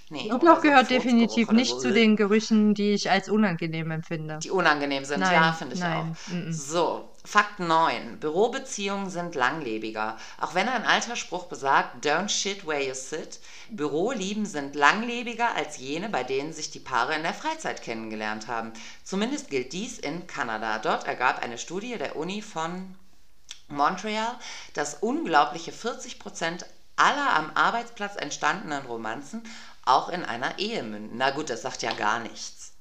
nee, 0.10 0.28
Knoblauch 0.28 0.62
gehört 0.62 0.89
definitiv 0.89 1.51
nicht 1.51 1.72
so. 1.72 1.80
zu 1.80 1.93
den 1.93 2.16
Gerüchen, 2.16 2.74
die 2.74 2.93
ich 2.93 3.10
als 3.12 3.30
unangenehm 3.30 3.91
empfinde. 3.91 4.39
Die 4.43 4.51
unangenehm 4.51 5.06
sind, 5.06 5.20
Nein, 5.22 5.34
ja, 5.34 5.53
finde 5.53 5.76
ich 5.76 5.82
nein, 5.82 6.16
auch. 6.28 6.28
mm, 6.28 6.49
mm. 6.49 6.51
So, 6.51 7.10
Fakt 7.26 7.60
9. 7.60 8.20
Bürobeziehungen 8.20 9.10
sind 9.10 9.34
langlebiger. 9.36 10.18
Auch 10.39 10.53
wenn 10.53 10.70
ein 10.70 10.86
alter 10.86 11.16
Spruch 11.16 11.45
besagt, 11.47 12.06
don't 12.06 12.30
shit 12.30 12.68
where 12.68 12.84
you 12.86 12.93
sit, 12.93 13.39
Bürolieben 13.70 14.45
sind 14.45 14.76
langlebiger 14.76 15.56
als 15.56 15.78
jene, 15.78 16.10
bei 16.10 16.24
denen 16.24 16.53
sich 16.53 16.70
die 16.72 16.80
Paare 16.80 17.16
in 17.16 17.24
der 17.24 17.34
Freizeit 17.34 17.82
kennengelernt 17.82 18.47
haben. 18.47 18.74
Zumindest 19.03 19.49
gilt 19.49 19.74
dies 19.74 19.97
in 19.97 20.28
Kanada. 20.28 20.78
Dort 20.80 21.08
ergab 21.08 21.41
eine 21.43 21.58
Studie 21.58 21.97
der 21.97 22.16
Uni 22.16 22.41
von 22.43 22.95
Montreal, 23.68 24.38
dass 24.74 24.95
unglaubliche 24.95 25.72
40 25.72 26.20
Prozent 26.20 26.66
aller 26.95 27.36
am 27.36 27.51
Arbeitsplatz 27.56 28.16
entstandenen 28.16 28.86
Romanzen 28.86 29.43
auch 29.86 30.09
in 30.09 30.25
einer 30.25 30.59
Ehe 30.59 30.83
münden. 30.83 31.17
Na 31.17 31.31
gut, 31.31 31.49
das 31.49 31.61
sagt 31.61 31.81
ja 31.83 31.93
gar 31.93 32.19
nichts. 32.19 32.73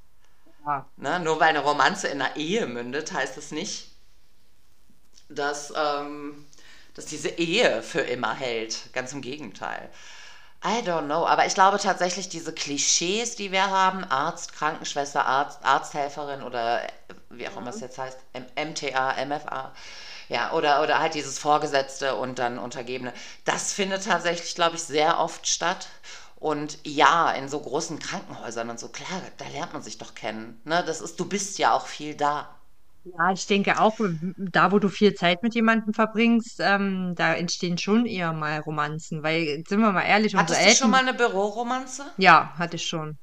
Ja. 0.67 0.87
Ne? 0.97 1.21
Nur 1.21 1.39
weil 1.41 1.51
eine 1.51 1.61
Romanze 1.61 2.09
in 2.09 2.21
einer 2.21 2.37
Ehe 2.37 2.67
mündet, 2.67 3.13
heißt 3.13 3.37
es 3.37 3.51
nicht, 3.51 3.91
dass, 5.29 5.73
ähm, 5.77 6.47
dass 6.95 7.07
diese 7.07 7.29
Ehe 7.29 7.83
für 7.83 8.01
immer 8.01 8.35
hält. 8.35 8.93
Ganz 8.93 9.13
im 9.13 9.21
Gegenteil. 9.21 9.91
I 10.67 10.81
don't 10.81 11.05
know, 11.05 11.27
aber 11.27 11.45
ich 11.45 11.53
glaube 11.53 11.79
tatsächlich, 11.79 12.31
diese 12.31 12.55
Klischees, 12.55 13.37
die 13.37 13.53
wir 13.53 13.69
haben, 13.69 14.03
Arzt, 14.05 14.55
Krankenschwester, 14.55 15.27
Arzt, 15.27 15.63
Arzthelferin 15.63 16.43
oder 16.43 16.81
wie 17.29 17.47
auch 17.47 17.59
immer 17.59 17.69
es 17.69 17.81
jetzt 17.81 17.99
heißt, 17.99 18.19
M 18.33 18.47
MTA, 18.57 19.23
MFA, 19.27 19.75
ja, 20.31 20.53
oder, 20.53 20.83
oder 20.83 21.01
halt 21.01 21.13
dieses 21.13 21.39
Vorgesetzte 21.39 22.15
und 22.15 22.39
dann 22.39 22.59
Untergebene, 22.59 23.13
das 23.45 23.75
findet 23.75 24.05
tatsächlich, 24.05 24.55
glaube 24.55 24.77
ich, 24.77 24.83
sehr 24.83 25.19
oft 25.19 25.47
statt. 25.47 25.89
Und 26.37 26.79
ja, 26.85 27.31
in 27.33 27.49
so 27.49 27.61
großen 27.61 27.99
Krankenhäusern 27.99 28.71
und 28.71 28.79
so, 28.81 28.89
klar, 28.89 29.21
da 29.39 29.47
lernt 29.49 29.73
man 29.73 29.83
sich 29.83 29.99
doch 29.99 30.15
kennen. 30.15 30.61
Ne? 30.65 30.83
Das 30.87 31.01
ist, 31.01 31.19
du 31.21 31.27
bist 31.29 31.59
ja 31.59 31.73
auch 31.73 31.87
viel 31.87 32.15
da. 32.15 32.55
Ja, 33.05 33.33
ich 33.33 33.47
denke 33.47 33.79
auch, 33.81 33.99
da 34.39 34.73
wo 34.73 34.79
du 34.79 34.89
viel 34.89 35.15
Zeit 35.15 35.43
mit 35.43 35.55
jemandem 35.55 35.93
verbringst, 35.93 36.59
ähm, 36.61 37.15
da 37.15 37.35
entstehen 37.35 37.77
schon 37.77 38.07
eher 38.07 38.33
mal 38.33 38.61
Romanzen, 38.61 39.23
weil, 39.23 39.63
sind 39.69 39.81
wir 39.81 39.93
mal 39.93 40.03
ehrlich, 40.03 40.35
unsere 40.37 40.57
Hattest 40.57 40.67
du 40.67 40.71
schon 40.71 40.91
mal 40.91 40.99
Eltern, 41.01 41.01
eine 41.01 41.15
Büroromanze? 41.15 42.07
ja, 42.17 42.55
hatte 42.59 42.77
ich 42.77 42.87
schon. 42.87 43.19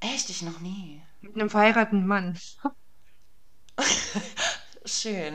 Echt, 0.00 0.30
ich 0.30 0.42
noch 0.42 0.60
nie. 0.60 1.02
Mit 1.20 1.34
einem 1.34 1.50
verheirateten 1.50 2.06
Mann. 2.06 2.38
Schön. 4.86 5.34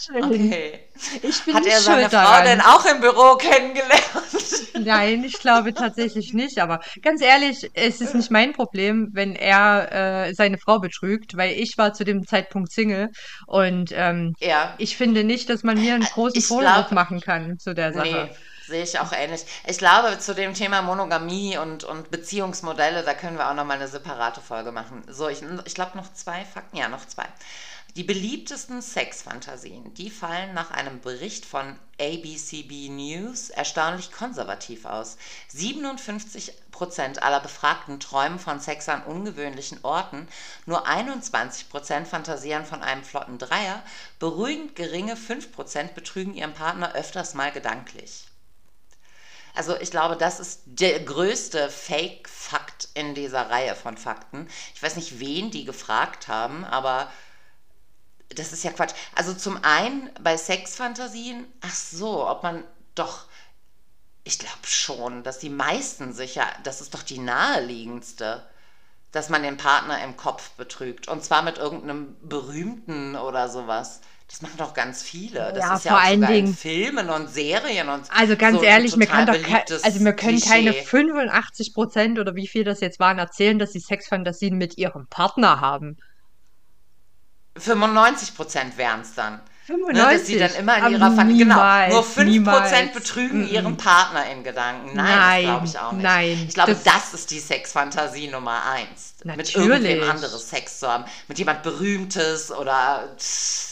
Schön. 0.00 0.24
Okay. 0.24 0.80
Ich 1.22 1.44
bin 1.44 1.54
Hat 1.54 1.66
er 1.66 1.78
seine 1.78 2.08
Frau 2.08 2.42
denn 2.42 2.62
auch 2.62 2.86
im 2.86 3.00
Büro 3.02 3.36
kennengelernt? 3.36 4.02
Nein, 4.78 5.24
ich 5.24 5.38
glaube 5.40 5.74
tatsächlich 5.74 6.32
nicht. 6.32 6.58
Aber 6.58 6.80
ganz 7.02 7.20
ehrlich, 7.20 7.70
es 7.74 8.00
ist 8.00 8.14
nicht 8.14 8.30
mein 8.30 8.54
Problem, 8.54 9.10
wenn 9.12 9.36
er 9.36 10.28
äh, 10.28 10.34
seine 10.34 10.56
Frau 10.56 10.78
betrügt, 10.78 11.36
weil 11.36 11.52
ich 11.52 11.76
war 11.76 11.92
zu 11.92 12.04
dem 12.04 12.26
Zeitpunkt 12.26 12.72
Single 12.72 13.10
und 13.46 13.90
ähm, 13.92 14.34
Ja, 14.40 14.74
ich 14.78 14.96
finde 14.96 15.22
nicht, 15.22 15.50
dass 15.50 15.62
man 15.62 15.78
mir 15.78 15.94
einen 15.94 16.04
großen 16.04 16.38
ich 16.38 16.46
Vorwurf 16.46 16.90
machen 16.90 17.20
kann 17.20 17.58
zu 17.58 17.74
der 17.74 17.90
nee, 17.90 18.10
Sache. 18.10 18.30
sehe 18.68 18.82
ich 18.84 18.98
auch 19.00 19.12
ähnlich. 19.12 19.44
Ich 19.66 19.76
glaube, 19.76 20.18
zu 20.18 20.34
dem 20.34 20.54
Thema 20.54 20.80
Monogamie 20.80 21.58
und, 21.58 21.84
und 21.84 22.10
Beziehungsmodelle, 22.10 23.02
da 23.02 23.12
können 23.12 23.36
wir 23.36 23.50
auch 23.50 23.54
nochmal 23.54 23.76
eine 23.76 23.88
separate 23.88 24.40
Folge 24.40 24.72
machen. 24.72 25.02
So, 25.08 25.28
ich, 25.28 25.42
ich 25.66 25.74
glaube 25.74 25.98
noch 25.98 26.10
zwei 26.14 26.46
Fakten, 26.46 26.78
ja, 26.78 26.88
noch 26.88 27.06
zwei. 27.06 27.26
Die 27.98 28.04
beliebtesten 28.04 28.80
Sexfantasien, 28.80 29.92
die 29.94 30.08
fallen 30.08 30.54
nach 30.54 30.70
einem 30.70 31.00
Bericht 31.00 31.44
von 31.44 31.76
ABCB 32.00 32.90
News 32.90 33.50
erstaunlich 33.50 34.12
konservativ 34.12 34.84
aus. 34.84 35.16
57% 35.52 37.18
aller 37.18 37.40
Befragten 37.40 37.98
träumen 37.98 38.38
von 38.38 38.60
Sex 38.60 38.88
an 38.88 39.02
ungewöhnlichen 39.02 39.80
Orten, 39.82 40.28
nur 40.64 40.86
21% 40.86 42.04
fantasieren 42.04 42.64
von 42.64 42.84
einem 42.84 43.02
flotten 43.02 43.38
Dreier, 43.38 43.82
beruhigend 44.20 44.76
geringe 44.76 45.16
5% 45.16 45.94
betrügen 45.94 46.34
ihren 46.34 46.54
Partner 46.54 46.94
öfters 46.94 47.34
mal 47.34 47.50
gedanklich. 47.50 48.28
Also 49.56 49.76
ich 49.80 49.90
glaube, 49.90 50.16
das 50.16 50.38
ist 50.38 50.60
der 50.66 51.00
größte 51.00 51.68
Fake-Fakt 51.68 52.90
in 52.94 53.16
dieser 53.16 53.50
Reihe 53.50 53.74
von 53.74 53.96
Fakten. 53.96 54.46
Ich 54.76 54.80
weiß 54.80 54.94
nicht, 54.94 55.18
wen 55.18 55.50
die 55.50 55.64
gefragt 55.64 56.28
haben, 56.28 56.64
aber 56.64 57.10
das 58.34 58.52
ist 58.52 58.64
ja 58.64 58.72
Quatsch. 58.72 58.94
Also 59.14 59.34
zum 59.34 59.62
einen 59.64 60.10
bei 60.20 60.36
Sexfantasien, 60.36 61.46
ach 61.60 61.74
so, 61.74 62.28
ob 62.28 62.42
man 62.42 62.64
doch, 62.94 63.26
ich 64.24 64.38
glaube 64.38 64.66
schon, 64.66 65.22
dass 65.24 65.38
die 65.38 65.50
meisten 65.50 66.12
sicher, 66.12 66.46
das 66.64 66.80
ist 66.80 66.94
doch 66.94 67.02
die 67.02 67.18
naheliegendste, 67.18 68.46
dass 69.12 69.28
man 69.30 69.42
den 69.42 69.56
Partner 69.58 70.02
im 70.04 70.16
Kopf 70.16 70.50
betrügt. 70.52 71.08
Und 71.08 71.24
zwar 71.24 71.42
mit 71.42 71.58
irgendeinem 71.58 72.16
Berühmten 72.22 73.16
oder 73.16 73.48
sowas. 73.50 74.00
Das 74.28 74.42
machen 74.42 74.58
doch 74.58 74.74
ganz 74.74 75.02
viele. 75.02 75.52
Das 75.54 75.70
Ja, 75.70 75.72
ist 75.72 75.84
ja 75.84 75.94
vor 75.94 75.98
auch 75.98 76.04
allen 76.04 76.06
sogar 76.06 76.36
in 76.36 76.46
Dingen, 76.46 76.48
Filmen 76.48 77.10
und 77.10 77.28
Serien 77.28 77.88
und 77.90 78.06
also 78.08 78.36
ganz 78.36 78.60
so 78.60 78.62
ehrlich, 78.62 78.96
mir 78.96 79.06
kann 79.06 79.26
doch 79.26 79.40
kei- 79.42 79.64
beliebtes 79.66 79.82
also 79.82 80.00
mir 80.00 80.12
können 80.14 80.40
keine 80.40 80.74
Klischee. 80.74 80.74
85 80.74 81.72
Prozent 81.74 82.18
oder 82.18 82.34
wie 82.34 82.46
viel 82.48 82.64
das 82.64 82.80
jetzt 82.80 82.98
waren 83.00 83.18
erzählen, 83.18 83.58
dass 83.58 83.72
sie 83.72 83.80
Sexfantasien 83.80 84.56
mit 84.58 84.76
ihrem 84.78 85.06
Partner 85.08 85.60
haben. 85.60 85.96
95% 87.58 88.76
wären 88.76 89.02
es 89.02 89.14
dann. 89.14 89.40
Ne, 89.90 90.06
dass 90.06 90.26
sie 90.26 90.36
dann 90.36 90.50
95? 90.50 90.54
immer 90.54 90.78
in 90.78 90.88
ihrer 90.88 91.10
Familie, 91.12 91.46
genau, 91.46 91.80
nur 91.84 92.02
niemals, 92.02 92.04
5% 92.04 92.24
niemals. 92.24 92.92
betrügen 92.92 93.44
Mm 93.44 93.46
ihren. 93.46 93.76
Partner 93.76 94.30
in 94.30 94.44
Gedanken. 94.44 94.96
Nein, 94.96 95.22
das 95.24 95.40
glaube 95.40 95.64
Nein, 95.64 95.64
ich 95.66 95.78
auch 95.78 95.92
nicht. 95.92 96.02
nein, 96.02 96.48
Ich 96.48 96.54
glaube, 96.54 96.74
das 96.74 96.82
das 96.84 97.14
ist 97.14 97.30
die 97.30 97.40
Sexfantasie 97.40 98.28
Nummer 98.28 98.64
eins. 98.66 99.16
Mit 99.32 99.54
irgendwem 99.54 100.00
natürlich. 100.00 100.02
anderes 100.02 100.48
Sex 100.50 100.78
zu 100.80 100.88
haben. 100.88 101.04
Mit 101.28 101.38
jemand 101.38 101.62
Berühmtes 101.62 102.50
oder 102.52 103.16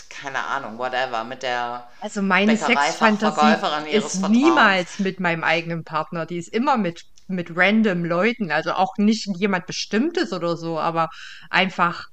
keine 0.09 0.45
Ahnung, 0.47 0.79
whatever. 0.79 1.25
Mit 1.25 1.43
der 1.43 1.89
Also 2.01 2.23
meine 2.23 2.57
Sexfantasie 2.57 3.59
ist 3.91 4.19
Vertrauens. 4.19 4.29
niemals 4.29 4.99
mit 4.99 5.21
meinem 5.21 5.45
eigenen 5.45 5.85
Partner. 5.85 6.27
Die 6.27 6.39
ist 6.39 6.49
immer 6.53 6.77
mit, 6.77 7.03
mit 7.27 7.51
random 7.57 8.05
Leuten. 8.05 8.51
Also 8.51 8.73
auch 8.73 8.97
nicht 8.99 9.27
jemand 9.37 9.67
Bestimmtes 9.67 10.33
oder 10.33 10.57
so, 10.57 10.79
aber 10.79 11.09
einfach, 11.51 12.05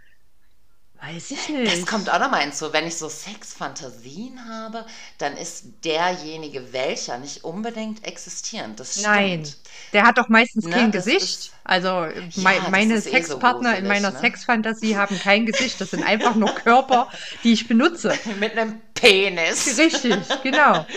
weiß 1.05 1.31
ich 1.31 1.39
Das 1.47 1.47
nicht. 1.49 1.87
kommt 1.87 2.09
auch 2.09 2.19
nochmal 2.19 2.41
hinzu. 2.41 2.71
Wenn 2.71 2.87
ich 2.87 2.95
so 2.97 3.09
Sexfantasien 3.09 4.47
habe, 4.47 4.85
dann 5.17 5.35
ist 5.35 5.65
derjenige 5.83 6.71
welcher 6.71 7.17
nicht 7.17 7.43
unbedingt 7.43 8.05
existierend. 8.05 8.79
Das 8.79 8.93
stimmt. 8.93 9.07
Nein, 9.07 9.53
der 9.91 10.03
hat 10.03 10.17
doch 10.17 10.29
meistens 10.29 10.65
Ne, 10.65 10.71
kein 10.75 10.91
das 10.91 11.05
Gesicht. 11.05 11.21
ist- 11.23 11.51
Also 11.65 11.87
Ja, 11.87 12.11
mei- 12.37 12.59
das 12.59 12.69
meine 12.71 12.93
ist 12.95 13.07
eh 13.07 13.09
so 13.11 13.15
Sexpartner 13.17 13.77
in 13.77 13.87
meiner 13.87 14.11
ne? 14.11 14.19
Sexfantasie 14.19 14.95
haben 14.97 15.19
kein 15.19 15.45
Gesicht. 15.45 15.79
Das 15.81 15.91
sind 15.91 16.03
einfach 16.03 16.35
nur 16.35 16.53
Körper, 16.55 17.09
die 17.43 17.53
ich 17.53 17.67
benutze. 17.67 18.17
Mit 18.39 18.57
einem 18.57 18.81
Penis. 18.93 19.77
Richtig, 19.77 20.15
genau. 20.43 20.85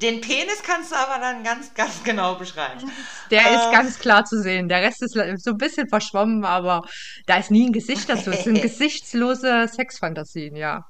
Den 0.00 0.20
Penis 0.20 0.62
kannst 0.62 0.92
du 0.92 0.96
aber 0.96 1.18
dann 1.20 1.42
ganz, 1.44 1.74
ganz 1.74 2.02
genau 2.02 2.34
beschreiben. 2.36 2.90
Der 3.30 3.42
Äh. 3.50 3.54
ist 3.54 3.70
ganz 3.72 3.98
klar 3.98 4.24
zu 4.24 4.40
sehen. 4.42 4.68
Der 4.68 4.82
Rest 4.82 5.02
ist 5.02 5.14
so 5.14 5.50
ein 5.50 5.56
bisschen 5.58 5.88
verschwommen, 5.88 6.44
aber 6.44 6.82
da 7.26 7.36
ist 7.36 7.50
nie 7.50 7.68
ein 7.68 7.72
Gesicht 7.72 8.08
dazu. 8.08 8.30
Es 8.30 8.44
sind 8.44 8.60
gesichtslose 8.62 9.68
Sexfantasien, 9.68 10.56
ja. 10.56 10.84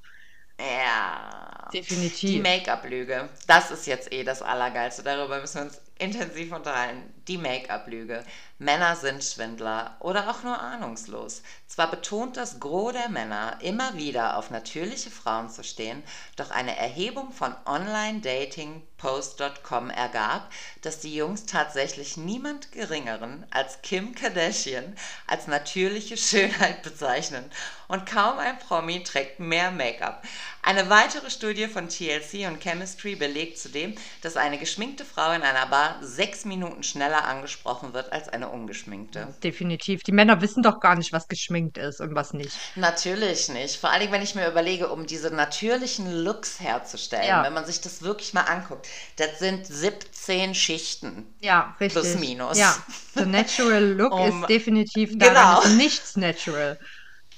Ja. 0.58 1.68
Die 1.72 1.80
Definitiv. 1.80 2.42
Make-up-Lüge. 2.42 3.28
Das 3.46 3.70
ist 3.70 3.86
jetzt 3.86 4.12
eh 4.12 4.24
das 4.24 4.42
Allergeilste. 4.42 5.02
Darüber 5.02 5.40
müssen 5.40 5.54
wir 5.58 5.62
uns 5.66 5.80
intensiv 5.98 6.52
unterhalten. 6.52 7.02
Die 7.28 7.38
Make-up-Lüge. 7.38 8.24
Männer 8.61 8.94
sind 8.94 9.24
Schwindler 9.24 9.96
oder 10.00 10.28
auch 10.28 10.42
nur 10.42 10.61
ahnungslos. 10.61 11.40
Zwar 11.66 11.90
betont 11.90 12.36
das 12.36 12.61
Gros 12.61 12.92
der 12.92 13.08
Männer 13.08 13.56
immer 13.62 13.96
wieder 13.96 14.36
auf 14.36 14.50
natürliche 14.50 15.11
Frauen 15.11 15.48
zu 15.48 15.64
stehen, 15.64 16.02
doch 16.36 16.50
eine 16.50 16.76
Erhebung 16.76 17.32
von 17.32 17.56
Online-Dating-Post.com 17.64 19.88
ergab, 19.88 20.52
dass 20.82 21.00
die 21.00 21.16
Jungs 21.16 21.46
tatsächlich 21.46 22.18
niemand 22.18 22.70
Geringeren 22.72 23.46
als 23.50 23.80
Kim 23.80 24.14
Kardashian 24.14 24.94
als 25.26 25.47
natürliche 25.47 26.18
Schönheit 26.18 26.82
bezeichnen. 26.82 27.51
Und 27.89 28.05
kaum 28.05 28.39
ein 28.39 28.59
Promi 28.59 29.02
trägt 29.02 29.40
mehr 29.40 29.70
Make-up. 29.70 30.22
Eine 30.62 30.90
weitere 30.90 31.30
Studie 31.30 31.66
von 31.66 31.89
TLC 31.89 32.47
und 32.47 32.60
Chemistry 32.60 33.16
belegt 33.16 33.59
zudem, 33.59 33.94
dass 34.20 34.36
eine 34.36 34.59
geschminkte 34.59 35.06
Frau 35.06 35.32
in 35.32 35.40
einer 35.43 35.64
Bar 35.66 35.97
sechs 36.02 36.44
Minuten 36.44 36.82
schneller 36.82 37.24
angesprochen 37.24 37.94
wird 37.94 38.12
als 38.12 38.28
eine 38.28 38.49
ungeschminkte. 38.52 39.35
Definitiv. 39.43 40.02
Die 40.02 40.12
Männer 40.12 40.40
wissen 40.40 40.62
doch 40.62 40.81
gar 40.81 40.97
nicht, 40.97 41.12
was 41.12 41.28
geschminkt 41.28 41.78
ist 41.78 42.01
und 42.01 42.14
was 42.14 42.32
nicht. 42.32 42.56
Natürlich 42.77 43.48
nicht. 43.48 43.77
Vor 43.77 43.90
allem, 43.90 44.10
wenn 44.12 44.22
ich 44.22 44.35
mir 44.35 44.48
überlege, 44.48 44.89
um 44.89 45.06
diese 45.06 45.31
natürlichen 45.35 46.10
Looks 46.24 46.60
herzustellen, 46.60 47.27
Ja. 47.27 47.44
wenn 47.44 47.52
man 47.55 47.64
sich 47.64 47.81
das 47.81 48.02
wirklich 48.02 48.35
mal 48.35 48.43
anguckt, 48.43 48.89
das 49.16 49.39
sind 49.39 49.66
17 49.66 50.55
Schichten. 50.55 51.27
Ja, 51.40 51.77
richtig. 51.81 52.02
Plus, 52.02 52.18
minus. 52.20 52.59
Ja, 52.59 52.77
the 53.14 53.27
natural 53.27 53.82
look 53.85 54.12
Um- 54.14 54.43
ist 54.43 54.48
definitiv 54.48 55.16
daran 55.18 55.62
Genau. 55.62 55.77
nichts 55.77 56.16
natural. 56.16 56.78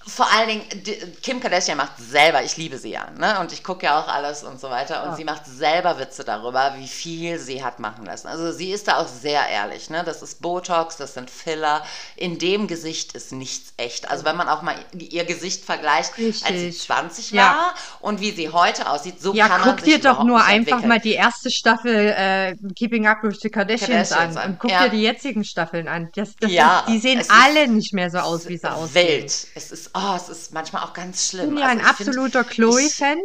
Vor 0.07 0.27
allen 0.33 0.49
Dingen, 0.49 0.65
die- 0.85 0.99
Kim 1.23 1.41
Kardashian 1.41 1.77
macht 1.77 1.93
selber, 1.99 2.43
ich 2.43 2.57
liebe 2.57 2.77
sie 2.79 2.91
ja, 2.91 3.09
ne? 3.19 3.39
Und 3.41 3.53
ich 3.53 3.63
gucke 3.63 3.87
ja 3.87 4.01
auch 4.01 4.09
alles 4.09 4.43
und 4.43 4.61
so 4.61 4.69
weiter. 4.71 5.03
Und 5.05 5.11
Ja. 5.11 5.17
sie 5.17 5.25
macht 5.25 5.47
selber 5.47 5.99
Witze 5.99 6.25
darüber, 6.25 6.75
wie 6.77 6.89
viel 6.89 7.39
sie 7.39 7.63
hat 7.65 7.79
machen 7.79 8.05
lassen. 8.05 8.27
Also 8.27 8.51
sie 8.53 8.73
ist 8.73 8.89
da 8.89 8.97
auch 8.99 9.07
sehr 9.09 9.47
ehrlich, 9.49 9.91
ne? 9.91 10.03
Das 10.05 10.21
ist 10.23 10.43
Botox, 10.43 10.97
das 10.97 11.15
sind 11.15 11.31
Filler. 11.31 11.85
In 12.17 12.39
dem 12.39 12.67
Gesicht 12.67 13.13
ist 13.15 13.33
nichts 13.33 13.75
echt. 13.77 14.11
Also 14.11 14.25
wenn 14.25 14.37
man 14.37 14.49
auch 14.49 14.63
mal 14.63 14.75
ihr 14.99 15.25
Gesicht 15.25 15.65
vergleicht, 15.65 16.13
als 16.13 16.17
sie 16.17 16.45
Richtig. 16.67 16.81
20 16.81 17.33
war 17.33 17.39
Ja. 17.39 17.75
und 18.01 18.21
wie 18.21 18.33
sie 18.33 18.49
heute 18.51 18.91
aussieht, 18.91 19.21
so 19.23 19.33
Ja, 19.35 19.49
kann 19.49 19.61
man 19.61 19.71
guck 19.77 19.85
sich 19.85 19.95
dir 19.95 20.01
doch 20.01 20.25
nur 20.25 20.39
einfach 20.43 20.53
entwickeln. 20.79 20.89
mal 20.89 20.99
die 21.01 21.15
erste 21.15 21.51
Staffel 21.51 22.15
äh, 22.17 22.57
Keeping 22.75 23.07
Up 23.07 23.19
with 23.23 23.39
the 23.41 23.51
Kardashians, 23.51 24.11
Kardashians 24.11 24.37
an 24.37 24.43
an, 24.43 24.51
und 24.53 24.59
guck 24.59 24.71
ja. 24.71 24.85
dir 24.85 24.91
die 24.91 25.03
jetzigen 25.03 25.45
Staffeln 25.45 25.87
an. 25.87 26.11
Das, 26.17 26.31
das 26.41 26.51
Ja, 26.51 26.81
ist, 26.81 26.89
die 26.89 26.99
sehen 26.99 27.23
alle 27.29 27.69
nicht 27.69 27.93
mehr 27.95 28.11
so 28.11 28.19
aus, 28.19 28.49
wie 28.49 28.59
sie 28.59 28.71
aussehen. 28.71 29.07
Wild. 29.23 29.47
Es 29.55 29.71
ist, 29.71 29.92
oh, 29.95 30.15
es 30.17 30.29
ist 30.29 30.53
manchmal 30.53 30.83
auch 30.85 30.93
ganz 30.93 31.23
Ich 31.23 31.29
schlimm. 31.29 31.51
bin 31.51 31.59
ja 31.59 31.67
ein 31.67 31.79
Also 31.81 31.91
ich 31.91 31.97
find- 31.97 32.09
absoluter 32.09 32.41
ich- 32.43 32.49
Chloe-Fan. 32.49 33.19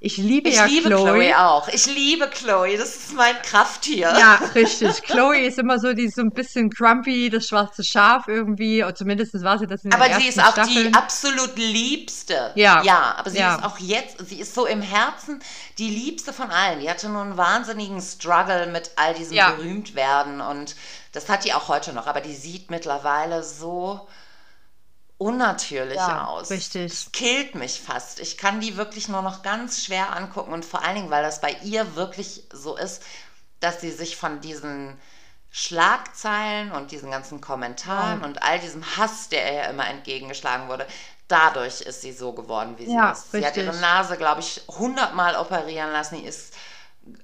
Ich 0.00 0.16
liebe 0.16 0.48
Ich 0.48 0.54
ja 0.54 0.64
liebe 0.66 0.90
Chloe. 0.90 1.02
Chloe 1.02 1.36
auch. 1.44 1.66
Ich 1.70 1.86
liebe 1.86 2.28
Chloe. 2.28 2.76
Das 2.78 2.94
ist 2.94 3.14
mein 3.14 3.34
Krafttier. 3.42 4.14
Ja, 4.16 4.36
richtig. 4.54 5.02
Chloe 5.02 5.40
ist 5.40 5.58
immer 5.58 5.80
so, 5.80 5.92
die 5.92 6.06
so 6.08 6.20
ein 6.20 6.30
bisschen 6.30 6.70
grumpy, 6.70 7.30
das 7.30 7.48
schwarze 7.48 7.82
Schaf 7.82 8.28
irgendwie. 8.28 8.84
Oder 8.84 8.94
zumindest 8.94 9.34
war 9.42 9.58
sie 9.58 9.66
das 9.66 9.82
in 9.82 9.90
den 9.90 10.00
Aber 10.00 10.20
sie 10.20 10.28
ist 10.28 10.38
auch 10.38 10.52
Staffeln. 10.52 10.92
die 10.92 10.94
absolut 10.94 11.56
liebste. 11.56 12.52
Ja. 12.54 12.80
Ja, 12.84 13.16
aber 13.18 13.30
sie 13.30 13.38
Ja. 13.38 13.56
ist 13.56 13.64
auch 13.64 13.78
jetzt, 13.80 14.24
sie 14.28 14.38
ist 14.38 14.54
so 14.54 14.66
im 14.66 14.82
Herzen 14.82 15.40
die 15.78 15.88
liebste 15.90 16.32
von 16.32 16.50
allen. 16.52 16.78
Die 16.78 16.88
hatte 16.88 17.08
nur 17.08 17.22
einen 17.22 17.36
wahnsinnigen 17.36 18.00
Struggle 18.00 18.68
mit 18.68 18.92
all 18.94 19.14
diesem 19.14 19.34
Ja. 19.34 19.50
Berühmtwerden 19.50 20.40
und 20.40 20.76
das 21.10 21.28
hat 21.28 21.44
die 21.44 21.54
auch 21.54 21.66
heute 21.66 21.92
noch. 21.92 22.06
Aber 22.06 22.20
die 22.20 22.36
sieht 22.36 22.70
mittlerweile 22.70 23.42
so 23.42 24.06
unnatürlich 25.18 25.96
Ja, 25.96 26.26
aus. 26.28 26.50
richtig. 26.50 26.90
Das 26.92 27.12
killt 27.12 27.54
mich 27.54 27.80
fast. 27.80 28.20
Ich 28.20 28.36
kann 28.38 28.60
die 28.60 28.76
wirklich 28.76 29.08
nur 29.08 29.22
noch 29.22 29.42
ganz 29.42 29.84
schwer 29.84 30.14
angucken 30.16 30.52
und 30.52 30.64
vor 30.64 30.82
allen 30.84 30.94
Dingen, 30.96 31.10
weil 31.10 31.22
das 31.22 31.40
bei 31.40 31.56
ihr 31.64 31.96
wirklich 31.96 32.44
so 32.52 32.76
ist, 32.76 33.02
dass 33.60 33.80
sie 33.80 33.90
sich 33.90 34.16
von 34.16 34.40
diesen 34.40 34.96
Schlagzeilen 35.50 36.70
und 36.72 36.90
diesen 36.92 37.10
ganzen 37.10 37.40
Kommentaren 37.40 38.20
Ja. 38.20 38.26
und 38.26 38.42
all 38.42 38.60
diesem 38.60 38.84
Hass, 38.96 39.28
der 39.28 39.52
ihr 39.54 39.70
immer 39.70 39.88
entgegengeschlagen 39.88 40.68
wurde, 40.68 40.86
dadurch 41.26 41.80
ist 41.80 42.02
sie 42.02 42.12
so 42.12 42.32
geworden, 42.32 42.76
wie 42.78 42.86
sie 42.86 42.92
Ja, 42.94 43.12
ist. 43.12 43.32
Sie 43.32 43.44
hat 43.44 43.56
ihre 43.56 43.74
Nase, 43.74 44.16
glaube 44.16 44.40
ich, 44.40 44.62
hundertmal 44.68 45.36
operieren 45.36 45.90
lassen. 45.92 46.16
Die 46.16 46.24
ist 46.26 46.54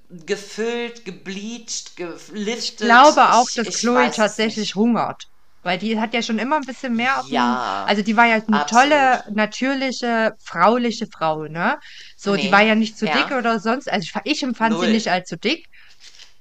gefüllt, 0.09 1.05
gebleached, 1.05 1.95
geliftet. 1.95 2.71
Ich 2.71 2.77
glaube 2.77 3.33
auch, 3.33 3.49
dass 3.55 3.67
ich 3.67 3.75
Chloe 3.77 4.09
tatsächlich 4.11 4.57
nicht. 4.57 4.75
hungert. 4.75 5.27
Weil 5.65 5.79
die 5.79 5.99
hat 5.99 6.13
ja 6.13 6.21
schon 6.21 6.37
immer 6.39 6.57
ein 6.57 6.65
bisschen 6.65 6.95
mehr 6.95 7.19
auf 7.19 7.25
dem, 7.27 7.33
Ja, 7.33 7.85
also 7.85 8.03
die 8.03 8.15
war 8.15 8.25
ja 8.27 8.35
eine 8.35 8.61
absolut. 8.61 8.67
tolle, 8.67 9.23
natürliche, 9.33 10.33
frauliche 10.43 11.07
Frau, 11.07 11.45
ne? 11.45 11.77
So, 12.15 12.37
die 12.37 12.43
Nee, 12.43 12.51
war 12.51 12.61
ja 12.61 12.75
nicht 12.75 12.97
zu 12.97 13.07
ja. 13.07 13.13
dick 13.13 13.31
oder 13.31 13.59
sonst, 13.59 13.91
also 13.91 14.03
ich, 14.23 14.31
ich 14.33 14.43
empfand 14.43 14.79
sie 14.79 14.87
Null. 14.87 14.91
nicht 14.93 15.07
als 15.09 15.27
zu 15.27 15.37
dick. 15.37 15.65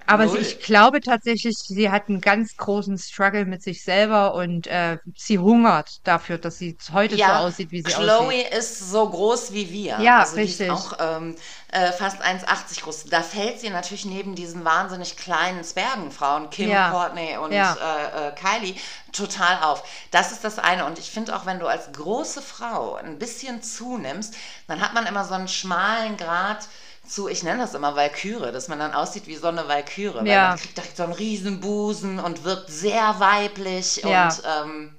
Aber 0.07 0.29
sie, 0.29 0.39
ich 0.39 0.59
glaube 0.61 1.01
tatsächlich, 1.01 1.57
sie 1.59 1.91
hat 1.91 2.09
einen 2.09 2.21
ganz 2.21 2.57
großen 2.57 2.99
Struggle 2.99 3.45
mit 3.47 3.63
sich 3.63 3.83
selber 3.83 4.35
und 4.35 4.67
äh, 4.67 4.99
sie 5.17 5.39
hungert 5.39 5.91
dafür, 6.05 6.39
dass 6.39 6.59
sie 6.59 6.77
heute 6.93 7.19
so 7.19 7.23
Ja, 7.23 7.33
aussieht, 7.33 7.71
wie 7.71 7.83
sie 7.83 7.95
Chloe 7.95 7.97
aussieht. 7.97 8.45
ist 8.49 8.79
so 8.91 9.09
groß 9.09 9.53
wie 9.53 9.71
wir. 9.71 9.99
Ja, 9.99 10.17
also 10.19 10.37
richtig. 10.37 10.57
Die 10.59 10.65
ist 10.65 10.71
auch 10.71 10.95
ähm, 11.01 11.37
äh, 11.71 11.93
fast 11.93 12.23
1,80 12.23 12.81
groß. 12.81 13.05
Da 13.05 13.23
fällt 13.23 13.61
sie 13.61 13.69
natürlich 13.69 14.07
neben 14.07 14.35
diesen 14.35 14.65
wahnsinnig 14.65 15.17
kleinen 15.19 15.63
Zwergenfrauen, 15.65 16.49
Kim, 16.49 16.71
Ja. 16.71 16.91
Courtney 16.91 17.37
und 17.37 17.53
Ja. 17.53 17.75
äh, 17.75 18.29
äh, 18.29 18.33
Kylie, 18.35 18.75
total 19.13 19.63
auf. 19.63 19.83
Das 20.11 20.33
ist 20.33 20.45
das 20.45 20.59
eine. 20.59 20.87
Und 20.87 20.99
ich 20.99 21.11
finde 21.11 21.37
auch, 21.37 21.45
wenn 21.45 21.59
du 21.61 21.67
als 21.67 21.93
große 21.93 22.41
Frau 22.41 22.95
ein 22.95 23.19
bisschen 23.19 23.63
zunimmst, 23.63 24.35
dann 24.67 24.81
hat 24.81 24.95
man 24.95 25.05
immer 25.07 25.25
so 25.27 25.35
einen 25.35 25.49
schmalen 25.49 26.17
Grad 26.17 26.67
zu, 27.07 27.29
ich 27.29 27.43
nenne 27.43 27.59
das 27.61 27.75
immer 27.75 27.97
Walküre, 27.97 28.53
dass 28.53 28.69
man 28.69 28.79
dann 28.79 28.93
aussieht 28.95 29.27
wie 29.27 29.37
so 29.37 29.49
eine 29.49 29.69
Walküre. 29.69 30.21
Weil 30.21 30.27
Ja. 30.27 30.49
man 30.51 30.59
kriegt 30.59 30.77
direkt 30.77 30.97
so 30.97 31.03
einen 31.05 31.13
riesen 31.13 31.61
Busen 31.61 32.19
und 32.19 32.45
wirkt 32.45 32.71
sehr 32.71 33.17
weiblich 33.21 34.03
Ja. 34.05 34.29
und 34.29 34.43
ähm, 34.45 34.95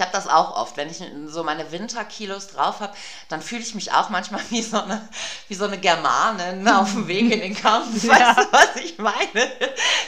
ich 0.00 0.06
habe 0.06 0.16
das 0.16 0.28
auch 0.28 0.56
oft, 0.56 0.78
wenn 0.78 0.88
ich 0.88 1.02
so 1.26 1.44
meine 1.44 1.70
Winterkilos 1.72 2.48
drauf 2.48 2.80
habe, 2.80 2.94
dann 3.28 3.42
fühle 3.42 3.60
ich 3.60 3.74
mich 3.74 3.92
auch 3.92 4.08
manchmal 4.08 4.40
wie 4.48 4.62
so 4.62 4.80
eine, 4.80 5.06
wie 5.48 5.54
so 5.54 5.66
eine 5.66 5.76
Germanin 5.76 6.66
auf 6.68 6.92
dem 6.92 7.06
Weg 7.06 7.30
in 7.30 7.40
den 7.40 7.54
Kampf. 7.54 8.02
Ja. 8.04 8.10
Weißt 8.34 8.38
du, 8.38 8.44
was 8.50 8.76
ich 8.76 8.96
meine? 8.96 9.50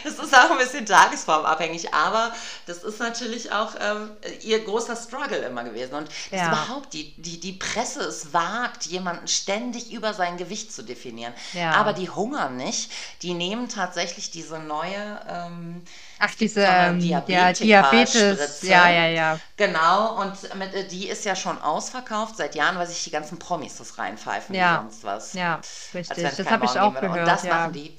Das 0.03 0.15
ist 0.15 0.35
auch 0.35 0.51
ein 0.51 0.57
bisschen 0.57 0.87
tagesformabhängig, 0.87 1.93
aber 1.93 2.33
das 2.65 2.85
ist 2.85 3.01
natürlich 3.01 3.53
auch 3.53 3.75
ähm, 3.79 4.13
ihr 4.41 4.65
großer 4.65 4.97
Struggle 4.97 5.37
immer 5.37 5.63
gewesen. 5.63 5.95
Und 5.95 6.09
Ja. 6.31 6.49
überhaupt, 6.49 6.95
die, 6.95 7.13
die, 7.21 7.39
die 7.39 7.53
Presse 7.53 8.01
es 8.01 8.33
wagt, 8.33 8.87
jemanden 8.87 9.29
ständig 9.29 9.93
über 9.93 10.15
sein 10.15 10.39
Gewicht 10.39 10.73
zu 10.73 10.83
definieren. 10.83 11.35
Ja. 11.53 11.73
Aber 11.73 11.93
die 11.93 12.09
hungern 12.09 12.57
nicht, 12.57 12.91
die 13.21 13.35
nehmen 13.35 13.69
tatsächlich 13.69 14.31
diese 14.31 14.59
neue... 14.59 15.21
Ähm, 15.29 15.85
Ach, 16.25 16.35
diese, 16.37 16.61
ähm. 16.65 17.01
Diabetes, 17.01 18.63
ja, 18.63 18.89
ja, 18.89 19.07
ja. 19.09 19.41
Genau, 19.57 20.21
und 20.21 20.55
mit, 20.55 20.93
die 20.93 21.09
ist 21.09 21.25
ja 21.25 21.35
schon 21.35 21.61
ausverkauft 21.61 22.37
seit 22.37 22.55
Jahren, 22.55 22.79
weil 22.79 22.87
sich 22.87 23.03
die 23.03 23.11
ganzen 23.11 23.41
Promis 23.41 23.79
das 23.79 23.99
reinpfeifen 23.99 24.55
Ja. 24.55 24.75
wie 24.75 24.91
sonst 24.91 25.03
was. 25.03 25.33
Ja, 25.33 25.61
richtig. 25.93 26.37
Das 26.37 26.49
habe 26.49 26.67
ich 26.67 26.79
auch 26.79 26.95
gehört. 26.95 27.19
Und 27.19 27.27
das 27.27 27.43
ja. 27.43 27.55
machen 27.55 27.73
die. 27.73 27.99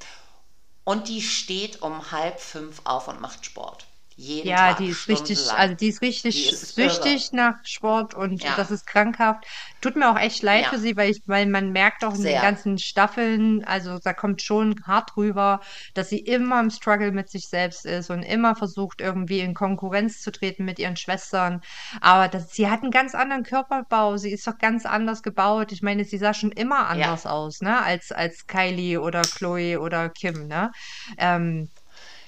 Und 0.85 1.09
die 1.09 1.21
steht 1.21 1.81
um 1.81 2.11
halb 2.13 2.39
fünf 2.39 2.79
auf 2.85 3.09
und 3.09 3.19
macht 3.19 3.45
Sport. 3.45 3.87
Jeden 4.15 4.47
Ja, 4.49 4.69
Tag. 4.69 4.77
die 4.77 4.89
ist 4.89 5.07
richtig, 5.07 5.39
also 5.57 5.75
die 5.75 5.87
ist 5.87 6.01
richtig 6.01 6.35
Die 6.35 6.43
ist 6.45 6.75
süchtig 6.75 7.31
nach 7.31 7.55
Sport 7.63 8.13
und 8.13 8.43
Ja. 8.43 8.55
das 8.55 8.69
ist 8.71 8.85
krankhaft. 8.85 9.45
Tut 9.81 9.95
mir 9.95 10.09
auch 10.11 10.19
echt 10.19 10.43
leid 10.43 10.65
Ja. 10.65 10.69
für 10.69 10.77
sie, 10.77 10.95
weil 10.95 11.09
ich, 11.11 11.21
weil 11.25 11.47
man 11.47 11.71
merkt 11.71 12.03
auch 12.03 12.11
in 12.13 12.17
den 12.17 12.23
Sehr. 12.23 12.41
ganzen 12.41 12.77
Staffeln, 12.77 13.63
also 13.65 13.97
da 14.03 14.13
kommt 14.13 14.41
schon 14.41 14.75
hart 14.85 15.17
rüber, 15.17 15.61
dass 15.95 16.09
sie 16.09 16.19
immer 16.19 16.59
im 16.59 16.69
Struggle 16.69 17.11
mit 17.11 17.29
sich 17.29 17.47
selbst 17.47 17.85
ist 17.85 18.09
und 18.11 18.21
immer 18.23 18.55
versucht, 18.55 19.01
irgendwie 19.01 19.39
in 19.39 19.53
Konkurrenz 19.53 20.19
zu 20.21 20.31
treten 20.31 20.63
mit 20.65 20.77
ihren 20.79 20.95
Schwestern. 20.97 21.61
Aber 22.01 22.27
das, 22.27 22.51
sie 22.51 22.69
hat 22.69 22.81
einen 22.81 22.91
ganz 22.91 23.15
anderen 23.15 23.43
Körperbau, 23.43 24.17
sie 24.17 24.31
ist 24.31 24.45
doch 24.47 24.57
ganz 24.59 24.85
anders 24.85 25.23
gebaut. 25.23 25.71
Ich 25.71 25.81
meine, 25.81 26.05
sie 26.05 26.17
sah 26.17 26.33
schon 26.33 26.51
immer 26.51 26.87
anders 26.87 27.25
aus, 27.25 27.61
ne, 27.61 27.81
als, 27.81 28.11
als 28.11 28.45
Kylie 28.45 29.01
oder 29.01 29.27
Chloe 29.27 29.79
oder 29.79 30.09
Kim, 30.09 30.47
ne? 30.47 30.71
Ähm, 31.17 31.69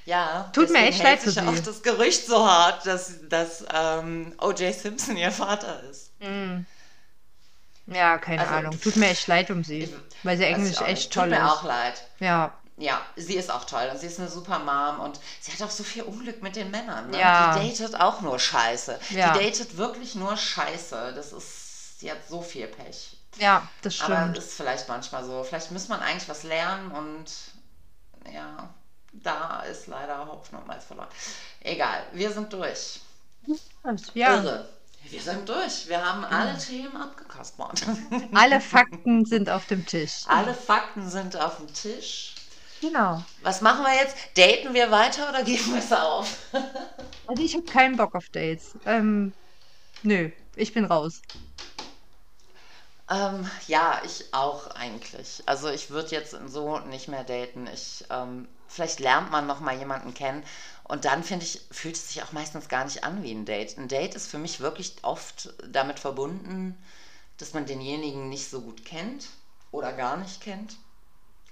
Ja, 0.05 0.49
Tut 0.53 0.69
mir 0.69 0.85
echt 0.87 1.01
leid 1.03 1.21
sie. 1.21 1.39
auch 1.41 1.59
das 1.59 1.81
Gerücht 1.81 2.27
so 2.27 2.47
hart, 2.47 2.85
dass, 2.85 3.27
dass 3.27 3.65
ähm, 3.73 4.33
O.J. 4.39 4.73
Simpson 4.73 5.17
ihr 5.17 5.31
Vater 5.31 5.81
ist. 5.83 6.11
Ja, 7.87 8.17
keine 8.17 8.41
Also, 8.41 8.53
Ahnung. 8.53 8.81
Tut 8.81 8.95
mir 8.95 9.09
echt 9.09 9.27
leid 9.27 9.49
um 9.51 9.63
sie, 9.63 9.79
Ich- 9.83 9.93
weil 10.23 10.37
sie 10.37 10.45
Englisch 10.45 10.73
ich 10.73 10.81
echt 10.81 11.13
toll 11.13 11.29
Tut 11.29 11.37
mir 11.39 11.45
ist. 11.45 11.51
auch 11.51 11.63
leid. 11.63 12.03
Ja, 12.19 12.53
Ja, 12.77 13.01
sie 13.15 13.35
ist 13.35 13.49
auch 13.51 13.63
toll 13.65 13.87
und 13.91 13.99
sie 13.99 14.07
ist 14.07 14.19
eine 14.19 14.27
super 14.27 14.59
Mom 14.59 14.99
und 14.99 15.19
sie 15.39 15.51
hat 15.53 15.61
auch 15.61 15.69
so 15.71 15.83
viel 15.83 16.03
Unglück 16.03 16.41
mit 16.43 16.55
den 16.55 16.71
Männern. 16.71 17.09
Ne? 17.09 17.19
Ja. 17.19 17.57
Die 17.57 17.69
datet 17.75 17.99
auch 17.99 18.21
nur 18.21 18.37
Scheiße. 18.37 18.99
Ja. 19.11 19.33
Die 19.33 19.45
datet 19.45 19.77
wirklich 19.77 20.13
nur 20.15 20.35
Scheiße. 20.35 21.13
Das 21.15 21.31
ist, 21.31 21.99
sie 21.99 22.11
hat 22.11 22.17
so 22.27 22.41
viel 22.41 22.67
Pech. 22.67 23.17
ja, 23.37 23.67
das 23.81 24.01
Aber 24.01 24.15
stimmt. 24.17 24.37
ist 24.39 24.53
vielleicht 24.55 24.87
manchmal 24.89 25.23
so. 25.23 25.43
Vielleicht 25.43 25.71
muss 25.71 25.87
man 25.87 25.99
eigentlich 26.01 26.27
was 26.27 26.43
lernen 26.43 26.91
und 26.91 27.31
ja, 28.33 28.69
da 29.23 29.61
ist 29.61 29.87
leider 29.87 30.25
Hoffnung 30.25 30.65
mal 30.67 30.79
verloren. 30.79 31.07
Egal, 31.61 32.03
wir 32.13 32.31
sind 32.31 32.51
durch. 32.51 32.99
Ja, 34.13 34.35
Irre. 34.35 34.69
Wir 35.09 35.21
sind 35.21 35.47
durch. 35.47 35.87
Wir 35.87 36.03
haben 36.03 36.25
alle 36.25 36.57
Themen 36.57 36.95
abgekaspert. 36.95 37.83
alle 38.33 38.59
Fakten 38.59 39.25
sind 39.25 39.49
auf 39.49 39.67
dem 39.67 39.85
Tisch. 39.85 40.23
alle 40.27 40.53
Fakten 40.53 41.09
sind 41.09 41.37
auf 41.37 41.57
dem 41.57 41.71
Tisch. 41.73 42.33
Genau. 42.81 43.23
Was 43.41 43.61
machen 43.61 43.83
wir 43.83 43.95
jetzt? 43.95 44.15
Daten 44.35 44.73
wir 44.73 44.91
weiter 44.91 45.29
oder 45.29 45.43
geben 45.43 45.73
wir 45.73 45.79
es 45.79 45.91
auf? 45.91 46.37
Also 47.27 47.41
ich 47.41 47.55
habe 47.55 47.65
keinen 47.65 47.97
Bock 47.97 48.13
auf 48.15 48.29
Dates. 48.29 48.75
Ähm, 48.85 49.33
nö, 50.03 50.29
ich 50.55 50.73
bin 50.73 50.85
raus. 50.85 51.21
Ähm, 53.09 53.49
ja, 53.67 54.01
ich 54.03 54.33
auch 54.33 54.67
eigentlich. 54.67 55.43
Also 55.45 55.69
ich 55.69 55.89
würde 55.91 56.11
jetzt 56.11 56.35
so 56.47 56.79
nicht 56.79 57.07
mehr 57.07 57.23
daten. 57.23 57.67
Ich, 57.67 58.03
ähm, 58.09 58.47
vielleicht 58.67 58.99
lernt 58.99 59.31
man 59.31 59.45
noch 59.47 59.59
mal 59.59 59.77
jemanden 59.77 60.13
kennen 60.13 60.43
und 60.83 61.05
dann 61.05 61.23
finde 61.23 61.45
ich, 61.45 61.61
fühlt 61.71 61.95
es 61.95 62.07
sich 62.09 62.23
auch 62.23 62.31
meistens 62.31 62.67
gar 62.67 62.83
nicht 62.85 63.03
an 63.03 63.21
wie 63.23 63.31
ein 63.31 63.45
Date. 63.45 63.77
Ein 63.77 63.87
Date 63.87 64.15
ist 64.15 64.27
für 64.27 64.37
mich 64.39 64.59
wirklich 64.59 64.95
oft 65.03 65.53
damit 65.67 65.99
verbunden, 65.99 66.75
dass 67.37 67.53
man 67.53 67.65
denjenigen 67.67 68.29
nicht 68.29 68.49
so 68.49 68.61
gut 68.61 68.85
kennt 68.85 69.27
oder 69.71 69.93
gar 69.93 70.17
nicht 70.17 70.41
kennt. 70.41 70.77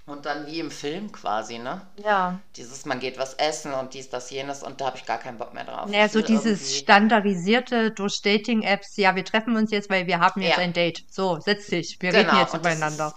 Und 0.06 0.26
dann 0.26 0.46
wie 0.46 0.60
im 0.60 0.70
Film 0.70 1.12
quasi, 1.12 1.58
ne? 1.58 1.80
Ja. 2.04 2.38
Dieses, 2.56 2.84
man 2.84 3.00
geht 3.00 3.16
was 3.18 3.32
essen 3.34 3.72
und 3.72 3.94
dies, 3.94 4.10
das, 4.10 4.30
jenes 4.30 4.62
und 4.62 4.80
da 4.82 4.86
habe 4.86 4.98
ich 4.98 5.06
gar 5.06 5.16
keinen 5.18 5.38
Bock 5.38 5.54
mehr 5.54 5.64
drauf. 5.64 5.88
Naja, 5.88 6.10
so 6.10 6.20
dieses 6.20 6.60
irgendwie- 6.60 6.78
standardisierte 6.78 7.90
durch 7.90 8.20
Dating-Apps, 8.22 8.96
ja, 8.98 9.16
wir 9.16 9.24
treffen 9.24 9.56
uns 9.56 9.70
jetzt, 9.70 9.88
weil 9.88 10.06
wir 10.06 10.20
haben 10.20 10.42
jetzt 10.42 10.58
Ja. 10.58 10.62
ein 10.62 10.74
Date. 10.74 11.04
So, 11.10 11.40
setz 11.40 11.68
dich, 11.68 11.96
wir 12.00 12.10
Genau, 12.12 12.28
reden 12.32 12.38
jetzt 12.40 12.54
übereinander. 12.54 13.14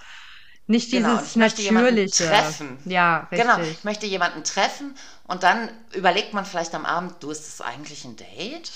Nicht 0.70 0.92
Genau, 0.92 1.18
dieses 1.18 1.36
jemanden 1.36 1.96
natürliche. 1.96 2.26
treffen. 2.26 2.80
Ja, 2.86 3.28
richtig. 3.32 3.40
Genau, 3.42 3.60
ich 3.60 3.84
möchte 3.84 4.06
jemanden 4.06 4.44
treffen 4.46 4.96
und 5.26 5.44
dann 5.44 5.70
überlegt 5.94 6.34
man 6.34 6.46
vielleicht 6.46 6.74
am 6.74 6.86
Abend, 6.86 7.16
du, 7.22 7.32
ist 7.32 7.48
das 7.60 7.66
eigentlich 7.66 8.06
ein 8.06 8.16
Date? 8.16 8.72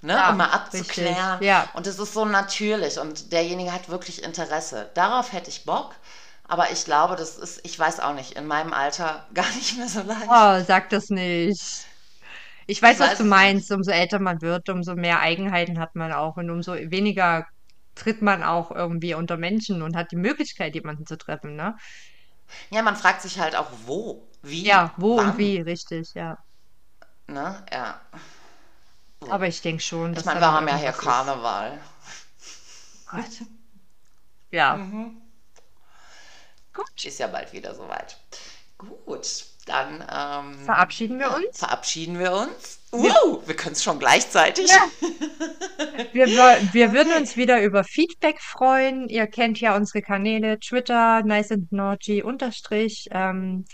Ne? 0.00 0.12
Ja, 0.12 0.30
um 0.30 0.36
mal 0.36 0.44
richtig, 0.44 0.80
abzuklären. 0.80 1.42
ja. 1.42 1.68
Und 1.74 1.88
es 1.88 1.98
ist 1.98 2.12
so 2.14 2.24
natürlich 2.24 3.00
und 3.00 3.32
derjenige 3.32 3.72
hat 3.72 3.88
wirklich 3.88 4.22
Interesse. 4.22 4.90
Darauf 4.94 5.32
hätte 5.32 5.50
ich 5.50 5.64
Bock, 5.64 5.94
aber 6.48 6.70
ich 6.72 6.84
glaube, 6.84 7.16
das 7.16 7.38
ist, 7.38 7.60
ich 7.64 7.78
weiß 7.78 8.00
auch 8.00 8.14
nicht, 8.14 8.32
in 8.36 8.46
meinem 8.46 8.72
Alter 8.72 9.26
gar 9.34 9.48
nicht 9.54 9.76
mehr 9.78 9.88
so 9.88 10.02
leicht. 10.02 10.30
Oh, 10.30 10.62
sag 10.64 10.90
das 10.90 11.10
nicht. 11.10 11.86
Ich 12.66 12.82
weiß, 12.82 12.98
Ich 12.98 13.00
was 13.00 13.16
weiß 13.16 13.18
du 13.18 13.24
meinst. 13.24 13.72
Umso 13.72 13.90
älter 13.92 14.20
man 14.20 14.40
wird, 14.42 14.68
umso 14.68 14.94
mehr 14.96 15.20
Eigenheiten 15.20 15.78
hat 15.80 15.94
man 15.96 16.12
auch 16.12 16.36
und 16.36 16.50
umso 16.50 16.74
weniger 16.74 17.46
tritt 17.94 18.22
man 18.22 18.42
auch 18.44 18.70
irgendwie 18.70 19.14
unter 19.14 19.36
Menschen 19.38 19.82
und 19.82 19.96
hat 19.96 20.12
die 20.12 20.16
Möglichkeit, 20.16 20.74
jemanden 20.74 21.06
zu 21.06 21.18
treffen, 21.18 21.56
ne? 21.56 21.76
Ja, 22.70 22.82
man 22.82 22.96
fragt 22.96 23.22
sich 23.22 23.38
halt 23.38 23.56
auch, 23.56 23.68
wo, 23.86 24.26
wie, 24.42 24.70
Ja, 24.70 24.94
wo 24.98 25.16
wann, 25.16 25.36
und 25.38 25.38
wie, 25.38 25.60
richtig, 25.60 26.12
ja. 26.14 26.36
Ne? 27.28 27.64
Ja. 27.72 28.00
Aber 29.28 29.46
ich 29.46 29.62
denke 29.62 29.80
schon, 29.82 30.14
Ich 30.14 30.16
dass 30.16 30.26
meine, 30.26 30.40
da 30.40 30.52
wir 30.52 30.52
haben 30.52 30.68
ja 30.68 30.76
hier. 30.76 30.92
Karneval. 30.92 31.78
Gott. 33.06 33.42
Ja, 34.50 34.88
Mhm. 34.90 35.27
Gut. 36.78 37.04
Ist 37.04 37.18
ja 37.18 37.26
bald 37.26 37.52
wieder 37.52 37.74
soweit. 37.74 38.16
Gut, 38.78 39.46
dann 39.66 40.04
ähm, 40.08 40.64
Verabschieden 40.64 41.18
wir 41.18 41.34
uns. 41.34 41.58
Verabschieden 41.58 42.20
wir 42.20 42.32
uns. 42.32 42.78
Wow, 42.92 43.42
wir 43.46 43.56
können 43.56 43.72
es 43.72 43.82
schon 43.82 43.98
gleichzeitig. 43.98 44.70
Ja. 44.70 44.88
Wir, 46.12 46.26
wir 46.26 46.92
würden 46.92 47.12
uns 47.12 47.36
wieder 47.36 47.62
über 47.62 47.82
Feedback 47.82 48.40
freuen. 48.40 49.08
Ihr 49.08 49.26
kennt 49.26 49.60
ja 49.60 49.76
unsere 49.76 50.00
Kanäle 50.00 50.58
Twitter, 50.60 51.22
nice 51.24 51.50
and 51.50 51.70
naughty 51.72 52.22
unterstrich. 52.22 53.08
Ähm, 53.10 53.64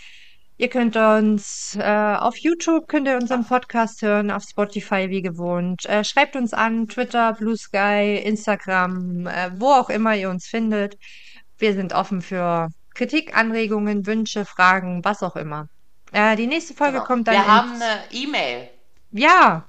ihr 0.57 0.69
könnt 0.69 0.97
uns 0.97 1.77
äh, 1.79 2.15
auf 2.17 2.35
YouTube 2.37 2.87
könnt 2.87 3.07
ihr 3.07 3.15
unseren 3.15 3.45
Podcast 3.45 4.01
hören, 4.01 4.31
auf 4.31 4.43
Spotify 4.43 5.09
wie 5.09 5.21
gewohnt. 5.21 5.85
Äh, 5.85 6.03
schreibt 6.03 6.35
uns 6.35 6.53
an 6.53 6.87
Twitter, 6.87 7.33
Blue 7.33 7.57
Sky, 7.57 8.19
Instagram, 8.23 9.27
äh, 9.27 9.51
wo 9.55 9.67
auch 9.67 9.89
immer 9.89 10.15
ihr 10.15 10.29
uns 10.29 10.47
findet. 10.47 10.97
Wir 11.57 11.73
sind 11.73 11.93
offen 11.93 12.21
für 12.21 12.69
Kritik, 12.95 13.37
Anregungen, 13.37 14.07
Wünsche, 14.07 14.45
Fragen, 14.45 15.05
was 15.05 15.21
auch 15.21 15.35
immer. 15.35 15.67
Äh, 16.11 16.35
die 16.35 16.47
nächste 16.47 16.73
Folge 16.73 16.93
genau. 16.93 17.05
kommt 17.05 17.27
dann. 17.27 17.35
Wir 17.35 17.45
haben 17.45 17.73
eine 17.73 18.03
E-Mail. 18.11 18.69
Ja. 19.11 19.65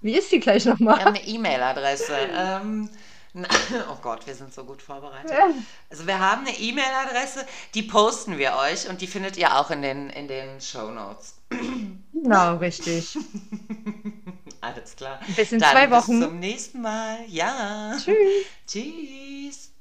Wie 0.00 0.12
ist 0.12 0.30
die 0.30 0.40
gleich 0.40 0.64
nochmal? 0.64 0.98
Wir 0.98 1.04
haben 1.04 1.14
eine 1.14 1.26
E-Mail-Adresse. 1.26 2.14
ähm, 2.36 2.90
oh 3.90 3.96
Gott, 4.02 4.26
wir 4.26 4.34
sind 4.34 4.52
so 4.52 4.64
gut 4.64 4.82
vorbereitet. 4.82 5.32
Also 5.90 6.06
wir 6.06 6.18
haben 6.18 6.46
eine 6.46 6.56
E-Mail-Adresse, 6.56 7.46
die 7.74 7.82
posten 7.82 8.38
wir 8.38 8.54
euch 8.56 8.88
und 8.88 9.00
die 9.00 9.06
findet 9.06 9.36
ihr 9.36 9.56
auch 9.56 9.70
in 9.70 9.82
den, 9.82 10.10
in 10.10 10.28
den 10.28 10.60
Show 10.60 10.90
Notes. 10.90 11.36
Genau, 12.12 12.56
richtig. 12.56 13.16
Alles 14.60 14.96
klar. 14.96 15.20
Bis 15.36 15.52
in 15.52 15.60
Dann 15.60 15.70
zwei 15.70 15.90
Wochen. 15.90 16.20
Bis 16.20 16.28
zum 16.28 16.38
nächsten 16.40 16.82
Mal. 16.82 17.18
Ja. 17.28 17.96
Tschüss. 17.96 18.46
Tschüss. 18.66 19.72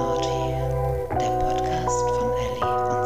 Nordhil, 0.00 0.54
der 1.20 1.30
Podcast 1.40 2.08
von 2.16 2.32
Ellie. 2.32 2.64
und 2.64 2.99